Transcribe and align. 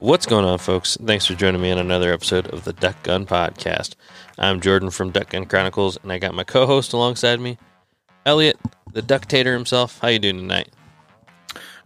What's 0.00 0.26
going 0.26 0.44
on, 0.44 0.58
folks? 0.58 0.98
Thanks 1.06 1.24
for 1.24 1.34
joining 1.34 1.62
me 1.62 1.70
on 1.70 1.78
another 1.78 2.12
episode 2.12 2.48
of 2.48 2.64
the 2.64 2.74
Duck 2.74 3.02
Gun 3.02 3.24
Podcast. 3.24 3.94
I'm 4.36 4.60
Jordan 4.60 4.90
from 4.90 5.10
Duck 5.10 5.30
Gun 5.30 5.46
Chronicles, 5.46 5.96
and 6.02 6.12
I 6.12 6.18
got 6.18 6.34
my 6.34 6.44
co-host 6.44 6.92
alongside 6.92 7.40
me, 7.40 7.56
Elliot, 8.26 8.58
the 8.92 9.00
Ductator 9.00 9.54
himself. 9.54 9.98
How 10.00 10.08
you 10.08 10.18
doing 10.18 10.36
tonight? 10.36 10.68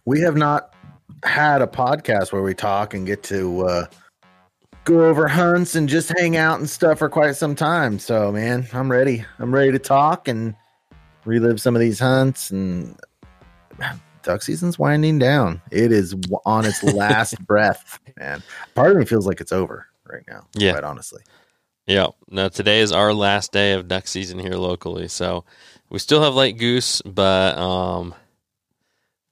We 0.06 0.18
have 0.22 0.34
not 0.34 0.74
had 1.22 1.62
a 1.62 1.68
podcast 1.68 2.32
where 2.32 2.42
we 2.42 2.52
talk 2.52 2.94
and 2.94 3.06
get 3.06 3.22
to 3.24 3.68
uh, 3.68 3.86
go 4.82 5.04
over 5.04 5.28
hunts 5.28 5.76
and 5.76 5.88
just 5.88 6.12
hang 6.18 6.36
out 6.36 6.58
and 6.58 6.68
stuff 6.68 6.98
for 6.98 7.08
quite 7.08 7.36
some 7.36 7.54
time. 7.54 8.00
So, 8.00 8.32
man, 8.32 8.66
I'm 8.72 8.90
ready. 8.90 9.24
I'm 9.38 9.54
ready 9.54 9.70
to 9.70 9.78
talk 9.78 10.26
and 10.26 10.56
relive 11.24 11.60
some 11.60 11.76
of 11.76 11.80
these 11.80 12.00
hunts 12.00 12.50
and 12.50 12.98
duck 14.22 14.42
season's 14.42 14.78
winding 14.78 15.18
down. 15.18 15.60
It 15.70 15.92
is 15.92 16.14
on 16.44 16.66
its 16.66 16.82
last 16.82 17.38
breath, 17.46 17.98
man. 18.18 18.42
Part 18.74 18.92
of 18.92 18.96
me 18.96 19.04
feels 19.04 19.26
like 19.26 19.40
it's 19.40 19.52
over 19.52 19.86
right 20.08 20.24
now. 20.28 20.46
Yeah. 20.54 20.72
quite 20.72 20.84
honestly. 20.84 21.22
Yeah. 21.86 22.08
Now 22.28 22.48
today 22.48 22.80
is 22.80 22.92
our 22.92 23.12
last 23.12 23.52
day 23.52 23.72
of 23.72 23.88
duck 23.88 24.06
season 24.06 24.38
here 24.38 24.54
locally, 24.54 25.08
so 25.08 25.44
we 25.88 25.98
still 25.98 26.22
have 26.22 26.34
late 26.34 26.56
goose, 26.58 27.02
but 27.02 27.58
um, 27.58 28.14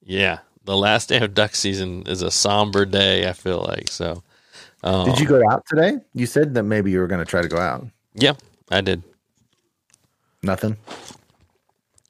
yeah, 0.03 0.41
the 0.64 0.77
last 0.77 1.08
day 1.08 1.19
of 1.19 1.34
duck 1.34 1.55
season 1.55 2.02
is 2.06 2.23
a 2.23 2.30
somber 2.30 2.84
day. 2.84 3.28
I 3.28 3.33
feel 3.33 3.64
like 3.67 3.89
so. 3.89 4.23
Um, 4.83 5.06
Did 5.06 5.20
you 5.20 5.27
go 5.27 5.42
out 5.50 5.64
today? 5.67 5.98
You 6.14 6.27
said 6.27 6.55
that 6.55 6.64
maybe 6.64 6.91
you 6.91 7.00
were 7.00 7.06
going 7.06 7.25
to 7.25 7.25
try 7.25 7.42
to 7.42 7.48
go 7.48 7.58
out. 7.58 7.86
Yeah, 8.14 8.34
I 8.70 8.80
did. 8.80 9.02
Nothing. 10.42 10.77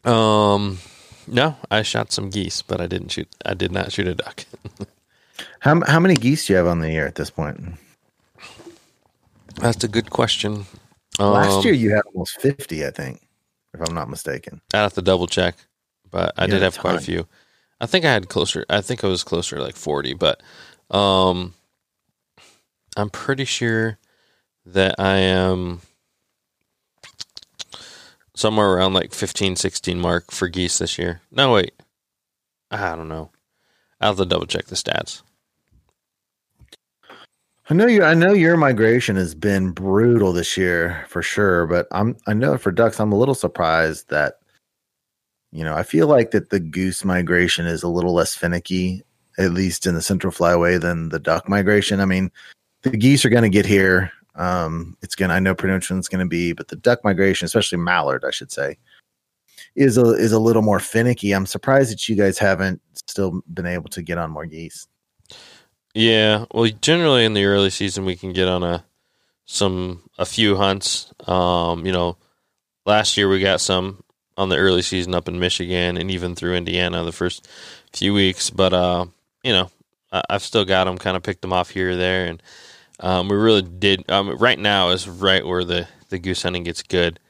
Um, 0.04 0.78
no, 1.30 1.56
I 1.70 1.82
shot 1.82 2.12
some 2.12 2.30
geese, 2.30 2.62
but 2.62 2.80
I 2.80 2.86
didn't 2.86 3.10
shoot. 3.10 3.28
I 3.44 3.54
did 3.54 3.72
not 3.72 3.92
shoot 3.92 4.08
a 4.08 4.14
duck. 4.14 4.44
How 5.60 5.80
how 5.86 6.00
many 6.00 6.14
geese 6.14 6.46
do 6.46 6.52
you 6.52 6.56
have 6.56 6.66
on 6.66 6.80
the 6.80 6.90
year 6.90 7.06
at 7.06 7.14
this 7.14 7.30
point? 7.30 7.60
That's 9.56 9.82
a 9.84 9.88
good 9.88 10.10
question. 10.10 10.66
Um, 11.18 11.32
Last 11.32 11.64
year 11.64 11.74
you 11.74 11.90
had 11.90 12.02
almost 12.12 12.40
fifty, 12.40 12.86
I 12.86 12.90
think, 12.90 13.20
if 13.74 13.80
I'm 13.88 13.94
not 13.94 14.08
mistaken. 14.08 14.60
I 14.72 14.78
have 14.78 14.94
to 14.94 15.02
double 15.02 15.26
check, 15.26 15.56
but 16.10 16.32
I 16.36 16.46
did 16.46 16.62
have 16.62 16.78
quite 16.78 16.96
a 16.96 17.00
few. 17.00 17.26
I 17.80 17.86
think 17.86 18.04
I 18.04 18.12
had 18.12 18.28
closer. 18.28 18.64
I 18.68 18.80
think 18.80 19.04
I 19.04 19.08
was 19.08 19.24
closer 19.24 19.56
to 19.56 19.62
like 19.62 19.76
forty, 19.76 20.14
but 20.14 20.42
um, 20.90 21.54
I'm 22.96 23.10
pretty 23.10 23.44
sure 23.44 23.98
that 24.66 24.96
I 24.98 25.16
am 25.18 25.80
somewhere 28.38 28.70
around 28.70 28.94
like 28.94 29.12
15, 29.12 29.56
16 29.56 30.00
mark 30.00 30.30
for 30.30 30.48
geese 30.48 30.78
this 30.78 30.98
year. 30.98 31.20
No, 31.30 31.52
wait, 31.52 31.72
I 32.70 32.94
don't 32.94 33.08
know. 33.08 33.30
I'll 34.00 34.10
have 34.10 34.18
to 34.18 34.24
double 34.24 34.46
check 34.46 34.66
the 34.66 34.76
stats. 34.76 35.22
I 37.70 37.74
know 37.74 37.86
you. 37.86 38.02
I 38.02 38.14
know 38.14 38.32
your 38.32 38.56
migration 38.56 39.16
has 39.16 39.34
been 39.34 39.72
brutal 39.72 40.32
this 40.32 40.56
year 40.56 41.04
for 41.08 41.22
sure, 41.22 41.66
but 41.66 41.86
I'm. 41.90 42.16
I 42.26 42.32
know 42.32 42.56
for 42.56 42.72
ducks, 42.72 42.98
I'm 42.98 43.12
a 43.12 43.18
little 43.18 43.34
surprised 43.34 44.08
that. 44.08 44.34
You 45.50 45.64
know, 45.64 45.74
I 45.74 45.82
feel 45.82 46.06
like 46.06 46.30
that 46.30 46.50
the 46.50 46.60
goose 46.60 47.04
migration 47.04 47.66
is 47.66 47.82
a 47.82 47.88
little 47.88 48.12
less 48.14 48.34
finicky, 48.34 49.02
at 49.38 49.52
least 49.52 49.86
in 49.86 49.94
the 49.94 50.02
central 50.02 50.32
flyway, 50.32 50.80
than 50.80 51.08
the 51.08 51.18
duck 51.18 51.48
migration. 51.48 52.00
I 52.00 52.04
mean, 52.04 52.30
the 52.82 52.90
geese 52.90 53.24
are 53.24 53.30
going 53.30 53.44
to 53.44 53.48
get 53.48 53.66
here. 53.66 54.12
Um, 54.38 54.96
it's 55.02 55.16
to 55.16 55.30
I 55.30 55.40
know 55.40 55.54
pretty 55.54 55.74
going 56.08 56.24
to 56.24 56.28
be, 56.28 56.52
but 56.52 56.68
the 56.68 56.76
duck 56.76 57.02
migration, 57.02 57.44
especially 57.44 57.78
mallard, 57.78 58.24
I 58.24 58.30
should 58.30 58.52
say, 58.52 58.78
is 59.74 59.98
a 59.98 60.04
is 60.12 60.32
a 60.32 60.38
little 60.38 60.62
more 60.62 60.80
finicky. 60.80 61.32
I'm 61.32 61.44
surprised 61.44 61.90
that 61.92 62.08
you 62.08 62.14
guys 62.14 62.38
haven't 62.38 62.80
still 63.06 63.42
been 63.52 63.66
able 63.66 63.88
to 63.90 64.02
get 64.02 64.16
on 64.16 64.30
more 64.30 64.46
geese. 64.46 64.86
Yeah, 65.92 66.44
well, 66.54 66.70
generally 66.80 67.24
in 67.24 67.34
the 67.34 67.44
early 67.44 67.70
season 67.70 68.04
we 68.04 68.14
can 68.14 68.32
get 68.32 68.46
on 68.46 68.62
a 68.62 68.84
some 69.44 70.02
a 70.18 70.24
few 70.24 70.56
hunts. 70.56 71.12
Um, 71.26 71.84
you 71.84 71.92
know, 71.92 72.16
last 72.86 73.16
year 73.16 73.28
we 73.28 73.40
got 73.40 73.60
some 73.60 74.04
on 74.36 74.50
the 74.50 74.56
early 74.56 74.82
season 74.82 75.16
up 75.16 75.26
in 75.26 75.40
Michigan 75.40 75.96
and 75.96 76.12
even 76.12 76.36
through 76.36 76.54
Indiana 76.54 77.02
the 77.02 77.10
first 77.10 77.48
few 77.92 78.14
weeks. 78.14 78.50
But 78.50 78.72
uh, 78.72 79.06
you 79.42 79.52
know, 79.52 79.70
I, 80.12 80.22
I've 80.30 80.42
still 80.42 80.64
got 80.64 80.84
them, 80.84 80.96
kind 80.96 81.16
of 81.16 81.24
picked 81.24 81.42
them 81.42 81.52
off 81.52 81.70
here 81.70 81.90
or 81.90 81.96
there, 81.96 82.26
and 82.26 82.40
um, 83.00 83.28
we 83.28 83.36
really 83.36 83.62
did. 83.62 84.10
Um, 84.10 84.36
right 84.38 84.58
now 84.58 84.90
is 84.90 85.08
right 85.08 85.46
where 85.46 85.64
the 85.64 85.88
the 86.08 86.18
goose 86.18 86.42
hunting 86.42 86.64
gets 86.64 86.82
good. 86.82 87.20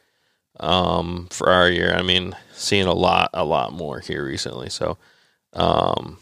Um, 0.60 1.28
for 1.30 1.50
our 1.50 1.70
year, 1.70 1.94
I 1.94 2.02
mean, 2.02 2.34
seeing 2.52 2.86
a 2.86 2.92
lot, 2.92 3.30
a 3.32 3.44
lot 3.44 3.72
more 3.72 4.00
here 4.00 4.24
recently. 4.24 4.70
So, 4.70 4.98
um, 5.52 6.18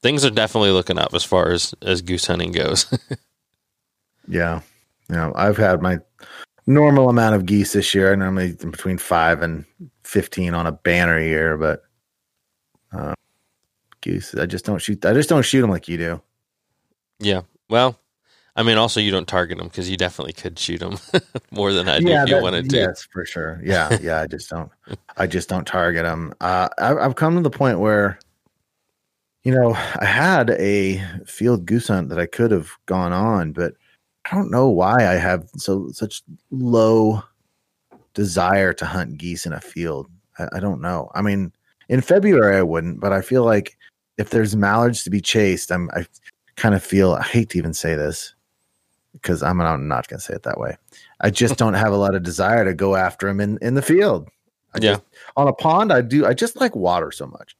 things 0.00 0.24
are 0.24 0.30
definitely 0.30 0.70
looking 0.70 0.98
up 0.98 1.12
as 1.12 1.24
far 1.24 1.50
as 1.50 1.74
as 1.82 2.00
goose 2.02 2.26
hunting 2.26 2.52
goes. 2.52 2.86
Yeah. 4.28 4.60
You 5.08 5.16
know, 5.16 5.32
I've 5.36 5.56
had 5.56 5.82
my 5.82 5.98
normal 6.66 7.08
amount 7.08 7.36
of 7.36 7.46
geese 7.46 7.72
this 7.72 7.94
year. 7.94 8.12
I 8.12 8.16
normally 8.16 8.52
between 8.52 8.98
five 8.98 9.42
and 9.42 9.64
15 10.04 10.54
on 10.54 10.66
a 10.66 10.72
banner 10.72 11.20
year, 11.20 11.56
but 11.56 11.82
uh, 12.92 13.14
goose, 14.00 14.34
I 14.34 14.46
just 14.46 14.64
don't 14.64 14.80
shoot. 14.80 15.04
I 15.04 15.12
just 15.12 15.28
don't 15.28 15.44
shoot 15.44 15.60
them 15.60 15.70
like 15.70 15.88
you 15.88 15.96
do. 15.96 16.20
yeah. 17.20 17.42
Well, 17.68 17.98
I 18.56 18.62
mean, 18.62 18.78
also 18.78 19.00
you 19.00 19.10
don't 19.10 19.28
target 19.28 19.58
them 19.58 19.68
because 19.68 19.90
you 19.90 19.96
definitely 19.96 20.32
could 20.32 20.58
shoot 20.58 20.78
them 20.80 20.98
more 21.50 21.72
than 21.72 21.88
I 21.88 22.00
do 22.00 22.08
if 22.08 22.28
you 22.28 22.34
that- 22.36 22.42
wanted 22.42 22.70
to. 22.70 22.76
yes, 22.76 23.06
for 23.12 23.24
sure. 23.26 23.60
Yeah. 23.62 23.96
Yeah. 24.02 24.20
I 24.22 24.26
just 24.26 24.48
don't, 24.50 24.70
I 25.16 25.26
just 25.26 25.48
don't 25.48 25.66
target 25.66 26.04
them. 26.04 26.32
Uh, 26.40 26.68
I, 26.78 26.96
I've 26.96 27.16
come 27.16 27.36
to 27.36 27.42
the 27.42 27.50
point 27.50 27.80
where, 27.80 28.18
you 29.44 29.52
know, 29.52 29.74
I 29.74 30.04
had 30.04 30.50
a 30.50 31.02
field 31.26 31.66
goose 31.66 31.88
hunt 31.88 32.08
that 32.08 32.18
I 32.18 32.26
could 32.26 32.50
have 32.50 32.70
gone 32.86 33.12
on, 33.12 33.52
but 33.52 33.74
I 34.30 34.34
don't 34.34 34.50
know 34.50 34.68
why 34.68 35.06
I 35.06 35.14
have 35.14 35.48
so 35.56 35.88
such 35.92 36.22
low 36.50 37.22
desire 38.14 38.72
to 38.72 38.86
hunt 38.86 39.18
geese 39.18 39.46
in 39.46 39.52
a 39.52 39.60
field. 39.60 40.08
I, 40.38 40.48
I 40.54 40.60
don't 40.60 40.80
know. 40.80 41.10
I 41.14 41.22
mean, 41.22 41.52
in 41.88 42.00
February 42.00 42.56
I 42.56 42.62
wouldn't, 42.62 43.00
but 43.00 43.12
I 43.12 43.20
feel 43.20 43.44
like 43.44 43.76
if 44.18 44.30
there's 44.30 44.56
mallards 44.56 45.04
to 45.04 45.10
be 45.10 45.20
chased, 45.20 45.70
I'm 45.70 45.90
I 45.94 46.06
kind 46.56 46.74
of 46.74 46.82
feel 46.82 47.12
I 47.12 47.22
hate 47.22 47.50
to 47.50 47.58
even 47.58 47.74
say 47.74 47.94
this 47.94 48.34
because 49.20 49.42
I'm 49.42 49.56
not, 49.58 49.74
I'm 49.74 49.88
not 49.88 50.08
going 50.08 50.18
to 50.18 50.24
say 50.24 50.34
it 50.34 50.42
that 50.44 50.58
way. 50.60 50.76
I 51.20 51.30
just 51.30 51.56
don't 51.56 51.74
have 51.74 51.92
a 51.92 51.96
lot 51.96 52.14
of 52.14 52.22
desire 52.22 52.64
to 52.64 52.74
go 52.74 52.94
after 52.96 53.26
them 53.26 53.40
in 53.40 53.58
in 53.62 53.74
the 53.74 53.82
field. 53.82 54.28
I 54.74 54.78
Yeah. 54.80 54.92
just- 54.92 55.02
on 55.36 55.48
a 55.48 55.52
pond, 55.52 55.92
I 55.92 56.00
do. 56.02 56.24
I 56.26 56.34
just 56.34 56.56
like 56.60 56.74
water 56.76 57.10
so 57.10 57.26
much. 57.26 57.56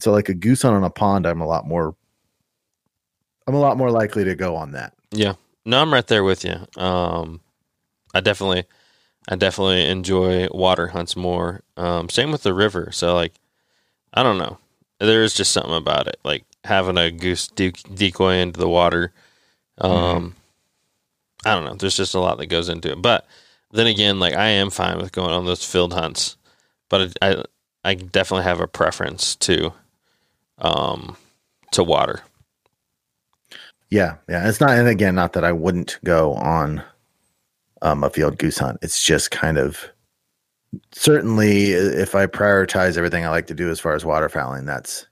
So 0.00 0.12
like 0.12 0.28
a 0.28 0.34
goose 0.34 0.62
hunt 0.62 0.74
on 0.76 0.84
a 0.84 0.90
pond, 0.90 1.26
I'm 1.26 1.40
a 1.40 1.46
lot 1.46 1.66
more. 1.66 1.94
I'm 3.46 3.54
a 3.54 3.58
lot 3.60 3.76
more 3.78 3.90
likely 3.90 4.24
to 4.24 4.34
go 4.34 4.56
on 4.56 4.72
that. 4.72 4.92
Yeah. 5.10 5.34
No, 5.64 5.80
I'm 5.80 5.92
right 5.92 6.06
there 6.06 6.24
with 6.24 6.44
you. 6.44 6.56
Um, 6.82 7.40
I 8.14 8.20
definitely, 8.20 8.64
I 9.28 9.36
definitely 9.36 9.86
enjoy 9.86 10.48
water 10.50 10.88
hunts 10.88 11.16
more. 11.16 11.62
Um, 11.76 12.08
same 12.10 12.30
with 12.30 12.42
the 12.42 12.54
river. 12.54 12.90
So 12.92 13.14
like, 13.14 13.34
I 14.14 14.22
don't 14.22 14.38
know. 14.38 14.58
There 15.00 15.22
is 15.22 15.34
just 15.34 15.52
something 15.52 15.74
about 15.74 16.06
it, 16.08 16.18
like 16.24 16.44
having 16.64 16.98
a 16.98 17.10
goose 17.10 17.46
de- 17.48 17.70
decoy 17.72 18.34
into 18.34 18.58
the 18.58 18.68
water. 18.68 19.12
Um, 19.78 20.34
I 21.44 21.54
don't 21.54 21.64
know. 21.64 21.74
There's 21.74 21.96
just 21.96 22.14
a 22.14 22.20
lot 22.20 22.38
that 22.38 22.46
goes 22.46 22.68
into 22.68 22.90
it. 22.90 23.02
But 23.02 23.26
then 23.70 23.86
again, 23.86 24.18
like 24.18 24.34
I 24.34 24.48
am 24.48 24.70
fine 24.70 24.98
with 24.98 25.12
going 25.12 25.30
on 25.30 25.46
those 25.46 25.64
field 25.64 25.92
hunts, 25.92 26.36
but 26.88 27.16
I, 27.22 27.44
I 27.84 27.94
definitely 27.94 28.44
have 28.44 28.60
a 28.60 28.66
preference 28.66 29.36
to, 29.36 29.72
um, 30.58 31.16
to 31.72 31.84
water. 31.84 32.20
Yeah, 33.90 34.16
yeah. 34.28 34.48
It's 34.48 34.60
not, 34.60 34.70
and 34.70 34.88
again, 34.88 35.14
not 35.14 35.32
that 35.34 35.44
I 35.44 35.52
wouldn't 35.52 35.98
go 36.04 36.34
on 36.34 36.82
um, 37.82 38.04
a 38.04 38.10
field 38.10 38.38
goose 38.38 38.58
hunt. 38.58 38.78
It's 38.82 39.02
just 39.02 39.30
kind 39.30 39.58
of 39.58 39.88
certainly 40.92 41.72
if 41.72 42.14
I 42.14 42.26
prioritize 42.26 42.96
everything 42.96 43.24
I 43.24 43.30
like 43.30 43.46
to 43.46 43.54
do 43.54 43.70
as 43.70 43.80
far 43.80 43.94
as 43.94 44.04
waterfowling, 44.04 44.66
that's 44.66 45.06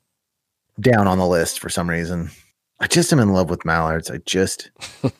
down 0.80 1.06
on 1.06 1.18
the 1.18 1.26
list 1.26 1.60
for 1.60 1.68
some 1.68 1.88
reason. 1.88 2.30
I 2.80 2.86
just 2.86 3.12
am 3.12 3.20
in 3.20 3.32
love 3.32 3.48
with 3.48 3.64
mallards. 3.64 4.10
I 4.10 4.18
just 4.18 4.70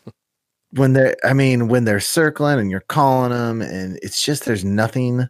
when 0.77 0.93
they're, 0.93 1.17
I 1.25 1.33
mean, 1.33 1.69
when 1.69 1.85
they're 1.85 2.01
circling 2.01 2.59
and 2.59 2.71
you're 2.71 2.81
calling 2.81 3.31
them, 3.33 3.61
and 3.63 3.99
it's 4.03 4.23
just 4.23 4.45
there's 4.45 4.65
nothing, 4.65 5.29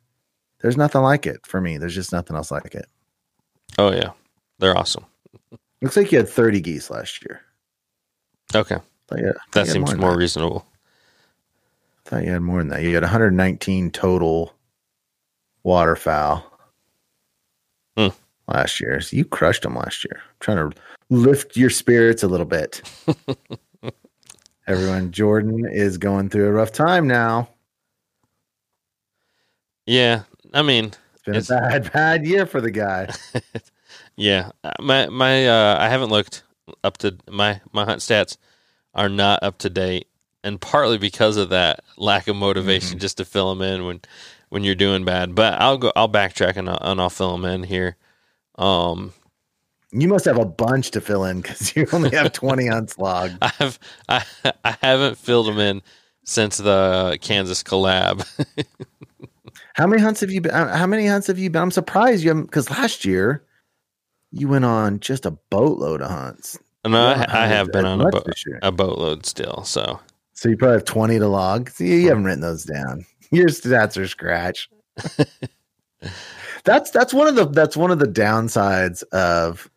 there's 0.60 0.76
nothing 0.76 1.00
like 1.02 1.26
it 1.26 1.46
for 1.46 1.60
me. 1.60 1.78
There's 1.78 1.94
just 1.94 2.12
nothing 2.12 2.36
else 2.36 2.50
like 2.50 2.74
it. 2.74 2.86
Oh 3.78 3.90
yeah, 3.92 4.10
they're 4.58 4.76
awesome. 4.76 5.04
Looks 5.82 5.96
like 5.96 6.10
you 6.12 6.18
had 6.18 6.28
30 6.28 6.60
geese 6.60 6.90
last 6.90 7.22
year. 7.24 7.40
Okay. 8.54 8.76
Yeah, 9.16 9.32
That 9.52 9.68
seems 9.68 9.94
more 9.96 10.12
that. 10.12 10.16
reasonable. 10.18 10.66
thought 12.04 12.24
you 12.24 12.30
had 12.32 12.42
more 12.42 12.58
than 12.58 12.68
that. 12.68 12.82
You 12.82 12.94
had 12.94 13.02
119 13.04 13.90
total 13.90 14.52
waterfowl 15.62 16.44
Hmm. 17.96 18.08
last 18.48 18.80
year. 18.80 19.00
So 19.00 19.16
you 19.16 19.24
crushed 19.24 19.62
them 19.62 19.74
last 19.76 20.04
year. 20.04 20.16
I'm 20.24 20.34
trying 20.40 20.70
to 20.70 20.76
lift 21.10 21.56
your 21.56 21.70
spirits 21.70 22.22
a 22.22 22.28
little 22.28 22.46
bit. 22.46 22.82
Everyone, 24.66 25.12
Jordan 25.12 25.66
is 25.70 25.98
going 25.98 26.28
through 26.28 26.48
a 26.48 26.52
rough 26.52 26.72
time 26.72 27.06
now. 27.06 27.48
Yeah, 29.86 30.22
I 30.54 30.62
mean, 30.62 30.86
It's 31.14 31.22
been 31.24 31.36
It's- 31.36 31.50
a 31.50 31.60
bad, 31.60 31.92
bad 31.94 32.26
year 32.26 32.46
for 32.46 32.60
the 32.60 32.70
guy. 32.70 33.08
yeah. 34.16 34.50
My 34.80 35.08
my 35.08 35.46
uh, 35.48 35.78
I 35.80 35.88
haven't 35.88 36.10
looked 36.10 36.42
up 36.84 36.98
to 36.98 37.16
my 37.30 37.60
my 37.72 37.84
hunt 37.84 38.00
stats 38.00 38.36
are 38.94 39.08
not 39.08 39.42
up 39.42 39.58
to 39.58 39.70
date, 39.70 40.08
and 40.44 40.60
partly 40.60 40.98
because 40.98 41.36
of 41.36 41.50
that 41.50 41.80
lack 41.96 42.28
of 42.28 42.36
motivation 42.36 42.98
just 42.98 43.18
to 43.18 43.24
fill 43.24 43.54
them 43.54 43.62
in 43.62 43.84
when 43.86 44.00
when 44.48 44.64
you're 44.64 44.74
doing 44.74 45.04
bad. 45.04 45.34
But 45.34 45.54
I'll 45.60 45.78
go. 45.78 45.92
I'll 45.96 46.08
backtrack 46.08 46.56
and 46.56 46.68
I'll, 46.70 46.78
and 46.80 47.00
I'll 47.00 47.10
fill 47.10 47.32
them 47.36 47.44
in 47.44 47.62
here. 47.64 47.96
Um, 48.58 49.12
You 49.98 50.08
must 50.08 50.24
have 50.26 50.38
a 50.38 50.44
bunch 50.44 50.90
to 50.92 51.00
fill 51.00 51.24
in 51.24 51.40
because 51.40 51.74
you 51.74 51.86
only 51.92 52.10
have 52.14 52.32
20 52.34 52.66
hunts 52.66 52.98
logged. 52.98 53.38
I 53.40 53.48
have 53.58 53.78
I 54.08 54.24
I 54.64 54.76
haven't 54.82 55.16
filled 55.16 55.46
them 55.46 55.58
in 55.58 55.80
since 56.24 56.58
the 56.58 57.18
Kansas 57.22 57.62
collab. 57.62 58.26
How 59.74 59.86
many 59.86 60.02
hunts 60.02 60.20
have 60.20 60.30
you 60.30 60.40
been? 60.40 60.52
uh, 60.52 60.76
How 60.76 60.86
many 60.86 61.06
hunts 61.06 61.26
have 61.28 61.38
you 61.38 61.50
been? 61.50 61.62
I'm 61.62 61.70
surprised 61.70 62.22
you 62.24 62.30
haven't 62.30 62.46
because 62.46 62.70
last 62.70 63.04
year 63.04 63.42
you 64.32 64.48
went 64.48 64.64
on 64.64 65.00
just 65.00 65.24
a 65.26 65.30
boatload 65.30 66.02
of 66.02 66.10
hunts. 66.10 66.58
no, 66.86 66.98
I, 67.08 67.24
I 67.28 67.46
have 67.46 67.72
been 67.72 67.84
on 67.86 68.00
a 68.00 68.04
much 68.04 68.12
boat 68.12 68.24
this 68.26 68.44
year. 68.46 68.58
a 68.62 68.72
boatload 68.72 69.24
still. 69.26 69.64
So 69.64 70.00
So 70.34 70.48
you 70.48 70.56
probably 70.56 70.76
have 70.76 70.84
20 70.84 71.18
to 71.20 71.28
log. 71.28 71.70
See, 71.70 72.02
you 72.02 72.08
haven't 72.08 72.24
written 72.24 72.40
those 72.40 72.64
down. 72.64 73.06
Your 73.30 73.48
stats 73.48 73.96
are 73.96 74.06
scratch. 74.08 74.68
that's 76.64 76.90
that's 76.90 77.14
one 77.14 77.28
of 77.28 77.34
the 77.36 77.46
that's 77.46 77.76
one 77.76 77.90
of 77.90 77.98
the 77.98 78.06
downsides 78.06 79.02
of 79.12 79.70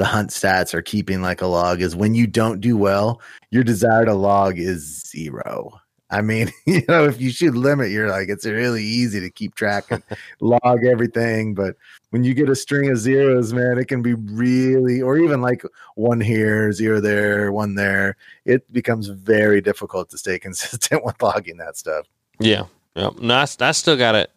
the 0.00 0.06
hunt 0.06 0.30
stats 0.30 0.72
or 0.72 0.80
keeping 0.80 1.20
like 1.20 1.42
a 1.42 1.46
log 1.46 1.82
is 1.82 1.94
when 1.94 2.14
you 2.14 2.26
don't 2.26 2.62
do 2.62 2.74
well, 2.74 3.20
your 3.50 3.62
desire 3.62 4.06
to 4.06 4.14
log 4.14 4.58
is 4.58 5.02
zero. 5.06 5.78
I 6.08 6.22
mean, 6.22 6.50
you 6.66 6.80
know, 6.88 7.04
if 7.04 7.20
you 7.20 7.30
should 7.30 7.54
limit, 7.54 7.90
you're 7.90 8.08
like 8.08 8.30
it's 8.30 8.46
really 8.46 8.82
easy 8.82 9.20
to 9.20 9.28
keep 9.28 9.56
track 9.56 9.90
and 9.90 10.02
log 10.40 10.86
everything, 10.86 11.52
but 11.52 11.76
when 12.08 12.24
you 12.24 12.32
get 12.32 12.48
a 12.48 12.56
string 12.56 12.90
of 12.90 12.96
zeros, 12.96 13.52
man, 13.52 13.76
it 13.76 13.88
can 13.88 14.00
be 14.00 14.14
really, 14.14 15.02
or 15.02 15.18
even 15.18 15.42
like 15.42 15.64
one 15.96 16.22
here, 16.22 16.72
zero 16.72 16.98
there, 16.98 17.52
one 17.52 17.74
there. 17.74 18.16
It 18.46 18.72
becomes 18.72 19.08
very 19.08 19.60
difficult 19.60 20.08
to 20.10 20.18
stay 20.18 20.38
consistent 20.46 21.04
with 21.04 21.20
logging 21.20 21.58
that 21.58 21.76
stuff. 21.76 22.06
yeah, 22.38 22.64
yeah. 22.96 23.10
No, 23.20 23.34
I, 23.34 23.46
I 23.60 23.72
still 23.72 23.98
got 23.98 24.14
it. 24.14 24.30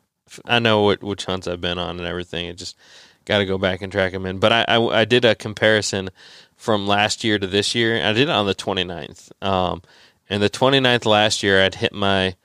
I 0.44 0.60
know 0.60 0.82
what 0.82 1.02
which 1.02 1.24
hunts 1.24 1.48
I've 1.48 1.62
been 1.62 1.78
on 1.78 2.00
and 2.00 2.08
everything. 2.08 2.48
It 2.48 2.58
just 2.58 2.76
got 3.26 3.40
to 3.40 3.46
go 3.46 3.58
back 3.58 3.82
and 3.82 3.92
track 3.92 4.12
them 4.12 4.26
in. 4.26 4.40
But 4.40 4.52
I, 4.52 4.66
I 4.68 5.02
I 5.02 5.06
did 5.06 5.26
a 5.26 5.36
comparison 5.36 6.10
from 6.56 6.88
last 6.88 7.24
year 7.24 7.40
to 7.40 7.48
this 7.48 7.76
year. 7.76 8.04
I 8.04 8.14
did 8.14 8.24
it 8.24 8.30
on 8.30 8.46
the 8.46 8.56
29th. 8.56 9.32
Um, 9.42 9.82
and 10.30 10.42
the 10.42 10.50
29th 10.50 11.06
last 11.06 11.44
year, 11.44 11.62
I'd 11.64 11.76
hit 11.76 11.94
my 11.94 12.36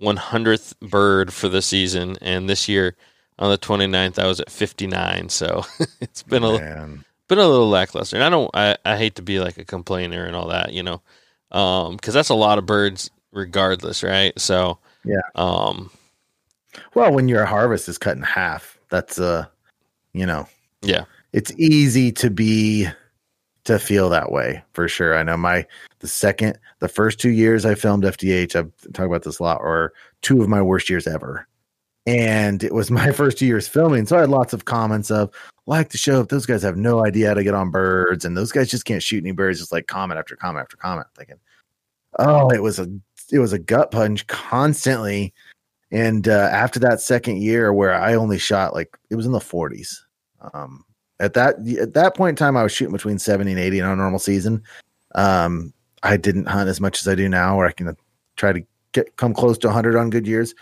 100th 0.00 0.78
bird 0.80 1.32
for 1.32 1.48
the 1.48 1.62
season, 1.62 2.16
and 2.20 2.48
this 2.48 2.68
year 2.68 2.96
on 3.38 3.50
the 3.50 3.58
29th, 3.58 4.18
I 4.18 4.26
was 4.26 4.40
at 4.40 4.50
59. 4.50 5.28
So 5.28 5.64
it's 6.00 6.22
been 6.22 6.42
a 6.42 6.58
Man. 6.58 7.04
been 7.28 7.38
a 7.38 7.46
little 7.46 7.68
lackluster. 7.68 8.16
And 8.16 8.24
I 8.24 8.30
don't, 8.30 8.50
I, 8.54 8.76
I 8.84 8.96
hate 8.96 9.16
to 9.16 9.22
be 9.22 9.40
like 9.40 9.58
a 9.58 9.64
complainer 9.64 10.24
and 10.24 10.34
all 10.34 10.48
that, 10.48 10.72
you 10.72 10.82
know, 10.82 11.02
um, 11.52 11.96
cause 11.98 12.14
that's 12.14 12.30
a 12.30 12.34
lot 12.34 12.58
of 12.58 12.66
birds 12.66 13.10
regardless. 13.32 14.02
Right. 14.02 14.38
So, 14.40 14.78
Yeah. 15.04 15.20
Um, 15.34 15.90
Well, 16.94 17.12
when 17.12 17.28
your 17.28 17.44
harvest 17.44 17.88
is 17.88 17.98
cut 17.98 18.16
in 18.16 18.22
half, 18.22 18.78
that's 18.88 19.18
uh, 19.18 19.46
you 20.16 20.26
know, 20.26 20.48
yeah, 20.82 21.04
it's 21.32 21.52
easy 21.58 22.12
to 22.12 22.30
be 22.30 22.88
to 23.64 23.78
feel 23.78 24.08
that 24.08 24.32
way 24.32 24.62
for 24.72 24.88
sure. 24.88 25.16
I 25.18 25.22
know 25.22 25.36
my 25.36 25.66
the 25.98 26.08
second 26.08 26.58
the 26.78 26.88
first 26.88 27.20
two 27.20 27.30
years 27.30 27.66
I 27.66 27.74
filmed 27.74 28.04
FDH, 28.04 28.56
I've 28.56 28.72
talked 28.92 29.06
about 29.06 29.24
this 29.24 29.38
a 29.38 29.42
lot, 29.42 29.60
or 29.60 29.92
two 30.22 30.42
of 30.42 30.48
my 30.48 30.62
worst 30.62 30.88
years 30.88 31.06
ever. 31.06 31.46
And 32.06 32.62
it 32.62 32.72
was 32.72 32.90
my 33.02 33.12
first 33.12 33.38
two 33.38 33.46
years 33.46 33.68
filming. 33.68 34.06
So 34.06 34.16
I 34.16 34.20
had 34.20 34.30
lots 34.30 34.52
of 34.52 34.64
comments 34.64 35.10
of 35.10 35.30
like 35.66 35.90
the 35.90 35.98
show, 35.98 36.22
those 36.22 36.46
guys 36.46 36.62
have 36.62 36.76
no 36.76 37.04
idea 37.04 37.28
how 37.28 37.34
to 37.34 37.42
get 37.42 37.54
on 37.54 37.70
birds, 37.70 38.24
and 38.24 38.36
those 38.36 38.52
guys 38.52 38.70
just 38.70 38.84
can't 38.84 39.02
shoot 39.02 39.24
any 39.24 39.32
birds, 39.32 39.58
just 39.58 39.72
like 39.72 39.88
comment 39.88 40.18
after 40.18 40.36
comment 40.36 40.62
after 40.62 40.76
comment. 40.76 41.08
Thinking, 41.16 41.40
oh, 42.18 42.50
it 42.50 42.62
was 42.62 42.78
a 42.78 42.88
it 43.32 43.40
was 43.40 43.52
a 43.52 43.58
gut 43.58 43.90
punch 43.90 44.26
constantly. 44.28 45.34
And 45.90 46.28
uh, 46.28 46.48
after 46.52 46.80
that 46.80 47.00
second 47.00 47.38
year, 47.42 47.72
where 47.72 47.94
I 47.94 48.14
only 48.14 48.38
shot 48.38 48.74
like 48.74 48.96
it 49.10 49.16
was 49.16 49.26
in 49.26 49.32
the 49.32 49.38
40s, 49.38 49.94
um, 50.52 50.84
at 51.20 51.34
that 51.34 51.56
at 51.80 51.94
that 51.94 52.14
point 52.14 52.30
in 52.30 52.36
time, 52.36 52.56
I 52.56 52.62
was 52.62 52.72
shooting 52.72 52.92
between 52.92 53.18
70 53.18 53.50
and 53.50 53.60
80 53.60 53.78
in 53.78 53.84
a 53.84 53.96
normal 53.96 54.18
season. 54.18 54.62
Um, 55.14 55.72
I 56.02 56.16
didn't 56.16 56.46
hunt 56.46 56.68
as 56.68 56.80
much 56.80 57.00
as 57.00 57.08
I 57.08 57.14
do 57.14 57.28
now, 57.28 57.56
where 57.56 57.66
I 57.66 57.72
can 57.72 57.96
try 58.36 58.52
to 58.52 58.62
get 58.92 59.16
come 59.16 59.34
close 59.34 59.58
to 59.58 59.68
100 59.68 59.96
on 59.96 60.10
good 60.10 60.26
years. 60.26 60.54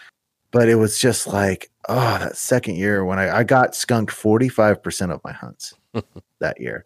But 0.50 0.68
it 0.68 0.76
was 0.76 1.00
just 1.00 1.26
like, 1.26 1.68
oh, 1.88 2.18
that 2.18 2.36
second 2.36 2.76
year 2.76 3.04
when 3.04 3.18
I, 3.18 3.38
I 3.38 3.42
got 3.42 3.74
skunked 3.74 4.12
45% 4.12 5.10
of 5.10 5.20
my 5.24 5.32
hunts 5.32 5.74
that 6.38 6.60
year. 6.60 6.84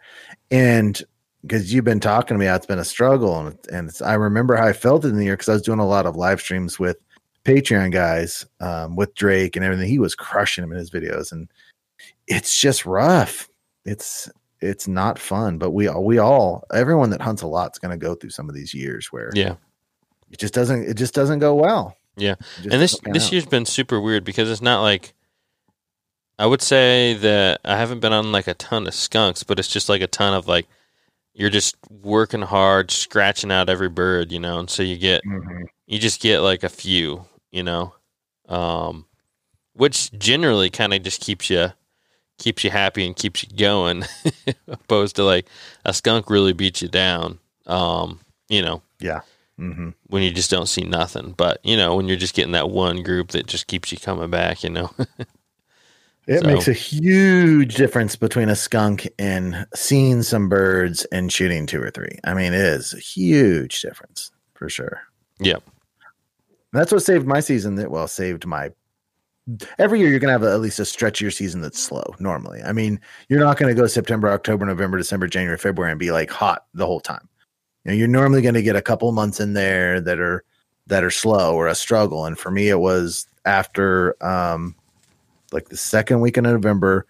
And 0.50 1.02
because 1.42 1.72
you've 1.72 1.84
been 1.84 2.00
talking 2.00 2.34
to 2.34 2.38
me, 2.38 2.46
it's 2.46 2.64
been 2.64 2.78
a 2.78 2.84
struggle. 2.84 3.38
And, 3.38 3.58
and 3.70 3.90
it's, 3.90 4.00
I 4.00 4.14
remember 4.14 4.56
how 4.56 4.66
I 4.66 4.72
felt 4.72 5.04
in 5.04 5.16
the 5.16 5.24
year 5.24 5.34
because 5.34 5.50
I 5.50 5.52
was 5.52 5.62
doing 5.62 5.80
a 5.80 5.86
lot 5.86 6.06
of 6.06 6.16
live 6.16 6.40
streams 6.40 6.78
with 6.78 6.96
Patreon 7.44 7.92
guys, 7.92 8.46
um, 8.60 8.96
with 8.96 9.14
Drake 9.14 9.54
and 9.54 9.64
everything. 9.64 9.88
He 9.88 9.98
was 9.98 10.14
crushing 10.14 10.64
him 10.64 10.72
in 10.72 10.78
his 10.78 10.90
videos. 10.90 11.30
And 11.30 11.48
it's 12.28 12.58
just 12.58 12.86
rough. 12.86 13.48
It's, 13.84 14.30
it's 14.60 14.88
not 14.88 15.18
fun, 15.18 15.58
but 15.58 15.70
we 15.70 15.88
all, 15.88 16.04
we 16.04 16.18
all, 16.18 16.64
everyone 16.72 17.10
that 17.10 17.20
hunts 17.20 17.42
a 17.42 17.46
lot 17.46 17.72
is 17.72 17.78
going 17.78 17.90
to 17.90 17.96
go 17.96 18.14
through 18.14 18.30
some 18.30 18.48
of 18.48 18.54
these 18.54 18.74
years 18.74 19.08
where 19.12 19.30
yeah. 19.34 19.54
it 20.30 20.38
just 20.38 20.54
doesn't, 20.54 20.84
it 20.84 20.94
just 20.94 21.14
doesn't 21.14 21.38
go 21.38 21.54
well. 21.54 21.96
Yeah. 22.16 22.34
And 22.62 22.72
this, 22.72 22.98
this 23.04 23.26
out. 23.26 23.32
year's 23.32 23.46
been 23.46 23.64
super 23.64 24.00
weird 24.00 24.24
because 24.24 24.50
it's 24.50 24.62
not 24.62 24.82
like, 24.82 25.14
I 26.38 26.46
would 26.46 26.62
say 26.62 27.14
that 27.14 27.60
I 27.64 27.76
haven't 27.76 28.00
been 28.00 28.12
on 28.12 28.30
like 28.32 28.46
a 28.46 28.54
ton 28.54 28.86
of 28.86 28.94
skunks, 28.94 29.42
but 29.42 29.58
it's 29.58 29.68
just 29.68 29.88
like 29.88 30.02
a 30.02 30.06
ton 30.06 30.34
of 30.34 30.46
like, 30.46 30.66
you're 31.34 31.50
just 31.50 31.76
working 31.88 32.42
hard, 32.42 32.90
scratching 32.90 33.52
out 33.52 33.68
every 33.68 33.88
bird, 33.88 34.32
you 34.32 34.40
know, 34.40 34.58
and 34.58 34.68
so 34.68 34.82
you 34.82 34.96
get, 34.96 35.22
Mhm. 35.24 35.66
you 35.86 35.98
just 36.00 36.20
get 36.20 36.40
like 36.40 36.64
a 36.64 36.68
few, 36.68 37.24
you 37.52 37.62
know, 37.62 37.94
um, 38.48 39.06
which 39.74 40.10
generally 40.18 40.68
kind 40.70 40.92
of 40.92 41.02
just 41.04 41.20
keeps 41.20 41.48
you 41.48 41.72
keeps 42.38 42.64
you 42.64 42.70
happy 42.70 43.04
and 43.06 43.14
keeps 43.16 43.42
you 43.42 43.48
going, 43.56 44.04
opposed 44.68 45.16
to 45.16 45.24
like 45.24 45.46
a 45.84 45.92
skunk 45.92 46.30
really 46.30 46.52
beats 46.52 46.80
you 46.82 46.88
down. 46.88 47.38
Um, 47.66 48.20
you 48.48 48.62
know, 48.62 48.82
Mhm. 49.58 49.92
when 50.06 50.22
you 50.22 50.30
just 50.30 50.50
don't 50.50 50.68
see 50.68 50.84
nothing, 50.84 51.34
but 51.36 51.58
you 51.64 51.76
know, 51.76 51.96
when 51.96 52.06
you're 52.08 52.16
just 52.16 52.34
getting 52.34 52.52
that 52.52 52.70
one 52.70 53.02
group 53.02 53.28
that 53.32 53.46
just 53.46 53.66
keeps 53.66 53.90
you 53.92 53.98
coming 53.98 54.30
back, 54.30 54.62
you 54.62 54.70
know. 54.70 54.90
It 56.26 56.42
So- 56.42 56.46
makes 56.46 56.68
a 56.68 56.74
huge 56.74 57.74
difference 57.76 58.14
between 58.14 58.50
a 58.50 58.54
skunk 58.54 59.08
and 59.18 59.66
seeing 59.74 60.22
some 60.22 60.50
birds 60.50 61.06
and 61.06 61.32
shooting 61.32 61.64
two 61.66 61.82
or 61.82 61.90
three. 61.90 62.18
I 62.22 62.34
mean, 62.34 62.52
it 62.52 62.60
is 62.60 62.92
a 62.92 62.98
huge 62.98 63.80
difference 63.80 64.30
for 64.52 64.68
sure. 64.68 65.00
Yep. 65.40 65.62
That's 66.74 66.92
what 66.92 67.02
saved 67.02 67.26
my 67.26 67.40
season. 67.40 67.76
That 67.76 67.90
well, 67.90 68.06
saved 68.08 68.44
my. 68.44 68.72
Every 69.78 70.00
year, 70.00 70.10
you're 70.10 70.18
gonna 70.18 70.32
have 70.32 70.42
at 70.42 70.60
least 70.60 70.78
a 70.78 70.84
stretch 70.84 71.18
of 71.18 71.22
your 71.22 71.30
season 71.30 71.60
that's 71.60 71.80
slow. 71.80 72.14
Normally, 72.18 72.62
I 72.62 72.72
mean, 72.72 73.00
you're 73.28 73.40
not 73.40 73.56
gonna 73.56 73.74
go 73.74 73.86
September, 73.86 74.28
October, 74.30 74.66
November, 74.66 74.98
December, 74.98 75.26
January, 75.26 75.58
February, 75.58 75.92
and 75.92 75.98
be 75.98 76.10
like 76.10 76.30
hot 76.30 76.66
the 76.74 76.86
whole 76.86 77.00
time. 77.00 77.28
You 77.84 77.90
know, 77.90 77.96
you're 77.96 78.08
normally 78.08 78.42
gonna 78.42 78.62
get 78.62 78.76
a 78.76 78.82
couple 78.82 79.10
months 79.12 79.40
in 79.40 79.54
there 79.54 80.00
that 80.00 80.20
are 80.20 80.44
that 80.88 81.04
are 81.04 81.10
slow 81.10 81.54
or 81.54 81.66
a 81.66 81.74
struggle. 81.74 82.26
And 82.26 82.38
for 82.38 82.50
me, 82.50 82.68
it 82.68 82.80
was 82.80 83.26
after 83.44 84.22
um, 84.24 84.74
like 85.52 85.68
the 85.68 85.76
second 85.76 86.20
week 86.20 86.36
in 86.36 86.44
November 86.44 87.06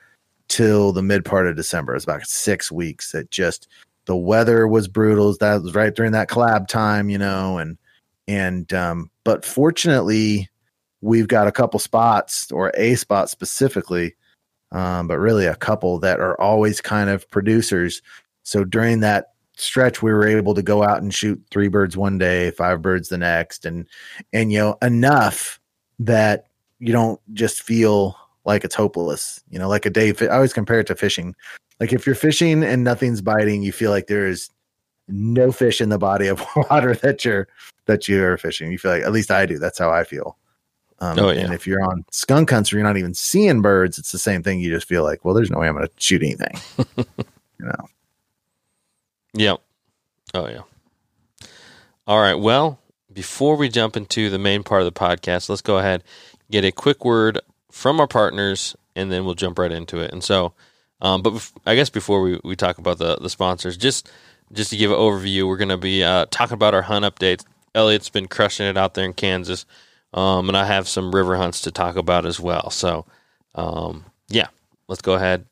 till 0.49 0.93
the 0.93 1.03
mid 1.03 1.25
part 1.25 1.47
of 1.47 1.57
December. 1.57 1.93
It 1.93 1.97
was 1.97 2.05
about 2.05 2.27
six 2.27 2.71
weeks 2.71 3.13
that 3.13 3.31
just 3.31 3.69
the 4.05 4.17
weather 4.17 4.67
was 4.67 4.89
brutal. 4.89 5.37
That 5.39 5.63
was 5.63 5.75
right 5.75 5.95
during 5.95 6.13
that 6.13 6.29
collab 6.29 6.69
time, 6.69 7.09
you 7.11 7.19
know, 7.19 7.59
and 7.59 7.79
and 8.27 8.73
um, 8.73 9.11
but 9.25 9.45
fortunately, 9.45 10.49
we've 11.01 11.29
got 11.29 11.47
a 11.47 11.53
couple 11.53 11.81
spots 11.81 12.51
or 12.51 12.73
a 12.75 12.95
spot 12.95 13.31
specifically, 13.31 14.15
um, 14.73 15.09
but 15.09 15.19
really 15.19 15.47
a 15.47 15.57
couple 15.57 15.99
that 16.01 16.21
are 16.21 16.41
always 16.41 16.81
kind 16.81 17.11
of 17.11 17.29
producers. 17.31 18.03
So 18.43 18.65
during 18.65 19.01
that 19.01 19.33
stretch, 19.57 20.03
we 20.03 20.13
were 20.13 20.27
able 20.27 20.55
to 20.55 20.63
go 20.63 20.83
out 20.83 21.03
and 21.03 21.13
shoot 21.13 21.43
three 21.51 21.69
birds 21.69 21.97
one 21.97 22.19
day, 22.19 22.51
five 22.53 22.83
birds 22.83 23.09
the 23.09 23.19
next, 23.19 23.65
and 23.65 23.87
and 24.33 24.53
you 24.53 24.59
know 24.59 24.79
enough 24.83 25.61
that 25.99 26.47
you 26.79 26.93
don't 26.93 27.21
just 27.35 27.63
feel 27.63 28.17
like 28.45 28.65
it's 28.65 28.75
hopeless. 28.75 29.43
You 29.51 29.59
know, 29.59 29.69
like 29.69 29.87
a 29.87 29.91
day. 29.91 30.13
I 30.21 30.27
always 30.29 30.53
compare 30.53 30.81
it 30.81 30.87
to 30.89 30.95
fishing. 30.95 31.35
Like 31.81 31.93
if 31.93 32.07
you're 32.07 32.15
fishing 32.15 32.65
and 32.65 32.83
nothing's 32.83 33.21
biting, 33.21 33.63
you 33.63 33.73
feel 33.73 33.91
like 33.91 34.09
there 34.09 34.27
is 34.27 34.51
no 35.07 35.53
fish 35.53 35.81
in 35.81 35.89
the 35.89 35.99
body 35.99 36.27
of 36.27 36.45
water 36.57 36.95
that 36.97 37.25
you're 37.25 37.49
that 37.87 38.09
you're 38.09 38.37
fishing. 38.37 38.73
You 38.73 38.79
feel 38.79 38.91
like 38.91 39.03
at 39.03 39.13
least 39.13 39.31
I 39.31 39.47
do. 39.47 39.59
That's 39.59 39.79
how 39.79 39.91
I 39.91 40.05
feel. 40.05 40.37
Um, 41.01 41.19
oh, 41.19 41.31
yeah. 41.31 41.43
And 41.43 41.55
if 41.55 41.67
you're 41.67 41.83
on 41.83 42.05
skunk 42.11 42.51
hunts 42.51 42.73
where 42.73 42.79
you're 42.79 42.89
not 42.89 42.97
even 42.97 43.15
seeing 43.15 43.63
birds, 43.63 43.99
it's 43.99 44.13
the 44.13 44.19
same 44.19 44.43
thing. 44.43 44.61
You 44.61 44.71
just 44.71 44.89
feel 44.89 45.05
like, 45.05 45.25
well, 45.25 45.35
there's 45.35 45.51
no 45.51 45.59
way 45.59 45.69
I'm 45.69 45.75
going 45.75 45.87
to 45.87 45.93
shoot 45.97 46.23
anything. 46.23 46.61
you 46.97 47.67
know. 47.67 47.89
Yep. 49.35 49.61
Oh 50.35 50.49
yeah. 50.49 50.63
All 52.07 52.21
right. 52.21 52.35
Well, 52.35 52.81
before 53.13 53.57
we 53.57 53.69
jump 53.69 53.97
into 53.97 54.31
the 54.31 54.39
main 54.39 54.63
part 54.63 54.83
of 54.83 54.93
the 54.93 54.99
podcast, 54.99 55.49
let's 55.49 55.63
go 55.63 55.79
ahead 55.79 56.03
get 56.51 56.65
a 56.65 56.73
quick 56.73 57.05
word 57.05 57.41
from 57.71 58.01
our 58.01 58.07
partners, 58.07 58.77
and 58.97 59.13
then 59.13 59.25
we'll 59.25 59.35
jump 59.35 59.59
right 59.59 59.73
into 59.73 60.01
it. 60.01 60.13
And 60.13 60.23
so, 60.23 60.55
um, 61.01 61.23
but 61.23 61.35
bef- 61.35 61.53
I 61.67 61.75
guess 61.75 61.91
before 61.91 62.23
we, 62.23 62.41
we 62.45 62.57
talk 62.57 62.79
about 62.79 62.99
the 62.99 63.17
the 63.17 63.31
sponsors, 63.31 63.77
just 63.77 64.11
just 64.53 64.71
to 64.71 64.77
give 64.77 64.91
an 64.91 64.97
overview, 64.97 65.47
we're 65.47 65.57
going 65.57 65.69
to 65.69 65.77
be 65.77 66.03
uh, 66.03 66.27
talking 66.31 66.55
about 66.55 66.75
our 66.75 66.83
hunt 66.83 67.05
updates. 67.05 67.45
Elliot's 67.75 68.09
been 68.09 68.29
crushing 68.29 68.67
it 68.67 68.79
out 68.79 68.95
there 68.95 69.05
in 69.05 69.13
Kansas, 69.13 69.67
um, 70.13 70.49
and 70.49 70.57
I 70.57 70.65
have 70.65 70.89
some 70.89 71.15
river 71.15 71.37
hunts 71.37 71.61
to 71.63 71.71
talk 71.71 71.97
about 71.97 72.27
as 72.27 72.41
well. 72.41 72.71
So, 72.71 73.07
um, 73.55 74.05
yeah, 74.29 74.49
let's 74.89 75.03
go 75.03 75.15
ahead. 75.15 75.47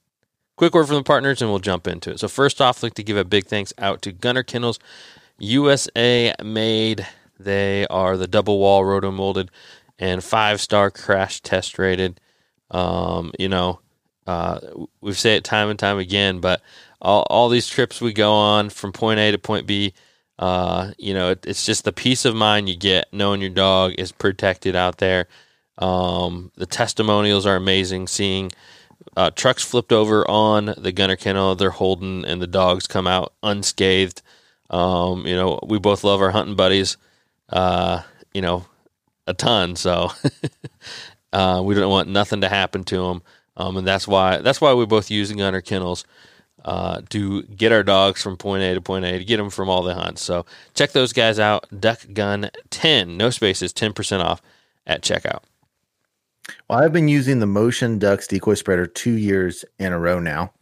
Quick 0.56 0.74
word 0.74 0.86
from 0.86 0.96
the 0.96 1.02
partners, 1.02 1.42
and 1.42 1.50
we'll 1.50 1.58
jump 1.58 1.86
into 1.86 2.10
it. 2.10 2.20
So, 2.20 2.28
first 2.28 2.60
off, 2.60 2.78
I'd 2.78 2.86
like 2.86 2.94
to 2.94 3.02
give 3.02 3.16
a 3.16 3.24
big 3.24 3.46
thanks 3.46 3.72
out 3.78 4.02
to 4.02 4.12
Gunner 4.12 4.42
Kennels, 4.42 4.78
USA 5.38 6.34
made. 6.42 7.06
They 7.38 7.86
are 7.88 8.16
the 8.16 8.26
double 8.26 8.58
wall 8.58 8.84
roto 8.84 9.10
molded 9.10 9.50
and 9.98 10.22
five 10.22 10.60
star 10.60 10.90
crash 10.90 11.40
test 11.40 11.78
rated. 11.78 12.20
Um, 12.70 13.32
you 13.38 13.48
know, 13.48 13.80
uh, 14.26 14.60
we've 15.00 15.18
said 15.18 15.38
it 15.38 15.44
time 15.44 15.68
and 15.68 15.78
time 15.78 15.98
again, 15.98 16.40
but 16.40 16.62
all, 17.00 17.26
all 17.30 17.48
these 17.48 17.68
trips 17.68 18.00
we 18.00 18.12
go 18.12 18.32
on 18.32 18.70
from 18.70 18.92
point 18.92 19.20
A 19.20 19.30
to 19.30 19.38
point 19.38 19.66
B, 19.66 19.94
uh, 20.38 20.92
you 20.98 21.14
know, 21.14 21.30
it, 21.30 21.46
it's 21.46 21.64
just 21.64 21.84
the 21.84 21.92
peace 21.92 22.24
of 22.24 22.34
mind 22.34 22.68
you 22.68 22.76
get 22.76 23.12
knowing 23.12 23.40
your 23.40 23.50
dog 23.50 23.94
is 23.98 24.12
protected 24.12 24.76
out 24.76 24.98
there. 24.98 25.26
Um, 25.78 26.52
the 26.56 26.66
testimonials 26.66 27.46
are 27.46 27.56
amazing. 27.56 28.06
Seeing 28.06 28.52
uh, 29.16 29.30
trucks 29.30 29.64
flipped 29.64 29.92
over 29.92 30.28
on 30.30 30.74
the 30.76 30.92
gunner 30.92 31.16
kennel 31.16 31.54
they're 31.54 31.70
holding, 31.70 32.24
and 32.24 32.40
the 32.40 32.46
dogs 32.46 32.86
come 32.86 33.06
out 33.06 33.32
unscathed. 33.42 34.22
Um, 34.68 35.26
you 35.26 35.36
know, 35.36 35.60
we 35.66 35.78
both 35.78 36.04
love 36.04 36.20
our 36.20 36.30
hunting 36.30 36.56
buddies. 36.56 36.96
Uh, 37.48 38.02
you 38.34 38.42
know, 38.42 38.66
a 39.26 39.34
ton. 39.34 39.76
So 39.76 40.10
uh, 41.32 41.62
we 41.64 41.74
don't 41.74 41.90
want 41.90 42.08
nothing 42.08 42.42
to 42.42 42.48
happen 42.48 42.84
to 42.84 42.96
them, 43.06 43.22
um, 43.56 43.76
and 43.78 43.86
that's 43.86 44.06
why 44.06 44.38
that's 44.38 44.60
why 44.60 44.74
we 44.74 44.84
both 44.84 45.10
use 45.10 45.32
gunner 45.32 45.62
kennels 45.62 46.04
uh, 46.66 47.00
to 47.10 47.44
get 47.44 47.72
our 47.72 47.84
dogs 47.84 48.20
from 48.20 48.36
point 48.36 48.62
A 48.62 48.74
to 48.74 48.80
point 48.80 49.04
A 49.04 49.18
to 49.18 49.24
get 49.24 49.36
them 49.38 49.50
from 49.50 49.70
all 49.70 49.82
the 49.82 49.94
hunts. 49.94 50.20
So 50.20 50.44
check 50.74 50.92
those 50.92 51.12
guys 51.12 51.38
out. 51.38 51.66
Duck 51.80 52.00
Gun 52.12 52.50
ten, 52.70 53.16
no 53.16 53.30
spaces, 53.30 53.72
ten 53.72 53.92
percent 53.92 54.22
off 54.22 54.42
at 54.86 55.02
checkout. 55.02 55.44
Well, 56.68 56.80
I've 56.80 56.92
been 56.92 57.08
using 57.08 57.38
the 57.38 57.46
Motion 57.46 57.98
Ducks 57.98 58.26
decoy 58.26 58.54
spreader 58.54 58.86
two 58.86 59.16
years 59.16 59.64
in 59.78 59.92
a 59.92 59.98
row 59.98 60.18
now, 60.18 60.52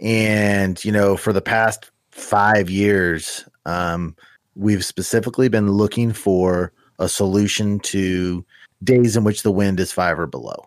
and 0.00 0.82
you 0.84 0.90
know 0.90 1.16
for 1.16 1.34
the 1.34 1.42
past 1.42 1.90
five 2.10 2.70
years, 2.70 3.46
um, 3.66 4.16
we've 4.56 4.84
specifically 4.84 5.48
been 5.48 5.70
looking 5.70 6.12
for 6.12 6.72
a 6.98 7.08
solution 7.08 7.78
to 7.80 8.44
days 8.82 9.16
in 9.16 9.24
which 9.24 9.42
the 9.42 9.52
wind 9.52 9.80
is 9.80 9.92
five 9.92 10.18
or 10.18 10.26
below. 10.26 10.66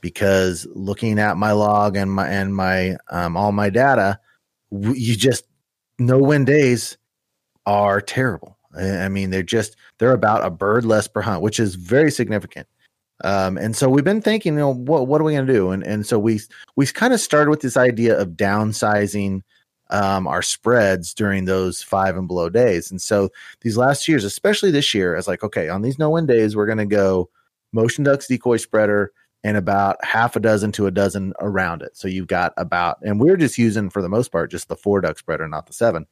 Because 0.00 0.66
looking 0.74 1.18
at 1.18 1.36
my 1.36 1.52
log 1.52 1.96
and 1.96 2.12
my 2.12 2.28
and 2.28 2.54
my 2.54 2.96
um, 3.10 3.36
all 3.36 3.52
my 3.52 3.70
data, 3.70 4.18
you 4.70 5.16
just 5.16 5.44
no 5.98 6.18
wind 6.18 6.46
days 6.46 6.96
are 7.66 8.00
terrible. 8.00 8.56
I 8.76 9.08
mean, 9.08 9.30
they're 9.30 9.42
just 9.42 9.76
they're 9.98 10.12
about 10.12 10.44
a 10.44 10.50
bird 10.50 10.84
less 10.84 11.08
per 11.08 11.20
hunt, 11.20 11.42
which 11.42 11.58
is 11.58 11.74
very 11.74 12.10
significant. 12.10 12.68
Um, 13.24 13.58
and 13.58 13.74
so 13.74 13.88
we've 13.88 14.04
been 14.04 14.22
thinking, 14.22 14.54
you 14.54 14.60
know, 14.60 14.74
what 14.74 15.08
what 15.08 15.20
are 15.20 15.24
we 15.24 15.32
going 15.32 15.46
to 15.46 15.52
do? 15.52 15.70
And 15.70 15.82
and 15.82 16.06
so 16.06 16.18
we 16.18 16.40
we 16.76 16.86
kind 16.86 17.12
of 17.12 17.20
started 17.20 17.50
with 17.50 17.60
this 17.60 17.76
idea 17.76 18.18
of 18.18 18.30
downsizing 18.30 19.42
um, 19.90 20.26
our 20.26 20.42
spreads 20.42 21.14
during 21.14 21.44
those 21.46 21.82
five 21.82 22.16
and 22.16 22.28
below 22.28 22.48
days. 22.48 22.90
And 22.90 23.00
so 23.00 23.30
these 23.62 23.76
last 23.76 24.06
years, 24.06 24.24
especially 24.24 24.70
this 24.70 24.92
year, 24.94 25.16
as 25.16 25.26
like, 25.26 25.42
okay, 25.42 25.68
on 25.68 25.82
these 25.82 25.98
no 25.98 26.10
win 26.10 26.26
days, 26.26 26.54
we're 26.54 26.66
going 26.66 26.78
to 26.78 26.86
go 26.86 27.30
motion 27.72 28.04
ducks 28.04 28.28
decoy 28.28 28.58
spreader 28.58 29.12
and 29.44 29.56
about 29.56 30.02
half 30.04 30.36
a 30.36 30.40
dozen 30.40 30.72
to 30.72 30.86
a 30.86 30.90
dozen 30.90 31.32
around 31.40 31.82
it. 31.82 31.96
So 31.96 32.08
you've 32.08 32.26
got 32.26 32.52
about, 32.56 32.98
and 33.02 33.20
we're 33.20 33.36
just 33.36 33.58
using 33.58 33.90
for 33.90 34.02
the 34.02 34.08
most 34.08 34.32
part 34.32 34.50
just 34.50 34.68
the 34.68 34.76
four 34.76 35.00
duck 35.00 35.18
spreader, 35.18 35.46
not 35.48 35.66
the 35.66 35.72
seven. 35.72 36.06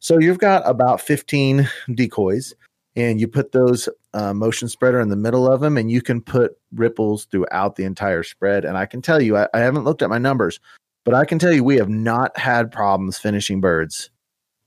So 0.00 0.18
you've 0.18 0.38
got 0.38 0.68
about 0.68 1.00
15 1.00 1.68
decoys 1.94 2.54
and 2.96 3.20
you 3.20 3.26
put 3.26 3.52
those 3.52 3.88
uh, 4.12 4.34
motion 4.34 4.68
spreader 4.68 5.00
in 5.00 5.08
the 5.08 5.16
middle 5.16 5.50
of 5.50 5.60
them 5.60 5.78
and 5.78 5.90
you 5.90 6.02
can 6.02 6.20
put 6.20 6.58
ripples 6.72 7.26
throughout 7.26 7.76
the 7.76 7.84
entire 7.84 8.22
spread. 8.22 8.64
And 8.64 8.76
I 8.76 8.86
can 8.86 9.00
tell 9.02 9.22
you, 9.22 9.36
I, 9.36 9.48
I 9.54 9.60
haven't 9.60 9.84
looked 9.84 10.02
at 10.02 10.10
my 10.10 10.18
numbers, 10.18 10.60
but 11.04 11.14
I 11.14 11.24
can 11.24 11.38
tell 11.38 11.52
you, 11.52 11.64
we 11.64 11.76
have 11.76 11.88
not 11.88 12.36
had 12.38 12.70
problems 12.70 13.18
finishing 13.18 13.60
birds 13.60 14.10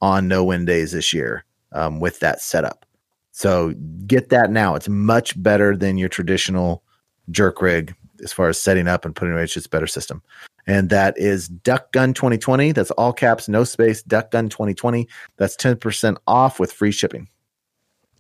on 0.02 0.28
no 0.28 0.44
win 0.44 0.66
days 0.66 0.92
this 0.92 1.14
year 1.14 1.46
um, 1.72 2.00
with 2.00 2.20
that 2.20 2.42
setup. 2.42 2.86
So 3.32 3.74
get 4.08 4.30
that 4.30 4.50
now. 4.50 4.76
It's 4.76 4.90
much 4.90 5.42
better 5.42 5.78
than 5.78 5.98
your 5.98 6.10
traditional 6.10 6.84
jerk 7.30 7.62
rig 7.62 7.96
as 8.24 8.34
far 8.34 8.50
as 8.50 8.60
setting 8.60 8.88
up 8.88 9.06
and 9.06 9.16
putting 9.16 9.34
away. 9.34 9.44
It's 9.44 9.68
better 9.68 9.88
system. 9.88 10.22
And 10.66 10.90
that 10.90 11.18
is 11.18 11.48
Duck 11.48 11.92
Gun 11.94 12.14
2020. 12.14 12.74
That's 12.74 12.92
all 12.92 13.14
caps, 13.14 13.48
no 13.48 13.64
space. 13.64 14.02
Duck 14.04 14.32
Gun 14.32 14.50
2020. 14.50 15.08
That's 15.38 15.56
10% 15.56 16.18
off 16.28 16.60
with 16.60 16.74
free 16.74 16.92
shipping. 16.92 17.30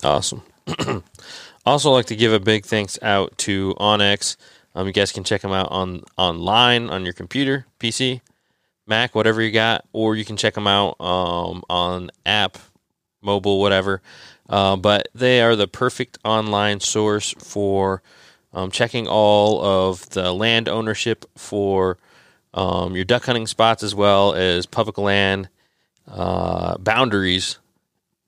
Awesome. 0.03 0.41
also, 1.65 1.91
like 1.91 2.05
to 2.07 2.15
give 2.15 2.31
a 2.31 2.39
big 2.39 2.65
thanks 2.65 2.97
out 3.01 3.37
to 3.39 3.73
onX. 3.79 4.37
Um, 4.75 4.87
you 4.87 4.93
guys 4.93 5.11
can 5.11 5.23
check 5.23 5.41
them 5.41 5.51
out 5.51 5.71
on 5.71 6.03
online 6.17 6.89
on 6.89 7.03
your 7.03 7.13
computer, 7.13 7.65
PC, 7.79 8.21
Mac, 8.85 9.15
whatever 9.15 9.41
you 9.41 9.51
got, 9.51 9.85
or 9.91 10.15
you 10.15 10.23
can 10.23 10.37
check 10.37 10.53
them 10.53 10.67
out 10.67 11.01
um, 11.01 11.63
on 11.69 12.11
app, 12.25 12.57
mobile, 13.21 13.59
whatever. 13.59 14.01
Uh, 14.47 14.75
but 14.75 15.09
they 15.15 15.41
are 15.41 15.55
the 15.55 15.67
perfect 15.67 16.19
online 16.23 16.79
source 16.79 17.33
for 17.39 18.01
um, 18.53 18.71
checking 18.71 19.07
all 19.07 19.63
of 19.63 20.09
the 20.09 20.31
land 20.31 20.67
ownership 20.67 21.25
for 21.35 21.97
um, 22.53 22.95
your 22.95 23.05
duck 23.05 23.25
hunting 23.25 23.47
spots 23.47 23.83
as 23.83 23.93
well 23.93 24.33
as 24.33 24.65
public 24.65 24.97
land 24.97 25.49
uh, 26.07 26.77
boundaries 26.77 27.59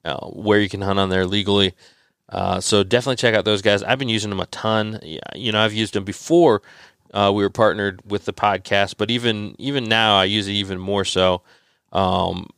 uh, 0.05 0.27
where 0.27 0.59
you 0.59 0.69
can 0.69 0.81
hunt 0.81 0.99
on 0.99 1.09
there 1.09 1.25
legally. 1.25 1.73
Uh, 2.27 2.59
so 2.59 2.83
definitely 2.83 3.15
check 3.15 3.33
out 3.33 3.45
those 3.45 3.61
guys. 3.61 3.81
I've 3.81 3.99
been 3.99 4.09
using 4.09 4.29
them 4.29 4.39
a 4.39 4.45
ton. 4.47 4.99
You 5.35 5.51
know, 5.51 5.59
I've 5.59 5.73
used 5.73 5.93
them 5.93 6.03
before 6.03 6.61
uh, 7.13 7.31
we 7.33 7.41
were 7.43 7.49
partnered 7.49 8.01
with 8.05 8.25
the 8.25 8.33
podcast, 8.33 8.95
but 8.97 9.09
even 9.09 9.55
even 9.57 9.85
now, 9.85 10.17
I 10.17 10.25
use 10.25 10.47
it 10.47 10.53
even 10.53 10.79
more 10.79 11.05
so. 11.05 11.41
Um, 11.91 12.49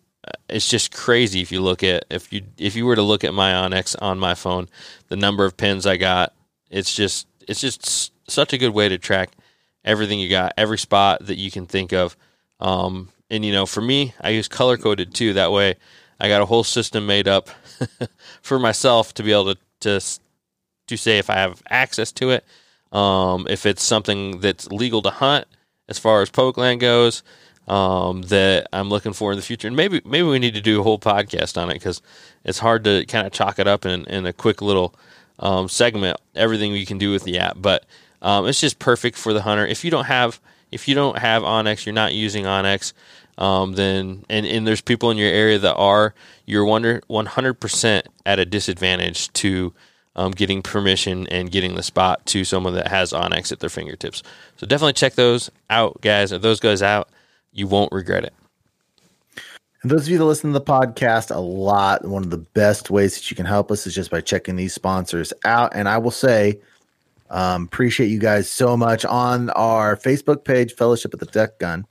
it's 0.50 0.70
just 0.70 0.94
crazy 0.94 1.42
if 1.42 1.52
you 1.52 1.62
look 1.62 1.84
at 1.84 2.06
if 2.10 2.34
you 2.34 2.42
if 2.58 2.76
you 2.76 2.86
were 2.86 2.96
to 2.96 3.02
look 3.02 3.24
at 3.24 3.34
my 3.34 3.52
onX 3.54 3.96
on 4.02 4.20
my 4.20 4.36
phone, 4.36 4.68
the 5.08 5.16
number 5.16 5.46
of 5.46 5.56
pins 5.56 5.86
I 5.86 5.98
got. 5.98 6.34
It's 6.70 6.94
just 6.94 7.28
it's 7.52 7.62
just 7.62 8.14
such 8.30 8.54
a 8.54 8.58
good 8.58 8.74
way 8.74 8.88
to 8.90 8.98
track 8.98 9.32
everything 9.84 10.20
you 10.20 10.30
got, 10.30 10.54
every 10.58 10.78
spot 10.78 11.26
that 11.26 11.38
you 11.38 11.52
can 11.52 11.66
think 11.66 11.92
of. 11.92 12.16
Um, 12.62 13.10
and 13.30 13.44
you 13.44 13.52
know, 13.52 13.66
for 13.66 13.82
me, 13.82 14.14
I 14.22 14.30
use 14.30 14.48
color 14.48 14.78
coded 14.78 15.14
too. 15.14 15.34
That 15.34 15.52
way, 15.52 15.76
I 16.20 16.30
got 16.30 16.42
a 16.42 16.46
whole 16.46 16.64
system 16.64 17.06
made 17.06 17.28
up 17.28 17.50
for 18.42 18.58
myself 18.58 19.14
to 19.16 19.24
be 19.24 19.32
able 19.32 19.56
to 19.56 19.62
to 19.82 20.20
to 20.88 20.98
say 20.98 21.18
if 21.18 21.30
I 21.30 21.36
have 21.36 21.62
access 21.70 22.12
to 22.14 22.30
it, 22.32 22.46
um, 22.92 23.48
if 23.50 23.66
it's 23.66 23.84
something 23.84 24.40
that's 24.40 24.72
legal 24.72 25.02
to 25.02 25.10
hunt 25.10 25.46
as 25.90 26.00
far 26.00 26.22
as 26.22 26.30
public 26.30 26.58
land 26.58 26.80
goes, 26.80 27.22
um, 27.68 28.22
that 28.24 28.68
I'm 28.72 28.90
looking 28.90 29.14
for 29.14 29.32
in 29.32 29.38
the 29.38 29.44
future. 29.44 29.68
And 29.68 29.76
maybe 29.76 30.02
maybe 30.06 30.28
we 30.28 30.40
need 30.40 30.54
to 30.54 30.62
do 30.62 30.80
a 30.80 30.84
whole 30.84 31.00
podcast 31.00 31.62
on 31.62 31.70
it 31.70 31.76
because 31.76 32.02
it's 32.46 32.60
hard 32.60 32.86
to 32.86 33.06
kind 33.08 33.28
of 33.28 33.34
chalk 33.34 33.60
it 33.60 33.68
up 33.68 33.86
in, 33.86 34.06
in 34.06 34.26
a 34.26 34.34
quick 34.34 34.62
little 34.62 34.96
um, 35.42 35.68
segment. 35.68 36.18
Everything 36.36 36.72
we 36.72 36.86
can 36.86 36.98
do 36.98 37.12
with 37.12 37.24
the 37.24 37.40
app, 37.40 37.58
but 37.60 37.86
um, 38.22 38.48
it's 38.48 38.62
just 38.62 38.80
perfect 38.80 39.18
for 39.18 39.34
the 39.34 39.42
hunter. 39.42 39.66
If 39.66 39.84
you 39.84 39.92
don't 39.92 40.06
have 40.06 40.40
if 40.72 40.88
you 40.88 40.96
don't 40.96 41.18
have 41.18 41.44
onX, 41.44 41.86
you're 41.86 41.94
not 41.94 42.14
using 42.14 42.46
onX 42.46 42.94
um, 43.42 43.74
then 43.74 44.24
and, 44.30 44.46
and 44.46 44.68
there's 44.68 44.82
people 44.82 45.10
in 45.10 45.18
your 45.18 45.32
area 45.32 45.58
that 45.58 45.76
are, 45.76 46.14
you're 46.46 46.66
100% 46.66 48.02
at 48.26 48.40
a 48.40 48.46
disadvantage 48.46 49.34
to 49.34 49.74
um, 50.16 50.32
getting 50.32 50.62
permission 50.62 51.28
and 51.28 51.52
getting 51.52 51.76
the 51.76 51.84
spot 51.84 52.26
to 52.28 52.44
someone 52.44 52.76
that 52.76 52.90
has 52.90 53.14
onX 53.14 53.52
at 53.52 53.60
their 53.60 53.70
fingertips. 53.70 54.22
So 54.58 54.68
definitely 54.68 54.94
check 54.94 55.16
those 55.16 55.50
out, 55.70 56.02
guys. 56.02 56.30
Those 56.30 56.60
guys 56.60 56.84
out, 56.84 57.10
you 57.52 57.66
won't 57.66 57.92
regret 57.92 58.26
it. 58.26 58.34
And 59.82 59.90
those 59.90 60.04
of 60.04 60.10
you 60.10 60.18
that 60.20 60.26
listen 60.26 60.54
to 60.54 60.60
the 60.60 60.66
podcast 60.66 61.36
a 61.36 61.40
lot, 61.40 62.06
one 62.06 62.24
of 62.24 62.30
the 62.30 62.38
best 62.38 62.92
ways 62.92 63.16
that 63.16 63.32
you 63.32 63.36
can 63.36 63.48
help 63.48 63.72
us 63.72 63.88
is 63.88 63.96
just 63.96 64.12
by 64.12 64.22
checking 64.22 64.56
these 64.56 64.74
sponsors 64.74 65.34
out. 65.44 65.72
And 65.74 65.90
I 65.90 65.98
will 65.98 66.12
say, 66.12 66.60
um, 67.32 67.64
appreciate 67.64 68.08
you 68.08 68.20
guys 68.20 68.52
so 68.52 68.78
much 68.78 69.06
on 69.06 69.50
our 69.52 69.96
Facebook 69.96 70.44
page, 70.44 70.76
Fellowship 70.76 71.14
of 71.14 71.20
the 71.20 71.26
Duck 71.26 71.58
Gun. 71.58 71.88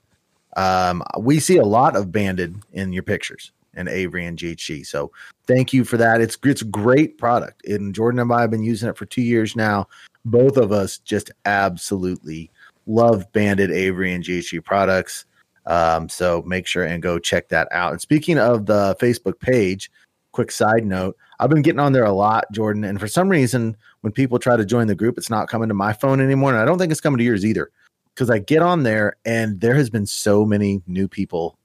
Um, 0.57 1.03
we 1.19 1.41
see 1.41 1.57
a 1.57 1.65
lot 1.65 1.97
of 1.97 2.13
banded 2.13 2.57
in 2.73 2.93
your 2.93 3.03
pictures. 3.03 3.53
and 3.75 3.89
Avery 3.89 4.27
and 4.27 4.37
GHC. 4.37 4.85
So 4.85 5.13
thank 5.47 5.73
you 5.73 5.85
for 5.85 5.97
that. 5.97 6.21
It's 6.21 6.37
it's 6.45 6.63
great 6.63 7.19
product. 7.19 7.65
And 7.67 7.95
Jordan 7.95 8.21
and 8.21 8.33
I 8.33 8.41
have 8.41 8.51
been 8.51 8.65
using 8.65 8.89
it 8.89 8.97
for 8.97 9.07
two 9.07 9.23
years 9.23 9.55
now. 9.55 9.87
Both 10.25 10.57
of 10.57 10.73
us 10.73 10.99
just 10.99 11.31
absolutely 11.45 12.51
love 12.87 13.31
Banded 13.33 13.71
Avery 13.71 14.13
and 14.13 14.25
GHC 14.25 14.65
products. 14.65 15.25
Um, 15.71 16.09
so 16.09 16.43
make 16.43 16.67
sure 16.67 16.83
and 16.83 17.01
go 17.01 17.21
check 17.21 17.49
that 17.51 17.69
out. 17.71 17.93
And 17.93 18.01
speaking 18.01 18.39
of 18.39 18.67
the 18.67 18.97
Facebook 19.01 19.39
page, 19.39 19.89
quick 20.33 20.51
side 20.51 20.85
note, 20.85 21.17
I've 21.39 21.49
been 21.49 21.63
getting 21.63 21.79
on 21.79 21.93
there 21.93 22.05
a 22.05 22.13
lot, 22.13 22.51
Jordan. 22.51 22.83
And 22.83 22.99
for 22.99 23.07
some 23.07 23.29
reason, 23.29 23.77
when 24.01 24.13
people 24.13 24.41
try 24.41 24.57
to 24.57 24.65
join 24.65 24.89
the 24.89 24.97
group, 24.97 25.17
it's 25.17 25.31
not 25.31 25.49
coming 25.49 25.69
to 25.69 25.75
my 25.75 25.93
phone 25.93 26.21
anymore. 26.21 26.51
And 26.51 26.59
I 26.59 26.65
don't 26.65 26.77
think 26.79 26.91
it's 26.91 27.01
coming 27.01 27.19
to 27.19 27.25
yours 27.25 27.47
either. 27.47 27.71
Because 28.13 28.31
I 28.31 28.41
get 28.41 28.63
on 28.63 28.83
there 28.83 29.17
and 29.25 29.61
there 29.61 29.77
has 29.77 29.89
been 29.89 30.07
so 30.07 30.45
many 30.45 30.83
new 30.89 31.07
people 31.07 31.57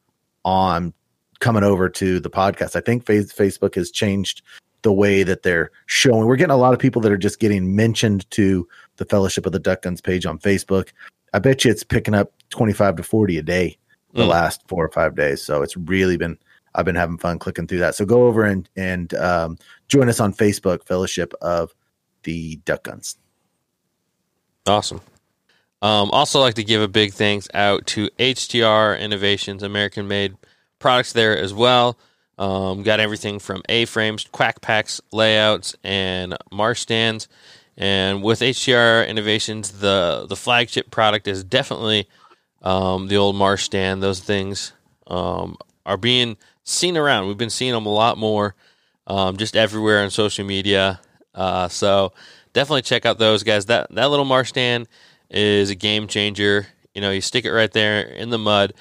on 0.45 0.93
coming 1.39 1.63
over 1.63 1.89
to 1.89 2.19
the 2.19 2.29
podcast. 2.29 2.75
I 2.75 2.81
think 2.81 3.05
Facebook 3.05 3.74
has 3.74 3.89
changed 3.89 4.43
the 4.83 4.93
way 4.93 5.24
that 5.24 5.41
they're 5.41 5.71
showing. 5.88 6.27
We're 6.27 6.35
getting 6.35 6.51
a 6.51 6.57
lot 6.57 6.75
of 6.75 6.79
people 6.79 7.01
that 7.01 7.12
are 7.12 7.17
just 7.17 7.39
getting 7.39 7.75
mentioned 7.75 8.29
to 8.31 8.67
the 8.97 9.05
Fellowship 9.05 9.47
of 9.47 9.51
the 9.51 9.59
Duck 9.59 9.81
Guns 9.81 10.00
page 10.00 10.27
on 10.27 10.38
Facebook. 10.38 10.89
I 11.33 11.39
bet 11.39 11.65
you 11.65 11.71
it's 11.71 11.83
picking 11.83 12.13
up 12.13 12.31
25 12.51 12.97
to 12.97 13.03
40 13.03 13.39
a 13.39 13.41
day 13.41 13.79
the 14.15 14.24
mm. 14.24 14.29
last 14.29 14.62
four 14.67 14.84
or 14.84 14.89
five 14.89 15.15
days. 15.15 15.41
So 15.43 15.62
it's 15.62 15.77
really 15.77 16.17
been 16.17 16.38
I've 16.74 16.86
been 16.86 16.95
having 16.95 17.17
fun 17.17 17.39
clicking 17.39 17.67
through 17.67 17.79
that. 17.79 17.95
So 17.95 18.05
go 18.05 18.27
over 18.27 18.43
and 18.43 18.67
and 18.75 19.13
um, 19.15 19.57
join 19.88 20.10
us 20.10 20.19
on 20.19 20.34
Facebook, 20.34 20.86
Fellowship 20.86 21.34
of 21.41 21.74
the 22.24 22.57
Duck 22.65 22.84
Guns. 22.84 23.17
Awesome. 24.65 25.01
Um, 25.81 26.10
also, 26.12 26.39
like 26.39 26.55
to 26.55 26.63
give 26.63 26.81
a 26.81 26.88
big 26.88 27.13
thanks 27.13 27.48
out 27.53 27.86
to 27.88 28.10
HTR 28.17 29.00
Innovations, 29.00 29.62
American 29.62 30.07
made 30.07 30.36
products 30.79 31.13
there 31.13 31.38
as 31.38 31.53
well. 31.53 31.98
Um, 32.38 32.84
got 32.84 33.00
everything 33.00 33.39
from 33.39 33.62
A 33.69 33.86
frames, 33.86 34.27
quack 34.31 34.62
packs, 34.62 35.00
layouts, 35.12 35.75
and 35.84 36.36
marsh 36.51 36.81
stands. 36.81 37.27
And 37.77 38.24
with 38.24 38.39
HTR 38.39 39.07
Innovations, 39.07 39.79
the 39.79 40.25
the 40.27 40.36
flagship 40.36 40.91
product 40.91 41.27
is 41.27 41.43
definitely 41.43 42.07
um, 42.65 43.07
the 43.07 43.15
old 43.15 43.36
marsh 43.36 43.63
stand. 43.63 44.03
Those 44.03 44.19
things 44.19 44.74
um, 45.07 45.57
are 45.86 45.98
being 45.98 46.36
seen 46.63 46.98
around. 46.98 47.27
We've 47.27 47.38
been 47.38 47.50
seeing 47.50 47.72
them 47.72 47.86
a 47.86 47.93
lot 47.93 48.17
more, 48.17 48.55
um, 49.07 49.38
just 49.38 49.55
everywhere 49.55 50.03
on 50.03 50.10
social 50.10 50.45
media. 50.45 51.00
Uh, 51.34 51.67
so 51.69 52.12
definitely 52.53 52.81
check 52.81 53.05
out 53.05 53.19
those 53.19 53.43
guys. 53.43 53.67
That 53.67 53.93
that 53.95 54.10
little 54.10 54.25
marsh 54.25 54.50
stand 54.50 54.88
is 55.29 55.69
a 55.69 55.75
game 55.75 56.07
changer. 56.07 56.67
You 56.93 57.01
know, 57.01 57.12
you 57.12 57.22
stick 57.22 57.45
it 57.45 57.51
right 57.51 57.72
there 57.72 58.01
in 58.01 58.29
the 58.29 58.38
mud 58.38 58.74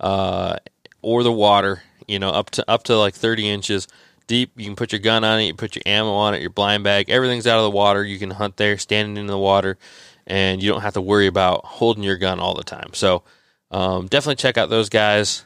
uh, 0.00 0.56
or 1.02 1.22
the 1.22 1.32
water. 1.32 1.82
You 2.06 2.18
know, 2.18 2.30
up 2.30 2.50
to 2.50 2.70
up 2.70 2.84
to 2.84 2.96
like 2.96 3.14
thirty 3.14 3.48
inches 3.48 3.88
deep. 4.26 4.52
You 4.56 4.66
can 4.66 4.76
put 4.76 4.92
your 4.92 5.00
gun 5.00 5.24
on 5.24 5.40
it. 5.40 5.44
You 5.44 5.54
put 5.54 5.74
your 5.74 5.82
ammo 5.84 6.12
on 6.12 6.34
it. 6.34 6.40
Your 6.40 6.50
blind 6.50 6.84
bag. 6.84 7.10
Everything's 7.10 7.46
out 7.46 7.58
of 7.58 7.64
the 7.64 7.70
water. 7.70 8.04
You 8.04 8.18
can 8.18 8.30
hunt 8.30 8.56
there, 8.56 8.78
standing 8.78 9.16
in 9.16 9.26
the 9.26 9.38
water, 9.38 9.78
and 10.26 10.62
you 10.62 10.70
don't 10.70 10.82
have 10.82 10.94
to 10.94 11.00
worry 11.00 11.26
about 11.26 11.64
holding 11.64 12.04
your 12.04 12.16
gun 12.16 12.40
all 12.40 12.54
the 12.54 12.64
time. 12.64 12.90
So 12.92 13.22
um, 13.70 14.06
definitely 14.06 14.36
check 14.36 14.58
out 14.58 14.70
those 14.70 14.88
guys 14.88 15.44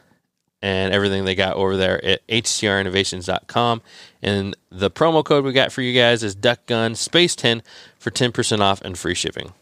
and 0.61 0.93
everything 0.93 1.25
they 1.25 1.35
got 1.35 1.55
over 1.55 1.77
there 1.77 2.03
at 2.03 2.25
htrinnovations.com. 2.27 3.81
And 4.21 4.55
the 4.71 4.89
promo 4.89 5.23
code 5.23 5.45
we 5.45 5.53
got 5.53 5.71
for 5.71 5.81
you 5.81 5.99
guys 5.99 6.23
is 6.23 6.35
DuckGun 6.35 6.95
Space 6.95 7.35
10 7.35 7.61
for 7.99 8.11
10% 8.11 8.59
off 8.59 8.81
and 8.81 8.97
free 8.97 9.13
shipping. 9.13 9.53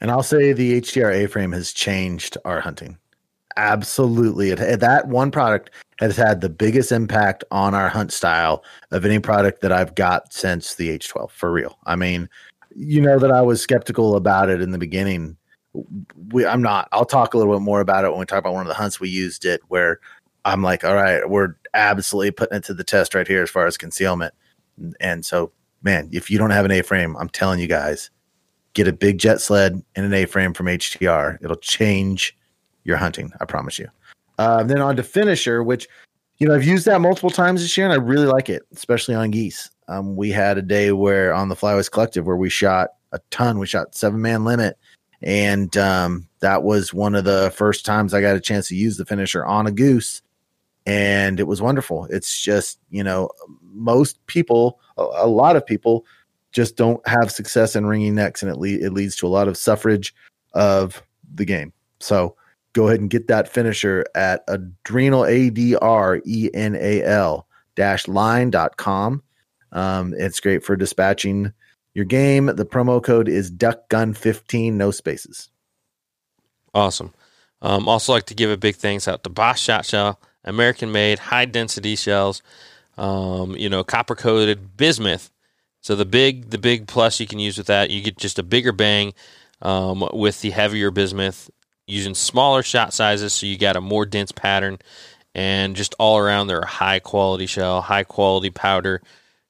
And 0.00 0.10
I'll 0.10 0.22
say 0.22 0.52
the 0.52 0.80
HTR 0.80 1.24
A 1.24 1.28
frame 1.28 1.52
has 1.52 1.72
changed 1.72 2.36
our 2.44 2.60
hunting. 2.60 2.98
Absolutely. 3.56 4.50
It, 4.50 4.80
that 4.80 5.08
one 5.08 5.30
product 5.30 5.70
has 6.00 6.16
had 6.16 6.40
the 6.40 6.48
biggest 6.48 6.90
impact 6.90 7.44
on 7.50 7.74
our 7.74 7.88
hunt 7.88 8.12
style 8.12 8.64
of 8.90 9.04
any 9.04 9.20
product 9.20 9.60
that 9.62 9.70
I've 9.70 9.94
got 9.94 10.32
since 10.32 10.74
the 10.74 10.96
H12, 10.98 11.30
for 11.30 11.52
real. 11.52 11.78
I 11.86 11.94
mean, 11.94 12.28
you 12.76 13.00
know 13.00 13.18
that 13.18 13.30
I 13.30 13.42
was 13.42 13.60
skeptical 13.60 14.16
about 14.16 14.50
it 14.50 14.60
in 14.60 14.70
the 14.70 14.78
beginning 14.78 15.36
we, 16.32 16.46
I'm 16.46 16.62
not. 16.62 16.88
I'll 16.92 17.04
talk 17.04 17.34
a 17.34 17.38
little 17.38 17.52
bit 17.52 17.62
more 17.62 17.80
about 17.80 18.04
it 18.04 18.10
when 18.10 18.20
we 18.20 18.26
talk 18.26 18.38
about 18.38 18.52
one 18.52 18.62
of 18.62 18.68
the 18.68 18.74
hunts 18.74 19.00
we 19.00 19.08
used 19.08 19.44
it 19.44 19.60
where 19.68 19.98
I'm 20.44 20.62
like, 20.62 20.84
all 20.84 20.94
right, 20.94 21.28
we're 21.28 21.54
absolutely 21.74 22.30
putting 22.30 22.58
it 22.58 22.64
to 22.64 22.74
the 22.74 22.84
test 22.84 23.14
right 23.14 23.26
here 23.26 23.42
as 23.42 23.50
far 23.50 23.66
as 23.66 23.76
concealment. 23.76 24.34
And 25.00 25.24
so, 25.24 25.52
man, 25.82 26.08
if 26.12 26.30
you 26.30 26.38
don't 26.38 26.50
have 26.50 26.64
an 26.64 26.70
A 26.70 26.82
frame, 26.82 27.16
I'm 27.16 27.28
telling 27.28 27.60
you 27.60 27.66
guys, 27.66 28.10
get 28.74 28.88
a 28.88 28.92
big 28.92 29.18
jet 29.18 29.40
sled 29.40 29.82
and 29.96 30.06
an 30.06 30.14
A 30.14 30.26
frame 30.26 30.54
from 30.54 30.66
HTR. 30.66 31.38
It'll 31.42 31.56
change 31.56 32.36
your 32.84 32.96
hunting. 32.96 33.32
I 33.40 33.44
promise 33.44 33.78
you. 33.78 33.88
Uh, 34.38 34.62
then 34.62 34.80
on 34.80 34.96
to 34.96 35.02
finisher, 35.02 35.62
which 35.62 35.88
you 36.38 36.48
know 36.48 36.54
I've 36.54 36.64
used 36.64 36.86
that 36.86 37.00
multiple 37.00 37.30
times 37.30 37.62
this 37.62 37.76
year, 37.76 37.86
and 37.86 37.92
I 37.92 38.04
really 38.04 38.26
like 38.26 38.48
it, 38.48 38.62
especially 38.72 39.14
on 39.14 39.30
geese. 39.30 39.70
Um, 39.88 40.16
we 40.16 40.30
had 40.30 40.58
a 40.58 40.62
day 40.62 40.92
where 40.92 41.32
on 41.34 41.48
the 41.48 41.56
Flywise 41.56 41.90
Collective 41.90 42.26
where 42.26 42.36
we 42.36 42.50
shot 42.50 42.90
a 43.12 43.20
ton. 43.30 43.58
We 43.58 43.66
shot 43.66 43.94
seven 43.94 44.20
man 44.20 44.44
limit 44.44 44.78
and 45.24 45.74
um, 45.78 46.28
that 46.40 46.62
was 46.62 46.92
one 46.92 47.14
of 47.14 47.24
the 47.24 47.50
first 47.56 47.86
times 47.86 48.12
I 48.12 48.20
got 48.20 48.36
a 48.36 48.40
chance 48.40 48.68
to 48.68 48.76
use 48.76 48.98
the 48.98 49.06
finisher 49.06 49.44
on 49.44 49.66
a 49.66 49.72
goose, 49.72 50.20
and 50.84 51.40
it 51.40 51.46
was 51.46 51.62
wonderful. 51.62 52.06
It's 52.10 52.40
just 52.40 52.78
you 52.90 53.02
know 53.02 53.30
most 53.72 54.24
people, 54.26 54.80
a, 54.98 55.26
lot 55.26 55.56
of 55.56 55.64
people, 55.64 56.04
just 56.52 56.76
don't 56.76 57.06
have 57.08 57.32
success 57.32 57.74
in 57.74 57.86
ringing 57.86 58.14
necks, 58.14 58.42
and 58.42 58.52
it 58.52 58.58
le- 58.58 58.68
it 58.68 58.92
leads 58.92 59.16
to 59.16 59.26
a 59.26 59.28
lot 59.28 59.48
of 59.48 59.56
suffrage 59.56 60.14
of 60.52 61.02
the 61.34 61.46
game. 61.46 61.72
So 62.00 62.36
go 62.74 62.88
ahead 62.88 63.00
and 63.00 63.08
get 63.08 63.26
that 63.28 63.48
finisher 63.48 64.04
at 64.14 64.44
adrenal 64.46 65.24
a 65.24 65.48
d 65.48 65.74
r 65.76 66.20
e 66.26 66.50
n 66.52 66.76
a 66.76 67.02
l 67.02 67.48
dash 67.76 68.06
line.com. 68.06 69.22
Um, 69.74 70.14
it's 70.16 70.40
great 70.40 70.64
for 70.64 70.76
dispatching 70.76 71.52
your 71.92 72.06
game. 72.06 72.46
The 72.46 72.64
promo 72.64 73.02
code 73.02 73.28
is 73.28 73.50
DuckGun15, 73.50 74.72
no 74.72 74.90
spaces. 74.90 75.50
Awesome. 76.72 77.12
Um, 77.60 77.88
also, 77.88 78.12
like 78.12 78.26
to 78.26 78.34
give 78.34 78.50
a 78.50 78.56
big 78.56 78.76
thanks 78.76 79.06
out 79.06 79.22
to 79.24 79.30
Boss 79.30 79.58
Shot 79.58 79.84
Shell, 79.84 80.18
American 80.44 80.92
made, 80.92 81.18
high 81.18 81.44
density 81.44 81.96
shells. 81.96 82.42
Um, 82.96 83.56
you 83.56 83.68
know, 83.68 83.82
copper 83.82 84.14
coated 84.14 84.76
bismuth. 84.76 85.30
So 85.80 85.96
the 85.96 86.04
big 86.04 86.50
the 86.50 86.58
big 86.58 86.86
plus 86.86 87.20
you 87.20 87.26
can 87.26 87.38
use 87.38 87.58
with 87.58 87.66
that, 87.66 87.90
you 87.90 88.00
get 88.00 88.16
just 88.16 88.38
a 88.38 88.42
bigger 88.42 88.72
bang 88.72 89.12
um, 89.60 90.08
with 90.12 90.40
the 90.40 90.50
heavier 90.50 90.90
bismuth 90.90 91.50
using 91.86 92.14
smaller 92.14 92.62
shot 92.62 92.92
sizes, 92.92 93.32
so 93.32 93.46
you 93.46 93.58
got 93.58 93.76
a 93.76 93.80
more 93.80 94.06
dense 94.06 94.32
pattern, 94.32 94.78
and 95.34 95.76
just 95.76 95.94
all 95.98 96.18
around 96.18 96.46
they're 96.46 96.60
a 96.60 96.66
high 96.66 97.00
quality 97.00 97.46
shell, 97.46 97.80
high 97.80 98.04
quality 98.04 98.50
powder, 98.50 99.02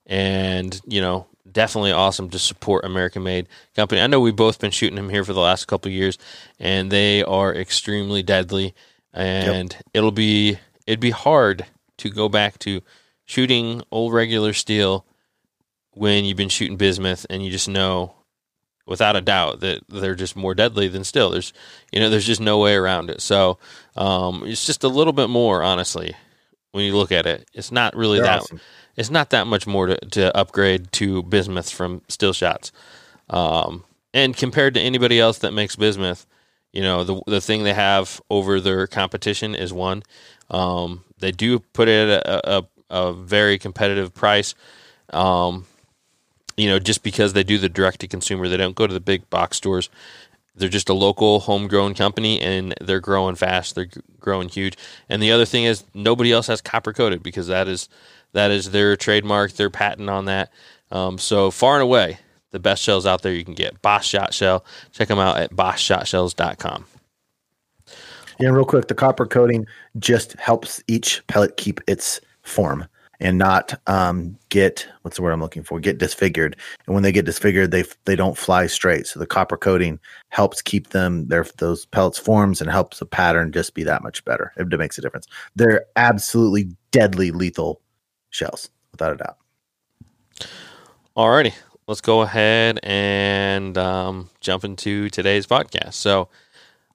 and 0.06 0.80
you 0.86 1.00
know 1.00 1.26
definitely 1.50 1.92
awesome 1.92 2.28
to 2.30 2.38
support 2.38 2.84
American 2.84 3.22
made 3.22 3.48
company. 3.74 4.00
I 4.00 4.06
know 4.06 4.20
we've 4.20 4.36
both 4.36 4.58
been 4.58 4.70
shooting 4.70 4.96
them 4.96 5.08
here 5.08 5.24
for 5.24 5.32
the 5.32 5.40
last 5.40 5.66
couple 5.66 5.90
years, 5.90 6.18
and 6.58 6.90
they 6.90 7.22
are 7.22 7.54
extremely 7.54 8.22
deadly. 8.22 8.74
And 9.12 9.72
yep. 9.72 9.82
it'll 9.94 10.10
be 10.10 10.58
it'd 10.86 11.00
be 11.00 11.10
hard 11.10 11.66
to 11.98 12.10
go 12.10 12.28
back 12.28 12.58
to 12.60 12.82
shooting 13.24 13.82
old 13.90 14.12
regular 14.12 14.52
steel 14.52 15.06
when 15.92 16.24
you've 16.24 16.36
been 16.36 16.48
shooting 16.48 16.76
bismuth 16.76 17.24
and 17.30 17.42
you 17.42 17.50
just 17.50 17.68
know 17.68 18.14
without 18.86 19.16
a 19.16 19.20
doubt 19.20 19.60
that 19.60 19.82
they're 19.88 20.16
just 20.16 20.36
more 20.36 20.54
deadly 20.54 20.88
than 20.88 21.04
steel. 21.04 21.30
There's 21.30 21.52
you 21.92 22.00
know 22.00 22.10
there's 22.10 22.26
just 22.26 22.40
no 22.40 22.58
way 22.58 22.74
around 22.74 23.08
it. 23.10 23.20
So 23.20 23.58
um, 23.96 24.42
it's 24.44 24.66
just 24.66 24.84
a 24.84 24.88
little 24.88 25.12
bit 25.12 25.30
more 25.30 25.62
honestly 25.62 26.16
when 26.72 26.84
you 26.84 26.96
look 26.96 27.12
at 27.12 27.26
it. 27.26 27.48
It's 27.54 27.70
not 27.70 27.94
really 27.94 28.18
they're 28.18 28.26
that. 28.26 28.40
Awesome 28.40 28.60
it's 28.96 29.10
not 29.10 29.30
that 29.30 29.46
much 29.46 29.66
more 29.66 29.86
to, 29.86 29.96
to 29.96 30.36
upgrade 30.36 30.92
to 30.92 31.22
bismuth 31.22 31.70
from 31.70 32.02
still 32.08 32.32
shots. 32.32 32.72
Um, 33.30 33.84
and 34.12 34.36
compared 34.36 34.74
to 34.74 34.80
anybody 34.80 35.18
else 35.18 35.38
that 35.38 35.52
makes 35.52 35.76
bismuth, 35.76 36.26
you 36.72 36.82
know, 36.82 37.04
the 37.04 37.20
the 37.26 37.40
thing 37.40 37.64
they 37.64 37.74
have 37.74 38.20
over 38.30 38.60
their 38.60 38.86
competition 38.86 39.54
is 39.54 39.72
one. 39.72 40.02
Um, 40.50 41.04
they 41.18 41.32
do 41.32 41.60
put 41.60 41.88
it 41.88 42.08
at 42.08 42.26
a, 42.26 42.58
a, 42.58 42.66
a 42.90 43.12
very 43.12 43.58
competitive 43.58 44.12
price. 44.14 44.54
Um, 45.12 45.66
you 46.56 46.68
know, 46.68 46.78
just 46.78 47.02
because 47.02 47.32
they 47.32 47.42
do 47.42 47.58
the 47.58 47.68
direct 47.68 48.00
to 48.00 48.08
consumer, 48.08 48.48
they 48.48 48.56
don't 48.56 48.76
go 48.76 48.86
to 48.86 48.94
the 48.94 49.00
big 49.00 49.28
box 49.30 49.56
stores. 49.56 49.88
They're 50.56 50.68
just 50.68 50.88
a 50.88 50.94
local 50.94 51.40
homegrown 51.40 51.94
company 51.94 52.40
and 52.40 52.74
they're 52.80 53.00
growing 53.00 53.34
fast. 53.34 53.74
They're 53.74 53.88
growing 54.20 54.48
huge. 54.48 54.76
And 55.08 55.22
the 55.22 55.32
other 55.32 55.44
thing 55.44 55.64
is 55.64 55.84
nobody 55.94 56.32
else 56.32 56.46
has 56.46 56.60
copper 56.60 56.92
coated 56.92 57.22
because 57.22 57.48
that 57.48 57.66
is 57.66 57.88
that 58.32 58.50
is 58.50 58.70
their 58.70 58.96
trademark, 58.96 59.52
their 59.52 59.70
patent 59.70 60.10
on 60.10 60.26
that. 60.26 60.52
Um, 60.90 61.18
so 61.18 61.50
far 61.50 61.74
and 61.74 61.82
away, 61.82 62.18
the 62.50 62.60
best 62.60 62.82
shells 62.82 63.06
out 63.06 63.22
there 63.22 63.32
you 63.32 63.44
can 63.44 63.54
get. 63.54 63.82
Boss 63.82 64.04
Shot 64.04 64.32
Shell. 64.32 64.64
Check 64.92 65.08
them 65.08 65.18
out 65.18 65.38
at 65.38 65.50
bosshotshells.com. 65.50 66.86
Yeah, 68.40 68.48
real 68.48 68.64
quick, 68.64 68.88
the 68.88 68.94
copper 68.94 69.26
coating 69.26 69.66
just 69.98 70.32
helps 70.34 70.82
each 70.88 71.24
pellet 71.26 71.56
keep 71.56 71.80
its 71.86 72.20
form. 72.42 72.86
And 73.20 73.38
not 73.38 73.78
um, 73.86 74.38
get 74.48 74.86
what's 75.02 75.16
the 75.16 75.22
word 75.22 75.32
I'm 75.32 75.40
looking 75.40 75.62
for? 75.62 75.80
Get 75.80 75.98
disfigured. 75.98 76.56
And 76.86 76.94
when 76.94 77.02
they 77.02 77.12
get 77.12 77.24
disfigured, 77.24 77.70
they 77.70 77.84
they 78.04 78.16
don't 78.16 78.36
fly 78.36 78.66
straight. 78.66 79.06
So 79.06 79.20
the 79.20 79.26
copper 79.26 79.56
coating 79.56 79.98
helps 80.28 80.62
keep 80.62 80.90
them 80.90 81.28
their 81.28 81.44
those 81.58 81.86
pellets 81.86 82.18
forms 82.18 82.60
and 82.60 82.70
helps 82.70 82.98
the 82.98 83.06
pattern 83.06 83.52
just 83.52 83.74
be 83.74 83.84
that 83.84 84.02
much 84.02 84.24
better. 84.24 84.52
It 84.56 84.66
makes 84.78 84.98
a 84.98 85.02
difference. 85.02 85.26
They're 85.56 85.86
absolutely 85.96 86.70
deadly 86.90 87.30
lethal 87.30 87.80
shells, 88.30 88.70
without 88.92 89.12
a 89.12 89.16
doubt. 89.16 89.38
Alrighty, 91.16 91.54
let's 91.86 92.00
go 92.00 92.22
ahead 92.22 92.80
and 92.82 93.78
um, 93.78 94.30
jump 94.40 94.64
into 94.64 95.08
today's 95.10 95.46
podcast. 95.46 95.94
So, 95.94 96.28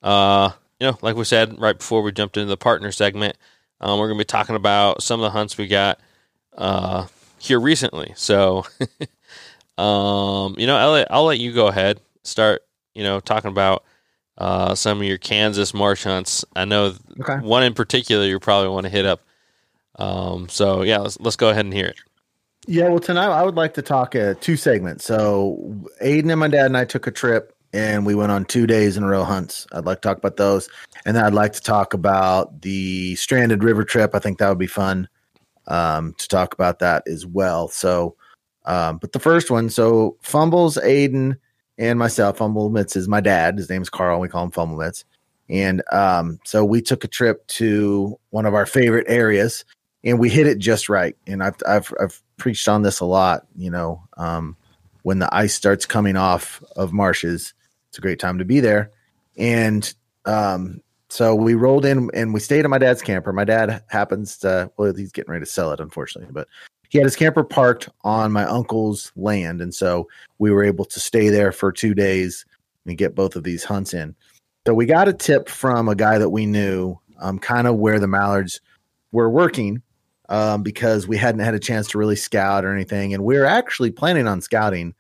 uh, 0.04 0.52
you 0.80 0.88
know, 0.88 0.98
like 1.02 1.16
we 1.16 1.24
said 1.24 1.60
right 1.60 1.78
before 1.78 2.02
we 2.02 2.12
jumped 2.12 2.36
into 2.36 2.50
the 2.50 2.58
partner 2.58 2.92
segment, 2.92 3.38
um, 3.80 3.98
we're 3.98 4.08
going 4.08 4.18
to 4.18 4.22
be 4.22 4.28
talking 4.28 4.58
about 4.58 5.02
some 5.02 5.22
of 5.22 5.24
the 5.24 5.30
hunts 5.30 5.58
we 5.58 5.68
got 5.68 6.02
uh, 6.58 7.08
here 7.40 7.60
recently. 7.60 8.14
So, 8.16 8.66
um, 9.78 10.56
you 10.58 10.68
know, 10.68 10.78
Elliot, 10.78 11.08
I'll 11.10 11.26
let 11.26 11.40
you 11.40 11.54
go 11.54 11.68
ahead 11.68 12.00
start. 12.24 12.64
You 12.96 13.04
know, 13.04 13.20
talking 13.20 13.52
about 13.52 13.84
uh, 14.38 14.76
some 14.76 15.00
of 15.00 15.04
your 15.06 15.18
Kansas 15.18 15.74
marsh 15.74 16.04
hunts. 16.04 16.46
I 16.56 16.66
know 16.66 16.94
okay. 17.20 17.38
one 17.38 17.64
in 17.64 17.74
particular 17.74 18.26
you 18.26 18.40
probably 18.40 18.70
want 18.70 18.86
to 18.86 18.90
hit 18.90 19.06
up. 19.06 19.22
Um, 19.98 20.50
so 20.50 20.84
yeah, 20.84 20.98
let's 20.98 21.20
let's 21.20 21.36
go 21.36 21.50
ahead 21.50 21.66
and 21.66 21.74
hear 21.74 21.88
it. 21.88 22.00
Yeah, 22.68 22.90
well, 22.90 23.00
tonight 23.00 23.28
I 23.28 23.44
would 23.44 23.56
like 23.56 23.74
to 23.76 23.82
talk 23.82 24.16
uh, 24.16 24.36
two 24.40 24.56
segments. 24.56 25.06
So 25.06 25.58
Aiden 26.02 26.30
and 26.30 26.40
my 26.40 26.48
dad 26.48 26.68
and 26.68 26.78
I 26.78 26.86
took 26.86 27.08
a 27.08 27.12
trip 27.12 27.56
and 27.74 28.06
we 28.06 28.16
went 28.16 28.32
on 28.32 28.46
two 28.46 28.68
days 28.68 28.98
in 28.98 29.04
a 29.04 29.08
row 29.08 29.24
hunts. 29.24 29.68
I'd 29.72 29.86
like 29.86 30.02
to 30.02 30.08
talk 30.08 30.18
about 30.18 30.38
those, 30.38 30.70
and 31.06 31.16
then 31.16 31.24
I'd 31.24 31.34
like 31.34 31.54
to 31.54 31.62
talk 31.62 31.94
about 31.94 32.62
the 32.62 33.16
stranded 33.16 33.64
river 33.64 33.84
trip. 33.84 34.16
I 34.16 34.20
think 34.20 34.40
that 34.40 34.50
would 34.50 34.58
be 34.58 34.68
fun 34.68 35.08
um, 35.70 36.14
to 36.16 36.28
talk 36.28 36.54
about 36.54 36.80
that 36.80 37.04
as 37.08 37.26
well. 37.26 37.70
So, 37.70 38.16
um, 38.66 38.98
but 38.98 39.14
the 39.14 39.20
first 39.20 39.50
one, 39.50 39.70
so 39.70 40.18
fumbles, 40.22 40.78
Aiden 40.78 41.38
and 41.78 41.98
myself. 41.98 42.38
Fumble 42.38 42.70
Mitts 42.70 42.96
is 42.96 43.08
my 43.08 43.22
dad. 43.22 43.58
His 43.58 43.70
name's 43.70 43.90
Carl. 43.90 44.20
We 44.20 44.28
call 44.28 44.44
him 44.44 44.52
Fumble 44.52 44.78
Mitts. 44.78 45.06
And 45.50 45.82
um, 45.92 46.40
so 46.44 46.64
we 46.64 46.82
took 46.82 47.04
a 47.04 47.08
trip 47.08 47.48
to 47.48 48.20
one 48.30 48.46
of 48.46 48.54
our 48.54 48.66
favorite 48.66 49.08
areas, 49.10 49.66
and 50.04 50.20
we 50.20 50.30
hit 50.30 50.46
it 50.46 50.60
just 50.60 50.90
right. 50.90 51.16
And 51.26 51.42
I've 51.42 51.56
I've, 51.68 51.92
I've 52.00 52.22
preached 52.38 52.68
on 52.68 52.84
this 52.84 53.00
a 53.00 53.06
lot. 53.06 53.48
You 53.56 53.72
know, 53.72 54.04
um, 54.18 54.58
when 55.04 55.20
the 55.20 55.34
ice 55.34 55.56
starts 55.56 55.86
coming 55.86 56.18
off 56.18 56.62
of 56.76 56.94
marshes, 56.94 57.54
it's 57.88 57.98
a 57.98 58.02
great 58.02 58.20
time 58.20 58.38
to 58.38 58.46
be 58.46 58.60
there. 58.60 58.92
And 59.38 59.92
um, 60.26 60.82
so 61.10 61.34
we 61.34 61.56
rolled 61.56 61.86
in 61.86 62.10
and 62.14 62.34
we 62.34 62.40
stayed 62.40 62.66
at 62.66 62.70
my 62.70 62.78
dad's 62.78 63.02
camper. 63.02 63.34
My 63.34 63.44
dad 63.44 63.84
happens 63.88 64.38
to, 64.40 64.72
well, 64.78 64.94
he's 64.94 65.12
getting 65.12 65.32
ready 65.32 65.46
to 65.46 65.52
sell 65.52 65.72
it, 65.72 65.80
unfortunately, 65.80 66.32
but 66.32 66.48
he 66.90 66.98
had 66.98 67.06
his 67.06 67.16
camper 67.16 67.44
parked 67.44 67.90
on 68.04 68.32
my 68.32 68.44
uncle's 68.44 69.12
land. 69.16 69.62
And 69.62 69.74
so 69.74 70.08
we 70.38 70.52
were 70.52 70.64
able 70.64 70.86
to 70.86 71.00
stay 71.00 71.30
there 71.30 71.52
for 71.52 71.72
two 71.72 71.94
days 71.94 72.46
and 72.86 72.98
get 72.98 73.16
both 73.16 73.36
of 73.36 73.44
these 73.44 73.64
hunts 73.64 73.94
in. 73.94 74.16
So 74.68 74.74
we 74.74 74.86
got 74.86 75.08
a 75.08 75.14
tip 75.14 75.50
from 75.50 75.88
a 75.88 75.96
guy 75.96 76.18
that 76.20 76.30
we 76.30 76.46
knew, 76.46 76.98
um, 77.20 77.40
kind 77.40 77.68
of 77.68 77.78
where 77.78 78.00
the 78.00 78.08
mallards 78.08 78.62
were 79.12 79.30
working, 79.30 79.82
um, 80.30 80.62
because 80.62 81.08
we 81.08 81.18
hadn't 81.18 81.42
had 81.42 81.56
a 81.56 81.60
chance 81.60 81.88
to 81.90 81.98
really 81.98 82.16
scout 82.16 82.66
or 82.66 82.74
anything. 82.74 83.14
And 83.14 83.24
we 83.24 83.38
are 83.38 83.46
actually 83.46 83.90
planning 83.90 84.28
on 84.28 84.42
scouting 84.42 84.94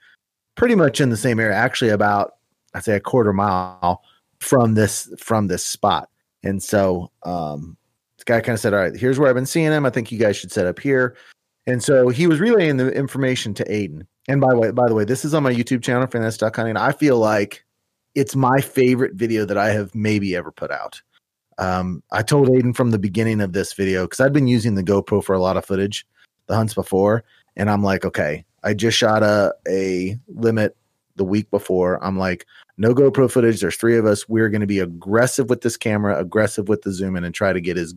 pretty 0.55 0.75
much 0.75 0.99
in 0.99 1.09
the 1.09 1.17
same 1.17 1.39
area, 1.39 1.55
actually 1.55 1.91
about, 1.91 2.35
I'd 2.73 2.83
say 2.83 2.95
a 2.95 2.99
quarter 2.99 3.33
mile 3.33 4.03
from 4.39 4.73
this 4.73 5.11
from 5.17 5.47
this 5.47 5.65
spot. 5.65 6.09
And 6.43 6.61
so 6.63 7.11
um, 7.23 7.77
this 8.17 8.23
guy 8.23 8.41
kind 8.41 8.53
of 8.53 8.59
said, 8.59 8.73
"All 8.73 8.79
right, 8.79 8.95
here's 8.95 9.19
where 9.19 9.29
I've 9.29 9.35
been 9.35 9.45
seeing 9.45 9.71
him. 9.71 9.85
I 9.85 9.89
think 9.89 10.11
you 10.11 10.19
guys 10.19 10.37
should 10.37 10.51
set 10.51 10.65
up 10.65 10.79
here." 10.79 11.15
And 11.67 11.83
so 11.83 12.09
he 12.09 12.25
was 12.25 12.39
relaying 12.39 12.77
the 12.77 12.91
information 12.91 13.53
to 13.55 13.63
Aiden. 13.65 14.07
And 14.27 14.41
by 14.41 14.49
the 14.49 14.57
way, 14.57 14.71
by 14.71 14.87
the 14.87 14.95
way, 14.95 15.05
this 15.05 15.23
is 15.23 15.33
on 15.33 15.43
my 15.43 15.53
YouTube 15.53 15.83
channel, 15.83 16.07
Fantastic 16.07 16.39
Duck 16.39 16.55
Hunting. 16.55 16.77
I 16.77 16.91
feel 16.91 17.17
like 17.17 17.63
it's 18.15 18.35
my 18.35 18.59
favorite 18.59 19.13
video 19.13 19.45
that 19.45 19.57
I 19.57 19.69
have 19.69 19.93
maybe 19.93 20.35
ever 20.35 20.51
put 20.51 20.71
out. 20.71 21.01
Um, 21.57 22.01
I 22.11 22.23
told 22.23 22.47
Aiden 22.47 22.75
from 22.75 22.91
the 22.91 22.99
beginning 22.99 23.41
of 23.41 23.53
this 23.53 23.73
video 23.73 24.05
because 24.05 24.19
I'd 24.19 24.33
been 24.33 24.47
using 24.47 24.75
the 24.75 24.83
GoPro 24.83 25.23
for 25.23 25.35
a 25.35 25.39
lot 25.39 25.57
of 25.57 25.65
footage, 25.65 26.07
the 26.47 26.55
hunts 26.55 26.73
before, 26.73 27.23
and 27.55 27.69
I'm 27.69 27.83
like, 27.83 28.05
okay, 28.05 28.45
I 28.63 28.73
just 28.73 28.97
shot 28.97 29.23
a 29.23 29.53
a 29.67 30.17
limit 30.27 30.75
the 31.19 31.25
week 31.25 31.51
before. 31.51 32.03
I'm 32.03 32.17
like, 32.17 32.47
no 32.77 32.95
GoPro 32.95 33.29
footage. 33.29 33.59
There's 33.59 33.75
three 33.75 33.97
of 33.97 34.05
us. 34.05 34.27
We're 34.27 34.49
going 34.49 34.61
to 34.61 34.67
be 34.67 34.79
aggressive 34.79 35.49
with 35.49 35.61
this 35.61 35.77
camera, 35.77 36.17
aggressive 36.17 36.69
with 36.69 36.81
the 36.81 36.93
zoom 36.93 37.15
in, 37.15 37.25
and 37.25 37.35
try 37.35 37.53
to 37.53 37.61
get 37.61 37.77
as 37.77 37.93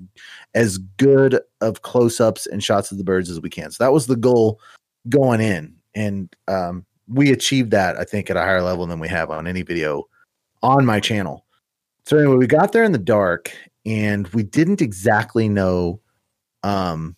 as 0.54 0.76
good 0.98 1.40
of 1.62 1.82
close 1.82 2.20
ups 2.20 2.46
and 2.46 2.62
shots 2.62 2.92
of 2.92 2.98
the 2.98 3.04
birds 3.04 3.30
as 3.30 3.40
we 3.40 3.48
can. 3.48 3.70
So 3.70 3.82
that 3.82 3.92
was 3.92 4.08
the 4.08 4.16
goal 4.16 4.61
going 5.08 5.40
in, 5.40 5.74
and 5.94 6.35
um, 6.48 6.85
we 7.08 7.32
achieved 7.32 7.70
that. 7.70 7.96
I 7.96 8.04
think 8.04 8.28
at 8.28 8.37
a 8.37 8.40
higher 8.40 8.61
level 8.61 8.87
than 8.87 8.98
we 8.98 9.08
have 9.08 9.30
on 9.30 9.46
any 9.46 9.62
video 9.62 10.08
on 10.62 10.85
my 10.85 11.00
channel. 11.00 11.46
So 12.04 12.18
anyway, 12.18 12.37
we 12.37 12.48
got 12.48 12.72
there 12.72 12.85
in 12.85 12.92
the 12.92 12.98
dark, 12.98 13.52
and 13.87 14.26
we 14.28 14.42
didn't 14.42 14.82
exactly 14.82 15.48
know 15.48 16.00
um, 16.64 17.16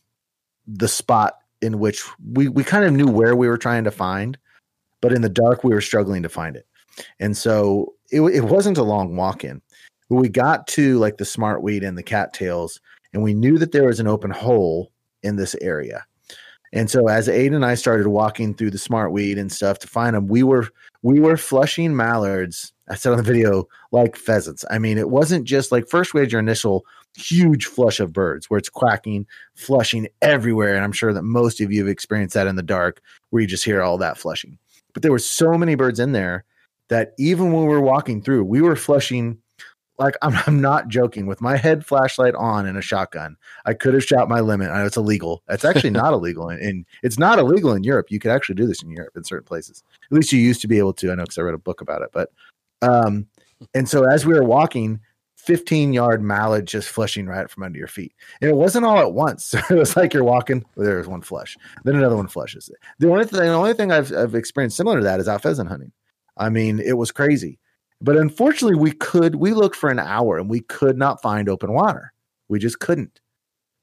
the 0.67 0.89
spot 0.89 1.39
in 1.63 1.79
which 1.79 2.03
we 2.33 2.49
we 2.49 2.63
kind 2.63 2.85
of 2.85 2.93
knew 2.93 3.09
where 3.09 3.35
we 3.35 3.49
were 3.49 3.57
trying 3.57 3.85
to 3.85 3.91
find 3.91 4.37
but 5.05 5.13
in 5.13 5.21
the 5.21 5.29
dark 5.29 5.63
we 5.63 5.75
were 5.75 5.83
struggling 5.83 6.23
to 6.23 6.31
find 6.31 6.57
it. 6.57 6.67
And 7.21 7.37
so 7.37 7.93
it, 8.11 8.23
it 8.23 8.45
wasn't 8.45 8.79
a 8.79 8.83
long 8.83 9.17
walk 9.17 9.45
in. 9.45 9.61
We 10.09 10.31
got 10.31 10.67
to 10.69 10.99
like 10.99 11.19
the 11.19 11.25
smartweed 11.25 11.87
and 11.87 11.99
the 11.99 12.03
cattails, 12.03 12.81
and 13.13 13.23
we 13.23 13.35
knew 13.35 13.59
that 13.59 13.73
there 13.73 13.85
was 13.85 14.01
an 14.01 14.07
open 14.07 14.31
hole 14.31 14.91
in 15.23 15.37
this 15.37 15.55
area. 15.61 16.07
And 16.73 16.91
so 16.91 17.09
as 17.09 17.29
Aiden 17.29 17.55
and 17.55 17.67
I 17.67 17.75
started 17.75 18.07
walking 18.07 18.55
through 18.55 18.71
the 18.71 18.79
smartweed 18.79 19.39
and 19.39 19.53
stuff 19.53 19.79
to 19.81 19.89
find 19.89 20.17
them, 20.17 20.27
we 20.27 20.43
were 20.43 20.69
we 21.03 21.21
were 21.21 21.37
flushing 21.37 21.95
mallards. 21.95 22.73
I 22.89 22.95
said 22.95 23.13
on 23.13 23.19
the 23.19 23.23
video 23.23 23.69
like 23.93 24.17
pheasants. 24.17 24.65
I 24.71 24.79
mean, 24.79 24.97
it 24.97 25.11
wasn't 25.11 25.45
just 25.45 25.71
like 25.71 25.87
first 25.87 26.15
we 26.15 26.21
had 26.21 26.33
your 26.33 26.41
initial 26.41 26.87
huge 27.15 27.67
flush 27.67 28.01
of 28.01 28.15
birds 28.15 28.49
where 28.49 28.57
it's 28.57 28.71
quacking, 28.71 29.27
flushing 29.55 30.09
everywhere, 30.23 30.75
and 30.75 30.83
I'm 30.83 30.93
sure 30.93 31.13
that 31.13 31.25
most 31.25 31.61
of 31.61 31.71
you 31.71 31.81
have 31.81 31.93
experienced 31.93 32.33
that 32.35 32.47
in 32.47 32.57
the 32.57 32.63
dark 32.63 33.03
where 33.29 33.43
you 33.43 33.47
just 33.47 33.65
hear 33.65 33.83
all 33.83 33.99
that 33.99 34.17
flushing. 34.17 34.57
But 34.95 35.03
there 35.03 35.13
were 35.13 35.19
so 35.19 35.59
many 35.59 35.75
birds 35.75 36.01
in 36.01 36.13
there 36.13 36.45
that 36.89 37.13
even 37.19 37.53
when 37.53 37.67
we 37.67 37.69
were 37.69 37.81
walking 37.81 38.23
through, 38.23 38.45
we 38.45 38.63
were 38.63 38.77
flushing. 38.77 39.39
Like 39.99 40.17
I'm, 40.23 40.35
I'm 40.47 40.61
not 40.61 40.89
joking. 40.89 41.27
With 41.27 41.41
my 41.41 41.57
head 41.57 41.85
flashlight 41.85 42.35
on 42.35 42.67
and 42.67 42.79
a 42.79 42.83
shotgun, 42.83 43.37
I 43.65 43.75
could 43.75 43.95
have 43.95 44.05
shot 44.05 44.29
my 44.29 44.41
limit. 44.41 44.71
I 44.71 44.79
know 44.79 44.87
it's 44.87 44.97
illegal. 44.97 45.43
It's 45.49 45.65
actually 45.65 45.91
not 46.03 46.13
illegal, 46.13 46.49
and 46.49 46.85
it's 47.03 47.19
not 47.19 47.39
illegal 47.39 47.73
in 47.73 47.85
Europe. 47.85 48.11
You 48.11 48.19
could 48.19 48.31
actually 48.31 48.57
do 48.57 48.67
this 48.67 48.83
in 48.83 48.91
Europe 48.91 49.17
in 49.17 49.25
certain 49.25 49.47
places. 49.47 49.83
At 50.11 50.17
least 50.17 50.33
you 50.33 50.41
used 50.41 50.61
to 50.63 50.69
be 50.69 50.79
able 50.79 50.95
to. 50.95 51.13
I 51.13 51.15
know 51.15 51.25
because 51.25 51.39
I 51.39 51.43
read 51.43 51.55
a 51.55 51.59
book 51.59 51.81
about 51.81 52.03
it. 52.03 52.11
But 52.13 52.31
um, 52.83 53.27
and 53.73 53.89
so 53.89 54.05
as 54.05 54.27
we 54.27 54.35
were 54.35 54.45
walking, 54.45 55.01
15 55.45 55.93
yard 55.93 56.23
mallard 56.23 56.67
just 56.67 56.89
flushing 56.89 57.27
right 57.27 57.51
from 57.51 57.65
under 57.65 57.79
your 57.79 57.89
feet. 57.89 58.15
And 58.41 58.51
it 58.51 58.57
wasn't 58.57 58.87
all 58.87 58.99
at 58.99 59.13
once. 59.13 59.55
It 59.71 59.75
was 59.75 59.97
like 59.97 60.15
you're 60.15 60.25
walking, 60.25 60.65
well, 60.75 60.87
there's 60.87 61.07
one 61.07 61.21
flush, 61.21 61.57
then 61.85 61.97
another 61.97 62.17
one 62.17 62.29
flushes. 62.29 62.71
The 62.99 63.11
only 63.11 63.25
thing, 63.25 63.41
the 63.41 63.53
only 63.53 63.75
thing 63.75 63.93
I've, 63.93 64.13
I've 64.13 64.35
experienced 64.35 64.77
similar 64.77 64.99
to 64.99 65.05
that 65.05 65.21
is 65.21 65.29
out 65.29 65.43
pheasant 65.43 65.69
hunting. 65.69 65.93
I 66.37 66.49
mean, 66.49 66.81
it 66.81 66.97
was 66.97 67.11
crazy. 67.11 67.59
But 68.01 68.17
unfortunately, 68.17 68.79
we 68.79 68.93
could, 68.93 69.37
we 69.37 69.53
looked 69.53 69.77
for 69.77 69.91
an 69.91 69.99
hour 69.99 70.39
and 70.39 70.49
we 70.49 70.61
could 70.61 70.97
not 70.97 71.23
find 71.23 71.49
open 71.49 71.73
water. 71.73 72.13
We 72.49 72.59
just 72.59 72.81
couldn't 72.81 73.21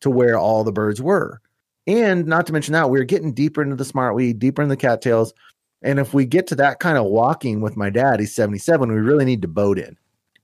to 0.01 0.09
where 0.09 0.37
all 0.37 0.63
the 0.63 0.71
birds 0.71 1.01
were. 1.01 1.41
And 1.87 2.25
not 2.25 2.45
to 2.47 2.53
mention 2.53 2.73
that, 2.73 2.89
we 2.89 2.99
are 2.99 3.05
getting 3.05 3.33
deeper 3.33 3.61
into 3.61 3.75
the 3.75 3.83
smartweed, 3.83 4.39
deeper 4.39 4.61
in 4.61 4.69
the 4.69 4.77
cattails. 4.77 5.33
And 5.81 5.99
if 5.99 6.13
we 6.13 6.25
get 6.25 6.47
to 6.47 6.55
that 6.55 6.79
kind 6.79 6.97
of 6.97 7.05
walking 7.05 7.61
with 7.61 7.75
my 7.75 7.89
dad, 7.89 8.19
he's 8.19 8.35
77, 8.35 8.91
we 8.91 8.99
really 8.99 9.25
need 9.25 9.41
to 9.41 9.47
boat 9.47 9.79
in 9.79 9.97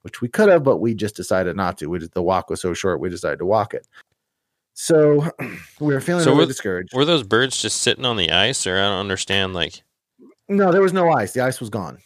which 0.07 0.21
we 0.21 0.29
could 0.29 0.47
have, 0.47 0.63
but 0.63 0.77
we 0.77 0.95
just 0.95 1.17
decided 1.17 1.57
not 1.57 1.77
to. 1.77 1.87
We 1.87 1.99
just, 1.99 2.13
the 2.13 2.23
walk 2.23 2.49
was 2.49 2.61
so 2.61 2.73
short, 2.73 3.01
we 3.01 3.09
decided 3.09 3.39
to 3.39 3.45
walk 3.45 3.73
it. 3.73 3.85
So 4.73 5.29
we 5.81 5.93
were 5.93 5.99
feeling 5.99 6.23
so 6.23 6.29
really 6.29 6.43
were, 6.43 6.47
discouraged. 6.47 6.93
Were 6.93 7.03
those 7.03 7.23
birds 7.23 7.61
just 7.61 7.81
sitting 7.81 8.05
on 8.05 8.15
the 8.15 8.31
ice, 8.31 8.65
or 8.65 8.77
I 8.77 8.83
don't 8.83 9.01
understand? 9.01 9.53
Like, 9.53 9.83
no, 10.47 10.71
there 10.71 10.81
was 10.81 10.93
no 10.93 11.11
ice. 11.11 11.33
The 11.33 11.41
ice 11.41 11.59
was 11.59 11.69
gone. 11.69 11.97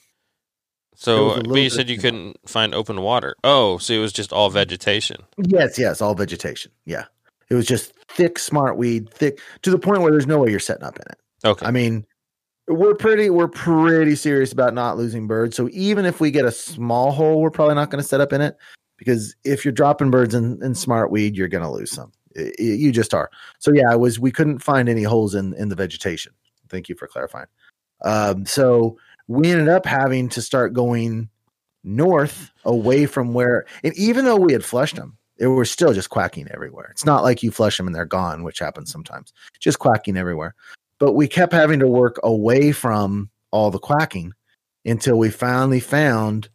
So, 0.95 1.41
but 1.43 1.55
you 1.55 1.69
said 1.69 1.89
you 1.89 1.99
couldn't 1.99 2.37
find 2.47 2.73
open 2.73 3.01
water. 3.01 3.35
Oh, 3.43 3.77
so 3.77 3.93
it 3.93 3.99
was 3.99 4.13
just 4.13 4.33
all 4.33 4.49
vegetation. 4.49 5.17
Yes, 5.37 5.77
yes, 5.77 6.01
all 6.01 6.15
vegetation. 6.15 6.71
Yeah, 6.85 7.05
it 7.49 7.53
was 7.53 7.67
just 7.67 7.93
thick 8.07 8.35
smartweed, 8.35 9.11
thick 9.11 9.39
to 9.61 9.69
the 9.69 9.77
point 9.77 10.01
where 10.01 10.11
there's 10.11 10.27
no 10.27 10.39
way 10.39 10.49
you're 10.49 10.59
setting 10.59 10.83
up 10.83 10.97
in 10.97 11.05
it. 11.07 11.19
Okay. 11.45 11.65
I 11.67 11.69
mean, 11.69 12.07
we're 12.73 12.95
pretty 12.95 13.29
we're 13.29 13.47
pretty 13.47 14.15
serious 14.15 14.51
about 14.51 14.73
not 14.73 14.97
losing 14.97 15.27
birds. 15.27 15.55
So 15.55 15.69
even 15.71 16.05
if 16.05 16.19
we 16.19 16.31
get 16.31 16.45
a 16.45 16.51
small 16.51 17.11
hole, 17.11 17.41
we're 17.41 17.51
probably 17.51 17.75
not 17.75 17.89
going 17.89 18.01
to 18.01 18.07
set 18.07 18.21
up 18.21 18.33
in 18.33 18.41
it 18.41 18.57
because 18.97 19.35
if 19.43 19.65
you're 19.65 19.71
dropping 19.71 20.11
birds 20.11 20.33
in, 20.33 20.61
in 20.63 20.75
smart 20.75 21.11
weed, 21.11 21.35
you're 21.35 21.47
going 21.47 21.63
to 21.63 21.69
lose 21.71 21.91
some. 21.91 22.11
It, 22.35 22.55
it, 22.59 22.79
you 22.79 22.91
just 22.91 23.13
are. 23.13 23.29
So 23.59 23.73
yeah, 23.73 23.91
I 23.91 23.95
was 23.95 24.19
we 24.19 24.31
couldn't 24.31 24.59
find 24.59 24.87
any 24.89 25.03
holes 25.03 25.35
in 25.35 25.53
in 25.55 25.69
the 25.69 25.75
vegetation. 25.75 26.33
Thank 26.69 26.87
you 26.89 26.95
for 26.95 27.07
clarifying. 27.07 27.47
Um, 28.03 28.45
so 28.45 28.97
we 29.27 29.51
ended 29.51 29.69
up 29.69 29.85
having 29.85 30.29
to 30.29 30.41
start 30.41 30.73
going 30.73 31.29
north 31.83 32.51
away 32.63 33.05
from 33.05 33.33
where, 33.33 33.65
and 33.83 33.95
even 33.97 34.25
though 34.25 34.37
we 34.37 34.53
had 34.53 34.63
flushed 34.63 34.95
them, 34.95 35.17
They 35.37 35.47
were 35.47 35.65
still 35.65 35.91
just 35.91 36.11
quacking 36.11 36.47
everywhere. 36.51 36.89
It's 36.91 37.03
not 37.03 37.23
like 37.23 37.41
you 37.41 37.49
flush 37.49 37.75
them 37.75 37.87
and 37.87 37.95
they're 37.95 38.05
gone, 38.05 38.43
which 38.43 38.59
happens 38.59 38.91
sometimes. 38.91 39.33
Just 39.59 39.79
quacking 39.79 40.15
everywhere. 40.15 40.53
But 41.01 41.13
we 41.13 41.27
kept 41.27 41.51
having 41.51 41.79
to 41.79 41.87
work 41.87 42.19
away 42.23 42.71
from 42.71 43.31
all 43.49 43.71
the 43.71 43.79
quacking 43.79 44.33
until 44.85 45.17
we 45.17 45.31
finally 45.31 45.79
found 45.79 46.47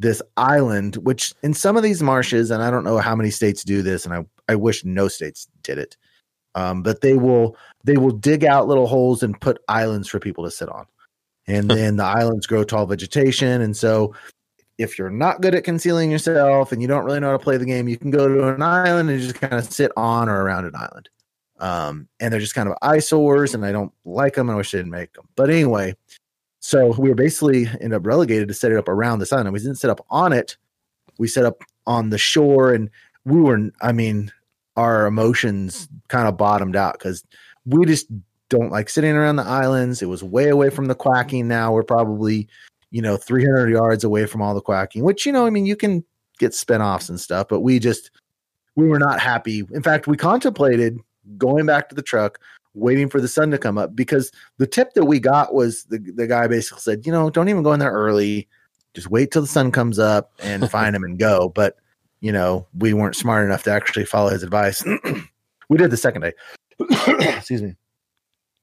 this 0.00 0.20
island, 0.36 0.96
which 0.96 1.32
in 1.44 1.54
some 1.54 1.76
of 1.76 1.84
these 1.84 2.02
marshes, 2.02 2.50
and 2.50 2.60
I 2.60 2.72
don't 2.72 2.82
know 2.82 2.98
how 2.98 3.14
many 3.14 3.30
states 3.30 3.62
do 3.62 3.82
this, 3.82 4.04
and 4.04 4.12
I, 4.12 4.26
I 4.48 4.56
wish 4.56 4.84
no 4.84 5.06
states 5.06 5.46
did 5.62 5.78
it. 5.78 5.96
Um, 6.56 6.82
but 6.82 7.02
they 7.02 7.14
will 7.14 7.56
they 7.84 7.96
will 7.96 8.10
dig 8.10 8.44
out 8.44 8.66
little 8.66 8.88
holes 8.88 9.22
and 9.22 9.40
put 9.40 9.62
islands 9.68 10.08
for 10.08 10.18
people 10.18 10.42
to 10.42 10.50
sit 10.50 10.68
on. 10.68 10.86
And 11.46 11.70
then 11.70 11.94
the 11.94 12.04
islands 12.04 12.48
grow 12.48 12.64
tall 12.64 12.86
vegetation. 12.86 13.60
And 13.60 13.76
so 13.76 14.12
if 14.76 14.98
you're 14.98 15.08
not 15.08 15.40
good 15.40 15.54
at 15.54 15.62
concealing 15.62 16.10
yourself 16.10 16.72
and 16.72 16.82
you 16.82 16.88
don't 16.88 17.04
really 17.04 17.20
know 17.20 17.30
how 17.30 17.36
to 17.36 17.42
play 17.42 17.58
the 17.58 17.64
game, 17.64 17.86
you 17.86 17.96
can 17.96 18.10
go 18.10 18.26
to 18.26 18.48
an 18.54 18.62
island 18.62 19.08
and 19.08 19.20
just 19.20 19.36
kind 19.36 19.54
of 19.54 19.72
sit 19.72 19.92
on 19.96 20.28
or 20.28 20.42
around 20.42 20.64
an 20.64 20.74
island. 20.74 21.08
Um, 21.60 22.08
and 22.20 22.32
they're 22.32 22.40
just 22.40 22.54
kind 22.54 22.68
of 22.68 22.76
eyesores, 22.82 23.54
and 23.54 23.64
I 23.64 23.72
don't 23.72 23.92
like 24.04 24.34
them. 24.34 24.50
I 24.50 24.54
wish 24.54 24.72
they 24.72 24.78
didn't 24.78 24.90
make 24.90 25.12
them. 25.14 25.28
But 25.36 25.50
anyway, 25.50 25.94
so 26.60 26.94
we 26.98 27.08
were 27.08 27.14
basically 27.14 27.66
ended 27.66 27.94
up 27.94 28.06
relegated 28.06 28.48
to 28.48 28.54
set 28.54 28.72
it 28.72 28.78
up 28.78 28.88
around 28.88 29.18
this 29.18 29.32
island. 29.32 29.52
We 29.52 29.60
didn't 29.60 29.76
set 29.76 29.90
up 29.90 30.04
on 30.10 30.32
it. 30.32 30.56
We 31.18 31.28
set 31.28 31.44
up 31.44 31.62
on 31.86 32.10
the 32.10 32.18
shore, 32.18 32.72
and 32.72 32.90
we 33.24 33.40
were, 33.40 33.70
I 33.80 33.92
mean, 33.92 34.32
our 34.76 35.06
emotions 35.06 35.88
kind 36.08 36.26
of 36.26 36.36
bottomed 36.36 36.76
out 36.76 36.94
because 36.94 37.24
we 37.64 37.86
just 37.86 38.08
don't 38.48 38.72
like 38.72 38.88
sitting 38.90 39.12
around 39.12 39.36
the 39.36 39.44
islands. 39.44 40.02
It 40.02 40.08
was 40.08 40.24
way 40.24 40.48
away 40.48 40.70
from 40.70 40.86
the 40.86 40.94
quacking. 40.94 41.46
Now 41.48 41.72
we're 41.72 41.84
probably 41.84 42.48
you 42.94 43.02
know, 43.02 43.16
300 43.16 43.70
yards 43.70 44.04
away 44.04 44.24
from 44.24 44.40
all 44.40 44.54
the 44.54 44.60
quacking, 44.60 45.02
which, 45.02 45.26
you 45.26 45.32
know, 45.32 45.46
I 45.46 45.50
mean, 45.50 45.66
you 45.66 45.74
can 45.74 46.04
get 46.38 46.52
spinoffs 46.52 47.08
and 47.08 47.20
stuff, 47.20 47.48
but 47.48 47.58
we 47.58 47.80
just, 47.80 48.12
we 48.76 48.86
were 48.86 49.00
not 49.00 49.18
happy. 49.18 49.64
In 49.72 49.82
fact, 49.82 50.06
we 50.06 50.16
contemplated 50.16 51.00
going 51.36 51.66
back 51.66 51.88
to 51.88 51.94
the 51.94 52.02
truck, 52.02 52.38
waiting 52.74 53.08
for 53.08 53.20
the 53.20 53.28
sun 53.28 53.50
to 53.52 53.58
come 53.58 53.78
up 53.78 53.94
because 53.94 54.30
the 54.58 54.66
tip 54.66 54.94
that 54.94 55.04
we 55.04 55.20
got 55.20 55.54
was 55.54 55.84
the, 55.84 55.98
the 55.98 56.26
guy 56.26 56.46
basically 56.46 56.80
said, 56.80 57.06
you 57.06 57.12
know, 57.12 57.30
don't 57.30 57.48
even 57.48 57.62
go 57.62 57.72
in 57.72 57.80
there 57.80 57.92
early. 57.92 58.48
Just 58.94 59.10
wait 59.10 59.30
till 59.30 59.42
the 59.42 59.48
sun 59.48 59.72
comes 59.72 59.98
up 59.98 60.32
and 60.40 60.70
find 60.70 60.94
him 60.94 61.04
and 61.04 61.18
go. 61.18 61.48
But, 61.48 61.76
you 62.20 62.32
know, 62.32 62.66
we 62.76 62.92
weren't 62.92 63.16
smart 63.16 63.44
enough 63.44 63.62
to 63.64 63.72
actually 63.72 64.04
follow 64.04 64.30
his 64.30 64.42
advice. 64.42 64.84
we 65.68 65.78
did 65.78 65.90
the 65.90 65.96
second 65.96 66.22
day. 66.22 66.32
Excuse 67.36 67.62
me. 67.62 67.74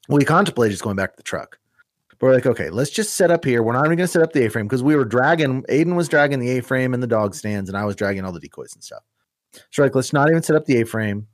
We 0.10 0.26
contemplated 0.26 0.74
just 0.74 0.84
going 0.84 0.98
back 0.98 1.12
to 1.12 1.18
the 1.18 1.24
truck 1.24 1.58
But 2.10 2.22
we're 2.22 2.34
like, 2.34 2.46
okay, 2.46 2.70
let's 2.70 2.90
just 2.90 3.16
set 3.16 3.32
up 3.32 3.46
here. 3.46 3.64
We're 3.64 3.74
not 3.74 3.86
even 3.86 3.98
going 3.98 4.08
to 4.08 4.12
set 4.12 4.22
up 4.22 4.34
the 4.34 4.46
A 4.46 4.50
frame 4.50 4.66
because 4.66 4.84
we 4.84 4.96
were 4.96 5.06
dragging, 5.06 5.64
Aiden 5.64 5.96
was 5.96 6.10
dragging 6.10 6.40
the 6.40 6.58
A 6.58 6.62
frame 6.62 6.94
and 6.94 7.02
the 7.02 7.08
dog 7.08 7.34
stands, 7.34 7.70
and 7.70 7.78
I 7.78 7.86
was 7.86 7.96
dragging 7.96 8.26
all 8.26 8.34
the 8.34 8.40
decoys 8.40 8.74
and 8.74 8.84
stuff. 8.84 9.04
So, 9.70 9.84
like, 9.84 9.96
let's 9.96 10.14
not 10.14 10.30
even 10.30 10.44
set 10.44 10.56
up 10.56 10.66
the 10.66 10.82
A 10.82 10.86
frame, 10.86 11.28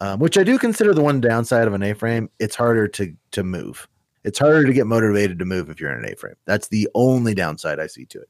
um, 0.00 0.18
which 0.20 0.38
I 0.38 0.44
do 0.44 0.58
consider 0.58 0.92
the 0.94 1.02
one 1.02 1.20
downside 1.20 1.66
of 1.66 1.74
an 1.74 1.82
A 1.82 1.94
frame. 1.94 2.30
It's 2.38 2.56
harder 2.56 2.88
to 2.88 3.14
to 3.32 3.42
move. 3.42 3.88
It's 4.24 4.38
harder 4.38 4.64
to 4.64 4.72
get 4.72 4.86
motivated 4.86 5.38
to 5.38 5.44
move 5.44 5.70
if 5.70 5.80
you're 5.80 5.92
in 5.92 6.04
an 6.04 6.12
A 6.12 6.16
frame. 6.16 6.34
That's 6.46 6.68
the 6.68 6.88
only 6.94 7.34
downside 7.34 7.78
I 7.78 7.86
see 7.86 8.06
to 8.06 8.20
it. 8.20 8.28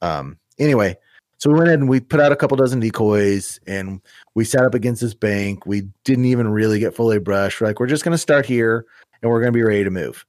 Um, 0.00 0.38
anyway, 0.58 0.96
so 1.38 1.50
we 1.50 1.58
went 1.58 1.70
in 1.70 1.80
and 1.80 1.88
we 1.88 2.00
put 2.00 2.20
out 2.20 2.32
a 2.32 2.36
couple 2.36 2.56
dozen 2.56 2.80
decoys 2.80 3.60
and 3.66 4.00
we 4.34 4.44
sat 4.44 4.64
up 4.64 4.74
against 4.74 5.00
this 5.00 5.14
bank. 5.14 5.66
We 5.66 5.82
didn't 6.04 6.24
even 6.24 6.48
really 6.48 6.80
get 6.80 6.96
fully 6.96 7.18
brushed. 7.18 7.60
We're 7.60 7.68
like, 7.68 7.78
we're 7.78 7.86
just 7.86 8.04
going 8.04 8.12
to 8.12 8.18
start 8.18 8.44
here 8.44 8.86
and 9.22 9.30
we're 9.30 9.40
going 9.40 9.52
to 9.52 9.56
be 9.56 9.62
ready 9.62 9.84
to 9.84 9.90
move. 9.90 10.26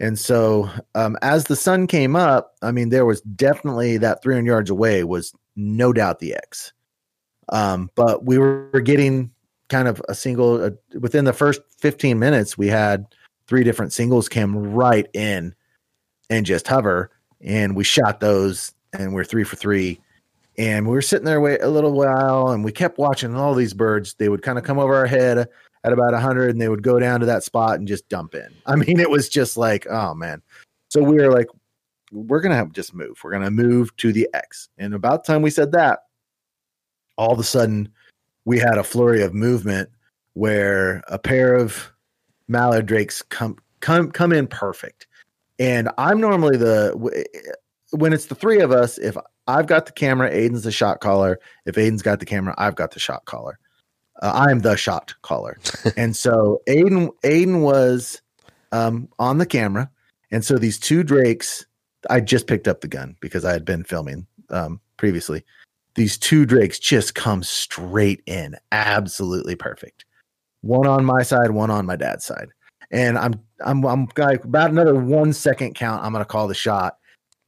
And 0.00 0.18
so, 0.18 0.68
um, 0.94 1.16
as 1.22 1.44
the 1.44 1.56
sun 1.56 1.86
came 1.86 2.16
up, 2.16 2.54
I 2.60 2.70
mean, 2.70 2.90
there 2.90 3.06
was 3.06 3.20
definitely 3.22 3.98
that 3.98 4.22
300 4.22 4.46
yards 4.46 4.68
away 4.68 5.04
was 5.04 5.32
no 5.54 5.92
doubt 5.92 6.18
the 6.18 6.34
X. 6.34 6.72
Um, 7.50 7.90
but 7.94 8.26
we 8.26 8.38
were 8.38 8.82
getting 8.84 9.30
kind 9.68 9.88
of 9.88 10.02
a 10.08 10.14
single 10.14 10.64
uh, 10.64 10.70
within 11.00 11.24
the 11.24 11.32
first 11.32 11.60
15 11.78 12.18
minutes. 12.18 12.56
We 12.56 12.68
had 12.68 13.06
three 13.46 13.64
different 13.64 13.92
singles 13.92 14.28
came 14.28 14.56
right 14.56 15.08
in 15.12 15.54
and 16.30 16.44
just 16.44 16.66
hover, 16.66 17.10
and 17.40 17.76
we 17.76 17.84
shot 17.84 18.20
those, 18.20 18.72
and 18.92 19.14
we're 19.14 19.24
three 19.24 19.44
for 19.44 19.56
three. 19.56 20.00
And 20.58 20.86
we 20.86 20.92
were 20.92 21.02
sitting 21.02 21.26
there 21.26 21.40
wait 21.40 21.62
a 21.62 21.68
little 21.68 21.92
while, 21.92 22.48
and 22.48 22.64
we 22.64 22.72
kept 22.72 22.98
watching 22.98 23.34
all 23.34 23.54
these 23.54 23.74
birds. 23.74 24.14
They 24.14 24.28
would 24.28 24.42
kind 24.42 24.58
of 24.58 24.64
come 24.64 24.78
over 24.78 24.94
our 24.94 25.06
head 25.06 25.48
at 25.86 25.92
about 25.92 26.12
100 26.12 26.50
and 26.50 26.60
they 26.60 26.68
would 26.68 26.82
go 26.82 26.98
down 26.98 27.20
to 27.20 27.26
that 27.26 27.44
spot 27.44 27.78
and 27.78 27.86
just 27.86 28.08
dump 28.08 28.34
in. 28.34 28.48
I 28.66 28.74
mean, 28.74 28.98
it 28.98 29.08
was 29.08 29.28
just 29.28 29.56
like, 29.56 29.86
oh 29.88 30.14
man. 30.14 30.42
So 30.88 31.02
we 31.02 31.16
were 31.16 31.32
like, 31.32 31.46
we're 32.12 32.40
to 32.50 32.56
have 32.56 32.72
just 32.72 32.92
move. 32.92 33.18
We're 33.22 33.30
to 33.44 33.50
move 33.50 33.96
to 33.98 34.12
the 34.12 34.28
X. 34.34 34.68
And 34.78 34.94
about 34.94 35.24
time 35.24 35.42
we 35.42 35.50
said 35.50 35.72
that, 35.72 36.00
all 37.16 37.32
of 37.32 37.38
a 37.38 37.44
sudden 37.44 37.88
we 38.46 38.58
had 38.58 38.78
a 38.78 38.84
flurry 38.84 39.22
of 39.22 39.34
movement 39.34 39.90
where 40.32 41.02
a 41.08 41.18
pair 41.18 41.54
of 41.54 41.92
mallard 42.48 42.86
drakes 42.86 43.20
come 43.20 43.58
come 43.80 44.10
come 44.10 44.32
in 44.32 44.46
perfect. 44.46 45.06
And 45.58 45.90
I'm 45.98 46.20
normally 46.20 46.56
the 46.56 46.94
when 47.90 48.14
it's 48.14 48.26
the 48.26 48.34
three 48.34 48.60
of 48.60 48.72
us, 48.72 48.96
if 48.96 49.16
I've 49.46 49.66
got 49.66 49.86
the 49.86 49.92
camera, 49.92 50.30
Aiden's 50.30 50.64
the 50.64 50.72
shot 50.72 51.00
caller. 51.00 51.38
If 51.66 51.74
Aiden's 51.74 52.02
got 52.02 52.20
the 52.20 52.26
camera, 52.26 52.54
I've 52.56 52.76
got 52.76 52.92
the 52.92 53.00
shot 53.00 53.24
caller. 53.26 53.58
Uh, 54.22 54.32
I 54.34 54.50
am 54.50 54.60
the 54.60 54.76
shot 54.76 55.14
caller, 55.22 55.58
and 55.96 56.16
so 56.16 56.62
Aiden 56.66 57.10
Aiden 57.22 57.60
was 57.60 58.22
um, 58.72 59.08
on 59.18 59.38
the 59.38 59.46
camera, 59.46 59.90
and 60.30 60.44
so 60.44 60.56
these 60.56 60.78
two 60.78 61.02
drakes. 61.02 61.66
I 62.08 62.20
just 62.20 62.46
picked 62.46 62.68
up 62.68 62.82
the 62.82 62.88
gun 62.88 63.16
because 63.20 63.44
I 63.44 63.52
had 63.52 63.64
been 63.64 63.82
filming 63.82 64.28
um, 64.50 64.80
previously. 64.96 65.44
These 65.96 66.18
two 66.18 66.46
drakes 66.46 66.78
just 66.78 67.14
come 67.14 67.42
straight 67.42 68.22
in, 68.26 68.56
absolutely 68.72 69.56
perfect. 69.56 70.04
One 70.60 70.86
on 70.86 71.04
my 71.04 71.22
side, 71.22 71.50
one 71.50 71.70
on 71.70 71.86
my 71.86 71.96
dad's 71.96 72.24
side, 72.24 72.48
and 72.90 73.18
I'm 73.18 73.34
I'm 73.64 73.84
I'm 73.84 74.08
like 74.16 74.44
about 74.44 74.70
another 74.70 74.94
one 74.94 75.32
second 75.32 75.74
count. 75.74 76.04
I'm 76.04 76.12
gonna 76.12 76.24
call 76.24 76.48
the 76.48 76.54
shot, 76.54 76.98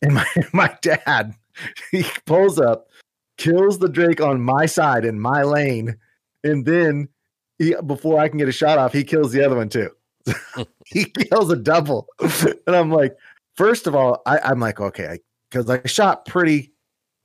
and 0.03 0.15
my 0.15 0.27
my 0.53 0.77
dad 0.83 1.35
he 1.91 2.05
pulls 2.27 2.59
up, 2.59 2.89
kills 3.37 3.79
the 3.79 3.89
drake 3.89 4.21
on 4.21 4.41
my 4.41 4.67
side 4.67 5.05
in 5.05 5.21
my 5.21 5.43
lane 5.43 5.97
and 6.45 6.65
then 6.65 7.09
he 7.59 7.75
before 7.87 8.19
I 8.19 8.29
can 8.29 8.39
get 8.39 8.49
a 8.49 8.53
shot 8.53 8.79
off, 8.79 8.93
he 8.93 9.05
kills 9.05 9.33
the 9.33 9.45
other 9.45 9.57
one 9.57 9.69
too. 9.69 9.91
he 10.87 11.05
kills 11.05 11.51
a 11.51 11.57
double, 11.57 12.07
and 12.21 12.77
I'm 12.77 12.91
like, 12.91 13.17
first 13.57 13.87
of 13.87 13.95
all, 13.95 14.23
I, 14.27 14.39
I'm 14.39 14.61
like, 14.61 14.81
okay, 14.81 15.19
because 15.51 15.69
I, 15.71 15.81
I, 15.83 15.89
shot 15.89 16.27
pretty 16.27 16.73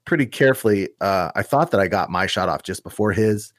pretty 0.05 0.25
carefully. 0.25 0.89
Uh, 1.01 1.31
I 1.35 1.43
thought 1.43 1.71
that 1.71 1.79
I 1.79 1.87
got 1.87 2.09
my 2.09 2.25
shot 2.25 2.49
off 2.49 2.63
just 2.63 2.83
before 2.83 3.11
his, 3.11 3.53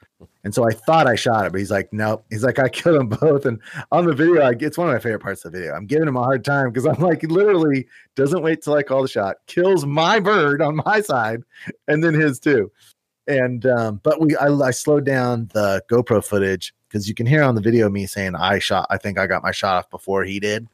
and 0.44 0.54
so 0.54 0.66
I 0.66 0.72
thought 0.72 1.06
I 1.06 1.14
shot 1.14 1.46
it, 1.46 1.52
but 1.52 1.58
he's 1.58 1.70
like, 1.70 1.92
nope. 1.92 2.24
He's 2.30 2.44
like, 2.44 2.58
I 2.58 2.68
killed 2.68 2.98
them 2.98 3.08
both. 3.08 3.46
And 3.46 3.60
on 3.92 4.06
the 4.06 4.14
video, 4.14 4.42
I, 4.42 4.54
it's 4.58 4.78
one 4.78 4.88
of 4.88 4.94
my 4.94 5.00
favorite 5.00 5.22
parts 5.22 5.44
of 5.44 5.52
the 5.52 5.58
video. 5.58 5.74
I'm 5.74 5.86
giving 5.86 6.08
him 6.08 6.16
a 6.16 6.22
hard 6.22 6.44
time 6.44 6.70
because 6.70 6.86
I'm 6.86 7.02
like, 7.02 7.22
literally 7.22 7.86
doesn't 8.16 8.42
wait 8.42 8.62
till 8.62 8.74
I 8.74 8.82
call 8.82 9.02
the 9.02 9.08
shot, 9.08 9.36
kills 9.46 9.84
my 9.86 10.20
bird 10.20 10.62
on 10.62 10.80
my 10.84 11.00
side, 11.00 11.42
and 11.88 12.02
then 12.02 12.14
his 12.14 12.38
too 12.38 12.70
and 13.26 13.66
um, 13.66 14.00
but 14.02 14.20
we 14.20 14.36
I, 14.36 14.48
I 14.48 14.70
slowed 14.70 15.04
down 15.04 15.48
the 15.54 15.82
GoPro 15.90 16.24
footage 16.24 16.74
because 16.88 17.08
you 17.08 17.14
can 17.14 17.26
hear 17.26 17.42
on 17.42 17.54
the 17.54 17.60
video 17.60 17.88
me 17.88 18.06
saying 18.06 18.34
I 18.34 18.58
shot. 18.58 18.86
I 18.90 18.98
think 18.98 19.18
I 19.18 19.26
got 19.26 19.42
my 19.42 19.52
shot 19.52 19.76
off 19.76 19.90
before 19.90 20.24
he 20.24 20.40
did, 20.40 20.66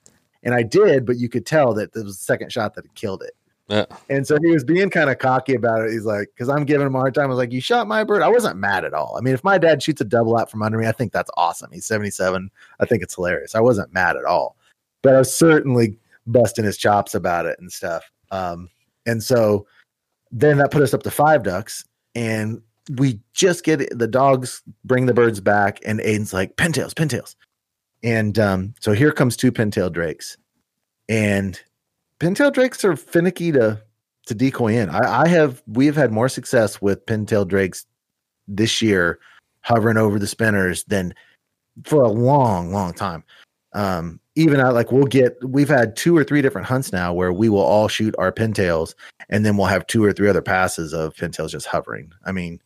and 0.42 0.54
I 0.54 0.62
did, 0.62 1.06
but 1.06 1.18
you 1.18 1.28
could 1.28 1.46
tell 1.46 1.74
that 1.74 1.94
it 1.94 2.04
was 2.04 2.18
the 2.18 2.24
second 2.24 2.52
shot 2.52 2.74
that 2.74 2.94
killed 2.94 3.22
it. 3.22 3.34
Yeah. 3.70 3.86
And 4.08 4.26
so 4.26 4.36
he 4.42 4.50
was 4.50 4.64
being 4.64 4.90
kind 4.90 5.08
of 5.08 5.18
cocky 5.18 5.54
about 5.54 5.82
it. 5.82 5.92
He's 5.92 6.04
like, 6.04 6.28
because 6.34 6.48
I'm 6.48 6.64
giving 6.64 6.86
him 6.86 6.94
a 6.96 6.98
hard 6.98 7.14
time. 7.14 7.26
I 7.26 7.28
was 7.28 7.38
like, 7.38 7.52
you 7.52 7.60
shot 7.60 7.86
my 7.86 8.02
bird. 8.02 8.20
I 8.20 8.28
wasn't 8.28 8.56
mad 8.56 8.84
at 8.84 8.94
all. 8.94 9.16
I 9.16 9.20
mean, 9.20 9.32
if 9.32 9.44
my 9.44 9.58
dad 9.58 9.82
shoots 9.82 10.00
a 10.00 10.04
double 10.04 10.36
out 10.36 10.50
from 10.50 10.62
under 10.62 10.76
me, 10.76 10.88
I 10.88 10.92
think 10.92 11.12
that's 11.12 11.30
awesome. 11.36 11.70
He's 11.72 11.86
77. 11.86 12.50
I 12.80 12.84
think 12.84 13.02
it's 13.02 13.14
hilarious. 13.14 13.54
I 13.54 13.60
wasn't 13.60 13.94
mad 13.94 14.16
at 14.16 14.24
all, 14.24 14.56
but 15.02 15.14
I 15.14 15.18
was 15.18 15.32
certainly 15.32 15.96
busting 16.26 16.64
his 16.64 16.76
chops 16.76 17.14
about 17.14 17.46
it 17.46 17.60
and 17.60 17.70
stuff. 17.70 18.10
Um, 18.32 18.68
and 19.06 19.22
so 19.22 19.66
then 20.32 20.58
that 20.58 20.72
put 20.72 20.82
us 20.82 20.92
up 20.92 21.04
to 21.04 21.10
five 21.10 21.44
ducks 21.44 21.84
and 22.14 22.60
we 22.96 23.20
just 23.32 23.64
get 23.64 23.96
the 23.96 24.08
dogs 24.08 24.62
bring 24.84 25.06
the 25.06 25.14
birds 25.14 25.40
back, 25.40 25.80
and 25.84 26.00
Aiden's 26.00 26.32
like 26.32 26.56
pintails, 26.56 26.92
pintails, 26.94 27.36
and 28.02 28.38
um, 28.38 28.74
so 28.80 28.92
here 28.92 29.12
comes 29.12 29.36
two 29.36 29.52
pintail 29.52 29.92
drakes, 29.92 30.36
and 31.08 31.60
pintail 32.20 32.52
drakes 32.52 32.84
are 32.84 32.96
finicky 32.96 33.50
to 33.52 33.82
to 34.26 34.34
decoy 34.34 34.74
in. 34.74 34.90
I, 34.90 35.22
I 35.22 35.28
have 35.28 35.62
we 35.66 35.86
have 35.86 35.96
had 35.96 36.12
more 36.12 36.28
success 36.28 36.80
with 36.80 37.04
pintail 37.06 37.48
drakes 37.48 37.86
this 38.46 38.80
year 38.80 39.18
hovering 39.62 39.96
over 39.96 40.18
the 40.18 40.26
spinners 40.26 40.84
than 40.84 41.14
for 41.84 42.02
a 42.02 42.08
long, 42.08 42.72
long 42.72 42.92
time. 42.92 43.24
Um, 43.72 44.20
even 44.36 44.60
out 44.60 44.74
like 44.74 44.92
we'll 44.92 45.04
get 45.04 45.36
we've 45.44 45.68
had 45.68 45.96
two 45.96 46.16
or 46.16 46.24
three 46.24 46.42
different 46.42 46.66
hunts 46.66 46.92
now 46.92 47.12
where 47.12 47.32
we 47.32 47.48
will 47.48 47.60
all 47.60 47.88
shoot 47.88 48.14
our 48.18 48.32
pintails 48.32 48.94
and 49.28 49.44
then 49.44 49.56
we'll 49.56 49.66
have 49.66 49.86
two 49.86 50.04
or 50.04 50.12
three 50.12 50.28
other 50.28 50.42
passes 50.42 50.92
of 50.92 51.14
pintails 51.14 51.50
just 51.50 51.66
hovering. 51.66 52.12
I 52.24 52.32
mean, 52.32 52.60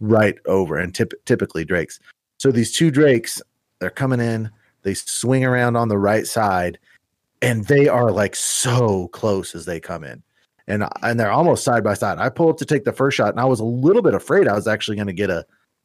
right 0.00 0.38
over 0.46 0.76
and 0.76 0.94
tip, 0.94 1.12
typically 1.24 1.64
drakes. 1.64 1.98
So 2.38 2.50
these 2.50 2.72
two 2.72 2.90
drakes, 2.90 3.42
they're 3.78 3.90
coming 3.90 4.20
in, 4.20 4.50
they 4.82 4.94
swing 4.94 5.44
around 5.44 5.76
on 5.76 5.88
the 5.88 5.98
right 5.98 6.26
side, 6.26 6.78
and 7.42 7.64
they 7.66 7.88
are 7.88 8.10
like 8.10 8.36
so 8.36 9.08
close 9.08 9.54
as 9.54 9.64
they 9.64 9.80
come 9.80 10.04
in. 10.04 10.22
and 10.66 10.82
uh, 10.84 10.88
and 11.02 11.18
they're 11.18 11.30
almost 11.32 11.64
side 11.64 11.82
by 11.84 11.94
side. 11.94 12.18
I 12.18 12.28
pull 12.28 12.48
up 12.50 12.58
to 12.58 12.64
take 12.64 12.84
the 12.84 12.92
first 12.92 13.16
shot, 13.16 13.30
and 13.30 13.40
I 13.40 13.44
was 13.44 13.60
a 13.60 13.64
little 13.64 14.02
bit 14.02 14.14
afraid 14.14 14.46
I 14.48 14.54
was 14.54 14.66
actually 14.68 14.96
going 14.96 15.06
to 15.08 15.12
get 15.12 15.30
a 15.30 15.44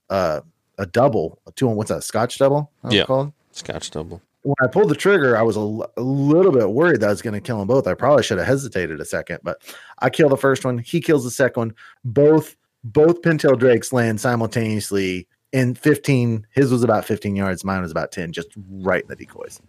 a 0.09 0.43
a 0.77 0.85
double, 0.85 1.39
a 1.47 1.51
two 1.51 1.69
on 1.69 1.75
what's 1.75 1.89
that 1.89 2.03
Scotch 2.03 2.37
double? 2.37 2.71
Yeah. 2.89 3.05
called. 3.05 3.31
Scotch 3.51 3.89
double. 3.91 4.21
When 4.41 4.55
I 4.61 4.67
pulled 4.67 4.89
the 4.89 4.95
trigger, 4.95 5.35
I 5.35 5.41
was 5.41 5.55
a, 5.55 5.61
l- 5.61 5.89
a 5.97 6.01
little 6.01 6.51
bit 6.51 6.69
worried 6.69 6.99
that 6.99 7.07
I 7.07 7.09
was 7.09 7.23
going 7.23 7.33
to 7.33 7.39
kill 7.41 7.57
them 7.57 7.67
both. 7.67 7.87
I 7.87 7.95
probably 7.95 8.21
should 8.21 8.37
have 8.37 8.45
hesitated 8.45 8.99
a 9.01 9.05
second, 9.05 9.39
but 9.41 9.59
I 9.99 10.11
kill 10.11 10.29
the 10.29 10.37
first 10.37 10.63
one. 10.65 10.77
He 10.77 11.01
kills 11.01 11.23
the 11.23 11.31
second 11.31 11.59
one. 11.61 11.73
Both 12.03 12.55
both 12.83 13.23
pintail 13.23 13.57
drakes 13.57 13.91
land 13.91 14.21
simultaneously 14.21 15.27
in 15.51 15.73
15. 15.73 16.45
His 16.51 16.71
was 16.71 16.83
about 16.83 17.05
15 17.05 17.35
yards. 17.35 17.63
Mine 17.63 17.81
was 17.81 17.89
about 17.91 18.11
10, 18.11 18.31
just 18.33 18.49
right 18.69 19.01
in 19.01 19.07
the 19.07 19.15
decoys. 19.15 19.59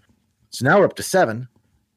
So 0.51 0.64
now 0.66 0.79
we're 0.79 0.85
up 0.85 0.96
to 0.96 1.03
seven. 1.03 1.49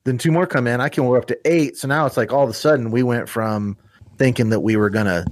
Then 0.09 0.17
two 0.17 0.31
more 0.31 0.47
come 0.47 0.65
in. 0.65 0.81
I 0.81 0.89
can 0.89 1.05
we're 1.05 1.19
up 1.19 1.27
to 1.27 1.39
eight. 1.45 1.77
So 1.77 1.87
now 1.87 2.07
it's 2.07 2.17
like 2.17 2.33
all 2.33 2.43
of 2.43 2.49
a 2.49 2.53
sudden 2.53 2.89
we 2.89 3.03
went 3.03 3.29
from 3.29 3.77
thinking 4.17 4.49
that 4.49 4.61
we 4.61 4.75
were 4.75 4.89
gonna 4.89 5.23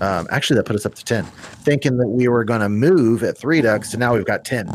um, 0.00 0.28
actually 0.30 0.54
that 0.56 0.66
put 0.66 0.76
us 0.76 0.86
up 0.86 0.94
to 0.94 1.04
10 1.04 1.24
thinking 1.64 1.98
that 1.98 2.08
we 2.08 2.26
were 2.26 2.42
gonna 2.44 2.68
move 2.68 3.22
at 3.22 3.36
three 3.36 3.60
ducks 3.60 3.90
to 3.90 3.98
now 3.98 4.14
we've 4.14 4.24
got 4.24 4.46
10 4.46 4.72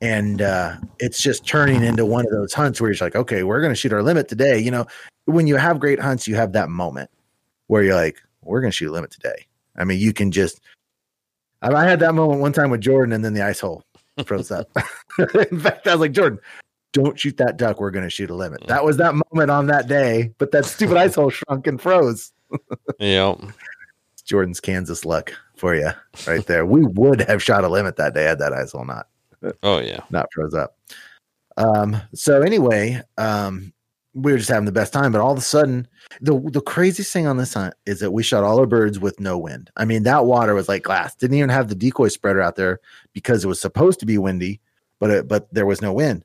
and 0.00 0.42
uh, 0.42 0.74
it's 0.98 1.22
just 1.22 1.46
turning 1.46 1.84
into 1.84 2.04
one 2.04 2.24
of 2.24 2.32
those 2.32 2.52
hunts 2.52 2.80
where 2.80 2.88
you're 2.88 2.94
just 2.94 3.02
like 3.02 3.14
okay 3.14 3.44
we're 3.44 3.60
gonna 3.60 3.76
shoot 3.76 3.92
our 3.92 4.02
limit 4.02 4.26
today 4.26 4.58
you 4.58 4.72
know 4.72 4.84
when 5.26 5.46
you 5.46 5.54
have 5.54 5.78
great 5.78 6.00
hunts 6.00 6.26
you 6.26 6.34
have 6.34 6.52
that 6.52 6.68
moment 6.68 7.08
where 7.68 7.84
you're 7.84 7.94
like 7.94 8.20
we're 8.42 8.60
gonna 8.60 8.72
shoot 8.72 8.90
a 8.90 8.92
limit 8.92 9.12
today 9.12 9.46
i 9.76 9.84
mean 9.84 10.00
you 10.00 10.12
can 10.12 10.32
just 10.32 10.60
I 11.62 11.84
had 11.84 12.00
that 12.00 12.14
moment 12.14 12.40
one 12.40 12.52
time 12.52 12.70
with 12.70 12.82
Jordan, 12.82 13.14
and 13.14 13.24
then 13.24 13.32
the 13.32 13.40
ice 13.40 13.60
hole 13.60 13.84
froze 14.26 14.50
up. 14.50 14.70
In 15.50 15.60
fact, 15.60 15.86
I 15.86 15.92
was 15.92 16.00
like, 16.00 16.12
Jordan, 16.12 16.38
don't 16.94 17.18
shoot 17.20 17.36
that 17.36 17.58
duck. 17.58 17.80
We're 17.80 17.90
going 17.90 18.04
to 18.06 18.10
shoot 18.10 18.30
a 18.30 18.34
limit. 18.34 18.66
That 18.68 18.84
was 18.84 18.96
that 18.96 19.14
moment 19.14 19.50
on 19.50 19.66
that 19.66 19.88
day, 19.88 20.32
but 20.38 20.52
that 20.52 20.64
stupid 20.64 20.96
ice 20.96 21.16
hole 21.16 21.28
shrunk 21.28 21.66
and 21.66 21.78
froze. 21.78 22.32
Yep. 23.00 23.40
Jordan's 24.24 24.60
Kansas 24.60 25.04
luck 25.04 25.34
for 25.56 25.74
you 25.74 25.90
right 26.26 26.46
there. 26.46 26.64
We 26.64 26.84
would 26.84 27.20
have 27.22 27.42
shot 27.42 27.64
a 27.64 27.68
limit 27.68 27.96
that 27.96 28.14
day 28.14 28.24
had 28.24 28.38
that 28.38 28.54
ice 28.54 28.72
hole 28.72 28.86
not 28.86 29.08
Oh 29.62 29.80
yeah. 29.80 30.00
not 30.10 30.32
froze 30.32 30.54
up. 30.54 30.78
Um, 31.56 32.00
so 32.14 32.42
anyway, 32.42 33.02
um, 33.18 33.72
we 34.14 34.32
were 34.32 34.38
just 34.38 34.48
having 34.48 34.64
the 34.64 34.72
best 34.72 34.92
time, 34.92 35.12
but 35.12 35.20
all 35.20 35.32
of 35.32 35.38
a 35.38 35.42
sudden, 35.42 35.88
the 36.20 36.38
the 36.52 36.60
craziest 36.60 37.12
thing 37.12 37.26
on 37.26 37.36
this 37.36 37.54
hunt 37.54 37.74
is 37.84 37.98
that 38.00 38.12
we 38.12 38.22
shot 38.22 38.44
all 38.44 38.60
our 38.60 38.66
birds 38.66 39.00
with 39.00 39.18
no 39.18 39.36
wind. 39.36 39.70
I 39.76 39.84
mean, 39.84 40.04
that 40.04 40.24
water 40.24 40.54
was 40.54 40.68
like 40.68 40.84
glass. 40.84 41.14
Didn't 41.16 41.36
even 41.36 41.50
have 41.50 41.68
the 41.68 41.74
decoy 41.74 42.08
spreader 42.08 42.40
out 42.40 42.56
there 42.56 42.80
because 43.12 43.44
it 43.44 43.48
was 43.48 43.60
supposed 43.60 44.00
to 44.00 44.06
be 44.06 44.16
windy, 44.16 44.60
but 45.00 45.10
it, 45.10 45.28
but 45.28 45.52
there 45.52 45.66
was 45.66 45.82
no 45.82 45.92
wind. 45.92 46.24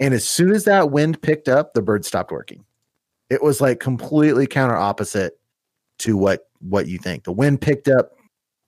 And 0.00 0.14
as 0.14 0.26
soon 0.26 0.50
as 0.50 0.64
that 0.64 0.90
wind 0.90 1.20
picked 1.22 1.48
up, 1.48 1.74
the 1.74 1.82
birds 1.82 2.08
stopped 2.08 2.32
working. 2.32 2.64
It 3.28 3.42
was 3.42 3.60
like 3.60 3.78
completely 3.80 4.46
counter 4.46 4.76
opposite 4.76 5.38
to 6.00 6.16
what 6.16 6.48
what 6.60 6.88
you 6.88 6.98
think. 6.98 7.24
The 7.24 7.32
wind 7.32 7.60
picked 7.60 7.88
up. 7.88 8.12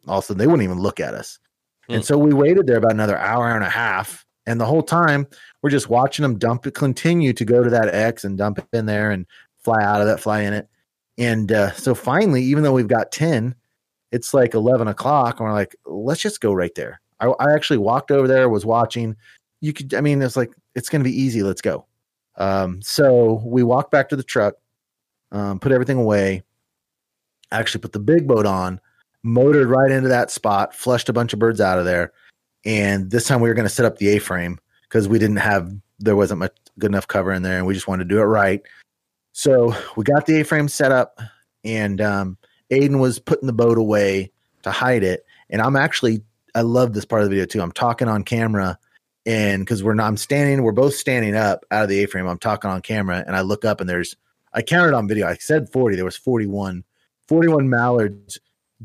Also, 0.06 0.34
they 0.34 0.46
wouldn't 0.46 0.62
even 0.62 0.78
look 0.78 1.00
at 1.00 1.14
us. 1.14 1.38
And 1.88 2.02
Hmm. 2.02 2.02
so 2.02 2.18
we 2.18 2.32
waited 2.32 2.66
there 2.66 2.76
about 2.76 2.92
another 2.92 3.18
hour, 3.18 3.46
hour 3.48 3.56
and 3.56 3.64
a 3.64 3.70
half. 3.70 4.24
And 4.46 4.60
the 4.60 4.66
whole 4.66 4.82
time 4.82 5.26
we're 5.62 5.70
just 5.70 5.88
watching 5.88 6.22
them 6.22 6.38
dump 6.38 6.66
it, 6.66 6.74
continue 6.74 7.32
to 7.32 7.44
go 7.44 7.62
to 7.62 7.70
that 7.70 7.94
X 7.94 8.24
and 8.24 8.36
dump 8.38 8.58
it 8.58 8.66
in 8.72 8.86
there 8.86 9.10
and 9.10 9.26
fly 9.62 9.82
out 9.82 10.00
of 10.00 10.06
that, 10.06 10.20
fly 10.20 10.40
in 10.40 10.52
it. 10.52 10.68
And 11.18 11.52
uh, 11.52 11.72
so 11.72 11.94
finally, 11.94 12.42
even 12.42 12.62
though 12.62 12.72
we've 12.72 12.88
got 12.88 13.12
10, 13.12 13.54
it's 14.10 14.34
like 14.34 14.54
11 14.54 14.88
o'clock. 14.88 15.38
And 15.38 15.48
we're 15.48 15.54
like, 15.54 15.76
let's 15.86 16.20
just 16.20 16.40
go 16.40 16.52
right 16.52 16.74
there. 16.74 17.00
I, 17.20 17.26
I 17.28 17.52
actually 17.54 17.78
walked 17.78 18.10
over 18.10 18.26
there, 18.26 18.48
was 18.48 18.66
watching. 18.66 19.16
You 19.60 19.72
could, 19.72 19.94
I 19.94 20.00
mean, 20.00 20.20
it's 20.22 20.36
like, 20.36 20.52
it's 20.74 20.88
going 20.88 21.02
to 21.02 21.08
be 21.08 21.20
easy. 21.20 21.42
Let's 21.42 21.62
go. 21.62 21.86
Um, 22.36 22.80
so 22.82 23.42
we 23.44 23.62
walked 23.62 23.90
back 23.90 24.08
to 24.08 24.16
the 24.16 24.22
truck, 24.22 24.54
um, 25.30 25.58
put 25.58 25.72
everything 25.72 25.98
away, 25.98 26.42
actually 27.50 27.82
put 27.82 27.92
the 27.92 28.00
big 28.00 28.26
boat 28.26 28.46
on, 28.46 28.80
motored 29.22 29.68
right 29.68 29.90
into 29.90 30.08
that 30.08 30.30
spot, 30.30 30.74
flushed 30.74 31.08
a 31.08 31.12
bunch 31.12 31.32
of 31.32 31.38
birds 31.38 31.60
out 31.60 31.78
of 31.78 31.84
there. 31.84 32.12
And 32.64 33.10
this 33.10 33.26
time 33.26 33.40
we 33.40 33.48
were 33.48 33.54
going 33.54 33.68
to 33.68 33.74
set 33.74 33.86
up 33.86 33.98
the 33.98 34.08
A 34.08 34.18
frame 34.18 34.58
because 34.82 35.08
we 35.08 35.18
didn't 35.18 35.36
have, 35.36 35.70
there 35.98 36.16
wasn't 36.16 36.40
much 36.40 36.56
good 36.78 36.90
enough 36.90 37.08
cover 37.08 37.32
in 37.32 37.42
there 37.42 37.58
and 37.58 37.66
we 37.66 37.74
just 37.74 37.88
wanted 37.88 38.08
to 38.08 38.14
do 38.14 38.20
it 38.20 38.24
right. 38.24 38.62
So 39.32 39.74
we 39.96 40.04
got 40.04 40.26
the 40.26 40.40
A 40.40 40.44
frame 40.44 40.68
set 40.68 40.92
up 40.92 41.20
and 41.64 42.00
um, 42.00 42.38
Aiden 42.70 43.00
was 43.00 43.18
putting 43.18 43.46
the 43.46 43.52
boat 43.52 43.78
away 43.78 44.30
to 44.62 44.70
hide 44.70 45.02
it. 45.02 45.24
And 45.50 45.60
I'm 45.60 45.76
actually, 45.76 46.22
I 46.54 46.62
love 46.62 46.94
this 46.94 47.04
part 47.04 47.22
of 47.22 47.28
the 47.28 47.34
video 47.34 47.46
too. 47.46 47.60
I'm 47.60 47.72
talking 47.72 48.08
on 48.08 48.24
camera 48.24 48.78
and 49.26 49.62
because 49.64 49.82
we're 49.82 49.94
not, 49.94 50.06
I'm 50.08 50.16
standing, 50.16 50.62
we're 50.62 50.72
both 50.72 50.94
standing 50.94 51.36
up 51.36 51.64
out 51.70 51.84
of 51.84 51.88
the 51.88 52.02
A 52.02 52.06
frame. 52.06 52.26
I'm 52.26 52.38
talking 52.38 52.70
on 52.70 52.82
camera 52.82 53.22
and 53.26 53.36
I 53.36 53.40
look 53.42 53.64
up 53.64 53.80
and 53.80 53.88
there's, 53.88 54.16
I 54.52 54.62
counted 54.62 54.94
on 54.94 55.08
video. 55.08 55.26
I 55.26 55.34
said 55.34 55.70
40, 55.70 55.96
there 55.96 56.04
was 56.04 56.16
41, 56.16 56.84
41 57.28 57.68
mallards. 57.68 58.38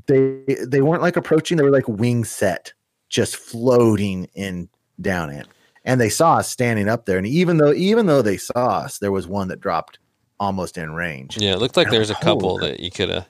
They, 0.06 0.44
they 0.66 0.82
weren't 0.82 1.02
like 1.02 1.18
approaching, 1.18 1.58
they 1.58 1.64
were 1.64 1.72
like 1.72 1.88
wing 1.88 2.24
set, 2.24 2.74
just 3.10 3.36
floating 3.36 4.30
in 4.36 4.70
down 5.02 5.32
in. 5.32 5.46
And 5.86 6.00
they 6.00 6.10
saw 6.10 6.36
us 6.36 6.50
standing 6.50 6.88
up 6.90 7.06
there. 7.06 7.18
And 7.18 7.26
even 7.26 7.58
though, 7.58 7.74
even 7.74 8.06
though 8.06 8.22
they 8.22 8.38
saw 8.38 8.80
us, 8.80 9.00
there 9.00 9.12
was 9.12 9.28
one 9.28 9.48
that 9.48 9.62
dropped 9.62 10.00
almost 10.40 10.78
in 10.78 10.92
range. 10.94 11.38
Yeah, 11.38 11.54
it 11.54 11.60
looked 11.60 11.78
like 11.78 11.90
there's 11.90 12.10
a 12.10 12.16
couple 12.16 12.50
"Holy 12.50 12.72
that 12.72 12.80
you 12.80 12.92
could 12.92 13.10
have, 13.10 13.28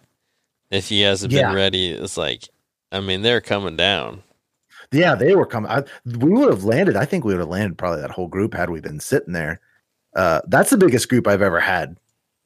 if 0.71 0.89
he 0.89 1.01
hasn't 1.01 1.31
Yeah. 1.31 1.47
been 1.47 1.55
ready. 1.55 1.91
It's 1.91 2.17
like, 2.17 2.49
I 2.91 2.99
mean, 2.99 3.21
they're 3.21 3.41
coming 3.41 3.75
down. 3.77 4.23
Yeah, 4.91 5.15
they 5.15 5.35
were 5.35 5.45
coming. 5.45 5.69
I, 5.69 5.83
we 6.05 6.29
would 6.29 6.49
have 6.49 6.63
landed. 6.63 6.95
I 6.95 7.05
think 7.05 7.25
we 7.25 7.33
would 7.33 7.41
have 7.41 7.49
landed 7.49 7.77
probably 7.77 8.01
that 8.01 8.11
whole 8.11 8.27
group 8.27 8.53
had 8.53 8.69
we 8.69 8.79
been 8.79 8.99
sitting 8.99 9.33
there. 9.33 9.59
Uh, 10.15 10.41
that's 10.47 10.69
the 10.69 10.77
biggest 10.77 11.09
group 11.09 11.27
I've 11.27 11.41
ever 11.41 11.59
had 11.59 11.97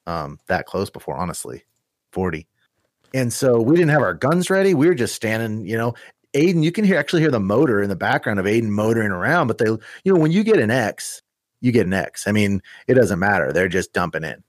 um, 0.08 0.40
that 0.48 0.66
close 0.66 0.90
before, 0.90 1.16
honestly, 1.16 1.64
40. 2.12 2.48
And 3.14 3.32
so 3.32 3.62
we 3.62 3.76
didn't 3.76 3.92
have 3.92 4.02
our 4.02 4.14
guns 4.14 4.50
ready. 4.50 4.74
We 4.74 4.88
were 4.88 4.96
just 4.96 5.16
standing, 5.16 5.66
you 5.66 5.78
know. 5.78 5.94
Aiden, 6.34 6.64
you 6.64 6.72
can 6.72 6.86
hear 6.86 6.98
actually 6.98 7.22
hear 7.22 7.32
the 7.32 7.42
motor 7.42 7.82
in 7.82 7.90
the 7.90 7.96
background 7.96 8.40
of 8.40 8.46
Aiden 8.46 8.70
motoring 8.70 9.12
around, 9.12 9.48
but 9.48 9.58
they, 9.58 9.66
you 9.66 10.14
know, 10.14 10.20
when 10.20 10.32
you 10.32 10.46
get 10.46 10.60
an 10.60 10.72
X, 10.72 11.22
you 11.60 11.74
get 11.74 11.86
an 11.86 11.94
X. 11.94 12.26
I 12.26 12.32
mean, 12.32 12.62
it 12.88 12.94
doesn't 12.94 13.20
matter. 13.20 13.52
They're 13.52 13.68
just 13.68 13.92
dumping 13.92 14.24
in. 14.24 14.42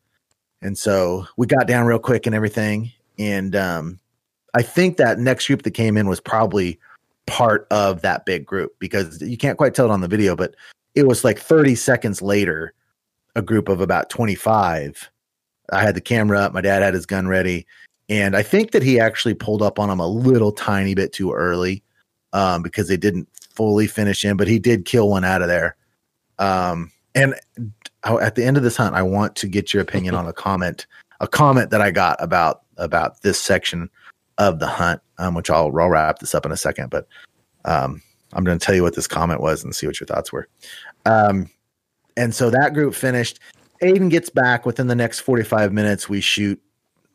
And 0.63 0.79
so 0.79 1.27
we 1.37 1.49
got 1.49 1.67
down 1.67 1.87
real 1.87 1.99
quick 1.99 2.25
and 2.25 2.37
everything. 2.37 2.93
And 3.19 3.57
um, 3.57 3.99
I 4.55 4.63
think 4.63 4.97
that 4.97 5.19
next 5.19 5.49
group 5.49 5.63
that 5.63 5.73
came 5.73 5.97
in 5.97 6.09
was 6.09 6.21
probably 6.21 6.79
part 7.27 7.67
of 7.71 8.03
that 8.03 8.25
big 8.25 8.45
group 8.45 8.73
because 8.79 9.21
you 9.21 9.37
can't 9.37 9.59
quite 9.59 9.75
tell 9.75 9.87
it 9.87 9.93
on 9.93 10.01
the 10.01 10.09
video, 10.09 10.37
but 10.37 10.55
it 10.95 11.07
was 11.07 11.25
like 11.25 11.39
30 11.39 11.75
seconds 11.75 12.21
later, 12.21 12.75
a 13.37 13.43
group 13.43 13.69
of 13.69 13.81
about 13.81 14.11
25. 14.11 15.11
I 15.73 15.83
had 15.83 15.95
the 15.95 16.01
camera 16.01 16.41
up, 16.41 16.53
my 16.53 16.61
dad 16.61 16.83
had 16.83 16.95
his 16.95 17.07
gun 17.07 17.29
ready, 17.29 17.67
and 18.09 18.37
I 18.37 18.43
think 18.43 18.73
that 18.73 18.83
he 18.83 19.01
actually 19.01 19.35
pulled 19.35 19.63
up 19.63 19.79
on 19.79 19.89
them 19.89 20.01
a 20.01 20.07
little 20.07 20.53
tiny 20.53 20.95
bit 20.95 21.13
too 21.13 21.33
early 21.33 21.83
um, 22.33 22.63
because 22.63 22.89
they 22.89 22.97
didn't 22.97 23.29
fully 23.55 23.87
finish 23.87 24.25
in, 24.25 24.37
but 24.37 24.49
he 24.49 24.59
did 24.59 24.85
kill 24.85 25.09
one 25.09 25.25
out 25.25 25.43
of 25.43 25.49
there. 25.49 25.77
Um, 26.39 26.91
and 27.15 27.35
at 28.05 28.35
the 28.35 28.45
end 28.45 28.57
of 28.57 28.63
this 28.63 28.77
hunt, 28.77 28.95
I 28.95 29.03
want 29.03 29.37
to 29.37 29.49
get 29.49 29.73
your 29.73 29.83
opinion 29.83 30.15
on 30.17 30.27
a 30.27 30.33
comment, 30.33 30.87
a 31.21 31.29
comment 31.29 31.71
that 31.71 31.81
I 31.81 31.91
got 31.91 32.23
about 32.23 32.63
about 32.79 33.21
this 33.23 33.41
section 33.41 33.89
of 34.39 34.59
the 34.59 34.67
hunt, 34.67 35.01
um, 35.19 35.35
which 35.35 35.51
I'll, 35.51 35.65
I'll 35.79 35.91
wrap 35.91 36.19
this 36.19 36.35
up 36.35 36.47
in 36.47 36.53
a 36.53 36.57
second. 36.57 36.91
But 36.91 37.07
um, 37.65 38.03
I'm 38.33 38.45
going 38.45 38.59
to 38.59 38.65
tell 38.65 38.75
you 38.75 38.83
what 38.83 38.95
this 38.95 39.07
comment 39.07 39.41
was 39.41 39.63
and 39.63 39.75
see 39.75 39.87
what 39.87 40.01
your 40.01 40.07
thoughts 40.07 40.33
were. 40.33 40.49
Um, 41.05 41.51
and 42.17 42.35
so 42.35 42.51
that 42.51 42.75
group 42.75 42.95
finished. 42.95 43.41
Aiden 43.83 44.11
gets 44.11 44.31
back 44.31 44.65
within 44.65 44.87
the 44.87 44.95
next 44.95 45.21
45 45.21 45.73
minutes. 45.73 46.09
We 46.09 46.21
shoot. 46.21 46.61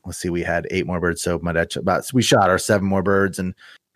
Let's 0.05 0.19
see, 0.19 0.29
we 0.29 0.41
had 0.41 0.67
eight 0.71 0.87
more 0.87 0.99
birds. 0.99 1.21
So 1.21 1.39
my 1.41 1.51
dad 1.51 1.75
about 1.75 2.05
we 2.13 2.21
shot 2.21 2.49
our 2.49 2.57
seven 2.57 2.87
more 2.87 3.03
birds 3.03 3.39
and 3.39 3.53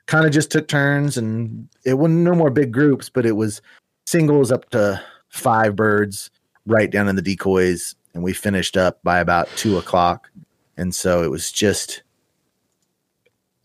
kind 0.07 0.25
of 0.25 0.31
just 0.31 0.51
took 0.51 0.67
turns. 0.67 1.17
And 1.17 1.69
it 1.85 1.95
wasn't 1.95 2.19
no 2.19 2.35
more 2.35 2.49
big 2.49 2.71
groups, 2.71 3.09
but 3.09 3.25
it 3.25 3.33
was 3.33 3.61
singles 4.05 4.51
up 4.51 4.69
to 4.71 5.01
five 5.29 5.75
birds 5.75 6.29
right 6.65 6.89
down 6.89 7.07
in 7.07 7.15
the 7.15 7.21
decoys. 7.21 7.95
And 8.13 8.23
we 8.23 8.33
finished 8.33 8.75
up 8.75 9.01
by 9.03 9.19
about 9.19 9.47
two 9.55 9.77
o'clock. 9.77 10.29
And 10.75 10.93
so 10.93 11.23
it 11.23 11.31
was 11.31 11.51
just 11.51 12.03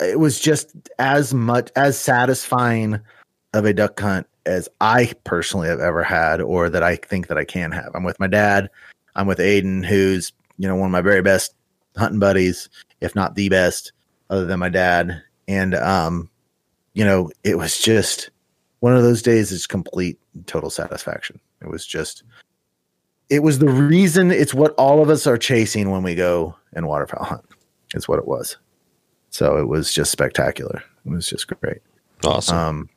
it 0.00 0.18
was 0.18 0.38
just 0.38 0.74
as 0.98 1.32
much 1.32 1.70
as 1.76 1.98
satisfying 1.98 3.00
of 3.54 3.64
a 3.64 3.72
duck 3.72 3.98
hunt 3.98 4.26
as 4.44 4.68
I 4.80 5.12
personally 5.24 5.68
have 5.68 5.80
ever 5.80 6.02
had, 6.04 6.40
or 6.40 6.70
that 6.70 6.82
I 6.82 6.96
think 6.96 7.28
that 7.28 7.38
I 7.38 7.44
can 7.44 7.72
have. 7.72 7.90
I'm 7.94 8.04
with 8.04 8.20
my 8.20 8.26
dad. 8.26 8.70
I'm 9.14 9.26
with 9.26 9.38
Aiden, 9.38 9.84
who's 9.84 10.32
you 10.58 10.68
know 10.68 10.76
one 10.76 10.86
of 10.86 10.92
my 10.92 11.00
very 11.00 11.22
best 11.22 11.54
hunting 11.96 12.20
buddies, 12.20 12.68
if 13.00 13.14
not 13.14 13.34
the 13.34 13.48
best, 13.48 13.92
other 14.30 14.44
than 14.44 14.60
my 14.60 14.68
dad. 14.68 15.22
And 15.48 15.74
um, 15.74 16.30
you 16.94 17.04
know, 17.04 17.30
it 17.44 17.58
was 17.58 17.78
just 17.78 18.30
one 18.80 18.96
of 18.96 19.02
those 19.02 19.22
days. 19.22 19.52
It's 19.52 19.66
complete, 19.66 20.18
total 20.46 20.70
satisfaction. 20.70 21.40
It 21.62 21.68
was 21.68 21.86
just, 21.86 22.22
it 23.30 23.42
was 23.42 23.58
the 23.58 23.68
reason. 23.68 24.30
It's 24.30 24.54
what 24.54 24.74
all 24.74 25.02
of 25.02 25.10
us 25.10 25.26
are 25.26 25.38
chasing 25.38 25.90
when 25.90 26.02
we 26.02 26.14
go 26.14 26.54
and 26.74 26.86
waterfowl 26.86 27.24
hunt. 27.24 27.44
Is 27.94 28.08
what 28.08 28.18
it 28.18 28.26
was. 28.26 28.56
So 29.36 29.58
it 29.58 29.68
was 29.68 29.92
just 29.92 30.10
spectacular. 30.10 30.82
It 31.04 31.10
was 31.10 31.28
just 31.28 31.46
great. 31.46 31.82
Awesome. 32.24 32.56
Um, 32.56 32.88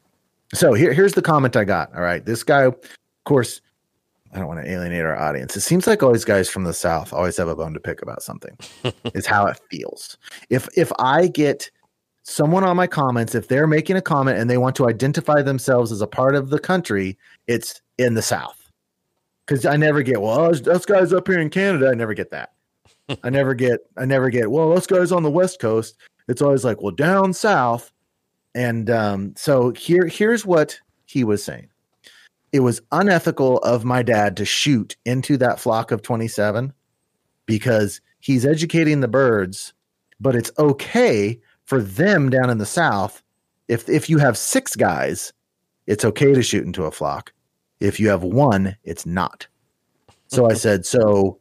so 0.54 0.72
here, 0.72 0.94
here's 0.94 1.12
the 1.12 1.22
comment 1.22 1.58
I 1.58 1.66
got. 1.66 1.94
All 1.94 2.02
right, 2.02 2.26
this 2.26 2.44
guy, 2.44 2.62
of 2.62 2.78
course, 3.26 3.60
I 4.32 4.40
don't 4.40 4.48
want 4.48 4.64
to 4.64 4.72
alienate 4.72 5.04
our 5.04 5.18
audience. 5.18 5.58
It 5.58 5.62
seems 5.62 5.86
like 5.86 6.02
always 6.02 6.24
guys 6.24 6.50
from 6.50 6.64
the 6.64 6.74
South 6.74 7.12
always 7.12 7.36
have 7.36 7.50
a 7.50 7.56
bone 7.58 7.74
to 7.74 7.80
pick 7.82 8.02
about 8.02 8.24
something. 8.24 8.58
is 9.14 9.26
how 9.26 9.48
it 9.48 9.60
feels. 9.70 10.18
If 10.50 10.70
if 10.78 10.94
I 10.98 11.28
get 11.28 11.70
someone 12.24 12.64
on 12.64 12.78
my 12.78 12.88
comments, 12.88 13.36
if 13.36 13.50
they're 13.50 13.68
making 13.68 13.98
a 13.98 14.02
comment 14.02 14.38
and 14.38 14.50
they 14.50 14.58
want 14.58 14.78
to 14.78 14.88
identify 14.88 15.42
themselves 15.42 15.92
as 15.92 16.00
a 16.00 16.08
part 16.08 16.36
of 16.36 16.52
the 16.52 16.60
country, 16.60 17.18
it's 17.48 17.82
in 17.98 18.14
the 18.14 18.22
South. 18.22 18.72
Because 19.46 19.66
I 19.66 19.76
never 19.76 20.04
get, 20.04 20.22
well, 20.22 20.56
us 20.56 20.86
guys 20.86 21.12
up 21.12 21.28
here 21.28 21.40
in 21.40 21.50
Canada, 21.50 21.90
I 21.90 21.96
never 21.96 22.14
get 22.14 22.32
that. 22.32 22.54
I 23.24 23.30
never 23.30 23.54
get, 23.56 23.82
I 23.98 24.06
never 24.06 24.30
get, 24.30 24.50
well, 24.50 24.70
those 24.70 24.88
guys 24.88 25.12
on 25.12 25.24
the 25.24 25.32
West 25.32 25.60
Coast. 25.60 25.98
It's 26.30 26.42
always 26.42 26.64
like, 26.64 26.82
well, 26.82 26.92
down 26.92 27.34
south. 27.34 27.92
And 28.56 28.90
um, 28.90 29.34
so 29.36 29.72
here, 29.72 30.08
here's 30.08 30.46
what 30.46 30.80
he 31.06 31.24
was 31.24 31.44
saying. 31.44 31.68
It 32.52 32.62
was 32.62 32.82
unethical 32.92 33.58
of 33.60 33.84
my 33.84 34.04
dad 34.04 34.38
to 34.38 34.46
shoot 34.46 34.96
into 35.06 35.38
that 35.38 35.60
flock 35.60 35.92
of 35.92 36.02
27 36.02 36.74
because 37.46 38.00
he's 38.20 38.46
educating 38.46 39.02
the 39.02 39.08
birds, 39.08 39.74
but 40.20 40.36
it's 40.36 40.52
okay 40.58 41.40
for 41.66 41.82
them 41.82 42.30
down 42.30 42.50
in 42.50 42.58
the 42.58 42.66
south. 42.66 43.24
If 43.68 43.88
if 43.88 44.10
you 44.10 44.18
have 44.18 44.38
six 44.38 44.76
guys, 44.76 45.32
it's 45.86 46.06
okay 46.06 46.34
to 46.34 46.42
shoot 46.42 46.66
into 46.66 46.86
a 46.86 46.92
flock. 46.92 47.34
If 47.80 48.00
you 48.00 48.10
have 48.10 48.24
one, 48.24 48.76
it's 48.84 49.06
not. 49.06 49.48
So 50.28 50.50
I 50.50 50.54
said, 50.66 50.86
so 50.86 51.40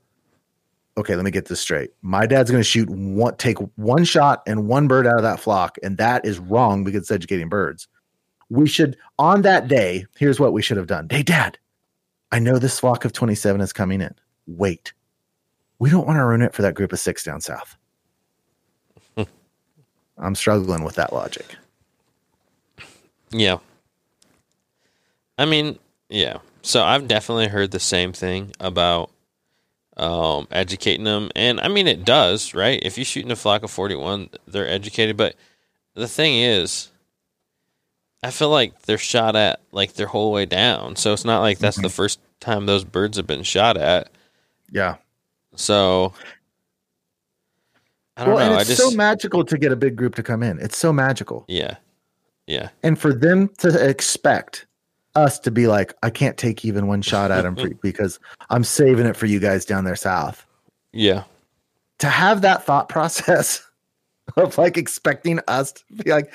okay, 0.98 1.14
let 1.14 1.24
me 1.24 1.30
get 1.30 1.46
this 1.46 1.60
straight. 1.60 1.90
My 2.02 2.26
dad's 2.26 2.50
going 2.50 2.60
to 2.60 2.68
shoot 2.68 2.90
one, 2.90 3.36
take 3.36 3.58
one 3.76 4.04
shot 4.04 4.42
and 4.46 4.68
one 4.68 4.88
bird 4.88 5.06
out 5.06 5.16
of 5.16 5.22
that 5.22 5.40
flock, 5.40 5.78
and 5.82 5.96
that 5.98 6.24
is 6.26 6.38
wrong 6.38 6.84
because 6.84 7.02
it's 7.02 7.10
educating 7.10 7.48
birds. 7.48 7.88
We 8.50 8.66
should, 8.66 8.96
on 9.18 9.42
that 9.42 9.68
day, 9.68 10.06
here's 10.18 10.40
what 10.40 10.52
we 10.52 10.62
should 10.62 10.76
have 10.76 10.86
done. 10.86 11.06
Hey, 11.10 11.22
dad, 11.22 11.58
I 12.32 12.38
know 12.38 12.58
this 12.58 12.80
flock 12.80 13.04
of 13.04 13.12
27 13.12 13.60
is 13.60 13.72
coming 13.72 14.00
in. 14.00 14.14
Wait. 14.46 14.92
We 15.78 15.90
don't 15.90 16.06
want 16.06 16.18
to 16.18 16.24
ruin 16.24 16.42
it 16.42 16.54
for 16.54 16.62
that 16.62 16.74
group 16.74 16.92
of 16.92 16.98
six 16.98 17.22
down 17.22 17.40
south. 17.40 17.76
I'm 20.18 20.34
struggling 20.34 20.82
with 20.82 20.96
that 20.96 21.12
logic. 21.12 21.56
Yeah. 23.30 23.58
I 25.38 25.44
mean, 25.44 25.78
yeah. 26.08 26.38
So 26.62 26.82
I've 26.82 27.06
definitely 27.06 27.46
heard 27.48 27.70
the 27.70 27.80
same 27.80 28.12
thing 28.12 28.52
about 28.58 29.10
um, 29.98 30.46
educating 30.50 31.04
them, 31.04 31.30
and 31.34 31.60
I 31.60 31.68
mean 31.68 31.86
it 31.86 32.04
does, 32.04 32.54
right? 32.54 32.80
If 32.82 32.98
you 32.98 33.04
shoot 33.04 33.24
in 33.24 33.30
a 33.30 33.36
flock 33.36 33.62
of 33.62 33.70
forty-one, 33.70 34.30
they're 34.46 34.68
educated. 34.68 35.16
But 35.16 35.34
the 35.94 36.08
thing 36.08 36.38
is, 36.38 36.90
I 38.22 38.30
feel 38.30 38.50
like 38.50 38.82
they're 38.82 38.98
shot 38.98 39.36
at 39.36 39.60
like 39.72 39.94
their 39.94 40.06
whole 40.06 40.32
way 40.32 40.46
down, 40.46 40.96
so 40.96 41.12
it's 41.12 41.24
not 41.24 41.40
like 41.40 41.58
that's 41.58 41.76
mm-hmm. 41.76 41.84
the 41.84 41.90
first 41.90 42.20
time 42.40 42.66
those 42.66 42.84
birds 42.84 43.16
have 43.16 43.26
been 43.26 43.42
shot 43.42 43.76
at. 43.76 44.10
Yeah. 44.70 44.96
So 45.56 46.12
I 48.16 48.24
don't 48.24 48.34
well, 48.34 48.46
know. 48.46 48.52
And 48.52 48.60
it's 48.60 48.70
just, 48.70 48.82
so 48.82 48.90
magical 48.90 49.44
to 49.44 49.58
get 49.58 49.72
a 49.72 49.76
big 49.76 49.96
group 49.96 50.14
to 50.16 50.22
come 50.22 50.42
in. 50.42 50.58
It's 50.60 50.76
so 50.76 50.92
magical. 50.92 51.44
Yeah. 51.48 51.76
Yeah. 52.46 52.68
And 52.82 52.98
for 52.98 53.12
them 53.12 53.48
to 53.58 53.88
expect 53.88 54.66
us 55.18 55.38
to 55.40 55.50
be 55.50 55.66
like, 55.66 55.94
I 56.02 56.10
can't 56.10 56.36
take 56.36 56.64
even 56.64 56.86
one 56.86 57.02
shot 57.02 57.30
at 57.30 57.44
him 57.44 57.78
because 57.82 58.18
I'm 58.50 58.64
saving 58.64 59.06
it 59.06 59.16
for 59.16 59.26
you 59.26 59.40
guys 59.40 59.64
down 59.64 59.84
there 59.84 59.96
south. 59.96 60.46
Yeah. 60.92 61.24
To 61.98 62.08
have 62.08 62.42
that 62.42 62.64
thought 62.64 62.88
process 62.88 63.66
of 64.36 64.56
like 64.56 64.76
expecting 64.76 65.40
us 65.48 65.72
to 65.72 65.84
be 65.90 66.10
like, 66.10 66.32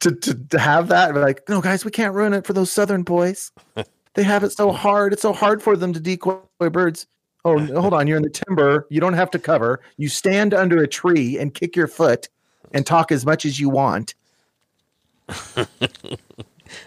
to, 0.00 0.14
to, 0.14 0.34
to 0.34 0.58
have 0.58 0.88
that, 0.88 1.14
like, 1.14 1.48
no, 1.48 1.60
guys, 1.60 1.84
we 1.84 1.90
can't 1.90 2.14
ruin 2.14 2.32
it 2.32 2.46
for 2.46 2.52
those 2.52 2.70
southern 2.70 3.02
boys. 3.02 3.50
they 4.14 4.22
have 4.22 4.44
it 4.44 4.52
so 4.52 4.70
hard. 4.70 5.12
It's 5.12 5.22
so 5.22 5.32
hard 5.32 5.62
for 5.62 5.76
them 5.76 5.92
to 5.92 6.00
decoy 6.00 6.38
birds. 6.58 7.06
Oh, 7.44 7.58
hold 7.80 7.92
on. 7.92 8.06
You're 8.06 8.18
in 8.18 8.22
the 8.22 8.30
timber. 8.30 8.86
You 8.88 9.00
don't 9.00 9.14
have 9.14 9.30
to 9.32 9.38
cover. 9.38 9.80
You 9.96 10.08
stand 10.08 10.54
under 10.54 10.80
a 10.80 10.86
tree 10.86 11.38
and 11.38 11.52
kick 11.52 11.74
your 11.74 11.88
foot 11.88 12.28
and 12.72 12.86
talk 12.86 13.10
as 13.10 13.26
much 13.26 13.44
as 13.44 13.58
you 13.58 13.68
want. 13.68 14.14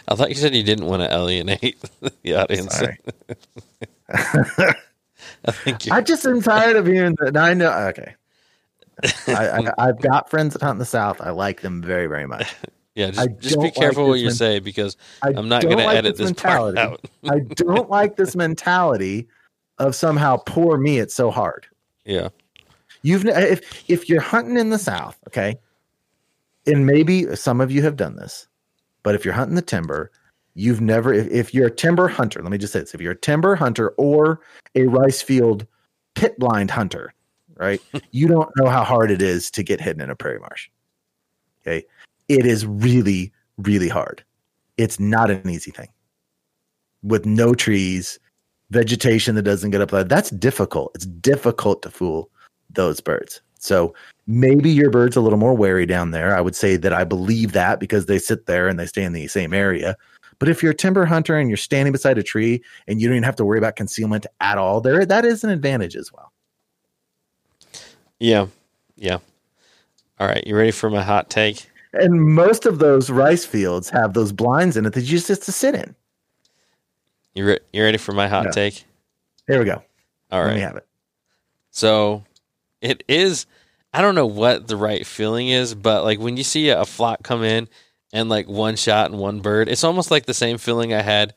I 0.08 0.16
thought 0.16 0.30
you 0.30 0.36
said 0.36 0.56
you 0.56 0.64
didn't 0.64 0.86
want 0.86 1.02
to 1.02 1.14
alienate 1.14 1.78
the 2.24 2.36
audience. 2.36 2.82
I 5.48 5.52
think 5.52 5.92
I 5.92 6.02
just 6.02 6.26
am 6.26 6.42
tired 6.42 6.76
of 6.76 6.86
hearing 6.88 7.16
that. 7.20 7.38
I 7.38 7.54
know. 7.54 7.72
Okay. 7.72 8.16
I, 9.28 9.72
I, 9.78 9.86
have 9.88 10.02
got 10.02 10.30
friends 10.30 10.54
that 10.54 10.62
hunt 10.62 10.76
in 10.76 10.80
the 10.80 10.86
South. 10.86 11.20
I 11.22 11.32
like 11.32 11.62
them 11.62 11.82
very, 11.82 12.08
very 12.08 12.28
much. 12.28 12.56
Yeah, 12.96 13.12
just, 13.12 13.40
just 13.40 13.62
be 13.62 13.72
careful 13.72 14.04
like 14.04 14.10
what 14.10 14.20
you 14.20 14.28
men- 14.28 14.36
say 14.36 14.60
because 14.60 14.96
I 15.22 15.30
am 15.30 15.50
not 15.50 15.64
going 15.64 15.78
to 15.78 15.86
edit 15.86 16.16
this, 16.16 16.32
this 16.32 16.42
part 16.42 16.78
out. 16.78 17.02
I 17.30 17.40
don't 17.40 17.90
like 17.90 18.16
this 18.16 18.36
mentality 18.38 19.28
of 19.80 19.96
somehow 19.96 20.38
poor 20.38 20.78
me. 20.78 21.00
It's 21.00 21.14
so 21.14 21.30
hard. 21.30 21.68
Yeah. 22.06 22.30
You've 23.02 23.26
if 23.26 23.90
if 23.90 24.10
you're 24.10 24.22
hunting 24.22 24.58
in 24.58 24.70
the 24.70 24.80
South, 24.80 25.20
okay, 25.28 25.58
and 26.66 26.86
maybe 26.86 27.36
some 27.36 27.60
of 27.60 27.70
you 27.70 27.82
have 27.82 27.98
done 27.98 28.16
this, 28.16 28.48
but 29.06 29.14
if 29.14 29.24
you're 29.24 29.36
hunting 29.36 29.56
the 29.56 29.62
timber, 29.62 30.12
you've 30.56 30.82
never. 30.82 31.14
If, 31.14 31.28
if 31.28 31.53
you're 31.53 31.68
a 31.68 31.72
timber 31.72 32.08
hunter, 32.08 32.41
let 32.41 32.51
me 32.51 32.58
just 32.58 32.74
say 32.74 32.80
this: 32.80 32.95
if 32.95 32.99
you're 32.99 33.12
a 33.12 33.16
timber 33.16 33.56
hunter 33.56 33.89
or 33.99 34.41
a 34.74 34.86
rice 34.86 35.22
field 35.22 35.68
pit 36.16 36.38
blind 36.39 36.72
hunter, 36.72 37.14
right, 37.56 37.80
you 38.12 38.28
don't 38.28 38.49
know 38.58 38.68
how 38.68 38.84
hard 38.84 39.12
it 39.12 39.22
is 39.22 39.51
to 39.51 39.64
get 39.64 39.80
hidden 39.80 40.01
in 40.01 40.10
a 40.10 40.16
prairie 40.16 40.39
marsh. 40.39 40.70
Okay, 41.62 41.86
it 42.30 42.47
is 42.47 42.66
really, 42.66 43.32
really 43.58 43.89
hard. 43.89 44.24
It's 44.78 44.99
not 44.99 45.30
an 45.30 45.47
easy 45.47 45.70
thing 45.70 45.89
with 47.03 47.28
no 47.28 47.53
trees 47.53 48.20
vegetation 48.72 49.36
that 49.36 49.43
doesn't 49.43 49.70
get 49.70 49.82
up 49.82 49.91
there. 49.91 50.03
That's 50.03 50.32
difficult. 50.32 50.93
It's 50.95 51.06
difficult 51.06 51.84
to 51.84 51.91
fool 51.91 52.32
those 52.72 53.01
birds. 53.01 53.41
So 53.66 53.93
maybe 54.28 54.70
your 54.70 54.89
bird's 54.89 55.16
a 55.16 55.22
little 55.22 55.39
more 55.39 55.53
wary 55.53 55.86
down 55.86 56.11
there. 56.11 56.36
I 56.36 56.41
would 56.41 56.55
say 56.55 56.78
that 56.78 56.93
I 56.93 57.03
believe 57.03 57.51
that 57.53 57.80
because 57.80 58.05
they 58.05 58.20
sit 58.20 58.45
there 58.45 58.68
and 58.68 58.80
they 58.80 58.86
stay 58.86 59.03
in 59.03 59.13
the 59.13 59.28
same 59.28 59.53
area. 59.53 59.97
But 60.39 60.49
if 60.49 60.61
you're 60.61 60.74
a 60.74 60.76
timber 60.76 61.05
hunter 61.05 61.38
and 61.38 61.49
you're 61.49 61.57
standing 61.57 61.91
beside 61.91 62.18
a 62.18 62.24
tree 62.24 62.61
and 62.88 62.99
you 63.01 63.07
don't 63.07 63.16
even 63.16 63.24
have 63.24 63.38
to 63.38 63.45
worry 63.45 63.57
about 63.57 63.76
concealment 63.76 64.26
at 64.41 64.57
all, 64.57 64.82
there 64.82 65.05
that 65.05 65.26
is 65.26 65.43
an 65.43 65.49
advantage 65.49 65.95
as 65.95 66.11
well. 66.11 66.32
Yeah. 68.20 68.47
Yeah. 68.95 69.20
All 70.20 70.28
right. 70.28 70.45
You 70.45 70.55
ready 70.55 70.72
for 70.72 70.89
my 70.89 71.03
hot 71.03 71.30
take? 71.30 71.70
And 71.93 72.22
most 72.22 72.66
of 72.66 72.80
those 72.80 73.09
rice 73.09 73.45
fields 73.45 73.89
have 73.89 74.13
those 74.13 74.32
blinds 74.32 74.76
in 74.76 74.86
it 74.86 74.93
that 74.93 75.01
you 75.01 75.11
just 75.11 75.30
have 75.30 75.39
to 75.41 75.51
sit 75.51 75.76
in. 75.76 75.95
You 77.34 77.45
re- 77.45 77.59
you 77.72 77.84
ready 77.84 77.97
for 77.97 78.11
my 78.11 78.28
hot 78.28 78.45
yeah. 78.45 78.51
take? 78.51 78.86
Here 79.47 79.59
we 79.59 79.66
go. 79.66 79.82
All 80.32 80.41
right. 80.41 80.47
Let 80.47 80.55
me 80.55 80.61
have 80.61 80.76
it. 80.76 80.88
So 81.72 82.24
it 82.86 83.04
is. 83.08 83.46
I 83.94 84.02
don't 84.02 84.16
know 84.16 84.26
what 84.26 84.68
the 84.68 84.76
right 84.76 85.06
feeling 85.06 85.48
is, 85.48 85.74
but 85.74 86.04
like 86.04 86.20
when 86.20 86.38
you 86.38 86.44
see 86.44 86.70
a 86.70 86.86
flock 86.86 87.24
come 87.24 87.44
in 87.44 87.68
and 88.12 88.30
like 88.30 88.48
one 88.48 88.76
shot 88.76 89.10
and 89.10 89.20
one 89.20 89.40
bird, 89.40 89.70
it's 89.70 89.84
almost 89.84 90.12
like 90.12 90.26
the 90.26 90.34
same 90.34 90.58
feeling 90.58 90.94
I 90.94 91.02
had 91.02 91.34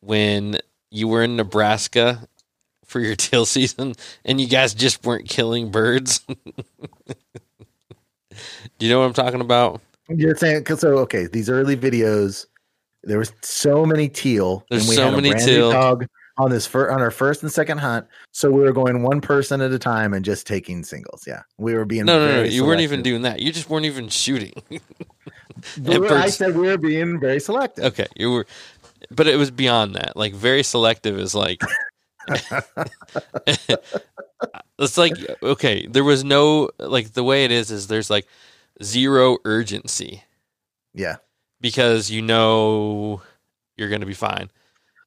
when 0.00 0.58
you 0.90 1.08
were 1.08 1.22
in 1.22 1.36
Nebraska 1.36 2.28
for 2.84 3.00
your 3.00 3.16
teal 3.16 3.44
season 3.46 3.94
and 4.24 4.40
you 4.40 4.46
guys 4.46 4.74
just 4.74 5.04
weren't 5.04 5.28
killing 5.28 5.70
birds. 5.70 6.20
Do 8.78 8.86
you 8.86 8.88
know 8.88 9.00
what 9.00 9.06
I'm 9.06 9.12
talking 9.12 9.40
about? 9.40 9.80
You're 10.08 10.36
saying 10.36 10.66
so 10.66 10.98
okay, 10.98 11.26
these 11.26 11.48
early 11.48 11.76
videos 11.76 12.46
there 13.04 13.18
was 13.18 13.32
so 13.42 13.84
many 13.84 14.08
teal. 14.08 14.64
There's 14.70 14.82
and 14.82 14.88
we 14.90 14.96
so 14.96 15.04
had 15.04 15.14
a 15.14 15.16
many 15.16 15.34
teal 15.34 15.72
dog 15.72 16.06
on 16.38 16.50
this 16.50 16.66
fir- 16.66 16.90
on 16.90 17.00
our 17.00 17.10
first 17.10 17.42
and 17.42 17.50
second 17.52 17.78
hunt. 17.78 18.06
So 18.32 18.50
we 18.50 18.60
were 18.60 18.72
going 18.72 19.02
one 19.02 19.20
person 19.20 19.60
at 19.60 19.72
a 19.72 19.78
time 19.78 20.14
and 20.14 20.24
just 20.24 20.46
taking 20.46 20.84
singles. 20.84 21.24
Yeah, 21.26 21.42
we 21.58 21.74
were 21.74 21.84
being 21.84 22.04
no, 22.04 22.18
no, 22.18 22.26
no. 22.26 22.32
You 22.42 22.50
selective. 22.50 22.66
weren't 22.66 22.80
even 22.80 23.02
doing 23.02 23.22
that. 23.22 23.40
You 23.40 23.52
just 23.52 23.68
weren't 23.68 23.86
even 23.86 24.08
shooting. 24.08 24.52
we 25.82 25.98
were, 25.98 26.12
I 26.12 26.28
said 26.28 26.56
we 26.56 26.68
were 26.68 26.78
being 26.78 27.20
very 27.20 27.40
selective. 27.40 27.84
Okay, 27.84 28.06
you 28.16 28.30
were, 28.30 28.46
but 29.10 29.26
it 29.26 29.36
was 29.36 29.50
beyond 29.50 29.94
that. 29.96 30.16
Like 30.16 30.34
very 30.34 30.62
selective 30.62 31.18
is 31.18 31.34
like. 31.34 31.62
it's 34.78 34.96
like 34.96 35.14
okay, 35.42 35.86
there 35.86 36.04
was 36.04 36.22
no 36.22 36.70
like 36.78 37.12
the 37.12 37.24
way 37.24 37.44
it 37.44 37.50
is 37.50 37.70
is 37.70 37.88
there's 37.88 38.10
like 38.10 38.26
zero 38.82 39.38
urgency. 39.44 40.22
Yeah 40.94 41.16
because 41.62 42.10
you 42.10 42.20
know 42.20 43.22
you're 43.78 43.88
going 43.88 44.02
to 44.02 44.06
be 44.06 44.12
fine. 44.12 44.50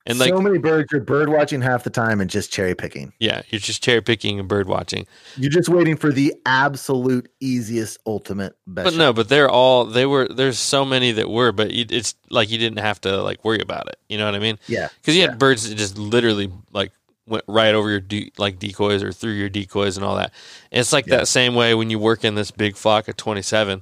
And 0.07 0.19
like 0.19 0.29
so 0.29 0.39
many 0.39 0.59
birds, 0.59 0.91
you're 0.91 1.01
bird 1.01 1.29
watching 1.29 1.61
half 1.61 1.83
the 1.83 1.89
time 1.89 2.21
and 2.21 2.29
just 2.29 2.53
cherry 2.53 2.75
picking. 2.75 3.11
Yeah, 3.19 3.41
you're 3.49 3.59
just 3.59 3.83
cherry 3.83 4.01
picking 4.01 4.39
and 4.39 4.47
bird 4.47 4.67
watching. 4.67 5.07
You're 5.35 5.49
just 5.49 5.67
waiting 5.67 5.97
for 5.97 6.11
the 6.11 6.35
absolute 6.45 7.31
easiest, 7.39 7.97
ultimate 8.05 8.55
best. 8.67 8.85
But 8.85 8.93
shot. 8.93 8.99
no, 8.99 9.13
but 9.13 9.29
they're 9.29 9.49
all 9.49 9.85
they 9.85 10.05
were. 10.05 10.27
There's 10.27 10.59
so 10.59 10.85
many 10.85 11.11
that 11.13 11.29
were, 11.29 11.51
but 11.51 11.71
it's 11.71 12.13
like 12.29 12.51
you 12.51 12.59
didn't 12.59 12.79
have 12.79 13.01
to 13.01 13.21
like 13.23 13.43
worry 13.43 13.61
about 13.61 13.87
it. 13.87 13.97
You 14.07 14.19
know 14.19 14.25
what 14.25 14.35
I 14.35 14.39
mean? 14.39 14.59
Yeah. 14.67 14.89
Because 15.01 15.15
you 15.15 15.23
yeah. 15.23 15.29
had 15.29 15.39
birds 15.39 15.67
that 15.67 15.75
just 15.75 15.97
literally 15.97 16.51
like 16.71 16.91
went 17.25 17.43
right 17.47 17.73
over 17.73 17.89
your 17.89 17.99
de- 17.99 18.31
like 18.37 18.59
decoys 18.59 19.01
or 19.01 19.11
through 19.11 19.31
your 19.31 19.49
decoys 19.49 19.97
and 19.97 20.05
all 20.05 20.17
that. 20.17 20.31
And 20.71 20.81
it's 20.81 20.93
like 20.93 21.07
yeah. 21.07 21.17
that 21.17 21.27
same 21.27 21.55
way 21.55 21.73
when 21.73 21.89
you 21.89 21.97
work 21.97 22.23
in 22.23 22.35
this 22.35 22.51
big 22.51 22.75
flock 22.75 23.07
of 23.07 23.17
27. 23.17 23.81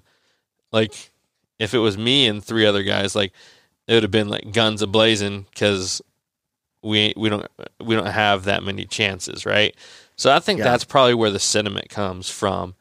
Like 0.71 1.11
if 1.59 1.73
it 1.73 1.79
was 1.79 1.97
me 1.97 2.27
and 2.27 2.43
three 2.43 2.65
other 2.65 2.83
guys, 2.83 3.15
like 3.15 3.33
it 3.87 3.93
would 3.93 4.03
have 4.03 4.11
been 4.11 4.29
like 4.29 4.53
guns 4.53 4.81
a 4.81 4.87
blazing 4.87 5.45
because 5.53 6.01
we 6.83 7.13
we 7.15 7.29
don't 7.29 7.47
we 7.81 7.95
don't 7.95 8.05
have 8.07 8.43
that 8.45 8.63
many 8.63 8.85
chances, 8.85 9.45
right? 9.45 9.75
So 10.15 10.31
I 10.31 10.39
think 10.39 10.59
Yeah. 10.59 10.65
that's 10.65 10.83
probably 10.83 11.13
where 11.15 11.31
the 11.31 11.39
sentiment 11.39 11.89
comes 11.89 12.29
from. 12.29 12.75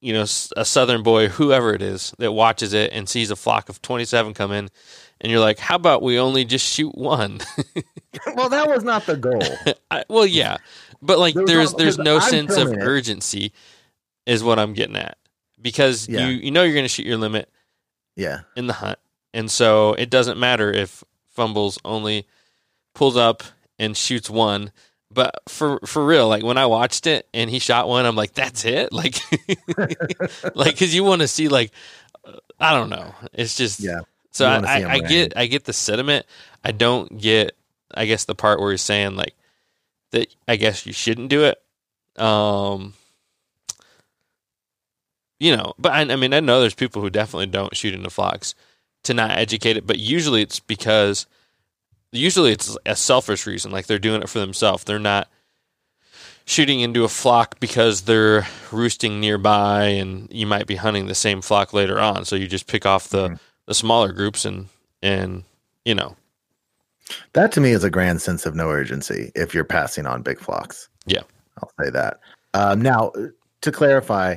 You 0.00 0.12
know, 0.12 0.22
a 0.56 0.64
southern 0.64 1.02
boy, 1.02 1.28
whoever 1.28 1.74
it 1.74 1.82
is, 1.82 2.14
that 2.18 2.30
watches 2.32 2.72
it 2.74 2.92
and 2.92 3.08
sees 3.08 3.30
a 3.30 3.36
flock 3.36 3.68
of 3.68 3.80
27 3.82 4.34
come 4.34 4.52
in, 4.52 4.68
and 5.20 5.32
you're 5.32 5.40
like, 5.40 5.58
"How 5.58 5.74
about 5.76 6.02
we 6.02 6.18
only 6.18 6.44
just 6.44 6.64
shoot 6.66 6.94
one?" 6.94 7.40
well, 8.36 8.50
that 8.50 8.68
was 8.68 8.84
not 8.84 9.06
the 9.06 9.16
goal. 9.16 9.42
I, 9.90 10.04
well, 10.08 10.26
yeah, 10.26 10.58
but 11.02 11.18
like 11.18 11.34
There 11.34 11.46
there's 11.46 11.72
no- 11.72 11.78
there's 11.78 11.98
no 11.98 12.16
I'm 12.16 12.22
sense 12.30 12.56
of 12.56 12.72
it. 12.72 12.78
urgency, 12.80 13.52
is 14.26 14.44
what 14.44 14.58
I'm 14.58 14.74
getting 14.74 14.96
at, 14.96 15.16
because 15.60 16.08
Yeah. 16.08 16.28
you 16.28 16.36
you 16.36 16.50
know 16.50 16.62
you're 16.62 16.74
going 16.74 16.84
to 16.84 16.88
shoot 16.90 17.06
your 17.06 17.16
limit 17.16 17.48
Yeah. 18.16 18.40
in 18.54 18.66
the 18.66 18.74
hunt, 18.74 18.98
and 19.32 19.50
so 19.50 19.94
it 19.94 20.10
doesn't 20.10 20.38
matter 20.38 20.70
if 20.70 21.02
fumbles 21.30 21.78
only 21.84 22.26
pulls 22.96 23.16
up 23.16 23.42
and 23.78 23.96
shoots 23.96 24.28
one. 24.28 24.72
But 25.12 25.42
for 25.48 25.78
for 25.86 26.04
real, 26.04 26.28
like 26.28 26.42
when 26.42 26.58
I 26.58 26.66
watched 26.66 27.06
it 27.06 27.28
and 27.32 27.48
he 27.48 27.58
shot 27.60 27.88
one, 27.88 28.04
I'm 28.04 28.16
like, 28.16 28.34
that's 28.34 28.64
it, 28.64 28.92
like, 28.92 29.18
like 30.56 30.72
because 30.74 30.94
you 30.94 31.04
want 31.04 31.22
to 31.22 31.28
see 31.28 31.48
like, 31.48 31.70
I 32.58 32.72
don't 32.74 32.90
know, 32.90 33.14
it's 33.32 33.54
just 33.56 33.80
Yeah. 33.80 34.00
so 34.32 34.46
I, 34.46 34.54
wanna 34.56 34.66
see 34.66 34.80
him 34.80 34.90
I, 34.90 34.94
I 34.94 34.98
get 34.98 35.36
I 35.36 35.46
get 35.46 35.64
the 35.64 35.72
sentiment. 35.72 36.26
I 36.64 36.72
don't 36.72 37.18
get 37.18 37.54
I 37.94 38.06
guess 38.06 38.24
the 38.24 38.34
part 38.34 38.60
where 38.60 38.72
he's 38.72 38.82
saying 38.82 39.14
like 39.14 39.34
that 40.10 40.34
I 40.48 40.56
guess 40.56 40.86
you 40.86 40.92
shouldn't 40.92 41.28
do 41.30 41.44
it. 41.44 42.20
Um 42.20 42.94
you 45.38 45.54
know, 45.54 45.74
but 45.78 45.92
I, 45.92 46.00
I 46.00 46.16
mean 46.16 46.34
I 46.34 46.40
know 46.40 46.60
there's 46.60 46.74
people 46.74 47.00
who 47.00 47.10
definitely 47.10 47.46
don't 47.46 47.76
shoot 47.76 47.94
into 47.94 48.10
flocks 48.10 48.54
to 49.04 49.14
not 49.14 49.30
educate 49.30 49.76
it, 49.76 49.86
but 49.86 49.98
usually 49.98 50.42
it's 50.42 50.60
because 50.60 51.26
usually 52.16 52.52
it's 52.52 52.76
a 52.86 52.96
selfish 52.96 53.46
reason, 53.46 53.70
like 53.72 53.86
they're 53.86 53.98
doing 53.98 54.22
it 54.22 54.28
for 54.28 54.38
themselves. 54.38 54.84
They're 54.84 54.98
not 54.98 55.28
shooting 56.44 56.80
into 56.80 57.04
a 57.04 57.08
flock 57.08 57.58
because 57.60 58.02
they're 58.02 58.46
roosting 58.70 59.20
nearby 59.20 59.84
and 59.84 60.28
you 60.30 60.46
might 60.46 60.66
be 60.66 60.76
hunting 60.76 61.06
the 61.06 61.14
same 61.14 61.42
flock 61.42 61.72
later 61.72 61.98
on. 61.98 62.24
So 62.24 62.36
you 62.36 62.46
just 62.46 62.66
pick 62.68 62.86
off 62.86 63.08
the 63.08 63.30
Mhm. 63.30 63.38
the 63.66 63.74
smaller 63.74 64.12
groups 64.12 64.44
and 64.44 64.68
and 65.02 65.42
you 65.84 65.94
know 65.94 66.16
That 67.34 67.52
to 67.52 67.60
me 67.60 67.70
is 67.70 67.84
a 67.84 67.90
grand 67.90 68.20
sense 68.22 68.46
of 68.46 68.54
no 68.56 68.68
urgency 68.70 69.30
if 69.36 69.54
you're 69.54 69.64
passing 69.64 70.06
on 70.06 70.22
big 70.22 70.40
flocks. 70.40 70.88
Yeah. 71.06 71.22
I'll 71.62 71.70
say 71.80 71.90
that. 71.90 72.18
Um, 72.54 72.80
now, 72.82 73.12
to 73.60 73.70
clarify, 73.72 74.36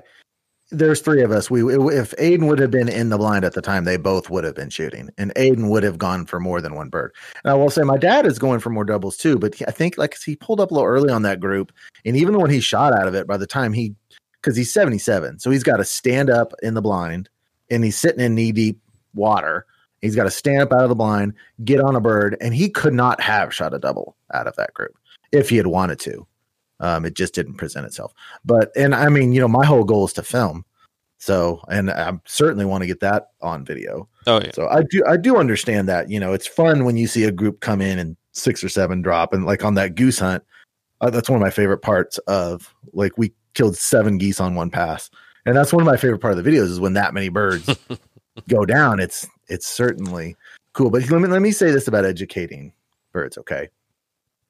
there's 0.71 1.01
three 1.01 1.23
of 1.23 1.31
us. 1.31 1.49
We 1.49 1.61
if 1.61 2.11
Aiden 2.17 2.47
would 2.47 2.59
have 2.59 2.71
been 2.71 2.89
in 2.89 3.09
the 3.09 3.17
blind 3.17 3.43
at 3.43 3.53
the 3.53 3.61
time, 3.61 3.85
they 3.85 3.97
both 3.97 4.29
would 4.29 4.43
have 4.43 4.55
been 4.55 4.69
shooting, 4.69 5.09
and 5.17 5.33
Aiden 5.35 5.69
would 5.69 5.83
have 5.83 5.97
gone 5.97 6.25
for 6.25 6.39
more 6.39 6.61
than 6.61 6.75
one 6.75 6.89
bird. 6.89 7.13
And 7.43 7.51
I 7.51 7.55
will 7.55 7.69
say, 7.69 7.81
my 7.81 7.97
dad 7.97 8.25
is 8.25 8.39
going 8.39 8.59
for 8.59 8.69
more 8.69 8.85
doubles 8.85 9.17
too, 9.17 9.37
but 9.39 9.59
I 9.67 9.71
think 9.71 9.97
like 9.97 10.17
he 10.17 10.35
pulled 10.35 10.59
up 10.59 10.71
a 10.71 10.73
little 10.73 10.87
early 10.87 11.11
on 11.11 11.23
that 11.23 11.39
group, 11.39 11.71
and 12.05 12.15
even 12.15 12.39
when 12.39 12.51
he 12.51 12.59
shot 12.59 12.93
out 12.93 13.07
of 13.07 13.15
it, 13.15 13.27
by 13.27 13.37
the 13.37 13.47
time 13.47 13.73
he, 13.73 13.95
because 14.41 14.55
he's 14.55 14.71
77, 14.71 15.39
so 15.39 15.49
he's 15.49 15.63
got 15.63 15.77
to 15.77 15.85
stand 15.85 16.29
up 16.29 16.53
in 16.61 16.75
the 16.75 16.81
blind, 16.81 17.29
and 17.71 17.83
he's 17.83 17.97
sitting 17.97 18.23
in 18.23 18.35
knee 18.35 18.51
deep 18.51 18.79
water. 19.13 19.65
He's 20.01 20.15
got 20.15 20.23
to 20.23 20.31
stand 20.31 20.61
up 20.61 20.71
out 20.71 20.83
of 20.83 20.89
the 20.89 20.95
blind, 20.95 21.33
get 21.65 21.81
on 21.81 21.95
a 21.95 22.01
bird, 22.01 22.37
and 22.39 22.53
he 22.53 22.69
could 22.69 22.93
not 22.93 23.19
have 23.19 23.53
shot 23.53 23.73
a 23.73 23.79
double 23.79 24.15
out 24.33 24.47
of 24.47 24.55
that 24.55 24.73
group 24.73 24.95
if 25.31 25.49
he 25.49 25.57
had 25.57 25.67
wanted 25.67 25.99
to. 25.99 26.25
Um, 26.79 27.05
it 27.05 27.13
just 27.13 27.33
didn't 27.33 27.55
present 27.55 27.85
itself. 27.85 28.13
But 28.45 28.71
and 28.75 28.95
I 28.95 29.09
mean, 29.09 29.33
you 29.33 29.41
know, 29.41 29.47
my 29.47 29.65
whole 29.65 29.83
goal 29.83 30.05
is 30.05 30.13
to 30.13 30.23
film. 30.23 30.65
So, 31.21 31.61
and 31.67 31.91
I 31.91 32.13
certainly 32.25 32.63
want 32.63 32.81
to 32.81 32.87
get 32.87 33.01
that 33.01 33.31
on 33.41 33.65
video. 33.65 34.07
oh 34.25 34.39
yeah 34.41 34.51
So 34.53 34.67
I 34.69 34.83
do 34.89 35.03
I 35.05 35.17
do 35.17 35.37
understand 35.37 35.89
that. 35.89 36.09
You 36.09 36.19
know, 36.19 36.33
it's 36.33 36.47
fun 36.47 36.85
when 36.85 36.95
you 36.95 37.07
see 37.07 37.25
a 37.25 37.31
group 37.31 37.59
come 37.59 37.81
in 37.81 37.99
and 37.99 38.15
six 38.31 38.63
or 38.63 38.69
seven 38.69 39.01
drop, 39.01 39.33
and 39.33 39.45
like 39.45 39.65
on 39.65 39.73
that 39.75 39.95
goose 39.95 40.19
hunt, 40.19 40.43
uh, 41.01 41.09
that's 41.09 41.29
one 41.29 41.35
of 41.35 41.41
my 41.41 41.49
favorite 41.49 41.79
parts 41.81 42.17
of 42.19 42.73
like 42.93 43.17
we 43.17 43.33
killed 43.53 43.75
seven 43.75 44.17
geese 44.17 44.39
on 44.39 44.55
one 44.55 44.69
pass, 44.69 45.09
and 45.45 45.57
that's 45.57 45.73
one 45.73 45.81
of 45.81 45.87
my 45.87 45.97
favorite 45.97 46.19
part 46.19 46.37
of 46.37 46.41
the 46.41 46.49
videos 46.49 46.69
is 46.69 46.79
when 46.79 46.93
that 46.93 47.13
many 47.13 47.27
birds 47.27 47.69
go 48.47 48.65
down. 48.65 49.01
It's 49.01 49.27
it's 49.49 49.67
certainly 49.67 50.37
cool. 50.71 50.89
But 50.89 51.09
let 51.09 51.19
me 51.19 51.27
let 51.27 51.41
me 51.41 51.51
say 51.51 51.71
this 51.71 51.89
about 51.89 52.05
educating 52.05 52.71
birds. 53.11 53.37
Okay, 53.37 53.67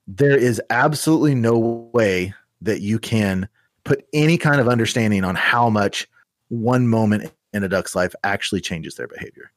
there 0.10 0.36
is 0.36 0.60
absolutely 0.72 1.36
no 1.36 1.90
way 1.94 2.34
that 2.62 2.82
you 2.82 2.98
can 2.98 3.48
put 3.84 4.06
any 4.12 4.38
kind 4.40 4.60
of 4.60 4.68
understanding 4.68 5.24
on 5.24 5.36
how 5.36 5.70
much 5.70 6.10
one 6.48 6.88
moment 6.88 7.32
in 7.54 7.64
a 7.64 7.70
duck's 7.70 7.96
life 7.96 8.16
actually 8.24 8.60
changes 8.60 8.96
their 8.96 9.08
behavior. 9.08 9.52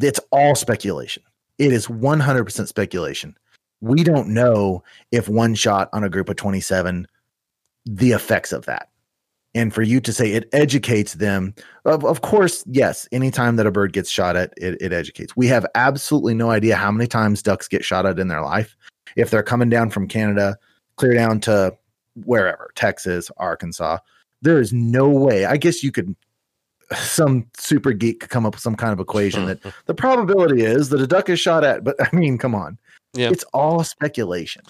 It's 0.00 0.20
all 0.30 0.54
speculation. 0.54 1.24
It 1.58 1.72
is 1.72 1.88
100% 1.88 2.68
speculation. 2.68 3.36
We 3.80 4.04
don't 4.04 4.28
know 4.28 4.84
if 5.10 5.28
one 5.28 5.56
shot 5.56 5.88
on 5.92 6.04
a 6.04 6.08
group 6.08 6.28
of 6.28 6.36
27, 6.36 7.08
the 7.84 8.12
effects 8.12 8.52
of 8.52 8.66
that. 8.66 8.90
And 9.54 9.74
for 9.74 9.82
you 9.82 10.00
to 10.00 10.12
say 10.12 10.30
it 10.32 10.48
educates 10.52 11.14
them, 11.14 11.54
of, 11.84 12.04
of 12.04 12.20
course, 12.20 12.62
yes, 12.68 13.08
anytime 13.10 13.56
that 13.56 13.66
a 13.66 13.72
bird 13.72 13.92
gets 13.92 14.10
shot 14.10 14.36
at, 14.36 14.52
it, 14.56 14.80
it 14.80 14.92
educates. 14.92 15.34
We 15.34 15.48
have 15.48 15.66
absolutely 15.74 16.34
no 16.34 16.50
idea 16.50 16.76
how 16.76 16.92
many 16.92 17.08
times 17.08 17.42
ducks 17.42 17.66
get 17.66 17.84
shot 17.84 18.06
at 18.06 18.20
in 18.20 18.28
their 18.28 18.42
life. 18.42 18.76
If 19.16 19.30
they're 19.30 19.42
coming 19.42 19.68
down 19.68 19.90
from 19.90 20.08
Canada, 20.08 20.56
clear 20.96 21.14
down 21.14 21.40
to 21.40 21.76
wherever, 22.24 22.70
Texas, 22.74 23.30
Arkansas, 23.36 23.98
there 24.42 24.60
is 24.60 24.72
no 24.72 25.08
way. 25.08 25.44
I 25.44 25.56
guess 25.56 25.82
you 25.82 25.92
could 25.92 26.14
some 26.96 27.46
super 27.56 27.92
geek 27.92 28.20
could 28.20 28.30
come 28.30 28.46
up 28.46 28.54
with 28.54 28.62
some 28.62 28.74
kind 28.74 28.92
of 28.92 29.00
equation 29.00 29.46
that 29.46 29.60
the 29.86 29.94
probability 29.94 30.62
is 30.64 30.88
that 30.88 31.00
a 31.00 31.06
duck 31.06 31.28
is 31.28 31.38
shot 31.40 31.64
at, 31.64 31.84
but 31.84 31.96
I 32.12 32.14
mean, 32.16 32.38
come 32.38 32.54
on. 32.54 32.78
Yeah. 33.14 33.30
It's 33.30 33.44
all 33.54 33.82
speculation. 33.84 34.62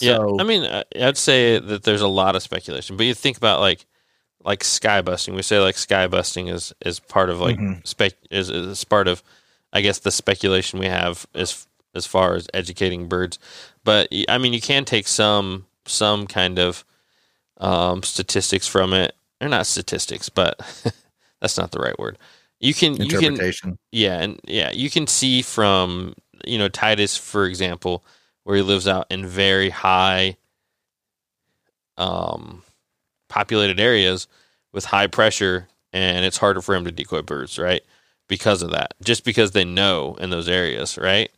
yeah 0.00 0.18
I 0.38 0.44
mean 0.44 0.64
I'd 1.00 1.16
say 1.16 1.58
that 1.58 1.82
there's 1.82 2.00
a 2.02 2.08
lot 2.08 2.36
of 2.36 2.42
speculation, 2.42 2.96
but 2.96 3.06
you 3.06 3.14
think 3.14 3.36
about 3.36 3.60
like 3.60 3.86
like 4.42 4.64
sky 4.64 5.02
busting. 5.02 5.34
We 5.34 5.42
say 5.42 5.58
like 5.60 5.76
sky 5.76 6.06
busting 6.06 6.48
is 6.48 6.72
is 6.84 6.98
part 7.00 7.28
of 7.30 7.40
like 7.40 7.58
Mhm. 7.58 7.86
spec 7.86 8.12
is 8.30 8.48
is 8.50 8.84
part 8.84 9.08
of 9.08 9.22
I 9.72 9.80
guess 9.82 9.98
the 10.00 10.10
speculation 10.10 10.78
we 10.78 10.86
have 10.86 11.26
as 11.34 11.66
as 11.94 12.06
far 12.06 12.34
as 12.34 12.48
educating 12.54 13.08
birds. 13.08 13.38
But 13.84 14.08
I 14.28 14.38
mean 14.38 14.52
you 14.52 14.60
can 14.60 14.84
take 14.84 15.08
some 15.08 15.66
some 15.86 16.26
kind 16.26 16.58
of 16.58 16.84
um, 17.58 18.02
statistics 18.02 18.66
from 18.66 18.92
it. 18.92 19.14
They're 19.38 19.48
not 19.48 19.66
statistics, 19.66 20.28
but 20.28 20.58
that's 21.40 21.58
not 21.58 21.72
the 21.72 21.78
right 21.78 21.98
word. 21.98 22.18
You 22.58 22.74
can 22.74 22.96
you 22.96 23.08
can 23.08 23.24
interpretation. 23.24 23.78
yeah, 23.90 24.20
and 24.20 24.40
yeah, 24.44 24.70
you 24.70 24.90
can 24.90 25.06
see 25.06 25.40
from 25.40 26.14
you 26.44 26.58
know 26.58 26.68
Titus, 26.68 27.16
for 27.16 27.46
example, 27.46 28.04
where 28.44 28.56
he 28.56 28.62
lives 28.62 28.86
out 28.86 29.06
in 29.10 29.26
very 29.26 29.70
high, 29.70 30.36
um, 31.96 32.62
populated 33.28 33.80
areas 33.80 34.28
with 34.72 34.84
high 34.84 35.06
pressure, 35.06 35.68
and 35.92 36.24
it's 36.24 36.36
harder 36.36 36.60
for 36.60 36.74
him 36.74 36.84
to 36.84 36.92
decoy 36.92 37.22
birds, 37.22 37.58
right? 37.58 37.82
Because 38.28 38.62
of 38.62 38.70
that, 38.72 38.92
just 39.02 39.24
because 39.24 39.52
they 39.52 39.64
know 39.64 40.16
in 40.20 40.28
those 40.28 40.48
areas, 40.48 40.98
right? 40.98 41.30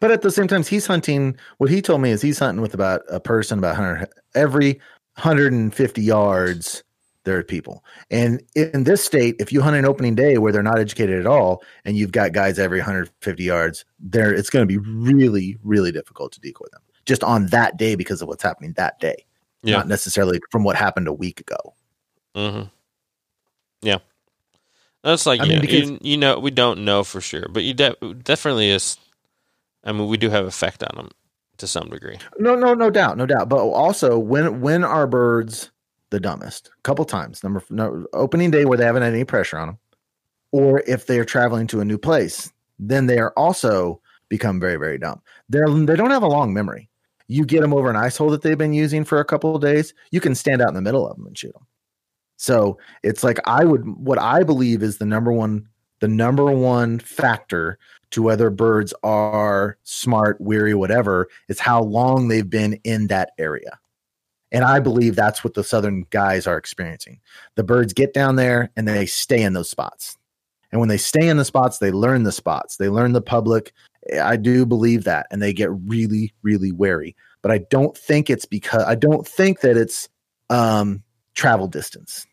But 0.00 0.10
at 0.10 0.22
the 0.22 0.30
same 0.30 0.48
time, 0.48 0.64
he's 0.64 0.86
hunting. 0.86 1.36
What 1.58 1.70
he 1.70 1.80
told 1.80 2.00
me 2.02 2.10
is 2.10 2.20
he's 2.22 2.38
hunting 2.38 2.60
with 2.62 2.74
about 2.74 3.02
a 3.08 3.20
person 3.20 3.58
about 3.58 3.76
100 3.78 4.08
every 4.34 4.74
150 5.16 6.02
yards. 6.02 6.82
There 7.24 7.36
are 7.36 7.42
people, 7.44 7.84
and 8.10 8.42
in 8.56 8.84
this 8.84 9.04
state, 9.04 9.36
if 9.38 9.52
you 9.52 9.60
hunt 9.60 9.76
an 9.76 9.84
opening 9.84 10.14
day 10.14 10.38
where 10.38 10.52
they're 10.52 10.62
not 10.62 10.78
educated 10.78 11.20
at 11.20 11.26
all, 11.26 11.62
and 11.84 11.94
you've 11.94 12.12
got 12.12 12.32
guys 12.32 12.58
every 12.58 12.78
150 12.78 13.44
yards, 13.44 13.84
there 14.00 14.32
it's 14.32 14.48
going 14.48 14.66
to 14.66 14.66
be 14.66 14.78
really, 14.78 15.58
really 15.62 15.92
difficult 15.92 16.32
to 16.32 16.40
decoy 16.40 16.64
them 16.72 16.80
just 17.04 17.22
on 17.22 17.46
that 17.48 17.76
day 17.76 17.94
because 17.94 18.22
of 18.22 18.28
what's 18.28 18.42
happening 18.42 18.72
that 18.78 18.98
day, 19.00 19.26
Yeah. 19.62 19.76
not 19.76 19.86
necessarily 19.88 20.40
from 20.50 20.64
what 20.64 20.76
happened 20.76 21.08
a 21.08 21.12
week 21.12 21.40
ago. 21.40 21.74
Mm-hmm. 22.34 22.68
Yeah, 23.82 23.98
that's 25.04 25.26
like 25.26 25.42
I 25.42 25.44
mean, 25.44 25.60
because- 25.60 25.90
you, 25.90 25.98
you 26.00 26.16
know 26.16 26.38
we 26.38 26.50
don't 26.50 26.86
know 26.86 27.04
for 27.04 27.20
sure, 27.20 27.48
but 27.50 27.64
you 27.64 27.74
de- 27.74 27.96
definitely 28.24 28.70
is. 28.70 28.96
I 29.84 29.92
mean, 29.92 30.08
we 30.08 30.16
do 30.16 30.30
have 30.30 30.46
effect 30.46 30.82
on 30.82 30.96
them 30.96 31.10
to 31.58 31.66
some 31.66 31.88
degree. 31.88 32.18
No, 32.38 32.54
no, 32.54 32.74
no 32.74 32.90
doubt, 32.90 33.16
no 33.16 33.26
doubt. 33.26 33.48
But 33.48 33.58
also, 33.58 34.18
when 34.18 34.60
when 34.60 34.84
are 34.84 35.06
birds 35.06 35.70
the 36.10 36.20
dumbest? 36.20 36.68
A 36.68 36.82
couple 36.82 37.04
times. 37.04 37.42
Number 37.42 37.62
no, 37.70 38.06
opening 38.12 38.50
day 38.50 38.64
where 38.64 38.78
they 38.78 38.84
haven't 38.84 39.02
had 39.02 39.14
any 39.14 39.24
pressure 39.24 39.58
on 39.58 39.68
them, 39.68 39.78
or 40.52 40.82
if 40.86 41.06
they 41.06 41.18
are 41.18 41.24
traveling 41.24 41.66
to 41.68 41.80
a 41.80 41.84
new 41.84 41.98
place, 41.98 42.52
then 42.78 43.06
they 43.06 43.18
are 43.18 43.32
also 43.36 44.00
become 44.28 44.60
very 44.60 44.76
very 44.76 44.98
dumb. 44.98 45.20
They're 45.48 45.68
they 45.68 45.96
don't 45.96 46.10
have 46.10 46.22
a 46.22 46.28
long 46.28 46.52
memory. 46.52 46.88
You 47.28 47.44
get 47.44 47.60
them 47.60 47.72
over 47.72 47.88
an 47.88 47.96
ice 47.96 48.16
hole 48.16 48.30
that 48.30 48.42
they've 48.42 48.58
been 48.58 48.72
using 48.72 49.04
for 49.04 49.20
a 49.20 49.24
couple 49.24 49.54
of 49.54 49.62
days, 49.62 49.94
you 50.10 50.20
can 50.20 50.34
stand 50.34 50.60
out 50.60 50.68
in 50.68 50.74
the 50.74 50.82
middle 50.82 51.06
of 51.06 51.16
them 51.16 51.26
and 51.28 51.38
shoot 51.38 51.52
them. 51.52 51.64
So 52.36 52.78
it's 53.04 53.22
like 53.22 53.38
I 53.46 53.64
would 53.64 53.86
what 53.86 54.18
I 54.18 54.42
believe 54.42 54.82
is 54.82 54.98
the 54.98 55.06
number 55.06 55.32
one 55.32 55.68
the 56.00 56.08
number 56.08 56.46
one 56.46 56.98
factor 56.98 57.78
to 58.10 58.22
whether 58.22 58.50
birds 58.50 58.92
are 59.02 59.78
smart, 59.84 60.40
weary, 60.40 60.74
whatever, 60.74 61.28
It's 61.48 61.60
how 61.60 61.82
long 61.82 62.28
they've 62.28 62.48
been 62.48 62.74
in 62.84 63.06
that 63.08 63.32
area. 63.38 63.78
And 64.52 64.64
I 64.64 64.80
believe 64.80 65.14
that's 65.14 65.44
what 65.44 65.54
the 65.54 65.62
southern 65.62 66.06
guys 66.10 66.46
are 66.46 66.56
experiencing. 66.56 67.20
The 67.54 67.62
birds 67.62 67.92
get 67.92 68.12
down 68.12 68.36
there 68.36 68.70
and 68.76 68.88
they 68.88 69.06
stay 69.06 69.42
in 69.42 69.52
those 69.52 69.70
spots. 69.70 70.16
And 70.72 70.80
when 70.80 70.88
they 70.88 70.98
stay 70.98 71.28
in 71.28 71.36
the 71.36 71.44
spots, 71.44 71.78
they 71.78 71.92
learn 71.92 72.24
the 72.24 72.32
spots. 72.32 72.76
They 72.76 72.88
learn 72.88 73.12
the 73.12 73.22
public 73.22 73.72
I 74.20 74.36
do 74.36 74.64
believe 74.64 75.04
that, 75.04 75.26
and 75.30 75.42
they 75.42 75.52
get 75.52 75.70
really, 75.70 76.32
really 76.42 76.72
wary. 76.72 77.16
But 77.42 77.52
I 77.52 77.58
don't 77.70 77.96
think 77.96 78.30
it's 78.30 78.44
because 78.44 78.82
I 78.84 78.94
don't 78.94 79.26
think 79.26 79.60
that 79.60 79.76
it's 79.76 80.08
um, 80.48 81.02
travel 81.34 81.68
distance. 81.68 82.26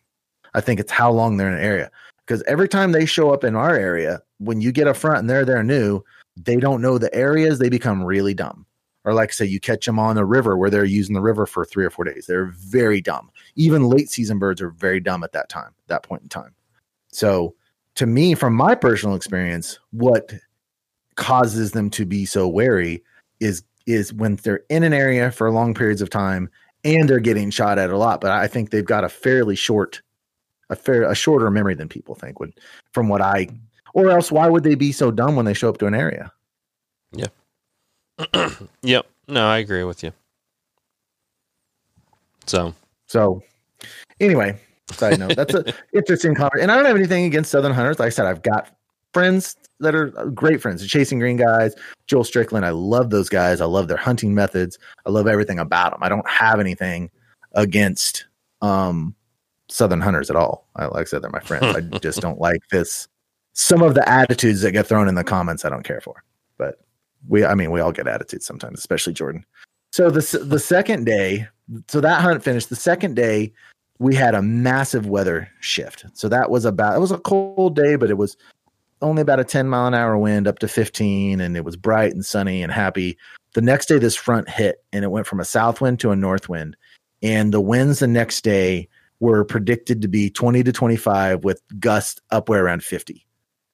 I 0.53 0.61
think 0.61 0.79
it's 0.79 0.91
how 0.91 1.11
long 1.11 1.37
they're 1.37 1.49
in 1.49 1.57
an 1.57 1.63
area. 1.63 1.91
Because 2.25 2.43
every 2.43 2.67
time 2.67 2.91
they 2.91 3.05
show 3.05 3.31
up 3.31 3.43
in 3.43 3.55
our 3.55 3.75
area, 3.75 4.21
when 4.39 4.61
you 4.61 4.71
get 4.71 4.87
up 4.87 4.97
front 4.97 5.19
and 5.19 5.29
they're 5.29 5.45
there 5.45 5.63
new, 5.63 6.03
they 6.35 6.57
don't 6.57 6.81
know 6.81 6.97
the 6.97 7.13
areas. 7.13 7.59
They 7.59 7.69
become 7.69 8.03
really 8.03 8.33
dumb. 8.33 8.65
Or 9.03 9.13
like 9.13 9.31
say 9.31 9.45
you 9.45 9.59
catch 9.59 9.85
them 9.85 9.99
on 9.99 10.17
a 10.17 10.25
river 10.25 10.57
where 10.57 10.69
they're 10.69 10.83
using 10.83 11.15
the 11.15 11.21
river 11.21 11.45
for 11.45 11.63
three 11.63 11.85
or 11.85 11.89
four 11.89 12.05
days. 12.05 12.25
They're 12.25 12.51
very 12.57 12.99
dumb. 12.99 13.31
Even 13.55 13.87
late 13.87 14.09
season 14.09 14.37
birds 14.37 14.61
are 14.61 14.71
very 14.71 14.99
dumb 14.99 15.23
at 15.23 15.31
that 15.31 15.47
time, 15.47 15.73
that 15.87 16.03
point 16.03 16.23
in 16.23 16.29
time. 16.29 16.53
So 17.11 17.55
to 17.95 18.05
me, 18.05 18.35
from 18.35 18.53
my 18.53 18.75
personal 18.75 19.15
experience, 19.15 19.79
what 19.91 20.33
causes 21.15 21.71
them 21.71 21.89
to 21.89 22.05
be 22.05 22.25
so 22.25 22.47
wary 22.47 23.03
is 23.39 23.63
is 23.87 24.13
when 24.13 24.35
they're 24.37 24.63
in 24.69 24.83
an 24.83 24.93
area 24.93 25.31
for 25.31 25.49
long 25.49 25.73
periods 25.73 26.01
of 26.01 26.09
time 26.09 26.49
and 26.83 27.09
they're 27.09 27.19
getting 27.19 27.49
shot 27.49 27.79
at 27.79 27.89
a 27.89 27.97
lot. 27.97 28.21
But 28.21 28.31
I 28.31 28.47
think 28.47 28.69
they've 28.69 28.85
got 28.85 29.03
a 29.03 29.09
fairly 29.09 29.55
short, 29.55 30.01
a 30.69 30.75
fair, 30.75 31.03
a 31.03 31.15
shorter 31.15 31.49
memory 31.49 31.73
than 31.73 31.89
people 31.89 32.13
think 32.13 32.39
would, 32.39 32.53
from 32.91 33.09
what 33.09 33.21
I, 33.21 33.47
or 33.97 34.11
else 34.11 34.31
why 34.31 34.47
would 34.47 34.63
they 34.63 34.75
be 34.75 34.91
so 34.91 35.09
dumb 35.09 35.35
when 35.35 35.45
they 35.45 35.55
show 35.55 35.69
up 35.69 35.79
to 35.79 35.87
an 35.87 35.95
area? 35.95 36.31
Yeah. 37.11 37.29
yep. 38.83 39.07
No, 39.27 39.47
I 39.47 39.57
agree 39.57 39.83
with 39.83 40.03
you. 40.03 40.13
So, 42.45 42.75
so 43.07 43.41
anyway, 44.19 44.59
side 44.91 45.17
note, 45.17 45.35
that's 45.35 45.55
a 45.55 45.73
interesting 45.93 46.35
conversation. 46.35 46.69
And 46.69 46.71
I 46.71 46.75
don't 46.75 46.85
have 46.85 46.95
anything 46.95 47.25
against 47.25 47.49
Southern 47.49 47.73
Hunters. 47.73 47.97
Like 47.97 48.05
I 48.05 48.09
said, 48.09 48.27
I've 48.27 48.43
got 48.43 48.69
friends 49.15 49.55
that 49.79 49.95
are 49.95 50.09
great 50.29 50.61
friends, 50.61 50.83
the 50.83 50.87
Chasing 50.87 51.17
Green 51.17 51.35
guys, 51.35 51.73
Joel 52.05 52.23
Strickland. 52.23 52.67
I 52.67 52.69
love 52.69 53.09
those 53.09 53.29
guys. 53.29 53.61
I 53.61 53.65
love 53.65 53.87
their 53.87 53.97
hunting 53.97 54.35
methods. 54.35 54.77
I 55.07 55.09
love 55.09 55.25
everything 55.25 55.57
about 55.57 55.91
them. 55.91 56.03
I 56.03 56.09
don't 56.09 56.29
have 56.29 56.59
anything 56.59 57.09
against 57.53 58.27
um, 58.61 59.15
Southern 59.69 60.01
Hunters 60.01 60.29
at 60.29 60.35
all. 60.35 60.67
I, 60.75 60.85
like 60.85 61.01
I 61.01 61.03
said, 61.05 61.23
they're 61.23 61.31
my 61.31 61.39
friends. 61.39 61.75
I 61.75 61.81
just 61.99 62.21
don't 62.21 62.39
like 62.39 62.61
this. 62.69 63.07
Some 63.59 63.81
of 63.81 63.95
the 63.95 64.07
attitudes 64.07 64.61
that 64.61 64.71
get 64.71 64.85
thrown 64.85 65.07
in 65.07 65.15
the 65.15 65.23
comments, 65.23 65.65
I 65.65 65.69
don't 65.69 65.83
care 65.83 65.99
for. 65.99 66.23
But 66.57 66.79
we, 67.27 67.43
I 67.43 67.55
mean, 67.55 67.71
we 67.71 67.81
all 67.81 67.91
get 67.91 68.07
attitudes 68.07 68.45
sometimes, 68.45 68.77
especially 68.77 69.13
Jordan. 69.13 69.43
So 69.91 70.11
the 70.11 70.39
the 70.43 70.59
second 70.59 71.05
day, 71.05 71.47
so 71.87 71.99
that 72.01 72.21
hunt 72.21 72.43
finished. 72.43 72.69
The 72.69 72.75
second 72.75 73.15
day, 73.15 73.51
we 73.97 74.13
had 74.13 74.35
a 74.35 74.43
massive 74.43 75.07
weather 75.07 75.49
shift. 75.59 76.05
So 76.13 76.29
that 76.29 76.51
was 76.51 76.65
about 76.65 76.95
it 76.95 76.99
was 76.99 77.11
a 77.11 77.17
cold 77.17 77.75
day, 77.75 77.95
but 77.95 78.11
it 78.11 78.17
was 78.17 78.37
only 79.01 79.21
about 79.21 79.39
a 79.39 79.43
10 79.43 79.67
mile 79.67 79.87
an 79.87 79.93
hour 79.93 80.17
wind 80.17 80.47
up 80.47 80.59
to 80.59 80.67
15 80.67 81.39
and 81.39 81.55
it 81.55 81.63
was 81.63 81.75
bright 81.75 82.13
and 82.13 82.25
sunny 82.25 82.63
and 82.63 82.71
happy 82.71 83.15
the 83.53 83.61
next 83.61 83.87
day 83.87 83.99
this 83.99 84.15
front 84.15 84.49
hit 84.49 84.83
and 84.91 85.03
it 85.03 85.09
went 85.09 85.27
from 85.27 85.39
a 85.39 85.45
south 85.45 85.81
wind 85.81 85.99
to 85.99 86.09
a 86.09 86.15
north 86.15 86.49
wind 86.49 86.75
and 87.21 87.53
the 87.53 87.61
winds 87.61 87.99
the 87.99 88.07
next 88.07 88.43
day 88.43 88.89
were 89.19 89.43
predicted 89.43 90.01
to 90.01 90.07
be 90.07 90.31
20 90.31 90.63
to 90.63 90.71
25 90.71 91.43
with 91.43 91.61
gusts 91.79 92.19
upward 92.31 92.59
around 92.59 92.83
50 92.83 93.26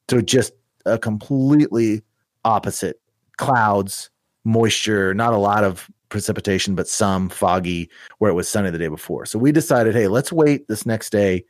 so 0.10 0.22
just 0.22 0.54
a 0.86 0.98
completely 0.98 2.02
opposite 2.46 3.00
clouds 3.38 4.10
moisture 4.44 5.14
not 5.14 5.34
a 5.34 5.38
lot 5.38 5.64
of 5.64 5.90
precipitation 6.10 6.76
but 6.76 6.88
some 6.88 7.30
foggy 7.30 7.90
where 8.20 8.30
it 8.30 8.36
was 8.36 8.48
sunny 8.48 8.70
the 8.70 8.78
day 8.78 8.88
before 8.88 9.26
so 9.26 9.40
we 9.40 9.52
decided 9.52 9.96
hey 9.96 10.08
let's 10.08 10.32
wait 10.32 10.68
this 10.68 10.86
next 10.86 11.10
day 11.10 11.44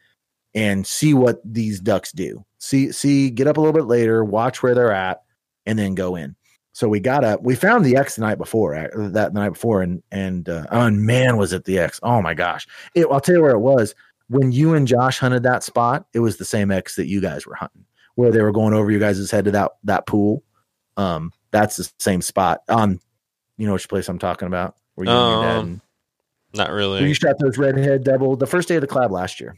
and 0.55 0.85
see 0.85 1.13
what 1.13 1.41
these 1.43 1.79
ducks 1.79 2.11
do. 2.11 2.45
See, 2.59 2.91
see, 2.91 3.29
get 3.29 3.47
up 3.47 3.57
a 3.57 3.59
little 3.59 3.73
bit 3.73 3.85
later, 3.85 4.23
watch 4.23 4.61
where 4.61 4.75
they're 4.75 4.91
at, 4.91 5.23
and 5.65 5.77
then 5.77 5.95
go 5.95 6.15
in. 6.15 6.35
So 6.73 6.87
we 6.87 6.99
got 6.99 7.23
up. 7.23 7.43
We 7.43 7.55
found 7.55 7.85
the 7.85 7.97
X 7.97 8.15
the 8.15 8.21
night 8.21 8.37
before, 8.37 8.73
that 8.95 9.33
the 9.33 9.39
night 9.39 9.49
before, 9.49 9.81
and 9.81 10.01
and 10.11 10.49
uh, 10.49 10.65
oh 10.71 10.89
man, 10.89 11.37
was 11.37 11.53
it 11.53 11.65
the 11.65 11.77
X? 11.77 11.99
Oh 12.01 12.21
my 12.21 12.33
gosh! 12.33 12.67
It, 12.95 13.05
I'll 13.11 13.21
tell 13.21 13.35
you 13.35 13.41
where 13.41 13.51
it 13.51 13.59
was. 13.59 13.93
When 14.29 14.51
you 14.51 14.73
and 14.73 14.87
Josh 14.87 15.19
hunted 15.19 15.43
that 15.43 15.63
spot, 15.63 16.07
it 16.13 16.19
was 16.19 16.37
the 16.37 16.45
same 16.45 16.71
X 16.71 16.95
that 16.95 17.07
you 17.07 17.21
guys 17.21 17.45
were 17.45 17.53
hunting, 17.53 17.85
where 18.15 18.31
they 18.31 18.41
were 18.41 18.51
going 18.51 18.73
over 18.73 18.91
you 18.91 18.99
guys' 18.99 19.29
head 19.31 19.45
to 19.45 19.51
that 19.51 19.71
that 19.83 20.05
pool. 20.05 20.43
Um, 20.97 21.31
that's 21.51 21.77
the 21.77 21.91
same 21.99 22.21
spot. 22.21 22.61
on, 22.69 22.99
you 23.57 23.67
know 23.67 23.73
which 23.73 23.89
place 23.89 24.07
I'm 24.09 24.19
talking 24.19 24.47
about? 24.47 24.75
Where 24.95 25.05
you 25.05 25.11
um, 25.11 25.81
not 26.53 26.71
really. 26.71 27.07
You 27.07 27.13
shot 27.13 27.35
those 27.39 27.57
redhead 27.57 28.03
double 28.03 28.35
the 28.35 28.47
first 28.47 28.67
day 28.67 28.75
of 28.75 28.81
the 28.81 28.87
collab 28.87 29.09
last 29.09 29.39
year. 29.39 29.57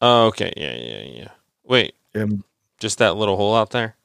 Oh, 0.00 0.26
okay. 0.26 0.52
Yeah, 0.56 0.76
yeah, 0.76 1.02
yeah. 1.02 1.28
Wait, 1.64 1.94
um, 2.14 2.42
just 2.78 2.98
that 2.98 3.16
little 3.16 3.36
hole 3.36 3.54
out 3.54 3.70
there? 3.70 3.96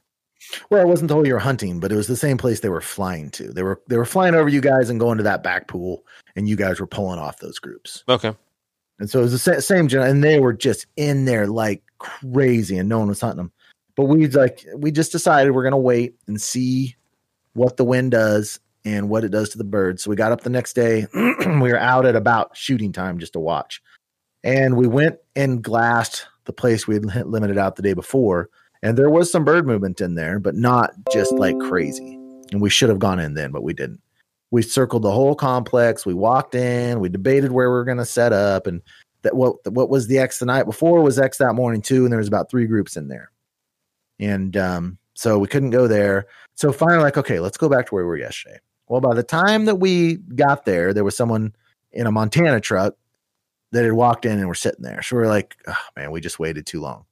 Well, 0.69 0.81
it 0.81 0.87
wasn't 0.87 1.07
the 1.07 1.15
hole 1.15 1.25
you 1.25 1.33
were 1.33 1.39
hunting, 1.39 1.79
but 1.79 1.91
it 1.91 1.95
was 1.95 2.07
the 2.07 2.15
same 2.17 2.37
place 2.37 2.59
they 2.59 2.69
were 2.69 2.81
flying 2.81 3.31
to. 3.31 3.51
They 3.51 3.63
were 3.63 3.81
they 3.87 3.97
were 3.97 4.05
flying 4.05 4.35
over 4.35 4.49
you 4.49 4.61
guys 4.61 4.89
and 4.89 4.99
going 4.99 5.17
to 5.17 5.23
that 5.23 5.41
back 5.41 5.67
pool, 5.67 6.05
and 6.35 6.47
you 6.47 6.55
guys 6.55 6.79
were 6.79 6.87
pulling 6.87 7.19
off 7.19 7.39
those 7.39 7.57
groups. 7.57 8.03
Okay. 8.07 8.33
And 8.99 9.09
so 9.09 9.19
it 9.19 9.23
was 9.23 9.43
the 9.43 9.61
same, 9.61 9.87
gen, 9.87 10.07
and 10.07 10.23
they 10.23 10.39
were 10.39 10.53
just 10.53 10.87
in 10.95 11.25
there 11.25 11.47
like 11.47 11.83
crazy, 11.99 12.77
and 12.77 12.87
no 12.87 12.99
one 12.99 13.09
was 13.09 13.21
hunting 13.21 13.37
them. 13.37 13.51
But 13.95 14.05
we 14.05 14.27
like 14.27 14.65
we 14.75 14.91
just 14.91 15.11
decided 15.11 15.51
we're 15.51 15.63
gonna 15.63 15.77
wait 15.77 16.15
and 16.27 16.41
see 16.41 16.95
what 17.53 17.77
the 17.77 17.83
wind 17.83 18.11
does 18.11 18.59
and 18.85 19.09
what 19.09 19.23
it 19.23 19.29
does 19.29 19.49
to 19.49 19.57
the 19.57 19.63
birds. 19.63 20.03
So 20.03 20.09
we 20.09 20.15
got 20.15 20.31
up 20.31 20.41
the 20.41 20.49
next 20.49 20.73
day. 20.73 21.07
we 21.13 21.71
were 21.71 21.79
out 21.79 22.05
at 22.05 22.15
about 22.15 22.55
shooting 22.55 22.91
time 22.91 23.19
just 23.19 23.33
to 23.33 23.39
watch. 23.39 23.81
And 24.43 24.77
we 24.77 24.87
went 24.87 25.17
and 25.35 25.63
glassed 25.63 26.27
the 26.45 26.53
place 26.53 26.87
we 26.87 26.95
had 26.95 27.27
limited 27.27 27.57
out 27.57 27.75
the 27.75 27.81
day 27.81 27.93
before. 27.93 28.49
And 28.83 28.95
there 28.97 29.09
was 29.09 29.31
some 29.31 29.43
bird 29.43 29.65
movement 29.65 30.01
in 30.01 30.13
there, 30.13 30.39
but 30.39 30.53
not 30.55 30.91
just 31.11 31.31
like 31.33 31.57
crazy. 31.59 32.13
And 32.51 32.61
we 32.61 32.69
should 32.69 32.89
have 32.89 32.99
gone 32.99 33.19
in 33.19 33.33
then, 33.33 33.51
but 33.51 33.63
we 33.63 33.73
didn't. 33.73 33.99
We 34.51 34.61
circled 34.61 35.03
the 35.03 35.11
whole 35.11 35.35
complex. 35.35 36.05
We 36.05 36.13
walked 36.13 36.55
in. 36.55 36.99
We 36.99 37.09
debated 37.09 37.51
where 37.51 37.69
we 37.69 37.75
were 37.75 37.83
going 37.83 37.97
to 37.97 38.05
set 38.05 38.31
up, 38.33 38.67
and 38.67 38.81
that 39.23 39.35
what 39.35 39.55
what 39.71 39.89
was 39.89 40.07
the 40.07 40.19
X 40.19 40.39
the 40.39 40.45
night 40.45 40.63
before 40.63 41.01
was 41.01 41.19
X 41.19 41.37
that 41.39 41.55
morning 41.55 41.81
too. 41.81 42.03
And 42.03 42.11
there 42.11 42.19
was 42.19 42.27
about 42.27 42.49
three 42.49 42.67
groups 42.67 42.95
in 42.95 43.07
there, 43.07 43.31
and 44.19 44.55
um, 44.55 44.97
so 45.13 45.39
we 45.39 45.47
couldn't 45.47 45.71
go 45.71 45.87
there. 45.87 46.27
So 46.55 46.71
finally, 46.71 47.03
like, 47.03 47.17
okay, 47.17 47.39
let's 47.39 47.57
go 47.57 47.69
back 47.69 47.87
to 47.87 47.95
where 47.95 48.03
we 48.03 48.09
were 48.09 48.17
yesterday. 48.17 48.59
Well, 48.87 49.01
by 49.01 49.15
the 49.15 49.23
time 49.23 49.65
that 49.65 49.75
we 49.75 50.15
got 50.15 50.65
there, 50.65 50.93
there 50.93 51.03
was 51.03 51.17
someone 51.17 51.55
in 51.91 52.05
a 52.05 52.11
Montana 52.11 52.59
truck 52.59 52.95
that 53.71 53.83
had 53.83 53.93
walked 53.93 54.25
in 54.25 54.37
and 54.37 54.47
were 54.47 54.55
sitting 54.55 54.83
there. 54.83 55.01
So 55.01 55.17
we 55.17 55.23
are 55.23 55.27
like, 55.27 55.57
oh, 55.67 55.75
man, 55.97 56.11
we 56.11 56.21
just 56.21 56.39
waited 56.39 56.65
too 56.65 56.81
long. 56.81 57.05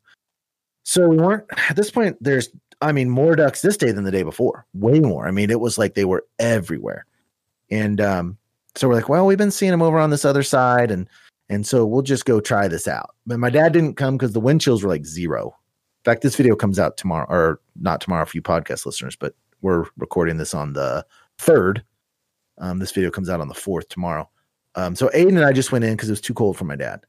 So 0.84 1.08
we 1.08 1.18
weren't 1.18 1.46
at 1.70 1.76
this 1.76 1.90
point. 1.90 2.18
There's, 2.22 2.50
I 2.82 2.92
mean, 2.92 3.10
more 3.10 3.36
ducks 3.36 3.62
this 3.62 3.78
day 3.78 3.92
than 3.92 4.04
the 4.04 4.12
day 4.12 4.24
before. 4.24 4.66
Way 4.74 5.00
more. 5.00 5.28
I 5.28 5.32
mean, 5.32 5.50
it 5.50 5.60
was 5.60 5.78
like 5.78 5.96
they 5.96 6.06
were 6.06 6.26
everywhere. 6.40 7.06
And 7.74 8.00
um, 8.00 8.38
so 8.76 8.88
we're 8.88 8.94
like, 8.94 9.10
well, 9.10 9.26
we've 9.26 9.38
been 9.38 9.50
seeing 9.50 9.72
them 9.72 9.82
over 9.82 9.98
on 9.98 10.12
this 10.12 10.26
other 10.26 10.44
side, 10.44 10.92
and 10.92 11.10
and 11.50 11.66
so 11.66 11.88
we'll 11.88 12.04
just 12.04 12.26
go 12.26 12.40
try 12.40 12.68
this 12.68 12.88
out. 12.88 13.16
But 13.26 13.40
my 13.40 13.50
dad 13.50 13.74
didn't 13.74 13.96
come 13.96 14.16
because 14.16 14.34
the 14.34 14.40
wind 14.40 14.62
chills 14.62 14.84
were 14.84 14.90
like 14.90 15.06
zero. 15.06 15.48
In 15.48 16.12
fact, 16.12 16.22
this 16.22 16.36
video 16.36 16.56
comes 16.56 16.78
out 16.78 16.98
tomorrow, 16.98 17.26
or 17.30 17.62
not 17.82 18.00
tomorrow 18.00 18.26
for 18.26 18.38
you 18.38 18.44
podcast 18.44 18.86
listeners, 18.86 19.16
but 19.16 19.34
we're 19.62 19.86
recording 19.98 20.38
this 20.38 20.54
on 20.54 20.74
the 20.74 21.04
third. 21.40 21.84
Um, 22.60 22.78
this 22.78 22.92
video 22.92 23.10
comes 23.10 23.28
out 23.28 23.42
on 23.42 23.48
the 23.48 23.56
fourth 23.56 23.90
tomorrow. 23.90 24.30
Um, 24.76 24.96
so 24.96 25.10
Aiden 25.10 25.30
and 25.30 25.46
I 25.46 25.52
just 25.52 25.72
went 25.72 25.84
in 25.84 25.94
because 25.94 26.10
it 26.10 26.14
was 26.14 26.22
too 26.22 26.34
cold 26.36 26.58
for 26.58 26.66
my 26.66 26.76
dad. 26.76 27.06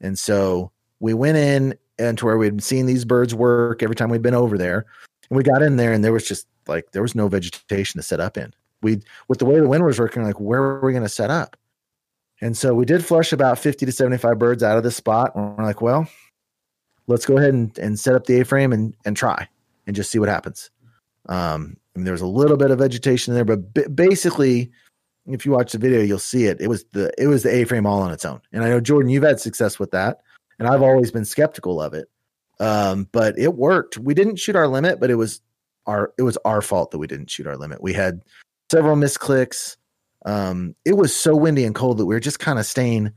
And 0.00 0.18
so 0.18 0.72
we 0.98 1.14
went 1.14 1.36
in 1.36 1.76
and 1.98 2.18
to 2.18 2.24
where 2.24 2.38
we'd 2.38 2.62
seen 2.62 2.86
these 2.86 3.04
birds 3.04 3.34
work 3.34 3.82
every 3.82 3.94
time 3.94 4.08
we'd 4.08 4.22
been 4.22 4.34
over 4.34 4.58
there. 4.58 4.86
And 5.30 5.36
we 5.36 5.44
got 5.44 5.62
in 5.62 5.76
there 5.76 5.92
and 5.92 6.02
there 6.02 6.12
was 6.12 6.26
just 6.26 6.46
like 6.66 6.90
there 6.92 7.02
was 7.02 7.14
no 7.14 7.28
vegetation 7.28 7.98
to 7.98 8.02
set 8.02 8.20
up 8.20 8.36
in. 8.36 8.52
We 8.82 9.00
with 9.28 9.38
the 9.38 9.44
way 9.44 9.58
the 9.60 9.68
wind 9.68 9.84
was 9.84 9.98
working, 9.98 10.22
like 10.22 10.40
where 10.40 10.60
were 10.60 10.80
we 10.80 10.92
going 10.92 11.02
to 11.02 11.08
set 11.08 11.30
up? 11.30 11.56
And 12.40 12.56
so 12.56 12.74
we 12.74 12.84
did 12.84 13.04
flush 13.04 13.32
about 13.32 13.58
50 13.58 13.84
to 13.86 13.92
75 13.92 14.38
birds 14.38 14.62
out 14.62 14.76
of 14.76 14.84
this 14.84 14.94
spot. 14.94 15.34
And 15.34 15.56
we're 15.56 15.64
like, 15.64 15.80
well, 15.80 16.08
let's 17.08 17.26
go 17.26 17.36
ahead 17.36 17.52
and, 17.52 17.76
and 17.78 17.98
set 17.98 18.14
up 18.14 18.26
the 18.26 18.38
A-frame 18.40 18.72
and, 18.72 18.94
and 19.04 19.16
try 19.16 19.48
and 19.88 19.96
just 19.96 20.10
see 20.10 20.20
what 20.20 20.28
happens. 20.28 20.70
Um, 21.28 21.76
I 21.96 22.02
there 22.02 22.12
was 22.12 22.20
a 22.20 22.26
little 22.26 22.56
bit 22.56 22.70
of 22.70 22.78
vegetation 22.78 23.34
there, 23.34 23.44
but 23.44 23.74
b- 23.74 23.88
basically 23.92 24.70
if 25.26 25.44
you 25.44 25.52
watch 25.52 25.72
the 25.72 25.78
video, 25.78 26.00
you'll 26.00 26.18
see 26.18 26.46
it. 26.46 26.60
It 26.60 26.68
was 26.68 26.84
the 26.92 27.12
it 27.18 27.26
was 27.26 27.42
the 27.42 27.54
A 27.54 27.64
frame 27.64 27.86
all 27.86 28.00
on 28.00 28.12
its 28.12 28.24
own. 28.24 28.40
And 28.52 28.64
I 28.64 28.68
know 28.68 28.80
Jordan, 28.80 29.10
you've 29.10 29.24
had 29.24 29.40
success 29.40 29.78
with 29.78 29.90
that, 29.90 30.20
and 30.58 30.66
I've 30.66 30.82
always 30.82 31.10
been 31.10 31.24
skeptical 31.24 31.80
of 31.80 31.94
it. 31.94 32.08
Um, 32.60 33.08
but 33.12 33.38
it 33.38 33.54
worked. 33.54 33.98
We 33.98 34.14
didn't 34.14 34.36
shoot 34.36 34.56
our 34.56 34.68
limit, 34.68 35.00
but 35.00 35.10
it 35.10 35.16
was 35.16 35.40
our 35.86 36.12
it 36.18 36.22
was 36.22 36.38
our 36.44 36.62
fault 36.62 36.90
that 36.92 36.98
we 36.98 37.06
didn't 37.06 37.30
shoot 37.30 37.46
our 37.46 37.56
limit. 37.56 37.82
We 37.82 37.92
had 37.92 38.22
several 38.70 38.96
misclicks. 38.96 39.76
Um, 40.26 40.74
it 40.84 40.96
was 40.96 41.14
so 41.14 41.36
windy 41.36 41.64
and 41.64 41.74
cold 41.74 41.98
that 41.98 42.06
we 42.06 42.14
were 42.14 42.20
just 42.20 42.40
kind 42.40 42.58
of 42.58 42.66
staying 42.66 43.12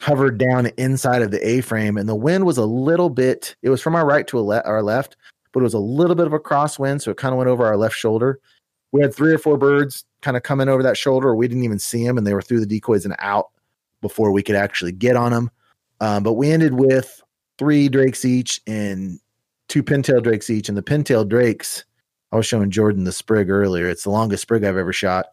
hovered 0.00 0.38
down 0.38 0.66
inside 0.78 1.22
of 1.22 1.30
the 1.30 1.46
A 1.46 1.60
frame, 1.60 1.96
and 1.96 2.08
the 2.08 2.16
wind 2.16 2.44
was 2.44 2.58
a 2.58 2.66
little 2.66 3.10
bit. 3.10 3.54
It 3.62 3.70
was 3.70 3.80
from 3.80 3.94
our 3.94 4.06
right 4.06 4.26
to 4.28 4.40
le- 4.40 4.62
our 4.62 4.82
left, 4.82 5.16
but 5.52 5.60
it 5.60 5.64
was 5.64 5.74
a 5.74 5.78
little 5.78 6.16
bit 6.16 6.26
of 6.26 6.32
a 6.32 6.40
crosswind, 6.40 7.02
so 7.02 7.10
it 7.10 7.16
kind 7.16 7.32
of 7.32 7.38
went 7.38 7.50
over 7.50 7.64
our 7.64 7.76
left 7.76 7.94
shoulder. 7.94 8.40
We 8.90 9.00
had 9.00 9.14
three 9.14 9.32
or 9.32 9.38
four 9.38 9.56
birds 9.56 10.04
kind 10.20 10.36
of 10.36 10.42
coming 10.42 10.68
over 10.68 10.82
that 10.82 10.96
shoulder. 10.96 11.34
We 11.34 11.48
didn't 11.48 11.64
even 11.64 11.78
see 11.78 12.04
them, 12.04 12.18
and 12.18 12.26
they 12.26 12.34
were 12.34 12.42
through 12.42 12.60
the 12.60 12.66
decoys 12.66 13.04
and 13.04 13.14
out 13.18 13.50
before 14.00 14.32
we 14.32 14.42
could 14.42 14.56
actually 14.56 14.92
get 14.92 15.16
on 15.16 15.32
them. 15.32 15.50
Um, 16.00 16.24
but 16.24 16.32
we 16.32 16.50
ended 16.50 16.74
with 16.74 17.22
three 17.58 17.88
drakes 17.88 18.24
each 18.24 18.60
and 18.66 19.20
two 19.68 19.82
pintail 19.82 20.22
drakes 20.22 20.50
each. 20.50 20.68
And 20.68 20.76
the 20.76 20.82
pintail 20.82 21.26
drakes, 21.26 21.84
I 22.32 22.36
was 22.36 22.46
showing 22.46 22.70
Jordan 22.70 23.04
the 23.04 23.12
sprig 23.12 23.50
earlier. 23.50 23.88
It's 23.88 24.04
the 24.04 24.10
longest 24.10 24.42
sprig 24.42 24.64
I've 24.64 24.76
ever 24.76 24.92
shot, 24.92 25.26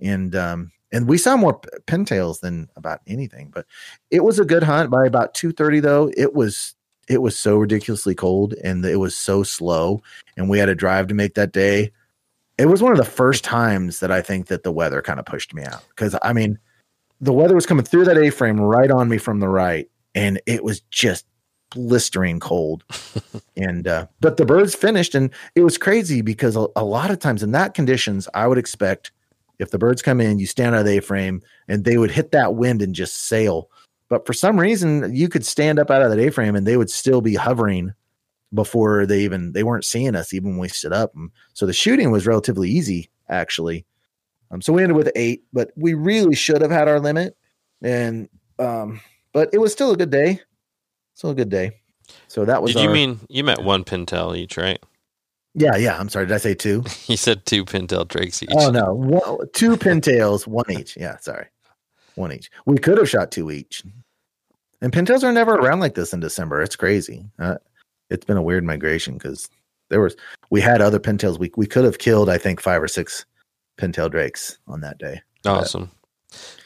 and 0.00 0.34
um, 0.34 0.72
and 0.92 1.08
we 1.08 1.16
saw 1.16 1.36
more 1.36 1.60
pintails 1.86 2.40
than 2.40 2.68
about 2.76 3.00
anything. 3.06 3.50
But 3.54 3.66
it 4.10 4.24
was 4.24 4.38
a 4.38 4.44
good 4.44 4.64
hunt. 4.64 4.90
By 4.90 5.06
about 5.06 5.34
two 5.34 5.52
thirty, 5.52 5.80
though, 5.80 6.12
it 6.16 6.34
was 6.34 6.74
it 7.08 7.22
was 7.22 7.38
so 7.38 7.56
ridiculously 7.56 8.14
cold 8.14 8.54
and 8.62 8.84
it 8.84 8.96
was 8.96 9.16
so 9.16 9.42
slow, 9.42 10.02
and 10.36 10.48
we 10.48 10.58
had 10.58 10.68
a 10.68 10.74
drive 10.74 11.06
to 11.08 11.14
make 11.14 11.34
that 11.34 11.52
day. 11.52 11.92
It 12.58 12.66
was 12.66 12.82
one 12.82 12.92
of 12.92 12.98
the 12.98 13.04
first 13.04 13.44
times 13.44 14.00
that 14.00 14.10
I 14.10 14.20
think 14.20 14.46
that 14.48 14.62
the 14.62 14.72
weather 14.72 15.00
kind 15.00 15.18
of 15.18 15.26
pushed 15.26 15.54
me 15.54 15.64
out 15.64 15.84
because 15.90 16.16
I 16.22 16.32
mean, 16.32 16.58
the 17.20 17.32
weather 17.32 17.54
was 17.54 17.66
coming 17.66 17.84
through 17.84 18.04
that 18.06 18.18
A 18.18 18.30
frame 18.30 18.60
right 18.60 18.90
on 18.90 19.08
me 19.08 19.18
from 19.18 19.40
the 19.40 19.48
right, 19.48 19.88
and 20.14 20.40
it 20.46 20.64
was 20.64 20.80
just 20.90 21.24
blistering 21.74 22.40
cold. 22.40 22.84
and 23.56 23.86
uh, 23.86 24.06
but 24.20 24.36
the 24.36 24.46
birds 24.46 24.74
finished, 24.74 25.14
and 25.14 25.30
it 25.54 25.62
was 25.62 25.78
crazy 25.78 26.22
because 26.22 26.56
a, 26.56 26.66
a 26.76 26.84
lot 26.84 27.10
of 27.10 27.18
times 27.18 27.42
in 27.42 27.52
that 27.52 27.74
conditions, 27.74 28.28
I 28.34 28.46
would 28.46 28.58
expect 28.58 29.12
if 29.58 29.70
the 29.70 29.78
birds 29.78 30.02
come 30.02 30.20
in, 30.20 30.38
you 30.38 30.46
stand 30.46 30.74
out 30.74 30.80
of 30.80 30.86
the 30.86 30.98
A 30.98 31.02
frame, 31.02 31.42
and 31.68 31.84
they 31.84 31.98
would 31.98 32.10
hit 32.10 32.32
that 32.32 32.54
wind 32.54 32.82
and 32.82 32.94
just 32.94 33.26
sail. 33.26 33.70
But 34.08 34.26
for 34.26 34.32
some 34.32 34.58
reason, 34.58 35.14
you 35.14 35.28
could 35.28 35.46
stand 35.46 35.78
up 35.78 35.90
out 35.90 36.02
of 36.02 36.10
that 36.10 36.18
A 36.18 36.30
frame, 36.30 36.54
and 36.54 36.66
they 36.66 36.76
would 36.76 36.90
still 36.90 37.20
be 37.20 37.34
hovering 37.34 37.92
before 38.54 39.06
they 39.06 39.20
even 39.20 39.52
they 39.52 39.62
weren't 39.62 39.84
seeing 39.84 40.14
us 40.14 40.34
even 40.34 40.50
when 40.50 40.58
we 40.58 40.68
stood 40.68 40.92
up. 40.92 41.14
And 41.14 41.30
so 41.54 41.66
the 41.66 41.72
shooting 41.72 42.10
was 42.10 42.26
relatively 42.26 42.68
easy 42.68 43.10
actually. 43.28 43.86
Um, 44.50 44.60
so 44.60 44.72
we 44.72 44.82
ended 44.82 44.96
with 44.96 45.10
eight, 45.16 45.44
but 45.52 45.70
we 45.76 45.94
really 45.94 46.34
should 46.34 46.60
have 46.60 46.70
had 46.70 46.88
our 46.88 47.00
limit. 47.00 47.36
And 47.82 48.28
um, 48.58 49.00
but 49.32 49.48
it 49.52 49.58
was 49.58 49.72
still 49.72 49.92
a 49.92 49.96
good 49.96 50.10
day. 50.10 50.40
Still 51.14 51.30
a 51.30 51.34
good 51.34 51.48
day. 51.50 51.72
So 52.28 52.44
that 52.44 52.62
was. 52.62 52.74
Did 52.74 52.82
you 52.82 52.90
mean 52.90 53.20
you 53.28 53.44
meant 53.44 53.62
one 53.62 53.84
pintail 53.84 54.36
each, 54.36 54.56
right? 54.56 54.82
Yeah, 55.54 55.76
yeah. 55.76 55.98
I'm 55.98 56.08
sorry. 56.08 56.26
Did 56.26 56.34
I 56.34 56.38
say 56.38 56.54
two? 56.54 56.84
You 57.06 57.16
said 57.16 57.44
two 57.46 57.64
pintail 57.64 58.06
drakes 58.08 58.42
each. 58.42 58.50
Oh 58.52 58.70
no, 58.70 58.94
one, 58.94 59.48
two 59.52 59.76
pintails, 59.76 60.46
one 60.46 60.70
each. 60.70 60.96
Yeah, 60.96 61.16
sorry, 61.18 61.46
one 62.14 62.32
each. 62.32 62.50
We 62.66 62.78
could 62.78 62.98
have 62.98 63.08
shot 63.08 63.30
two 63.30 63.50
each. 63.50 63.82
And 64.80 64.92
pintails 64.92 65.22
are 65.22 65.32
never 65.32 65.54
around 65.54 65.80
like 65.80 65.94
this 65.94 66.12
in 66.12 66.20
December. 66.20 66.60
It's 66.62 66.74
crazy. 66.76 67.24
Uh, 67.38 67.56
it's 68.10 68.24
been 68.24 68.36
a 68.36 68.42
weird 68.42 68.64
migration 68.64 69.14
because 69.14 69.48
there 69.90 70.00
was 70.00 70.16
we 70.50 70.60
had 70.60 70.80
other 70.80 70.98
pintails. 70.98 71.38
We 71.38 71.52
we 71.56 71.66
could 71.66 71.84
have 71.84 71.98
killed 71.98 72.28
I 72.28 72.38
think 72.38 72.60
five 72.60 72.82
or 72.82 72.88
six 72.88 73.24
pintail 73.78 74.10
drakes 74.10 74.58
on 74.66 74.80
that 74.80 74.98
day. 74.98 75.22
Awesome. 75.44 75.90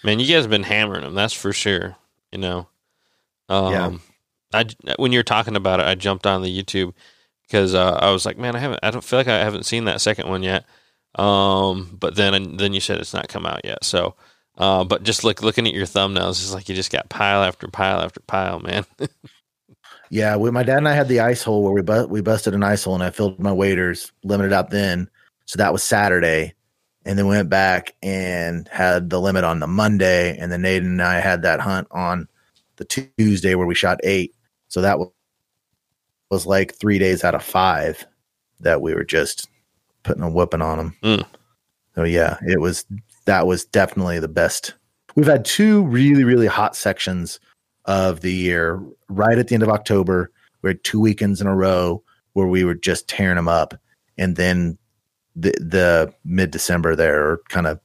Man, 0.04 0.20
you 0.20 0.26
guys 0.32 0.44
have 0.44 0.50
been 0.50 0.62
hammering 0.62 1.02
them. 1.02 1.14
That's 1.14 1.32
for 1.34 1.52
sure. 1.52 1.96
You 2.30 2.38
know, 2.38 2.68
um, 3.48 3.72
Yeah. 3.72 3.96
I 4.52 4.66
when 4.98 5.12
you 5.12 5.18
were 5.18 5.24
talking 5.24 5.56
about 5.56 5.80
it, 5.80 5.86
I 5.86 5.94
jumped 5.94 6.26
on 6.26 6.42
the 6.42 6.62
YouTube 6.62 6.94
because 7.42 7.74
uh, 7.74 7.98
I 8.00 8.10
was 8.10 8.26
like, 8.26 8.38
man, 8.38 8.56
I 8.56 8.58
haven't. 8.60 8.80
I 8.82 8.90
don't 8.90 9.04
feel 9.04 9.18
like 9.18 9.28
I 9.28 9.38
haven't 9.38 9.66
seen 9.66 9.84
that 9.86 10.00
second 10.00 10.28
one 10.28 10.42
yet. 10.42 10.64
Um, 11.16 11.96
but 11.98 12.16
then 12.16 12.56
then 12.56 12.72
you 12.74 12.80
said 12.80 12.98
it's 12.98 13.14
not 13.14 13.28
come 13.28 13.46
out 13.46 13.64
yet. 13.64 13.84
So, 13.84 14.14
uh, 14.58 14.84
but 14.84 15.02
just 15.02 15.24
look 15.24 15.42
looking 15.42 15.66
at 15.66 15.74
your 15.74 15.86
thumbnails, 15.86 16.42
it's 16.42 16.52
like 16.54 16.68
you 16.68 16.74
just 16.74 16.92
got 16.92 17.08
pile 17.08 17.42
after 17.42 17.68
pile 17.68 18.00
after 18.00 18.20
pile, 18.20 18.60
man. 18.60 18.84
Yeah, 20.10 20.36
we, 20.36 20.50
my 20.50 20.62
dad 20.62 20.78
and 20.78 20.88
I 20.88 20.94
had 20.94 21.08
the 21.08 21.20
ice 21.20 21.42
hole 21.42 21.64
where 21.64 21.72
we 21.72 21.82
bu- 21.82 22.06
we 22.06 22.20
busted 22.20 22.54
an 22.54 22.62
ice 22.62 22.84
hole, 22.84 22.94
and 22.94 23.02
I 23.02 23.10
filled 23.10 23.40
my 23.40 23.52
waders, 23.52 24.12
limited 24.22 24.52
out 24.52 24.70
then. 24.70 25.10
So 25.46 25.58
that 25.58 25.72
was 25.72 25.82
Saturday, 25.82 26.54
and 27.04 27.18
then 27.18 27.26
we 27.26 27.36
went 27.36 27.50
back 27.50 27.94
and 28.02 28.68
had 28.68 29.10
the 29.10 29.20
limit 29.20 29.44
on 29.44 29.58
the 29.60 29.66
Monday, 29.66 30.36
and 30.38 30.50
then 30.52 30.62
Nate 30.62 30.82
and 30.82 31.02
I 31.02 31.20
had 31.20 31.42
that 31.42 31.60
hunt 31.60 31.88
on 31.90 32.28
the 32.76 32.84
Tuesday 32.84 33.54
where 33.54 33.66
we 33.66 33.74
shot 33.74 34.00
eight. 34.04 34.34
So 34.68 34.80
that 34.80 34.98
was 34.98 35.10
was 36.30 36.46
like 36.46 36.74
three 36.74 36.98
days 36.98 37.22
out 37.22 37.34
of 37.34 37.42
five 37.42 38.04
that 38.60 38.80
we 38.80 38.94
were 38.94 39.04
just 39.04 39.48
putting 40.02 40.22
a 40.22 40.30
whooping 40.30 40.62
on 40.62 40.78
them. 40.78 40.96
Mm. 41.02 41.26
So 41.94 42.04
yeah, 42.04 42.38
it 42.42 42.60
was 42.60 42.84
that 43.26 43.46
was 43.46 43.64
definitely 43.64 44.18
the 44.18 44.28
best. 44.28 44.74
We've 45.14 45.26
had 45.26 45.44
two 45.44 45.84
really 45.84 46.24
really 46.24 46.46
hot 46.46 46.76
sections 46.76 47.40
of 47.86 48.20
the 48.20 48.32
year 48.32 48.82
right 49.08 49.38
at 49.38 49.48
the 49.48 49.54
end 49.54 49.62
of 49.62 49.68
October. 49.68 50.30
We 50.62 50.70
had 50.70 50.84
two 50.84 51.00
weekends 51.00 51.40
in 51.40 51.46
a 51.46 51.54
row 51.54 52.02
where 52.32 52.46
we 52.46 52.64
were 52.64 52.74
just 52.74 53.08
tearing 53.08 53.36
them 53.36 53.48
up, 53.48 53.74
and 54.18 54.36
then 54.36 54.78
the 55.34 55.52
the 55.60 56.12
mid 56.24 56.50
December 56.50 56.96
there, 56.96 57.24
or 57.24 57.40
kind 57.48 57.66
of 57.66 57.80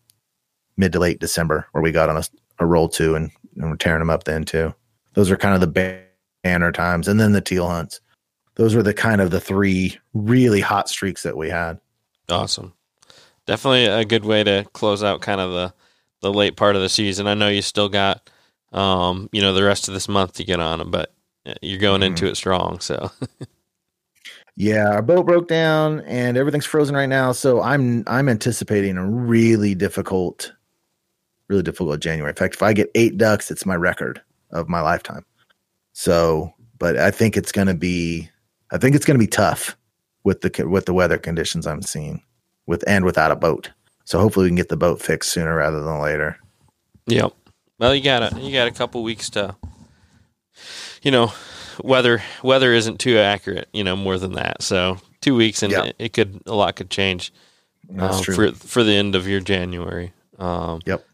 mid 0.77 0.93
to 0.93 0.99
late 0.99 1.19
December, 1.19 1.67
where 1.71 1.83
we 1.83 1.91
got 1.91 2.09
on 2.09 2.17
a, 2.17 2.23
a 2.59 2.65
roll 2.65 2.89
too, 2.89 3.15
and, 3.15 3.31
and 3.55 3.69
we're 3.69 3.75
tearing 3.77 3.99
them 3.99 4.09
up 4.09 4.23
then 4.23 4.43
too. 4.43 4.73
Those 5.13 5.29
are 5.31 5.37
kind 5.37 5.55
of 5.55 5.61
the 5.61 6.01
banner 6.43 6.71
times, 6.71 7.07
and 7.07 7.19
then 7.19 7.33
the 7.33 7.41
teal 7.41 7.67
hunts. 7.67 8.01
Those 8.55 8.75
were 8.75 8.83
the 8.83 8.93
kind 8.93 9.21
of 9.21 9.31
the 9.31 9.39
three 9.39 9.97
really 10.13 10.61
hot 10.61 10.89
streaks 10.89 11.23
that 11.23 11.37
we 11.37 11.49
had. 11.49 11.79
Awesome. 12.29 12.73
Definitely 13.45 13.85
a 13.85 14.05
good 14.05 14.25
way 14.25 14.43
to 14.43 14.65
close 14.73 15.03
out 15.03 15.21
kind 15.21 15.41
of 15.41 15.51
the, 15.51 15.73
the 16.21 16.33
late 16.33 16.57
part 16.57 16.75
of 16.75 16.81
the 16.81 16.89
season. 16.89 17.27
I 17.27 17.33
know 17.33 17.47
you 17.47 17.61
still 17.61 17.89
got, 17.89 18.29
um, 18.71 19.29
you 19.31 19.41
know, 19.41 19.53
the 19.53 19.63
rest 19.63 19.87
of 19.87 19.93
this 19.93 20.07
month 20.07 20.33
to 20.33 20.43
get 20.43 20.59
on 20.59 20.79
them, 20.79 20.91
but 20.91 21.13
you're 21.61 21.79
going 21.79 22.03
into 22.03 22.27
it 22.27 22.35
strong. 22.35 22.79
So 22.79 23.11
Yeah, 24.55 24.89
our 24.89 25.01
boat 25.01 25.25
broke 25.25 25.47
down 25.47 26.01
and 26.01 26.37
everything's 26.37 26.65
frozen 26.65 26.95
right 26.95 27.09
now. 27.09 27.31
So 27.31 27.61
I'm 27.61 28.03
I'm 28.07 28.27
anticipating 28.27 28.97
a 28.97 29.05
really 29.05 29.73
difficult, 29.75 30.53
really 31.47 31.63
difficult 31.63 31.99
January. 31.99 32.29
In 32.29 32.35
fact, 32.35 32.55
if 32.55 32.63
I 32.63 32.73
get 32.73 32.91
eight 32.93 33.17
ducks, 33.17 33.49
it's 33.49 33.65
my 33.65 33.75
record 33.75 34.21
of 34.51 34.69
my 34.69 34.81
lifetime. 34.81 35.25
So, 35.93 36.53
but 36.77 36.97
I 36.97 37.11
think 37.11 37.37
it's 37.37 37.51
gonna 37.51 37.73
be, 37.73 38.29
I 38.71 38.77
think 38.77 38.95
it's 38.95 39.05
gonna 39.05 39.19
be 39.19 39.27
tough 39.27 39.75
with 40.23 40.41
the 40.41 40.67
with 40.67 40.85
the 40.85 40.93
weather 40.93 41.17
conditions 41.17 41.67
I'm 41.67 41.81
seeing, 41.81 42.21
with 42.67 42.83
and 42.87 43.05
without 43.05 43.31
a 43.31 43.35
boat. 43.35 43.71
So 44.05 44.19
hopefully 44.19 44.45
we 44.45 44.49
can 44.49 44.55
get 44.55 44.69
the 44.69 44.77
boat 44.77 45.01
fixed 45.01 45.31
sooner 45.31 45.55
rather 45.55 45.81
than 45.81 45.99
later. 46.01 46.37
Yep. 47.07 47.33
Well, 47.79 47.95
you 47.95 48.03
got 48.03 48.33
a 48.33 48.39
you 48.39 48.51
got 48.51 48.67
a 48.67 48.71
couple 48.71 49.03
weeks 49.03 49.29
to, 49.31 49.55
you 51.01 51.11
know, 51.11 51.31
weather 51.83 52.21
weather 52.43 52.73
isn't 52.73 52.99
too 52.99 53.17
accurate. 53.17 53.69
You 53.73 53.83
know, 53.83 53.95
more 53.95 54.17
than 54.17 54.33
that. 54.33 54.61
So 54.61 54.97
two 55.21 55.35
weeks 55.35 55.63
and 55.63 55.71
Yeah. 55.71 55.83
it, 55.85 55.95
it 55.99 56.13
could 56.13 56.41
a 56.45 56.53
lot 56.53 56.75
could 56.75 56.89
change 56.89 57.33
um, 57.99 58.21
for 58.23 58.51
for 58.53 58.83
the 58.83 58.93
end 58.93 59.15
of 59.15 59.27
your 59.27 59.39
January. 59.39 60.13
Um, 60.37 60.81
Yep. 60.85 61.05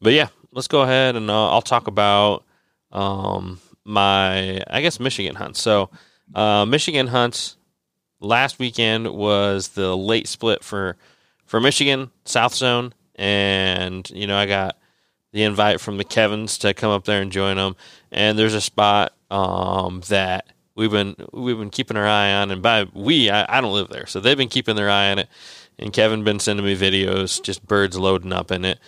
But 0.00 0.12
yeah, 0.12 0.28
let's 0.52 0.68
go 0.68 0.82
ahead 0.82 1.16
and 1.16 1.30
uh, 1.30 1.50
I'll 1.50 1.62
talk 1.62 1.88
about 1.88 2.44
um, 2.92 3.60
my 3.84 4.60
I 4.68 4.80
guess 4.80 5.00
Michigan 5.00 5.34
hunts. 5.34 5.60
So 5.60 5.90
uh, 6.34 6.64
Michigan 6.66 7.08
hunts 7.08 7.56
last 8.20 8.58
weekend 8.58 9.12
was 9.14 9.68
the 9.68 9.96
late 9.96 10.28
split 10.28 10.62
for 10.62 10.96
for 11.46 11.60
Michigan 11.60 12.10
South 12.24 12.54
Zone, 12.54 12.92
and 13.14 14.08
you 14.10 14.26
know 14.26 14.36
I 14.36 14.46
got 14.46 14.76
the 15.32 15.42
invite 15.42 15.80
from 15.80 15.98
the 15.98 16.04
Kevins 16.04 16.58
to 16.58 16.74
come 16.74 16.90
up 16.90 17.04
there 17.04 17.20
and 17.22 17.32
join 17.32 17.56
them. 17.56 17.76
And 18.10 18.38
there's 18.38 18.54
a 18.54 18.60
spot 18.60 19.12
um, 19.30 20.02
that 20.08 20.46
we've 20.74 20.90
been 20.90 21.16
we've 21.32 21.58
been 21.58 21.70
keeping 21.70 21.96
our 21.96 22.06
eye 22.06 22.32
on, 22.34 22.50
and 22.50 22.62
by 22.62 22.86
we 22.94 23.30
I, 23.30 23.58
I 23.58 23.60
don't 23.60 23.74
live 23.74 23.88
there, 23.88 24.06
so 24.06 24.20
they've 24.20 24.36
been 24.36 24.48
keeping 24.48 24.76
their 24.76 24.90
eye 24.90 25.10
on 25.10 25.18
it. 25.18 25.28
And 25.80 25.92
Kevin 25.92 26.24
been 26.24 26.40
sending 26.40 26.66
me 26.66 26.76
videos, 26.76 27.40
just 27.40 27.64
birds 27.64 27.96
loading 27.96 28.32
up 28.32 28.50
in 28.50 28.64
it, 28.64 28.80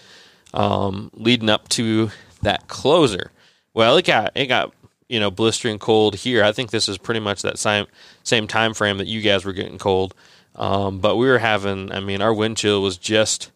um, 0.52 1.10
leading 1.14 1.48
up 1.48 1.68
to 1.70 2.10
that 2.42 2.66
closer. 2.66 3.30
Well, 3.74 3.96
it 3.96 4.04
got 4.04 4.32
it 4.34 4.46
got 4.46 4.74
you 5.08 5.20
know 5.20 5.30
blistering 5.30 5.78
cold 5.78 6.16
here. 6.16 6.42
I 6.44 6.52
think 6.52 6.70
this 6.70 6.88
is 6.88 6.98
pretty 6.98 7.20
much 7.20 7.42
that 7.42 7.58
same 7.58 7.86
same 8.22 8.46
time 8.46 8.74
frame 8.74 8.98
that 8.98 9.06
you 9.06 9.20
guys 9.20 9.44
were 9.44 9.52
getting 9.52 9.78
cold. 9.78 10.14
Um, 10.56 10.98
but 10.98 11.16
we 11.16 11.28
were 11.28 11.38
having, 11.38 11.92
I 11.92 12.00
mean, 12.00 12.20
our 12.20 12.34
wind 12.34 12.56
chill 12.56 12.82
was 12.82 12.96
just 12.98 13.50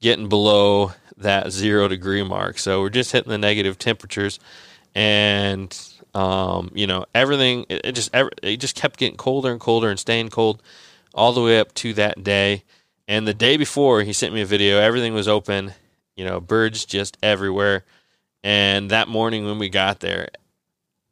getting 0.00 0.28
below 0.28 0.92
that 1.18 1.50
zero 1.52 1.86
degree 1.86 2.22
mark. 2.22 2.58
So 2.58 2.80
we're 2.80 2.88
just 2.88 3.12
hitting 3.12 3.30
the 3.30 3.38
negative 3.38 3.78
temperatures, 3.78 4.40
and 4.94 5.76
um, 6.14 6.70
you 6.74 6.86
know 6.86 7.04
everything. 7.14 7.66
It, 7.68 7.82
it 7.84 7.92
just 7.92 8.10
it 8.14 8.56
just 8.56 8.76
kept 8.76 8.98
getting 8.98 9.16
colder 9.16 9.50
and 9.50 9.60
colder 9.60 9.90
and 9.90 9.98
staying 9.98 10.30
cold 10.30 10.62
all 11.14 11.32
the 11.32 11.42
way 11.42 11.58
up 11.58 11.74
to 11.74 11.92
that 11.94 12.22
day. 12.24 12.64
And 13.08 13.26
the 13.26 13.34
day 13.34 13.56
before, 13.56 14.02
he 14.02 14.12
sent 14.12 14.32
me 14.32 14.40
a 14.40 14.46
video. 14.46 14.78
Everything 14.78 15.14
was 15.14 15.26
open, 15.26 15.72
you 16.14 16.24
know, 16.24 16.40
birds 16.40 16.84
just 16.84 17.16
everywhere. 17.22 17.84
And 18.42 18.90
that 18.90 19.08
morning 19.08 19.44
when 19.44 19.58
we 19.58 19.68
got 19.68 20.00
there, 20.00 20.28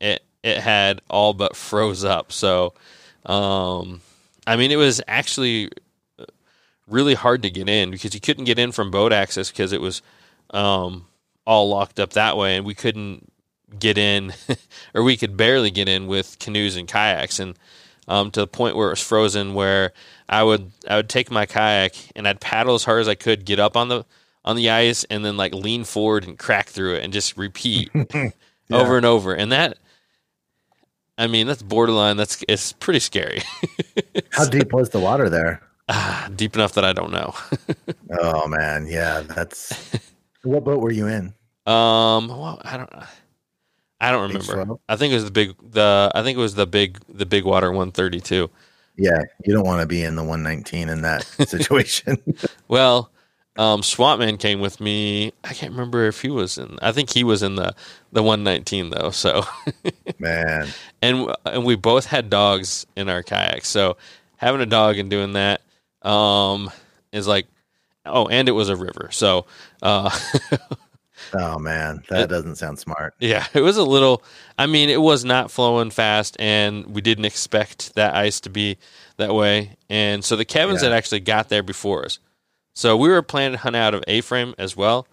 it 0.01 0.23
it 0.43 0.59
had 0.59 1.03
all 1.09 1.35
but 1.35 1.57
froze 1.57 2.05
up. 2.05 2.33
So, 2.33 2.75
um, 3.27 4.01
I 4.47 4.57
mean, 4.57 4.71
it 4.71 4.77
was 4.77 5.03
actually 5.07 5.71
really 6.87 7.15
hard 7.15 7.43
to 7.43 7.51
get 7.51 7.69
in 7.69 7.91
because 7.91 8.15
you 8.15 8.21
couldn't 8.21 8.45
get 8.45 8.59
in 8.59 8.73
from 8.73 8.91
boat 8.91 9.13
access 9.13 9.51
because 9.51 9.73
it 9.73 9.81
was 9.81 10.03
um, 10.51 11.07
all 11.47 11.69
locked 11.69 12.01
up 12.01 12.11
that 12.11 12.37
way, 12.37 12.57
and 12.57 12.65
we 12.65 12.75
couldn't 12.75 13.31
get 13.79 13.99
in, 13.99 14.33
or 14.95 15.03
we 15.03 15.17
could 15.17 15.37
barely 15.37 15.71
get 15.71 15.89
in 15.89 16.07
with 16.07 16.39
canoes 16.39 16.77
and 16.77 16.89
kayaks, 16.89 17.39
and 17.39 17.59
um, 18.07 18.31
to 18.31 18.41
the 18.41 18.47
point 18.47 18.77
where 18.77 18.89
it 18.89 18.93
was 18.93 19.03
frozen. 19.03 19.55
Where 19.55 19.93
I 20.29 20.43
would 20.43 20.73
I 20.89 20.97
would 20.97 21.09
take 21.09 21.31
my 21.31 21.47
kayak 21.47 21.95
and 22.17 22.27
I'd 22.27 22.41
paddle 22.41 22.75
as 22.75 22.85
hard 22.85 23.01
as 23.01 23.09
I 23.09 23.15
could, 23.15 23.45
get 23.45 23.61
up 23.61 23.77
on 23.77 23.89
the 23.89 24.05
on 24.45 24.57
the 24.57 24.71
ice, 24.71 25.05
and 25.05 25.25
then 25.25 25.37
like 25.37 25.55
lean 25.55 25.85
forward 25.85 26.25
and 26.25 26.39
crack 26.39 26.69
through 26.69 26.97
it, 26.97 27.05
and 27.05 27.13
just 27.13 27.37
repeat 27.37 27.91
over 28.71 28.97
and 28.97 29.07
over, 29.07 29.35
and 29.35 29.53
that. 29.53 29.79
I 31.21 31.27
mean, 31.27 31.49
that's 31.49 31.63
borderline. 31.63 32.17
That's 32.17 32.45
it's 32.49 32.73
pretty 32.75 33.01
scary. 33.01 33.43
How 34.31 34.45
deep 34.45 34.73
was 34.73 34.91
the 34.91 35.01
water 35.01 35.29
there? 35.29 35.61
Ah, 35.89 36.29
deep 36.37 36.55
enough 36.55 36.75
that 36.75 36.85
I 36.85 36.93
don't 36.93 37.11
know. 37.11 37.35
oh 38.21 38.47
man, 38.47 38.87
yeah, 38.87 39.23
that's. 39.23 39.99
what 40.45 40.65
boat 40.65 40.81
were 40.81 40.93
you 40.93 41.09
in? 41.09 41.35
Um, 41.67 42.29
well, 42.29 42.61
I 42.63 42.77
don't. 42.77 42.93
I 44.01 44.13
don't 44.13 44.33
remember. 44.33 44.79
I 44.89 44.95
think 44.95 45.11
it 45.11 45.17
was 45.17 45.25
the 45.25 45.31
big. 45.33 45.55
The 45.73 46.13
I 46.15 46.23
think 46.23 46.39
it 46.39 46.41
was 46.41 46.55
the 46.55 46.67
big. 46.67 47.01
The 47.09 47.27
big 47.27 47.45
water 47.45 47.73
one 47.73 47.91
thirty 47.91 48.21
two. 48.21 48.49
Yeah, 48.99 49.23
you 49.45 49.55
don't 49.55 49.65
want 49.65 49.81
to 49.81 49.87
be 49.87 50.03
in 50.03 50.17
the 50.17 50.25
119 50.25 50.89
in 50.89 51.03
that 51.03 51.23
situation. 51.47 52.19
Well, 52.67 53.13
um, 53.59 53.83
Swampman 53.83 54.39
came 54.39 54.61
with 54.61 54.81
me. 54.81 55.33
I 55.45 55.53
can't 55.53 55.73
remember 55.73 56.07
if 56.07 56.23
he 56.23 56.31
was 56.31 56.57
in. 56.57 56.79
I 56.81 56.93
think 56.93 57.11
he 57.13 57.25
was 57.25 57.43
in 57.43 57.57
the 57.57 57.75
the 58.13 58.23
one 58.23 58.45
nineteen 58.45 58.91
though. 58.91 59.11
So, 59.11 59.43
man, 60.19 60.69
and 61.03 61.29
and 61.45 61.65
we 61.65 61.75
both 61.75 62.07
had 62.07 62.31
dogs 62.31 62.87
in 62.97 63.09
our 63.11 63.23
kayaks. 63.23 63.69
So 63.69 63.97
having 64.37 64.61
a 64.61 64.67
dog 64.67 64.97
and 64.97 65.11
doing 65.11 65.33
that 65.33 65.61
um, 66.03 66.71
is 67.13 67.27
like, 67.27 67.47
oh, 68.07 68.29
and 68.29 68.49
it 68.49 68.53
was 68.53 68.69
a 68.69 68.77
river. 68.77 69.09
So, 69.11 69.47
uh, 69.83 70.09
oh 71.35 71.59
man, 71.59 72.05
that 72.11 72.29
doesn't 72.29 72.57
sound 72.57 72.79
smart. 72.79 73.15
Yeah, 73.19 73.45
it 73.55 73.61
was 73.61 73.77
a 73.77 73.85
little. 73.85 74.23
I 74.57 74.67
mean, 74.67 74.89
it 74.89 75.01
was 75.03 75.25
not 75.25 75.51
flowing 75.51 75.91
fast, 75.91 76.37
and 76.39 76.87
we 76.87 77.01
didn't 77.01 77.25
expect 77.25 77.97
that 77.97 78.15
ice 78.15 78.39
to 78.41 78.51
be 78.51 78.79
that 79.17 79.35
way. 79.35 79.77
And 79.91 80.25
so 80.25 80.37
the 80.37 80.45
Kevins 80.45 80.83
Yeah. 80.83 80.91
had 80.91 80.97
actually 80.97 81.21
got 81.21 81.49
there 81.49 81.65
before 81.65 82.05
us. 82.05 82.21
So 82.79 82.97
we 82.97 83.09
were 83.09 83.23
planning 83.23 83.57
to 83.57 83.59
hunt 83.59 83.75
out 83.75 83.93
of 83.93 84.05
A 84.07 84.21
frame 84.21 84.55
as 84.57 84.77
well. 84.77 85.09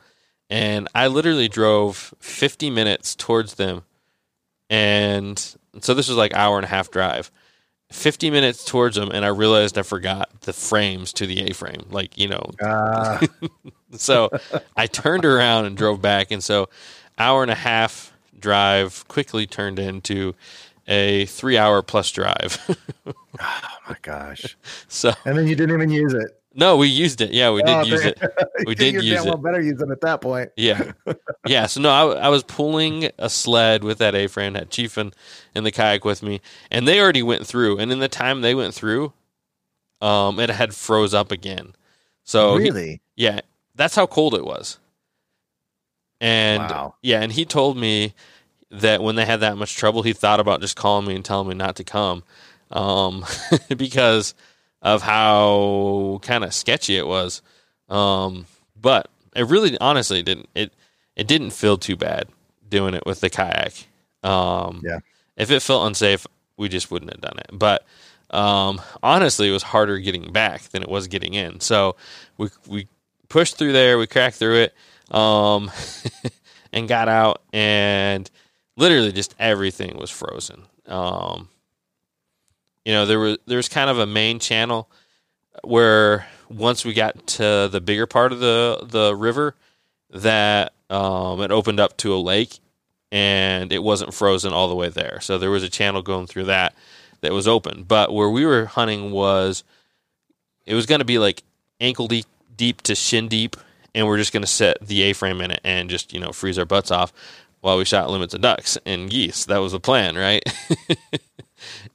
And 0.52 0.88
I 0.94 1.08
literally 1.08 1.48
drove 1.48 2.14
50 2.20 2.70
minutes 2.70 3.16
towards 3.16 3.56
them. 3.56 3.82
And 4.70 5.40
so 5.82 5.96
this 5.96 6.08
was 6.08 6.16
like 6.16 6.36
hour 6.36 6.58
and 6.58 6.66
a 6.66 6.68
half 6.68 6.92
drive. 6.92 7.32
50 7.92 8.30
minutes 8.30 8.66
towards 8.66 8.98
them, 8.98 9.10
and 9.12 9.26
I 9.26 9.30
realized 9.30 9.80
I 9.80 9.82
forgot 9.82 10.30
the 10.42 10.54
frames 10.54 11.12
to 11.14 11.26
the 11.26 11.42
A 11.50 11.54
frame. 11.56 11.88
Like, 11.90 12.16
you 12.20 12.28
know, 12.28 12.52
Uh, 12.62 13.26
so 13.94 14.30
I 14.78 14.86
turned 14.86 15.26
around 15.26 15.66
and 15.66 15.76
drove 15.76 16.04
back, 16.04 16.30
and 16.30 16.44
so 16.44 16.70
hour 17.18 17.42
and 17.42 17.52
a 17.52 17.56
half 17.56 18.14
drive 18.38 19.08
quickly 19.08 19.48
turned 19.48 19.80
into 19.80 20.36
a 20.88 21.26
three 21.26 21.58
hour 21.58 21.82
plus 21.82 22.12
drive. 22.12 22.60
oh 23.08 23.14
my 23.90 23.98
gosh! 24.04 24.56
so 24.88 25.14
And 25.26 25.36
then 25.36 25.48
you 25.48 25.56
didn't 25.56 25.76
even 25.76 25.90
use 25.90 26.14
it. 26.14 26.40
No, 26.56 26.78
we 26.78 26.88
used 26.88 27.22
it. 27.22 27.32
Yeah, 27.32 27.52
we 27.52 27.62
did 27.62 27.70
Oh, 27.70 27.82
use 27.86 28.06
it. 28.06 28.20
We 28.66 28.76
did 28.76 28.94
You're 28.94 29.04
use 29.04 29.14
damn 29.16 29.26
well 29.26 29.36
it. 29.36 29.44
better 29.44 29.62
use 29.62 29.82
it 29.82 29.90
at 29.92 30.02
that 30.02 30.22
point. 30.22 30.50
Yeah, 30.56 30.94
yeah. 31.46 31.66
So 31.68 31.82
no, 31.82 31.90
I, 31.90 32.26
I 32.26 32.30
was 32.30 32.44
pulling 32.44 33.10
a 33.18 33.30
sled 33.30 33.84
with 33.84 33.98
that 34.00 34.16
A 34.16 34.28
frame, 34.28 34.56
had 34.56 34.70
Chief 34.72 34.98
in, 34.98 35.14
in 35.54 35.64
the 35.64 35.72
kayak 35.72 36.06
with 36.06 36.24
me, 36.24 36.42
and 36.72 36.88
they 36.88 37.00
already 37.00 37.24
went 37.24 37.46
through. 37.46 37.78
And 37.78 37.92
in 37.92 38.00
the 38.00 38.08
time 38.08 38.42
they 38.42 38.56
went 38.56 38.74
through, 38.74 39.14
um, 40.02 40.40
it 40.40 40.50
had 40.50 40.74
froze 40.74 41.14
up 41.14 41.32
again. 41.32 41.74
So 42.24 42.58
he- 42.58 42.70
really? 42.70 43.02
Yeah, 43.16 43.42
that's 43.76 43.96
how 43.96 44.08
cold 44.08 44.34
it 44.34 44.46
was. 44.46 44.80
And 46.22 46.62
Wow. 46.62 46.96
yeah, 47.02 47.22
and 47.22 47.32
he 47.32 47.46
told 47.46 47.78
me 47.78 48.14
that 48.72 49.02
when 49.04 49.16
they 49.16 49.26
had 49.26 49.42
that 49.42 49.58
much 49.58 49.76
trouble, 49.76 50.02
he 50.04 50.14
thought 50.14 50.40
about 50.40 50.62
just 50.62 50.76
calling 50.76 51.06
me 51.08 51.16
and 51.16 51.24
telling 51.24 51.48
me 51.48 51.56
not 51.56 51.76
to 51.78 51.84
come, 51.84 52.24
um, 52.72 53.26
because 53.78 54.34
of 54.86 55.02
how 55.02 56.20
kind 56.22 56.44
of 56.46 56.54
sketchy 56.54 56.96
it 56.96 57.08
was. 57.08 57.42
Um, 57.90 58.46
but 58.80 59.10
it 59.36 59.48
really, 59.48 59.78
honestly, 59.80 60.22
didn't 60.22 60.48
it? 60.56 60.72
It 61.16 61.28
didn't 61.28 61.50
feel 61.52 61.78
too 61.78 61.96
bad 61.96 62.28
doing 62.70 62.94
it 62.94 63.04
with 63.06 63.20
the 63.20 63.30
kayak. 63.30 63.74
Um, 64.24 64.82
Yeah. 64.84 65.00
If 65.38 65.52
it 65.52 65.62
felt 65.62 65.88
unsafe, 65.88 66.26
we 66.56 66.70
just 66.70 66.92
wouldn't 66.92 67.12
have 67.12 67.20
done 67.20 67.40
it. 67.40 67.50
But 67.52 67.86
um, 68.30 68.80
honestly, 69.02 69.50
it 69.50 69.52
was 69.52 69.64
harder 69.64 69.98
getting 69.98 70.32
back 70.32 70.62
than 70.70 70.84
it 70.84 70.90
was 70.90 71.08
getting 71.08 71.34
in. 71.34 71.60
So 71.60 71.96
we 72.38 72.50
we 72.68 72.88
pushed 73.28 73.58
through 73.58 73.74
there, 73.74 73.98
we 73.98 74.08
cracked 74.08 74.36
through 74.38 74.68
it, 74.68 74.76
um, 75.14 75.72
and 76.74 76.88
got 76.88 77.10
out, 77.10 77.42
and 77.52 78.30
literally 78.78 79.12
just 79.12 79.34
everything 79.40 79.98
was 79.98 80.12
frozen. 80.12 80.62
Um, 80.86 81.50
you 82.86 82.94
know, 82.94 83.06
there 83.06 83.20
was 83.20 83.38
there 83.46 83.58
was 83.58 83.68
kind 83.68 83.90
of 83.90 84.00
a 84.00 84.06
main 84.06 84.40
channel 84.40 84.90
where 85.64 86.28
once 86.50 86.86
we 86.86 86.94
got 86.94 87.28
to 87.28 87.68
the 87.72 87.82
bigger 87.82 88.06
part 88.06 88.32
of 88.32 88.40
the 88.40 88.86
the 88.88 89.16
river, 89.16 89.56
that 90.12 90.74
um, 90.90 91.42
it 91.42 91.52
opened 91.52 91.80
up 91.80 91.98
to 91.98 92.14
a 92.14 92.18
lake, 92.18 92.60
and 93.12 93.74
it 93.74 93.84
wasn't 93.84 94.14
frozen 94.14 94.54
all 94.54 94.70
the 94.70 94.76
way 94.76 94.90
there. 94.90 95.20
So 95.22 95.38
there 95.38 95.52
was 95.52 95.64
a 95.64 95.70
channel 95.70 96.02
going 96.02 96.28
through 96.28 96.46
that 96.46 96.76
that 97.22 97.34
was 97.34 97.48
open. 97.48 97.84
But 97.84 98.14
where 98.14 98.30
we 98.30 98.46
were 98.46 98.66
hunting 98.66 99.12
was 99.12 99.64
it 100.66 100.76
was 100.76 100.86
going 100.86 101.00
to 101.00 101.06
be 101.06 101.18
like 101.18 101.44
ankle 101.82 102.08
deep, 102.08 102.28
deep 102.56 102.82
to 102.84 102.96
shin 102.96 103.28
deep, 103.28 103.58
and 103.96 104.06
we're 104.08 104.18
just 104.18 104.32
going 104.34 104.44
to 104.44 104.48
set 104.48 104.78
the 104.86 105.02
A 105.04 105.14
frame 105.14 105.42
in 105.42 105.52
it 105.52 105.62
and 105.64 105.90
just 105.90 106.14
you 106.14 106.20
know 106.20 106.32
freeze 106.32 106.60
our 106.60 106.66
butts 106.66 106.92
off 106.92 107.12
while 107.62 107.78
we 107.78 107.86
shot 107.86 108.10
limits 108.12 108.36
of 108.36 108.42
ducks 108.42 108.78
and 108.86 109.10
geese. 109.10 109.46
That 109.46 109.58
was 109.58 109.72
the 109.72 109.80
plan, 109.80 110.16
right? 110.16 110.44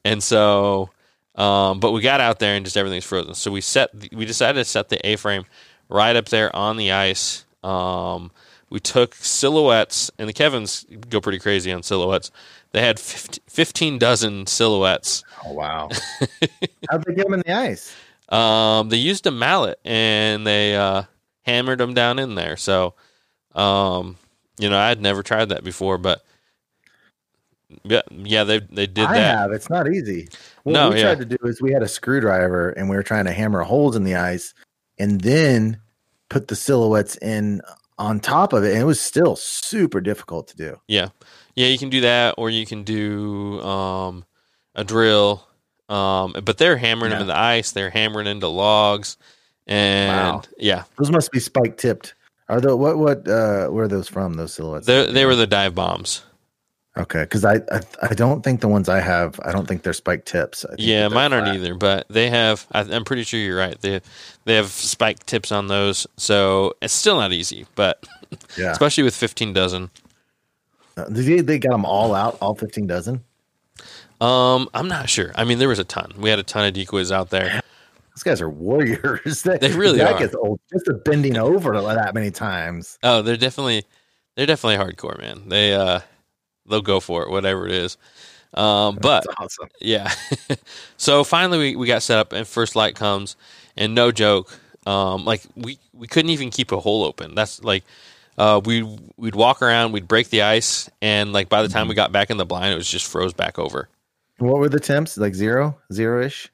and 0.03 0.21
so, 0.21 0.89
um, 1.35 1.79
but 1.79 1.91
we 1.91 2.01
got 2.01 2.21
out 2.21 2.39
there 2.39 2.55
and 2.55 2.65
just 2.65 2.77
everything's 2.77 3.05
frozen. 3.05 3.35
So 3.35 3.51
we 3.51 3.61
set, 3.61 3.89
we 4.13 4.25
decided 4.25 4.59
to 4.59 4.65
set 4.65 4.89
the 4.89 5.05
A 5.07 5.15
frame 5.15 5.45
right 5.89 6.15
up 6.15 6.25
there 6.29 6.55
on 6.55 6.77
the 6.77 6.91
ice. 6.91 7.45
Um, 7.63 8.31
we 8.69 8.79
took 8.79 9.15
silhouettes, 9.15 10.09
and 10.17 10.29
the 10.29 10.33
Kevins 10.33 10.85
go 11.09 11.19
pretty 11.19 11.39
crazy 11.39 11.71
on 11.71 11.83
silhouettes. 11.83 12.31
They 12.71 12.81
had 12.81 12.99
15, 12.99 13.43
15 13.47 13.99
dozen 13.99 14.47
silhouettes. 14.47 15.23
Oh 15.45 15.53
wow! 15.53 15.89
How'd 16.89 17.03
they 17.05 17.13
get 17.13 17.25
them 17.25 17.33
in 17.33 17.41
the 17.45 17.51
ice? 17.51 17.93
Um, 18.29 18.87
they 18.87 18.97
used 18.97 19.27
a 19.27 19.31
mallet 19.31 19.77
and 19.83 20.47
they 20.47 20.75
uh, 20.75 21.03
hammered 21.41 21.79
them 21.79 21.93
down 21.93 22.17
in 22.17 22.35
there. 22.35 22.55
So, 22.55 22.93
um, 23.53 24.15
you 24.57 24.69
know, 24.69 24.77
I 24.77 24.87
had 24.87 25.01
never 25.01 25.21
tried 25.21 25.49
that 25.49 25.65
before, 25.65 25.97
but 25.97 26.23
yeah, 27.83 28.01
yeah, 28.11 28.43
they 28.43 28.59
they 28.59 28.87
did 28.87 29.05
I 29.05 29.13
that. 29.15 29.37
have. 29.37 29.51
It's 29.51 29.69
not 29.69 29.87
easy. 29.91 30.27
What 30.63 30.73
No, 30.73 30.89
we 30.89 30.97
yeah. 30.97 31.13
tried 31.13 31.19
to 31.29 31.37
do 31.37 31.37
is 31.43 31.61
we 31.61 31.71
had 31.71 31.83
a 31.83 31.87
screwdriver 31.87 32.69
and 32.69 32.89
we 32.89 32.95
were 32.95 33.03
trying 33.03 33.25
to 33.25 33.31
hammer 33.31 33.61
holes 33.63 33.95
in 33.95 34.03
the 34.03 34.15
ice 34.15 34.53
and 34.99 35.21
then 35.21 35.79
put 36.29 36.47
the 36.47 36.55
silhouettes 36.55 37.17
in 37.17 37.61
on 37.97 38.19
top 38.19 38.53
of 38.53 38.63
it, 38.63 38.71
and 38.71 38.81
it 38.81 38.85
was 38.85 38.99
still 38.99 39.35
super 39.35 40.01
difficult 40.01 40.47
to 40.47 40.57
do. 40.57 40.79
Yeah, 40.87 41.09
yeah, 41.55 41.67
you 41.67 41.77
can 41.77 41.89
do 41.89 42.01
that, 42.01 42.35
or 42.37 42.49
you 42.49 42.65
can 42.65 42.83
do 42.83 43.61
um, 43.61 44.25
a 44.75 44.83
drill. 44.83 45.47
Um, 45.87 46.33
but 46.43 46.57
they're 46.57 46.77
hammering 46.77 47.11
them 47.11 47.21
in 47.21 47.27
the 47.27 47.37
ice. 47.37 47.73
They're 47.73 47.89
hammering 47.89 48.25
into 48.27 48.47
logs, 48.47 49.17
and 49.67 50.35
Wow. 50.37 50.41
yeah, 50.57 50.83
Those 50.97 51.11
must 51.11 51.31
be 51.31 51.39
spike 51.39 51.77
tipped. 51.77 52.15
Are 52.49 52.59
the 52.59 52.75
what 52.75 52.97
what 52.97 53.27
uh 53.27 53.67
where 53.67 53.85
are 53.85 53.87
those 53.87 54.07
from? 54.09 54.33
Those 54.33 54.53
silhouettes? 54.53 54.87
they 54.87 55.11
they 55.11 55.25
were 55.25 55.35
the 55.35 55.47
dive 55.47 55.75
bombs. 55.75 56.23
Okay. 56.97 57.23
Because 57.23 57.45
I, 57.45 57.55
I 57.71 57.81
I 58.01 58.13
don't 58.13 58.43
think 58.43 58.61
the 58.61 58.67
ones 58.67 58.89
I 58.89 58.99
have. 58.99 59.39
I 59.43 59.51
don't 59.51 59.67
think 59.67 59.83
they're 59.83 59.93
spike 59.93 60.25
tips. 60.25 60.65
I 60.65 60.69
think 60.75 60.79
Yeah, 60.81 61.07
mine 61.07 61.33
aren't 61.33 61.45
flat. 61.47 61.55
either, 61.55 61.75
but 61.75 62.05
they 62.09 62.29
have. 62.29 62.67
I, 62.71 62.81
I'm 62.81 63.03
pretty 63.05 63.23
sure 63.23 63.39
you're 63.39 63.57
right. 63.57 63.79
They 63.81 64.01
they 64.45 64.55
have 64.55 64.67
spike 64.67 65.25
tips 65.25 65.51
on 65.51 65.67
those, 65.67 66.05
so 66.17 66.73
it's 66.81 66.93
still 66.93 67.17
not 67.17 67.31
easy. 67.33 67.65
But 67.75 68.05
Yeah. 68.57 68.71
especially 68.71 69.03
with 69.03 69.15
15 69.15 69.53
dozen. 69.53 69.89
Uh, 70.97 71.05
they 71.09 71.39
they 71.41 71.57
got 71.59 71.71
them 71.71 71.85
all 71.85 72.13
out, 72.13 72.37
all 72.41 72.53
fifteen 72.55 72.85
dozen. 72.87 73.23
Um, 74.19 74.69
I'm 74.73 74.87
not 74.87 75.09
sure. 75.09 75.31
I 75.35 75.43
mean, 75.45 75.57
there 75.57 75.69
was 75.69 75.79
a 75.79 75.83
ton. 75.83 76.11
We 76.17 76.29
had 76.29 76.37
a 76.37 76.43
ton 76.43 76.65
of 76.65 76.73
decoys 76.73 77.11
out 77.11 77.29
there. 77.29 77.61
These 78.15 78.23
guys 78.23 78.41
are 78.41 78.49
warriors. 78.49 79.41
That, 79.43 79.61
They 79.61 79.71
really 79.71 79.97
that 79.99 80.13
are. 80.13 80.19
gets 80.19 80.35
old 80.35 80.59
just 80.71 80.85
bending 81.05 81.37
over 81.37 81.81
that 81.81 82.13
many 82.13 82.29
times. 82.29 82.99
Oh, 83.03 83.21
they're 83.21 83.37
definitely 83.37 83.85
they're 84.35 84.45
definitely 84.45 84.83
hardcore, 84.83 85.17
man. 85.19 85.47
They 85.47 85.73
uh 85.73 86.01
they'll 86.67 86.81
go 86.81 86.99
for 86.99 87.23
it, 87.23 87.29
whatever 87.29 87.65
it 87.65 87.73
is. 87.73 87.97
Um, 88.53 88.97
but 89.01 89.25
awesome. 89.37 89.69
yeah. 89.79 90.11
so 90.97 91.23
finally 91.23 91.57
we, 91.57 91.75
we 91.75 91.87
got 91.87 92.03
set 92.03 92.19
up 92.19 92.33
and 92.33 92.45
first 92.45 92.75
light 92.75 92.95
comes 92.95 93.35
and 93.77 93.95
no 93.95 94.11
joke, 94.11 94.57
um, 94.85 95.23
like 95.25 95.41
we, 95.55 95.79
we 95.93 96.07
couldn't 96.07 96.31
even 96.31 96.49
keep 96.49 96.71
a 96.71 96.79
hole 96.79 97.03
open. 97.03 97.35
That's 97.35 97.63
like 97.63 97.83
uh, 98.37 98.61
we 98.63 98.83
we'd 99.17 99.35
walk 99.35 99.61
around, 99.61 99.91
we'd 99.91 100.07
break 100.07 100.29
the 100.29 100.41
ice, 100.41 100.89
and 101.01 101.33
like 101.33 101.49
by 101.49 101.61
the 101.61 101.67
time 101.67 101.87
we 101.87 101.95
got 101.95 102.11
back 102.11 102.29
in 102.29 102.37
the 102.37 102.45
blind, 102.45 102.73
it 102.73 102.75
was 102.75 102.89
just 102.89 103.05
froze 103.05 103.33
back 103.33 103.59
over. 103.59 103.89
What 104.39 104.59
were 104.59 104.69
the 104.69 104.79
temps? 104.79 105.17
Like 105.17 105.35
zero, 105.35 105.77
zero 105.93 106.25
ish. 106.25 106.49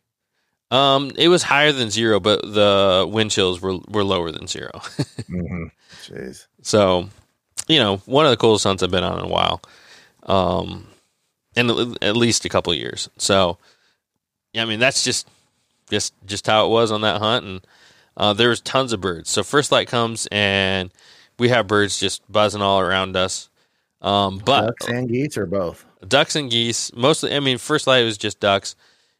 Um, 0.69 1.11
it 1.15 1.29
was 1.29 1.43
higher 1.43 1.71
than 1.71 1.89
zero, 1.89 2.19
but 2.19 2.41
the 2.41 3.07
wind 3.09 3.31
chills 3.31 3.61
were 3.61 3.77
were 3.87 4.03
lower 4.03 4.31
than 4.31 4.47
zero. 4.47 4.71
mm-hmm. 4.75 5.65
Jeez. 6.03 6.47
So, 6.61 7.07
you 7.67 7.79
know, 7.79 7.97
one 8.05 8.25
of 8.25 8.31
the 8.31 8.37
coolest 8.37 8.65
hunts 8.65 8.83
I've 8.83 8.91
been 8.91 9.03
on 9.03 9.19
in 9.19 9.25
a 9.25 9.29
while, 9.29 9.61
um, 10.27 10.87
and 11.55 11.69
at- 12.01 12.17
least 12.17 12.45
a 12.45 12.49
couple 12.49 12.73
years. 12.73 13.09
So, 13.17 13.57
yeah, 14.53 14.61
I 14.63 14.65
mean, 14.65 14.79
that's 14.79 15.03
just 15.03 15.27
just 15.89 16.13
just 16.25 16.45
how 16.47 16.65
it 16.65 16.69
was 16.69 16.91
on 16.91 17.01
that 17.01 17.19
hunt, 17.21 17.45
and 17.45 17.67
uh, 18.17 18.33
there 18.33 18.49
was 18.49 18.61
tons 18.61 18.93
of 18.93 19.01
birds. 19.01 19.29
So 19.29 19.43
first 19.43 19.71
light 19.71 19.87
comes, 19.87 20.27
and 20.31 20.91
we 21.39 21.49
have 21.49 21.67
birds 21.67 21.99
just 21.99 22.29
buzzing 22.31 22.61
all 22.61 22.79
around 22.79 23.15
us. 23.15 23.49
Um, 24.01 24.39
but 24.43 24.67
Ducks 24.67 24.87
and 24.87 25.09
geese 25.09 25.37
or 25.37 25.45
both? 25.47 25.83
ducks 26.07 26.35
and 26.35 26.51
geese 26.51 26.93
mostly. 26.93 27.33
I 27.35 27.39
mean, 27.39 27.57
first 27.57 27.87
light 27.87 28.03
was 28.03 28.17
just 28.17 28.39
ducks, 28.39 28.75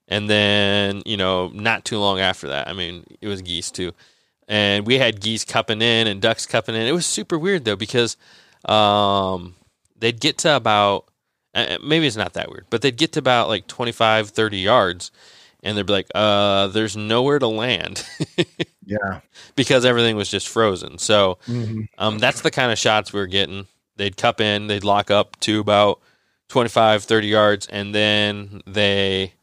and 0.07 0.29
then 0.29 1.01
you 1.05 1.17
know 1.17 1.47
not 1.49 1.83
too 1.85 1.97
long 1.97 2.19
after 2.19 2.49
that, 2.49 2.67
I 2.67 2.73
mean 2.73 3.03
it 3.19 3.27
was 3.27 3.41
geese 3.41 3.71
too, 3.71 3.93
and 4.47 4.85
we 4.85 4.99
had 4.99 5.19
geese 5.19 5.43
cupping 5.45 5.81
in 5.81 6.05
and 6.07 6.21
ducks 6.21 6.45
cupping 6.45 6.75
in. 6.75 6.81
It 6.83 6.91
was 6.91 7.07
super 7.07 7.39
weird 7.39 7.65
though 7.65 7.75
because 7.75 8.17
um, 8.65 9.55
they'd 9.97 10.19
get 10.19 10.37
to 10.39 10.55
about 10.55 11.05
maybe 11.83 12.05
it's 12.07 12.15
not 12.15 12.33
that 12.33 12.49
weird, 12.49 12.65
but 12.69 12.81
they'd 12.81 12.97
get 12.97 13.13
to 13.13 13.19
about 13.19 13.47
like 13.47 13.67
25, 13.67 14.29
30 14.29 14.57
yards, 14.57 15.11
and 15.63 15.77
they'd 15.77 15.85
be 15.85 15.93
like, 15.93 16.07
"Uh, 16.13 16.67
there's 16.67 16.95
nowhere 16.97 17.39
to 17.39 17.47
land." 17.47 18.05
Yeah. 18.89 19.19
because 19.57 19.83
everything 19.83 20.15
was 20.15 20.29
just 20.29 20.47
frozen. 20.47 20.97
So 20.97 21.39
Mm-hmm. 21.45 21.81
um, 21.97 22.19
that's 22.19 22.39
the 22.39 22.51
kind 22.51 22.71
of 22.71 22.77
shots 22.77 23.11
we 23.11 23.19
were 23.19 23.27
getting. 23.27 23.67
They'd 23.97 24.15
cup 24.15 24.39
in, 24.39 24.67
they'd 24.67 24.85
lock 24.85 25.11
up 25.11 25.37
to 25.41 25.59
about 25.59 25.99
25, 26.47 27.03
30 27.03 27.27
yards, 27.27 27.67
and 27.67 27.93
then 27.93 28.61
they 28.65 29.33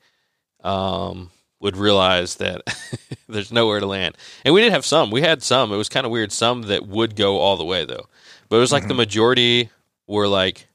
um, 0.62 1.30
would 1.60 1.76
realize 1.76 2.36
that 2.36 2.62
there's 3.28 3.52
nowhere 3.52 3.80
to 3.80 3.86
land. 3.86 4.16
And 4.46 4.54
we 4.54 4.62
did 4.62 4.72
have 4.72 4.86
some. 4.86 5.10
We 5.10 5.20
had 5.20 5.42
some. 5.42 5.72
It 5.72 5.76
was 5.76 5.90
kind 5.90 6.06
of 6.06 6.12
weird. 6.12 6.32
Some 6.32 6.62
that 6.62 6.86
would 6.86 7.14
go 7.16 7.36
all 7.38 7.58
the 7.58 7.64
way, 7.66 7.84
though. 7.84 8.08
But 8.48 8.56
it 8.56 8.60
was 8.60 8.72
like 8.72 8.88
the 8.88 8.94
majority 8.94 9.68
were 10.06 10.28
like, 10.28 10.68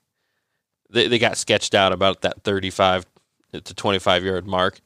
they, 0.90 1.08
they 1.08 1.20
got 1.20 1.38
sketched 1.38 1.76
out 1.76 1.92
about 1.94 2.22
that 2.22 2.44
35 2.44 3.06
to 3.54 3.62
25 3.74 4.24
yard 4.24 4.48
mark. 4.48 4.80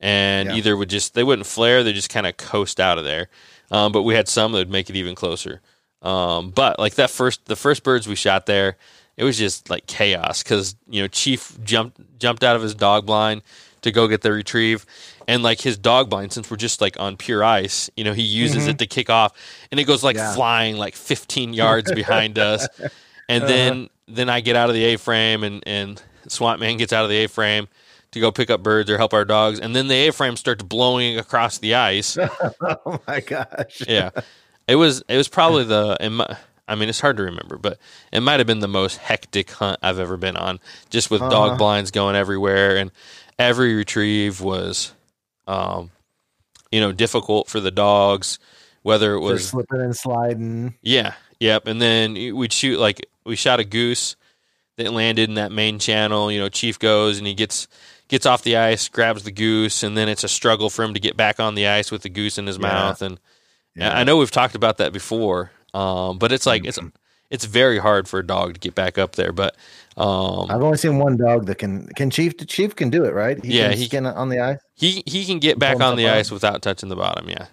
And 0.00 0.48
Yeah. 0.50 0.54
either 0.56 0.76
would 0.76 0.90
just, 0.90 1.14
they 1.14 1.24
wouldn't 1.24 1.46
flare, 1.46 1.82
they 1.82 1.92
just 1.92 2.10
kind 2.10 2.26
of 2.26 2.36
coast 2.36 2.78
out 2.80 2.98
of 2.98 3.04
there. 3.04 3.28
Um, 3.70 3.92
but 3.92 4.02
we 4.02 4.14
had 4.14 4.28
some 4.28 4.52
that 4.52 4.58
would 4.58 4.70
make 4.70 4.90
it 4.90 4.96
even 4.96 5.14
closer. 5.14 5.60
Um, 6.02 6.50
but 6.50 6.78
like 6.78 6.94
that 6.96 7.10
first, 7.10 7.46
the 7.46 7.56
first 7.56 7.82
birds 7.82 8.06
we 8.06 8.14
shot 8.14 8.46
there, 8.46 8.76
it 9.16 9.24
was 9.24 9.38
just 9.38 9.70
like 9.70 9.86
chaos 9.86 10.42
because 10.42 10.76
you 10.90 11.00
know 11.00 11.08
Chief 11.08 11.56
jumped 11.64 11.98
jumped 12.18 12.44
out 12.44 12.54
of 12.54 12.60
his 12.60 12.74
dog 12.74 13.06
blind 13.06 13.40
to 13.80 13.90
go 13.90 14.06
get 14.06 14.20
the 14.20 14.30
retrieve, 14.30 14.84
and 15.26 15.42
like 15.42 15.58
his 15.62 15.78
dog 15.78 16.10
blind 16.10 16.32
since 16.32 16.50
we're 16.50 16.58
just 16.58 16.82
like 16.82 17.00
on 17.00 17.16
pure 17.16 17.42
ice, 17.42 17.88
you 17.96 18.04
know 18.04 18.12
he 18.12 18.22
uses 18.22 18.66
it 18.68 18.78
to 18.78 18.86
kick 18.86 19.08
off, 19.08 19.32
and 19.70 19.80
it 19.80 19.84
goes 19.84 20.04
like 20.04 20.16
Yeah. 20.16 20.34
flying 20.34 20.76
like 20.76 20.94
15 20.94 21.54
yards 21.54 21.90
behind 21.90 22.38
us, 22.38 22.68
and 23.28 23.44
then 23.44 23.88
then 24.08 24.28
I 24.28 24.40
get 24.40 24.56
out 24.56 24.68
of 24.68 24.74
the 24.74 24.84
A 24.84 24.96
frame 24.98 25.42
and 25.44 25.62
and 25.66 26.02
Swamp 26.28 26.60
Man 26.60 26.76
gets 26.76 26.92
out 26.92 27.04
of 27.04 27.10
the 27.10 27.16
A 27.24 27.28
frame 27.28 27.68
to 28.12 28.20
go 28.20 28.30
pick 28.32 28.50
up 28.50 28.62
birds 28.62 28.88
or 28.90 28.96
help 28.98 29.12
our 29.12 29.24
dogs, 29.24 29.58
and 29.60 29.74
then 29.74 29.88
the 29.88 29.94
A 30.08 30.12
frame 30.12 30.36
starts 30.36 30.62
blowing 30.62 31.18
across 31.18 31.58
the 31.58 31.74
ice 31.74 32.16
Oh 32.60 33.00
my 33.06 33.20
gosh. 33.20 33.82
yeah, 33.88 34.10
it 34.68 34.76
was 34.76 35.02
it 35.08 35.16
was 35.16 35.28
probably 35.28 35.64
the. 35.64 35.96
Mi- 36.00 36.36
I 36.68 36.74
mean, 36.74 36.88
it's 36.88 36.98
hard 37.00 37.16
to 37.18 37.22
remember, 37.22 37.58
but 37.58 37.78
it 38.12 38.18
might 38.20 38.40
have 38.40 38.46
been 38.48 38.58
the 38.58 38.66
most 38.66 38.96
hectic 38.96 39.52
hunt 39.52 39.78
I've 39.82 40.00
ever 40.00 40.16
been 40.16 40.36
on. 40.36 40.58
Just 40.90 41.12
with 41.12 41.20
Uh-huh. 41.22 41.30
dog 41.30 41.58
blinds 41.58 41.92
going 41.92 42.16
everywhere, 42.16 42.76
and 42.76 42.90
every 43.38 43.74
retrieve 43.76 44.40
was, 44.40 44.92
um, 45.46 45.92
you 46.72 46.80
know, 46.80 46.90
difficult 46.90 47.48
for 47.48 47.60
the 47.60 47.70
dogs. 47.70 48.40
Whether 48.82 49.14
it 49.14 49.20
They're 49.20 49.32
was 49.32 49.48
slipping 49.48 49.80
and 49.80 49.94
sliding. 49.96 50.74
yeah, 50.82 51.14
yep. 51.38 51.68
And 51.68 51.80
then 51.80 52.14
we'd 52.34 52.52
shoot 52.52 52.80
like 52.80 53.06
we 53.26 53.36
shot 53.36 53.60
a 53.60 53.64
goose 53.64 54.16
that 54.76 54.92
landed 54.92 55.28
in 55.28 55.34
that 55.36 55.52
main 55.52 55.78
channel. 55.78 56.30
You 56.30 56.38
know, 56.40 56.48
Chief 56.48 56.78
goes 56.78 57.18
and 57.18 57.26
he 57.26 57.34
gets 57.34 57.68
gets 58.08 58.24
off 58.26 58.42
the 58.42 58.56
ice, 58.56 58.88
grabs 58.88 59.24
the 59.24 59.32
goose, 59.32 59.82
and 59.82 59.96
then 59.96 60.08
it's 60.08 60.22
a 60.24 60.28
struggle 60.28 60.70
for 60.70 60.84
him 60.84 60.94
to 60.94 61.00
get 61.00 61.16
back 61.16 61.40
on 61.40 61.54
the 61.56 61.66
ice 61.66 61.90
with 61.90 62.02
the 62.02 62.08
goose 62.08 62.38
in 62.38 62.46
his 62.46 62.56
Yeah. 62.56 62.62
mouth. 62.62 63.02
And 63.02 63.18
Yeah. 63.74 63.96
I 63.96 64.04
know 64.04 64.16
we've 64.16 64.30
talked 64.30 64.54
about 64.54 64.78
that 64.78 64.92
before, 64.92 65.50
um, 65.74 66.18
but 66.18 66.30
it's 66.32 66.46
like 66.46 66.64
it's 66.64 66.78
Mm-hmm. 66.78 66.88
it's 67.30 67.44
very 67.44 67.78
hard 67.78 68.06
for 68.08 68.20
a 68.20 68.26
dog 68.26 68.54
to 68.54 68.60
get 68.60 68.74
back 68.76 68.96
up 68.98 69.16
there. 69.16 69.32
But 69.32 69.56
um, 69.96 70.46
I've 70.50 70.62
only 70.62 70.76
seen 70.78 70.98
one 70.98 71.16
dog 71.16 71.46
that 71.46 71.56
can 71.56 71.88
can 71.96 72.10
Chief 72.10 72.36
Chief 72.46 72.76
can 72.76 72.90
do 72.90 73.04
it, 73.04 73.12
right? 73.14 73.42
He 73.44 73.58
Yeah, 73.58 73.70
can 73.70 74.04
he- 74.04 74.10
it 74.10 74.16
on 74.16 74.28
the 74.28 74.40
ice. 74.40 74.58
he 74.76 75.02
he 75.06 75.24
can 75.24 75.38
get 75.40 75.58
back 75.58 75.80
on 75.80 75.96
the 75.96 76.08
ice 76.08 76.30
without 76.30 76.62
touching 76.62 76.88
the 76.90 76.96
bottom. 76.96 77.28
Yeah, 77.28 77.46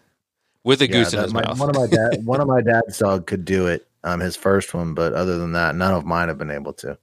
with 0.64 0.82
a 0.82 0.88
Yeah, 0.88 0.92
goose 0.94 1.14
in 1.14 1.22
his 1.24 1.34
my- 1.34 1.42
mouth. 1.42 1.58
One 1.58 1.70
of 1.70 1.76
my 1.76 1.88
dad 1.88 2.26
one 2.26 2.42
of 2.42 2.48
my 2.48 2.62
dad's 2.72 2.98
dog 3.00 3.26
could 3.26 3.44
do 3.46 3.66
it. 3.68 3.88
Um, 4.04 4.20
his 4.20 4.36
first 4.36 4.74
one, 4.74 4.94
but 4.94 5.14
other 5.14 5.38
than 5.38 5.54
that, 5.54 5.76
none 5.76 5.94
of 5.94 6.06
mine 6.06 6.28
have 6.28 6.38
been 6.38 6.52
able 6.52 6.74
to. 6.74 6.98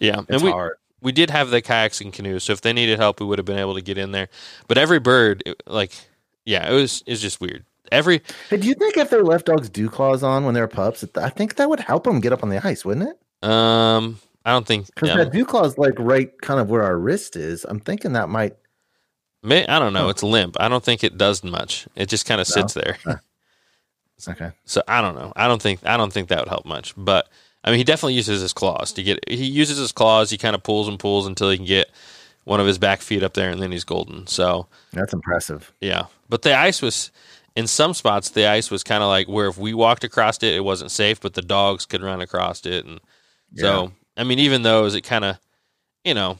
yeah, 0.00 0.20
It's 0.20 0.30
and 0.30 0.42
we 0.42 0.50
hard. 0.50 0.76
we 1.02 1.12
did 1.12 1.30
have 1.30 1.50
the 1.50 1.60
kayaks 1.60 2.00
and 2.00 2.12
canoes, 2.12 2.44
so 2.44 2.52
if 2.52 2.60
they 2.62 2.72
needed 2.72 2.98
help, 2.98 3.20
we 3.20 3.26
would 3.26 3.38
have 3.38 3.44
been 3.46 3.58
able 3.58 3.74
to 3.74 3.82
get 3.82 3.98
in 3.98 4.12
there. 4.12 4.28
But 4.66 4.78
every 4.78 4.98
bird, 5.00 5.42
it- 5.44 5.62
like, 5.66 5.92
yeah, 6.46 6.68
it 6.70 6.74
was 6.74 7.02
it's 7.06 7.20
just 7.20 7.40
weird. 7.40 7.64
Every 7.92 8.22
Hey, 8.48 8.56
do 8.56 8.66
you 8.66 8.74
think 8.74 8.96
if 8.96 9.10
they 9.10 9.20
left 9.20 9.44
dogs 9.46 9.68
dew 9.68 9.90
claws 9.90 10.22
on 10.22 10.44
when 10.46 10.54
they're 10.54 10.66
pups, 10.66 11.04
I 11.16 11.28
think 11.28 11.56
that 11.56 11.68
would 11.68 11.80
help 11.80 12.04
them 12.04 12.20
get 12.20 12.32
up 12.32 12.42
on 12.42 12.48
the 12.48 12.66
ice, 12.66 12.84
wouldn't 12.84 13.10
it? 13.10 13.48
um, 13.48 14.18
I 14.46 14.52
don't 14.52 14.66
think 14.66 14.86
Because 14.86 15.10
yeah, 15.10 15.16
that 15.16 15.32
dew 15.32 15.44
claw 15.44 15.64
is 15.64 15.76
like 15.76 15.94
right 15.98 16.30
kind 16.40 16.58
of 16.60 16.70
where 16.70 16.82
our 16.82 16.98
wrist 16.98 17.36
is. 17.36 17.64
I'm 17.64 17.80
thinking 17.80 18.14
that 18.14 18.30
might. 18.30 18.56
may, 19.42 19.66
I 19.66 19.78
don't 19.78 19.92
know. 19.92 20.08
It's 20.08 20.22
limp. 20.22 20.56
I 20.58 20.68
don't 20.68 20.82
think 20.82 21.04
it 21.04 21.18
does 21.18 21.44
much. 21.44 21.86
It 21.94 22.08
just 22.08 22.24
kind 22.26 22.40
of 22.40 22.48
No? 22.48 22.54
sits 22.62 22.72
there. 22.74 22.96
Okay. 24.28 24.50
So 24.64 24.82
I 24.88 25.00
don't 25.00 25.14
know. 25.14 25.32
I 25.36 25.48
don't 25.48 25.60
think 25.60 25.80
I 25.84 25.96
don't 25.96 26.12
think 26.12 26.28
that 26.28 26.38
would 26.40 26.48
help 26.48 26.64
much. 26.64 26.94
But 26.96 27.28
I 27.62 27.70
mean, 27.70 27.78
he 27.78 27.84
definitely 27.84 28.14
uses 28.14 28.40
his 28.40 28.52
claws 28.52 28.92
to 28.92 29.02
get. 29.02 29.18
He 29.28 29.44
uses 29.46 29.76
his 29.78 29.92
claws. 29.92 30.30
He 30.30 30.38
kind 30.38 30.54
of 30.54 30.62
pulls 30.62 30.88
and 30.88 30.98
pulls 30.98 31.26
until 31.26 31.50
he 31.50 31.56
can 31.56 31.66
get 31.66 31.90
one 32.44 32.60
of 32.60 32.66
his 32.66 32.78
back 32.78 33.00
feet 33.00 33.22
up 33.22 33.34
there, 33.34 33.50
and 33.50 33.60
then 33.60 33.72
he's 33.72 33.84
golden. 33.84 34.26
So 34.26 34.66
That's 34.92 35.12
impressive. 35.12 35.72
yeah. 35.80 36.06
But 36.28 36.42
the 36.42 36.54
ice 36.56 36.80
was 36.82 37.10
in 37.56 37.66
some 37.66 37.94
spots. 37.94 38.30
The 38.30 38.46
ice 38.46 38.70
was 38.70 38.82
kind 38.82 39.02
of 39.02 39.08
like 39.08 39.28
where 39.28 39.48
if 39.48 39.58
we 39.58 39.74
walked 39.74 40.04
across 40.04 40.42
it, 40.42 40.54
it 40.54 40.64
wasn't 40.64 40.90
safe, 40.90 41.20
but 41.20 41.34
the 41.34 41.42
dogs 41.42 41.86
could 41.86 42.02
run 42.02 42.20
across 42.20 42.64
it, 42.66 42.84
and 42.84 43.00
so 43.56 43.92
I 44.16 44.24
mean, 44.24 44.38
even 44.38 44.62
those, 44.62 44.94
it 44.94 45.02
kind 45.02 45.24
of, 45.24 45.38
you 46.04 46.14
know, 46.14 46.38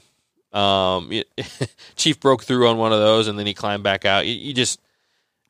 um, 0.57 1.11
it- 1.11 1.27
Chief 1.95 2.19
broke 2.19 2.43
through 2.43 2.67
on 2.67 2.77
one 2.77 2.93
of 2.93 2.99
those, 2.99 3.27
and 3.27 3.37
then 3.37 3.45
he 3.47 3.53
climbed 3.53 3.83
back 3.83 4.05
out. 4.05 4.25
You, 4.25 4.33
you 4.33 4.53
just 4.53 4.79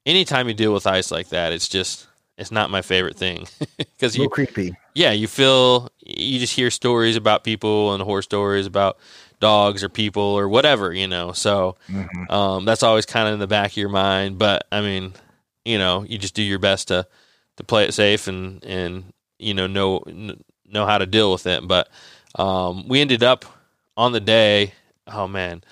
anytime 0.06 0.48
you 0.48 0.54
deal 0.54 0.74
with 0.74 0.88
ice 0.88 1.12
like 1.12 1.30
that, 1.30 1.52
it's 1.52 1.68
just 1.68 2.08
it's 2.38 2.52
not 2.52 2.70
my 2.70 2.82
favorite 2.82 3.16
thing 3.18 3.48
because 3.78 4.18
you 4.18 4.28
creepy. 4.30 4.76
yeah 4.94 5.12
you 5.12 5.28
feel 5.28 5.90
you 6.06 6.40
just 6.40 6.54
hear 6.56 6.70
stories 6.72 7.16
about 7.16 7.44
people 7.44 7.94
and 7.94 8.04
horror 8.04 8.22
stories 8.22 8.66
about 8.66 8.98
dogs 9.40 9.84
or 9.84 9.90
people 9.90 10.22
or 10.24 10.48
whatever 10.50 10.94
you 10.94 11.08
know 11.08 11.32
so 11.32 11.76
Mhm. 11.90 12.30
um, 12.32 12.66
that's 12.66 12.84
always 12.84 13.06
kind 13.06 13.28
of 13.28 13.34
in 13.36 13.40
the 13.40 13.48
back 13.48 13.72
of 13.72 13.78
your 13.78 13.90
mind 13.90 14.38
but 14.38 14.66
i 14.72 14.82
mean 14.82 15.14
you 15.64 15.78
know 15.78 16.04
you 16.04 16.18
just 16.18 16.34
do 16.36 16.44
your 16.44 16.60
best 16.60 16.88
to 16.90 17.08
to 17.58 17.64
play 17.64 17.86
it 17.86 17.94
safe 17.94 18.28
and 18.28 18.64
and 18.64 19.14
you 19.40 19.54
know 19.54 19.68
know 19.68 20.04
know 20.66 20.86
how 20.86 20.98
to 20.98 21.06
deal 21.06 21.32
with 21.32 21.46
it 21.48 21.68
but 21.68 21.90
um, 22.36 22.88
we 22.88 23.00
ended 23.02 23.24
up 23.24 23.46
on 23.98 24.12
the 24.12 24.20
day 24.20 24.74
oh 25.08 25.28
man 25.28 25.64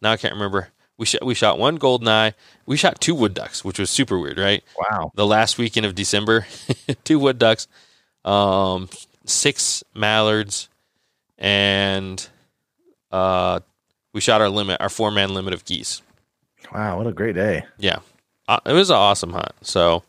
now 0.00 0.12
i 0.12 0.16
can't 0.16 0.34
remember 0.34 0.68
we 1.02 1.06
shot 1.06 1.24
we 1.26 1.34
shot 1.34 1.58
one 1.58 1.74
golden 1.76 2.06
eye 2.06 2.32
we 2.64 2.76
shot 2.76 3.00
two 3.00 3.12
wood 3.12 3.34
ducks 3.34 3.64
which 3.64 3.76
was 3.76 3.90
super 3.90 4.16
weird 4.20 4.38
right 4.38 4.62
Wow. 4.78 5.10
the 5.16 5.26
last 5.26 5.58
weekend 5.58 5.84
of 5.84 5.96
December, 5.96 6.46
two 7.04 7.18
wood 7.18 7.38
ducks, 7.40 7.66
um, 8.24 8.88
six 9.24 9.82
mallards, 9.94 10.68
and 11.38 12.24
uh, 13.10 13.58
we 14.12 14.20
shot 14.20 14.40
our 14.40 14.48
limit, 14.48 14.80
our 14.80 14.88
four 14.88 15.10
man 15.10 15.34
limit 15.34 15.54
of 15.54 15.64
geese. 15.64 16.02
Wow. 16.72 16.98
What 16.98 17.06
a 17.08 17.12
great 17.12 17.34
day. 17.34 17.64
Yeah, 17.78 17.98
uh, 18.46 18.60
it 18.64 18.72
was 18.72 18.90
an 18.90 18.96
awesome 18.96 19.32
hunt. 19.32 19.52
So 19.62 20.04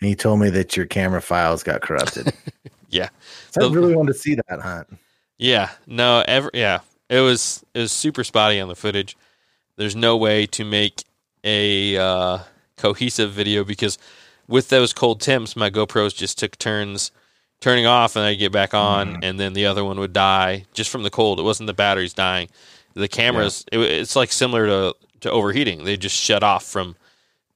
And 0.00 0.08
he 0.08 0.14
told 0.14 0.40
me 0.40 0.48
that 0.50 0.76
your 0.76 0.86
camera 0.86 1.20
files 1.20 1.62
got 1.62 1.82
corrupted. 1.82 2.32
yeah, 2.88 3.08
I 3.56 3.60
So- 3.60 3.70
really 3.70 3.94
wanted 3.94 4.14
to 4.14 4.18
see 4.18 4.34
that 4.48 4.60
hunt. 4.60 4.88
yeah, 5.36 5.70
no, 5.86 6.24
ever, 6.26 6.50
yeah, 6.54 6.80
it 7.10 7.20
was 7.20 7.62
it 7.74 7.80
was 7.80 7.92
super 7.92 8.24
spotty 8.24 8.60
on 8.60 8.68
the 8.68 8.76
footage. 8.76 9.14
There's 9.76 9.96
no 9.96 10.16
way 10.16 10.46
to 10.46 10.64
make 10.64 11.04
a 11.44 11.96
uh, 11.96 12.38
cohesive 12.76 13.32
video 13.32 13.64
because 13.64 13.98
with 14.48 14.68
those 14.68 14.92
cold 14.92 15.20
temps, 15.20 15.56
my 15.56 15.70
GoPros 15.70 16.14
just 16.14 16.38
took 16.38 16.58
turns 16.58 17.10
turning 17.60 17.86
off 17.86 18.16
and 18.16 18.24
I 18.24 18.34
get 18.34 18.52
back 18.52 18.74
on, 18.74 19.20
and 19.22 19.38
then 19.40 19.52
the 19.54 19.66
other 19.66 19.84
one 19.84 19.98
would 20.00 20.12
die 20.12 20.66
just 20.74 20.90
from 20.90 21.04
the 21.04 21.10
cold. 21.10 21.38
It 21.38 21.44
wasn't 21.44 21.68
the 21.68 21.72
batteries 21.72 22.12
dying. 22.12 22.48
The 22.94 23.08
cameras, 23.08 23.64
it, 23.72 23.78
it's 23.78 24.16
like 24.16 24.32
similar 24.32 24.66
to 24.66 24.96
to 25.20 25.30
overheating. 25.30 25.84
They 25.84 25.96
just 25.96 26.16
shut 26.16 26.42
off 26.42 26.64
from 26.64 26.96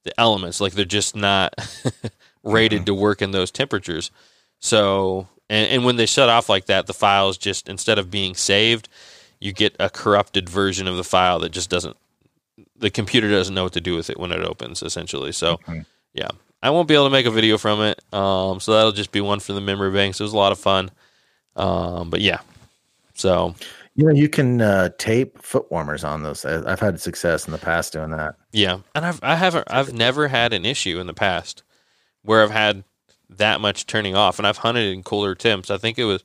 the 0.04 0.18
elements, 0.18 0.60
like 0.60 0.72
they're 0.72 0.84
just 0.84 1.16
not 1.16 1.54
rated 2.44 2.86
to 2.86 2.94
work 2.94 3.20
in 3.20 3.32
those 3.32 3.50
temperatures. 3.50 4.10
So, 4.60 5.28
and, 5.50 5.68
and 5.68 5.84
when 5.84 5.96
they 5.96 6.06
shut 6.06 6.28
off 6.28 6.48
like 6.48 6.66
that, 6.66 6.86
the 6.86 6.94
files 6.94 7.36
just 7.36 7.68
instead 7.68 7.98
of 7.98 8.10
being 8.10 8.34
saved, 8.34 8.88
you 9.40 9.52
get 9.52 9.76
a 9.78 9.90
corrupted 9.90 10.48
version 10.48 10.86
of 10.86 10.96
the 10.96 11.04
file 11.04 11.40
that 11.40 11.50
just 11.50 11.68
doesn't. 11.68 11.96
The 12.78 12.90
computer 12.90 13.30
doesn't 13.30 13.54
know 13.54 13.64
what 13.64 13.72
to 13.74 13.80
do 13.80 13.96
with 13.96 14.10
it 14.10 14.18
when 14.18 14.32
it 14.32 14.40
opens, 14.42 14.82
essentially. 14.82 15.32
So, 15.32 15.58
Mhm. 15.68 15.86
yeah, 16.14 16.28
I 16.62 16.70
won't 16.70 16.88
be 16.88 16.94
able 16.94 17.04
to 17.06 17.10
make 17.10 17.26
a 17.26 17.30
video 17.30 17.56
from 17.58 17.80
it. 17.80 18.00
Um, 18.12 18.60
so 18.60 18.72
that'll 18.72 18.92
just 18.92 19.12
be 19.12 19.20
one 19.20 19.40
for 19.40 19.52
the 19.54 19.60
memory 19.60 19.90
banks. 19.90 20.20
It 20.20 20.24
was 20.24 20.32
a 20.32 20.36
lot 20.36 20.52
of 20.52 20.58
fun. 20.58 20.90
Um, 21.56 22.10
but 22.10 22.20
yeah, 22.20 22.40
so 23.14 23.54
You 23.98 24.04
know, 24.04 24.12
you 24.12 24.28
can 24.28 24.60
uh, 24.60 24.90
tape 24.98 25.40
foot 25.42 25.70
warmers 25.70 26.04
on 26.04 26.22
those. 26.22 26.44
I've 26.44 26.80
had 26.80 27.00
success 27.00 27.46
in 27.46 27.52
the 27.52 27.58
past 27.58 27.94
doing 27.94 28.10
that. 28.10 28.34
Yeah, 28.52 28.80
and 28.94 29.06
I've 29.06 29.20
I 29.22 29.36
haven't 29.36 29.68
I've 29.70 29.94
never 29.94 30.28
had 30.28 30.52
an 30.52 30.66
issue 30.66 31.00
in 31.00 31.06
the 31.06 31.14
past 31.14 31.62
where 32.22 32.42
I've 32.42 32.50
had 32.50 32.84
that 33.30 33.62
much 33.62 33.86
turning 33.86 34.14
off, 34.14 34.38
and 34.38 34.46
I've 34.46 34.58
hunted 34.58 34.92
in 34.92 35.02
colder 35.02 35.34
temps. 35.34 35.70
I 35.70 35.78
think 35.78 35.98
it 35.98 36.04
was 36.04 36.22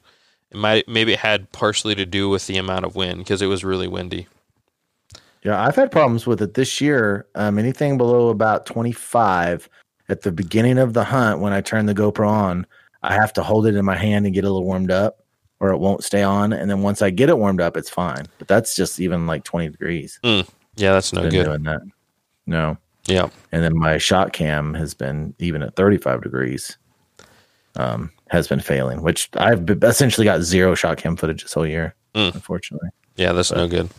it 0.51 0.57
might 0.57 0.85
maybe 0.89 1.13
it 1.13 1.19
had 1.19 1.49
partially 1.53 1.95
to 1.95 2.05
do 2.05 2.27
with 2.27 2.45
the 2.47 2.57
amount 2.57 2.83
of 2.83 2.93
wind 2.97 3.19
because 3.19 3.41
it 3.41 3.47
was 3.47 3.63
really 3.63 3.87
windy. 3.87 4.27
Yeah, 5.43 5.61
I've 5.61 5.75
had 5.75 5.91
problems 5.91 6.27
with 6.27 6.41
it 6.41 6.53
this 6.53 6.79
year. 6.81 7.25
Um, 7.35 7.57
anything 7.57 7.97
below 7.97 8.29
about 8.29 8.65
25 8.65 9.67
at 10.09 10.21
the 10.21 10.31
beginning 10.31 10.77
of 10.77 10.93
the 10.93 11.03
hunt, 11.03 11.39
when 11.39 11.51
I 11.53 11.61
turn 11.61 11.87
the 11.87 11.95
GoPro 11.95 12.27
on, 12.27 12.67
I 13.03 13.13
have 13.13 13.33
to 13.33 13.43
hold 13.43 13.65
it 13.65 13.75
in 13.75 13.83
my 13.85 13.95
hand 13.97 14.25
and 14.25 14.35
get 14.35 14.43
a 14.43 14.47
little 14.47 14.63
warmed 14.65 14.91
up, 14.91 15.23
or 15.59 15.69
it 15.71 15.77
won't 15.77 16.03
stay 16.03 16.21
on. 16.21 16.53
And 16.53 16.69
then 16.69 16.81
once 16.83 17.01
I 17.01 17.09
get 17.09 17.29
it 17.29 17.37
warmed 17.39 17.59
up, 17.61 17.75
it's 17.75 17.89
fine. 17.89 18.27
But 18.37 18.47
that's 18.47 18.75
just 18.75 18.99
even 18.99 19.25
like 19.25 19.43
20 19.43 19.69
degrees. 19.69 20.19
Yeah, 20.23 20.43
that's 20.75 21.11
no 21.11 21.23
good. 21.29 21.45
doing 21.45 21.63
that. 21.63 21.81
No. 22.45 22.77
Yeah. 23.07 23.29
And 23.51 23.63
then 23.63 23.75
my 23.75 23.97
shot 23.97 24.33
cam 24.33 24.75
has 24.75 24.93
been 24.93 25.33
even 25.39 25.63
at 25.63 25.75
35 25.75 26.21
degrees, 26.21 26.77
um, 27.77 28.11
has 28.29 28.47
been 28.47 28.59
failing, 28.59 29.01
which 29.01 29.29
I've 29.33 29.67
essentially 29.83 30.25
got 30.25 30.41
zero 30.41 30.75
shot 30.75 30.97
cam 30.97 31.15
footage 31.15 31.41
this 31.41 31.53
whole 31.53 31.65
year, 31.65 31.95
Mm. 32.13 32.35
unfortunately. 32.35 32.89
Yeah, 33.15 33.31
that's 33.33 33.51
no 33.51 33.67
good. 33.67 33.89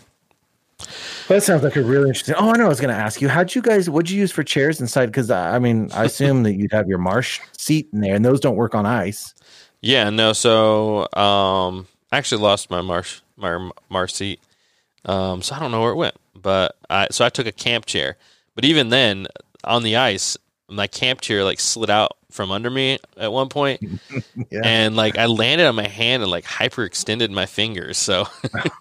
That 1.28 1.42
sounds 1.42 1.62
like 1.62 1.76
a 1.76 1.82
really 1.82 2.08
interesting. 2.08 2.34
Oh, 2.38 2.50
I 2.50 2.56
know. 2.56 2.66
I 2.66 2.68
was 2.68 2.80
going 2.80 2.94
to 2.94 3.00
ask 3.00 3.20
you, 3.20 3.28
how'd 3.28 3.54
you 3.54 3.62
guys? 3.62 3.88
What'd 3.88 4.10
you 4.10 4.18
use 4.18 4.32
for 4.32 4.42
chairs 4.42 4.80
inside? 4.80 5.06
Because 5.06 5.30
I 5.30 5.58
mean, 5.58 5.90
I 5.92 6.04
assume 6.04 6.42
that 6.44 6.54
you'd 6.54 6.72
have 6.72 6.88
your 6.88 6.98
marsh 6.98 7.40
seat 7.56 7.88
in 7.92 8.00
there, 8.00 8.14
and 8.14 8.24
those 8.24 8.40
don't 8.40 8.56
work 8.56 8.74
on 8.74 8.86
ice. 8.86 9.34
Yeah, 9.80 10.10
no. 10.10 10.32
So, 10.32 11.08
um, 11.14 11.86
I 12.12 12.18
actually 12.18 12.42
lost 12.42 12.70
my 12.70 12.82
marsh 12.82 13.20
my 13.36 13.70
marsh 13.88 14.12
seat. 14.12 14.40
Um, 15.04 15.42
so 15.42 15.54
I 15.54 15.58
don't 15.58 15.70
know 15.72 15.80
where 15.80 15.92
it 15.92 15.96
went, 15.96 16.14
but 16.34 16.76
I 16.88 17.08
so 17.10 17.24
I 17.24 17.28
took 17.28 17.46
a 17.46 17.52
camp 17.52 17.86
chair. 17.86 18.16
But 18.54 18.64
even 18.64 18.90
then, 18.90 19.26
on 19.64 19.82
the 19.82 19.96
ice, 19.96 20.36
my 20.68 20.86
camp 20.86 21.20
chair 21.20 21.44
like 21.44 21.60
slid 21.60 21.90
out 21.90 22.16
from 22.32 22.50
under 22.50 22.70
me 22.70 22.98
at 23.16 23.32
one 23.32 23.48
point, 23.48 23.82
Yeah. 24.50 24.60
and 24.64 24.96
like 24.96 25.18
I 25.18 25.26
landed 25.26 25.66
on 25.66 25.74
my 25.74 25.86
hand 25.86 26.22
and 26.22 26.30
like 26.30 26.44
hyperextended 26.44 27.30
my 27.30 27.46
fingers. 27.46 27.98
So 27.98 28.26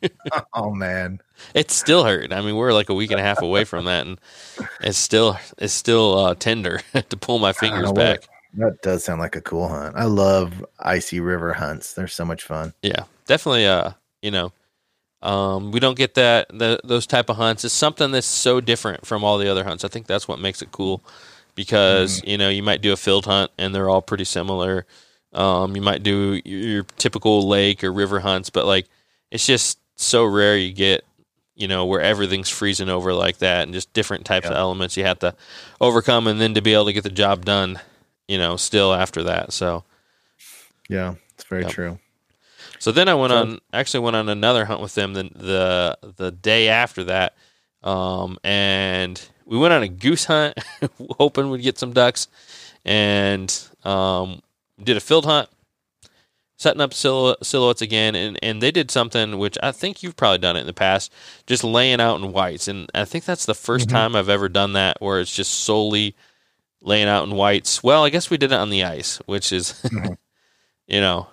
oh 0.54 0.72
man. 0.72 1.20
it 1.54 1.72
still 1.72 2.04
hurt. 2.04 2.34
I 2.34 2.42
mean, 2.42 2.56
we're 2.56 2.74
like 2.74 2.90
a 2.90 2.94
week 2.94 3.12
and 3.12 3.20
a 3.20 3.24
half 3.24 3.42
away 3.42 3.64
from 3.64 3.86
that, 3.86 4.08
and 4.08 4.20
it's 4.82 4.98
still 4.98 5.38
it's 5.58 5.74
still 5.74 6.18
uh, 6.18 6.36
tender 6.36 6.82
to 7.10 7.18
pull 7.18 7.40
my 7.40 7.54
fingers 7.54 7.92
back. 7.92 8.22
what? 8.22 8.28
That 8.54 8.82
does 8.82 9.06
sound 9.06 9.22
like 9.22 9.36
a 9.38 9.42
cool 9.42 9.70
hunt. 9.70 9.96
I 9.96 10.04
love 10.06 10.66
icy 10.80 11.20
river 11.22 11.54
hunts. 11.54 11.94
They're 11.94 12.08
so 12.10 12.26
much 12.26 12.44
fun. 12.44 12.74
Yeah, 12.82 13.04
definitely. 13.26 13.66
Uh, 13.66 13.92
you 14.22 14.30
know, 14.30 14.52
um, 15.22 15.72
we 15.72 15.80
don't 15.80 15.98
get 15.98 16.16
that 16.16 16.50
the, 16.50 16.80
those 16.84 17.08
type 17.08 17.30
of 17.30 17.38
hunts. 17.38 17.64
It's 17.64 17.74
something 17.74 18.12
that's 18.12 18.28
so 18.28 18.60
different 18.60 19.06
from 19.06 19.24
all 19.24 19.38
the 19.38 19.48
other 19.50 19.64
hunts. 19.64 19.86
I 19.86 19.88
think 19.88 20.06
that's 20.08 20.28
what 20.28 20.40
makes 20.40 20.62
it 20.62 20.72
cool 20.74 21.02
because 21.56 22.24
you 22.24 22.38
know 22.38 22.50
you 22.50 22.64
might 22.64 22.82
do 22.82 22.94
a 22.94 22.98
field 22.98 23.26
hunt 23.26 23.52
and 23.58 23.74
they're 23.74 23.90
all 23.90 24.02
pretty 24.02 24.26
similar. 24.26 24.86
Um, 25.34 25.76
you 25.76 25.82
might 25.82 26.04
do 26.04 26.42
your, 26.44 26.60
your 26.60 26.84
typical 26.98 27.48
lake 27.48 27.84
or 27.84 27.92
river 27.92 28.20
hunts, 28.20 28.50
but 28.50 28.66
like 28.66 28.88
it's 29.32 29.46
just 29.46 29.80
so 29.96 30.26
rare 30.26 30.58
you 30.58 30.74
get 30.74 31.06
you 31.56 31.68
know 31.68 31.86
where 31.86 32.02
everything's 32.02 32.50
freezing 32.50 32.90
over 32.90 33.14
like 33.14 33.38
that 33.38 33.64
and 33.64 33.74
just 33.74 33.94
different 33.94 34.26
types 34.26 34.48
of 34.48 34.54
elements 34.54 34.98
you 34.98 35.04
have 35.04 35.20
to 35.20 35.36
overcome 35.80 36.28
and 36.28 36.42
then 36.42 36.54
to 36.56 36.62
be 36.62 36.74
able 36.74 36.86
to 36.86 36.94
get 36.94 37.04
the 37.04 37.10
job 37.10 37.46
done. 37.46 37.80
You 38.28 38.38
know, 38.38 38.56
still 38.58 38.94
after 38.94 39.24
that. 39.24 39.52
So 39.54 39.84
Yeah, 40.90 41.16
it's 41.36 41.44
very 41.46 41.66
true. 41.66 42.00
So 42.80 42.92
then 42.92 43.08
I 43.10 43.14
went 43.14 43.32
So- 43.32 43.38
on 43.38 43.60
actually 43.74 44.00
went 44.02 44.16
on 44.16 44.28
another 44.30 44.66
hunt 44.66 44.82
with 44.82 44.96
them 44.96 45.14
the 45.14 45.24
the, 45.36 45.98
the 46.18 46.32
day 46.32 46.68
after 46.70 47.04
that, 47.06 47.36
um, 47.84 48.38
and 48.44 49.22
we 49.52 49.58
went 49.58 49.74
on 49.74 49.84
a 49.84 49.88
goose 49.90 50.26
hunt, 50.26 50.58
hoping 51.20 51.50
we'd 51.52 51.62
get 51.62 51.78
some 51.78 51.92
ducks, 51.94 52.28
and 52.86 53.54
um, 53.84 54.42
did 54.82 54.96
a 54.98 55.02
field 55.02 55.26
hunt, 55.26 55.50
setting 56.58 56.82
up 56.82 56.92
silhou- 56.92 57.36
silhouettes 57.44 57.82
again, 57.82 58.16
and, 58.16 58.40
and 58.42 58.62
they 58.62 58.72
did 58.72 58.90
something 58.92 59.38
which 59.38 59.58
I 59.62 59.72
think 59.72 60.02
you've 60.04 60.16
probably 60.16 60.38
done 60.38 60.56
it 60.56 60.62
in 60.62 60.68
the 60.68 60.74
past, 60.74 61.12
just 61.48 61.64
laying 61.64 62.00
out 62.00 62.20
in 62.22 62.32
whites, 62.32 62.68
and 62.68 62.90
I 62.96 63.06
think 63.06 63.26
that's 63.26 63.46
the 63.46 63.54
1st 63.54 63.86
Mhm. 63.88 63.90
time 63.90 64.16
I've 64.16 64.30
ever 64.30 64.48
done 64.50 64.74
that 64.74 65.02
where 65.02 65.20
it's 65.20 65.36
just 65.36 65.52
solely 65.62 66.16
laying 66.82 67.08
out 67.08 67.26
in 67.28 67.36
whites. 67.36 67.84
Well, 67.84 68.04
I 68.06 68.10
guess 68.10 68.30
we 68.30 68.38
did 68.38 68.52
it 68.52 68.56
on 68.56 68.70
the 68.70 68.84
ice, 68.84 69.18
which 69.26 69.52
is, 69.52 69.74
Mhm. 69.84 70.18
you 70.88 71.02
know. 71.02 71.28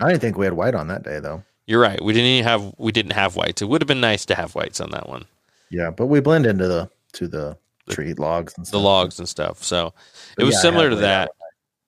I 0.00 0.08
didn't 0.08 0.20
think 0.20 0.36
we 0.36 0.46
had 0.46 0.54
white 0.54 0.74
on 0.74 0.88
that 0.88 1.04
day 1.04 1.20
though. 1.20 1.44
You're 1.66 1.80
right. 1.80 2.02
We 2.02 2.12
didn't 2.12 2.26
even 2.26 2.44
have 2.44 2.74
we 2.76 2.90
didn't 2.90 3.12
have 3.12 3.36
whites. 3.36 3.62
It 3.62 3.68
would 3.68 3.80
have 3.80 3.86
been 3.86 4.00
nice 4.00 4.24
to 4.26 4.34
have 4.34 4.54
whites 4.56 4.80
on 4.80 4.90
that 4.90 5.08
one. 5.08 5.26
Yeah, 5.70 5.90
but 5.90 6.06
we 6.06 6.18
blend 6.20 6.44
into 6.44 6.66
the 6.66 6.90
to 7.14 7.28
the 7.28 7.56
tree 7.90 8.14
logs 8.14 8.54
and 8.56 8.64
The 8.64 8.68
stuff. 8.68 8.82
logs 8.82 9.18
and 9.18 9.28
stuff. 9.28 9.62
So 9.62 9.88
it 9.88 9.94
But 10.38 10.46
was 10.46 10.54
yeah, 10.54 10.60
similar 10.60 10.90
to 10.90 10.96
that. 10.96 11.30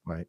Right. 0.05 0.27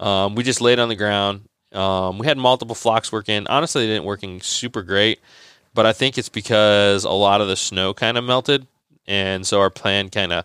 Um, 0.00 0.34
we 0.34 0.42
just 0.42 0.60
laid 0.60 0.78
on 0.78 0.88
the 0.88 0.96
ground. 0.96 1.48
Um, 1.72 2.18
we 2.18 2.26
had 2.26 2.38
multiple 2.38 2.74
flocks 2.74 3.10
working. 3.12 3.46
Honestly, 3.48 3.86
they 3.86 3.92
didn't 3.92 4.04
working 4.06 4.40
super 4.40 4.82
great, 4.82 5.20
but 5.72 5.86
I 5.86 5.92
think 5.92 6.18
it's 6.18 6.28
because 6.28 7.04
a 7.04 7.10
lot 7.10 7.40
of 7.40 7.48
the 7.48 7.56
snow 7.56 7.94
kind 7.94 8.16
of 8.18 8.24
melted, 8.24 8.66
and 9.06 9.46
so 9.46 9.60
our 9.60 9.70
plan 9.70 10.08
kind 10.10 10.32
of 10.32 10.44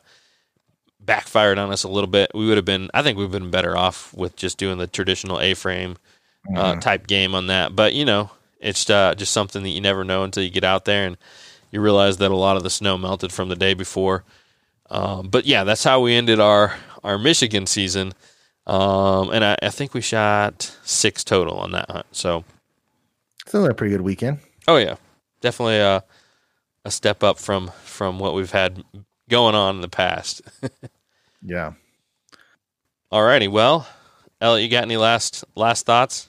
backfired 0.99 1.57
on 1.57 1.71
us 1.71 1.83
a 1.83 1.87
little 1.87 2.09
bit. 2.09 2.31
We 2.33 2.47
would 2.47 2.57
have 2.57 2.65
been, 2.65 2.89
I 2.93 3.01
think, 3.01 3.17
we've 3.17 3.31
been 3.31 3.51
better 3.51 3.75
off 3.77 4.13
with 4.13 4.35
just 4.35 4.57
doing 4.57 4.77
the 4.77 4.87
traditional 4.87 5.39
A-frame 5.39 5.97
uh, 6.55 6.73
Mhm. 6.75 6.81
type 6.81 7.07
game 7.07 7.35
on 7.35 7.47
that. 7.47 7.75
But 7.75 7.93
you 7.93 8.05
know, 8.05 8.31
it's 8.59 8.89
uh, 8.89 9.13
just 9.15 9.31
something 9.33 9.61
that 9.63 9.69
you 9.69 9.81
never 9.81 10.03
know 10.03 10.23
until 10.23 10.43
you 10.43 10.49
get 10.49 10.63
out 10.63 10.85
there 10.85 11.05
and 11.05 11.17
you 11.71 11.81
realize 11.81 12.17
that 12.17 12.31
a 12.31 12.35
lot 12.35 12.57
of 12.57 12.63
the 12.63 12.69
snow 12.69 12.97
melted 12.97 13.31
from 13.31 13.49
the 13.49 13.55
day 13.55 13.73
before. 13.73 14.23
Um, 14.89 15.29
but 15.29 15.45
yeah, 15.45 15.63
that's 15.63 15.83
how 15.83 15.99
we 16.01 16.15
ended 16.15 16.39
our 16.39 16.75
our 17.03 17.17
Michigan 17.17 17.65
season. 17.65 18.13
Um, 18.67 19.31
and 19.31 19.43
I, 19.43 19.57
I 19.63 19.69
think 19.69 19.93
we 19.93 20.01
shot 20.01 20.75
six 20.83 21.23
total 21.23 21.57
on 21.57 21.71
that 21.71 21.89
hunt. 21.89 22.05
So, 22.11 22.43
Still 23.47 23.65
a 23.65 23.73
pretty 23.73 23.91
good 23.91 24.01
weekend. 24.01 24.39
oh 24.67 24.77
yeah, 24.77 24.95
definitely 25.41 25.77
a 25.77 26.03
a 26.85 26.91
step 26.91 27.23
up 27.23 27.37
from 27.39 27.71
from 27.83 28.19
what 28.19 28.33
we've 28.35 28.51
had 28.51 28.83
going 29.29 29.55
on 29.55 29.75
in 29.75 29.81
the 29.81 29.89
past. 29.89 30.41
Yeah. 31.41 31.73
All 33.11 33.23
righty. 33.23 33.47
well, 33.47 33.87
Elliot, 34.41 34.63
you 34.63 34.69
got 34.69 34.83
any 34.83 34.97
last 34.97 35.43
last 35.55 35.85
thoughts? 35.85 36.27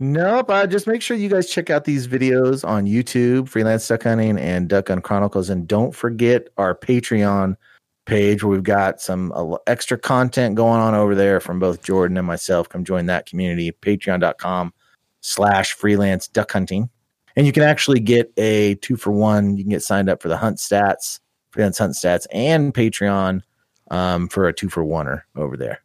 Nope. 0.00 0.50
Uh, 0.50 0.66
just 0.66 0.86
make 0.86 1.02
sure 1.02 1.16
you 1.16 1.28
guys 1.28 1.48
check 1.48 1.70
out 1.70 1.84
these 1.84 2.08
videos 2.08 2.66
on 2.66 2.86
YouTube, 2.86 3.48
Freelance 3.48 3.86
Duck 3.86 4.02
Hunting 4.02 4.38
and 4.38 4.68
Duck 4.68 4.88
Hunt 4.88 5.04
Chronicles, 5.04 5.50
and 5.50 5.68
don't 5.68 5.94
forget 5.94 6.48
our 6.56 6.74
Patreon 6.74 7.56
page 8.04 8.42
where 8.42 8.50
we've 8.50 8.62
got 8.62 9.00
some 9.00 9.32
uh, 9.32 9.56
extra 9.66 9.96
content 9.96 10.56
going 10.56 10.80
on 10.80 10.94
over 10.94 11.14
there 11.14 11.40
from 11.40 11.58
both 11.58 11.82
Jordan 11.82 12.16
and 12.16 12.26
myself. 12.26 12.68
Come 12.68 12.84
join 12.84 13.06
that 13.06 13.26
community. 13.26 13.72
Patreon.com 13.72 14.74
slash 15.20 15.72
freelance 15.72 16.28
duck 16.28 16.52
hunting. 16.52 16.90
And 17.36 17.46
you 17.46 17.52
can 17.52 17.62
actually 17.62 18.00
get 18.00 18.32
a 18.36 18.74
two 18.76 18.96
for 18.96 19.10
one. 19.10 19.56
You 19.56 19.64
can 19.64 19.70
get 19.70 19.82
signed 19.82 20.10
up 20.10 20.22
for 20.22 20.28
the 20.28 20.36
hunt 20.36 20.58
stats, 20.58 21.20
freelance 21.50 21.78
hunt 21.78 21.94
stats, 21.94 22.26
and 22.32 22.74
Patreon 22.74 23.42
um, 23.90 24.28
for 24.28 24.48
a 24.48 24.52
two 24.52 24.68
for 24.68 24.84
oneer 24.84 25.22
over 25.36 25.56
there. 25.56 25.80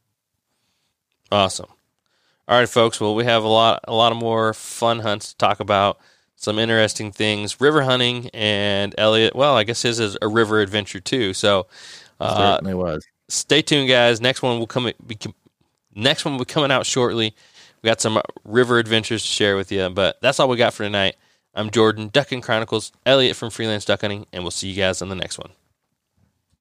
Awesome. 1.32 1.68
All 2.50 2.58
right, 2.58 2.68
folks. 2.68 3.00
Well, 3.00 3.14
we 3.14 3.26
have 3.26 3.44
a 3.44 3.48
lot, 3.48 3.82
a 3.88 3.94
lot 3.94 4.12
of 4.12 4.18
more 4.18 4.56
fun 4.56 5.02
hunts 5.02 5.30
to 5.30 5.38
talk 5.38 5.60
about. 5.60 6.00
Some 6.36 6.58
interesting 6.58 7.12
things, 7.12 7.62
river 7.62 7.84
hunting, 7.84 8.32
and 8.34 8.96
Elliot. 8.98 9.36
Well, 9.36 9.56
I 9.56 9.64
guess 9.64 9.84
his 9.84 10.00
is 10.00 10.18
a 10.20 10.28
river 10.28 10.60
adventure 10.60 11.00
too. 11.00 11.36
So, 11.36 11.68
uh, 12.20 12.56
Certainly 12.56 12.74
was. 12.74 13.06
stay 13.28 13.62
tuned, 13.62 13.88
guys. 13.88 14.20
Next 14.20 14.42
one 14.42 14.58
will 14.58 14.66
come. 14.66 14.92
Be, 15.06 15.18
next 15.94 16.26
one 16.26 16.34
will 16.34 16.46
be 16.46 16.52
coming 16.52 16.72
out 16.72 16.88
shortly. 16.88 17.36
We 17.84 17.88
got 17.88 18.02
some 18.02 18.20
river 18.44 18.80
adventures 18.80 19.22
to 19.22 19.28
share 19.28 19.56
with 19.56 19.72
you, 19.72 19.88
but 19.92 20.20
that's 20.20 20.40
all 20.40 20.50
we 20.50 20.58
got 20.58 20.74
for 20.74 20.82
tonight. 20.84 21.18
I'm 21.54 21.70
Jordan, 21.70 22.10
Duck 22.12 22.32
Hunt 22.32 22.42
Chronicles, 22.42 22.92
Elliot 23.06 23.36
from 23.36 23.52
Freelance 23.52 23.86
Duck 23.86 24.02
Hunting, 24.02 24.26
and 24.34 24.44
we'll 24.44 24.50
see 24.50 24.70
you 24.70 24.76
guys 24.76 25.04
on 25.04 25.10
the 25.10 25.16
next 25.16 25.38
one. 25.38 25.52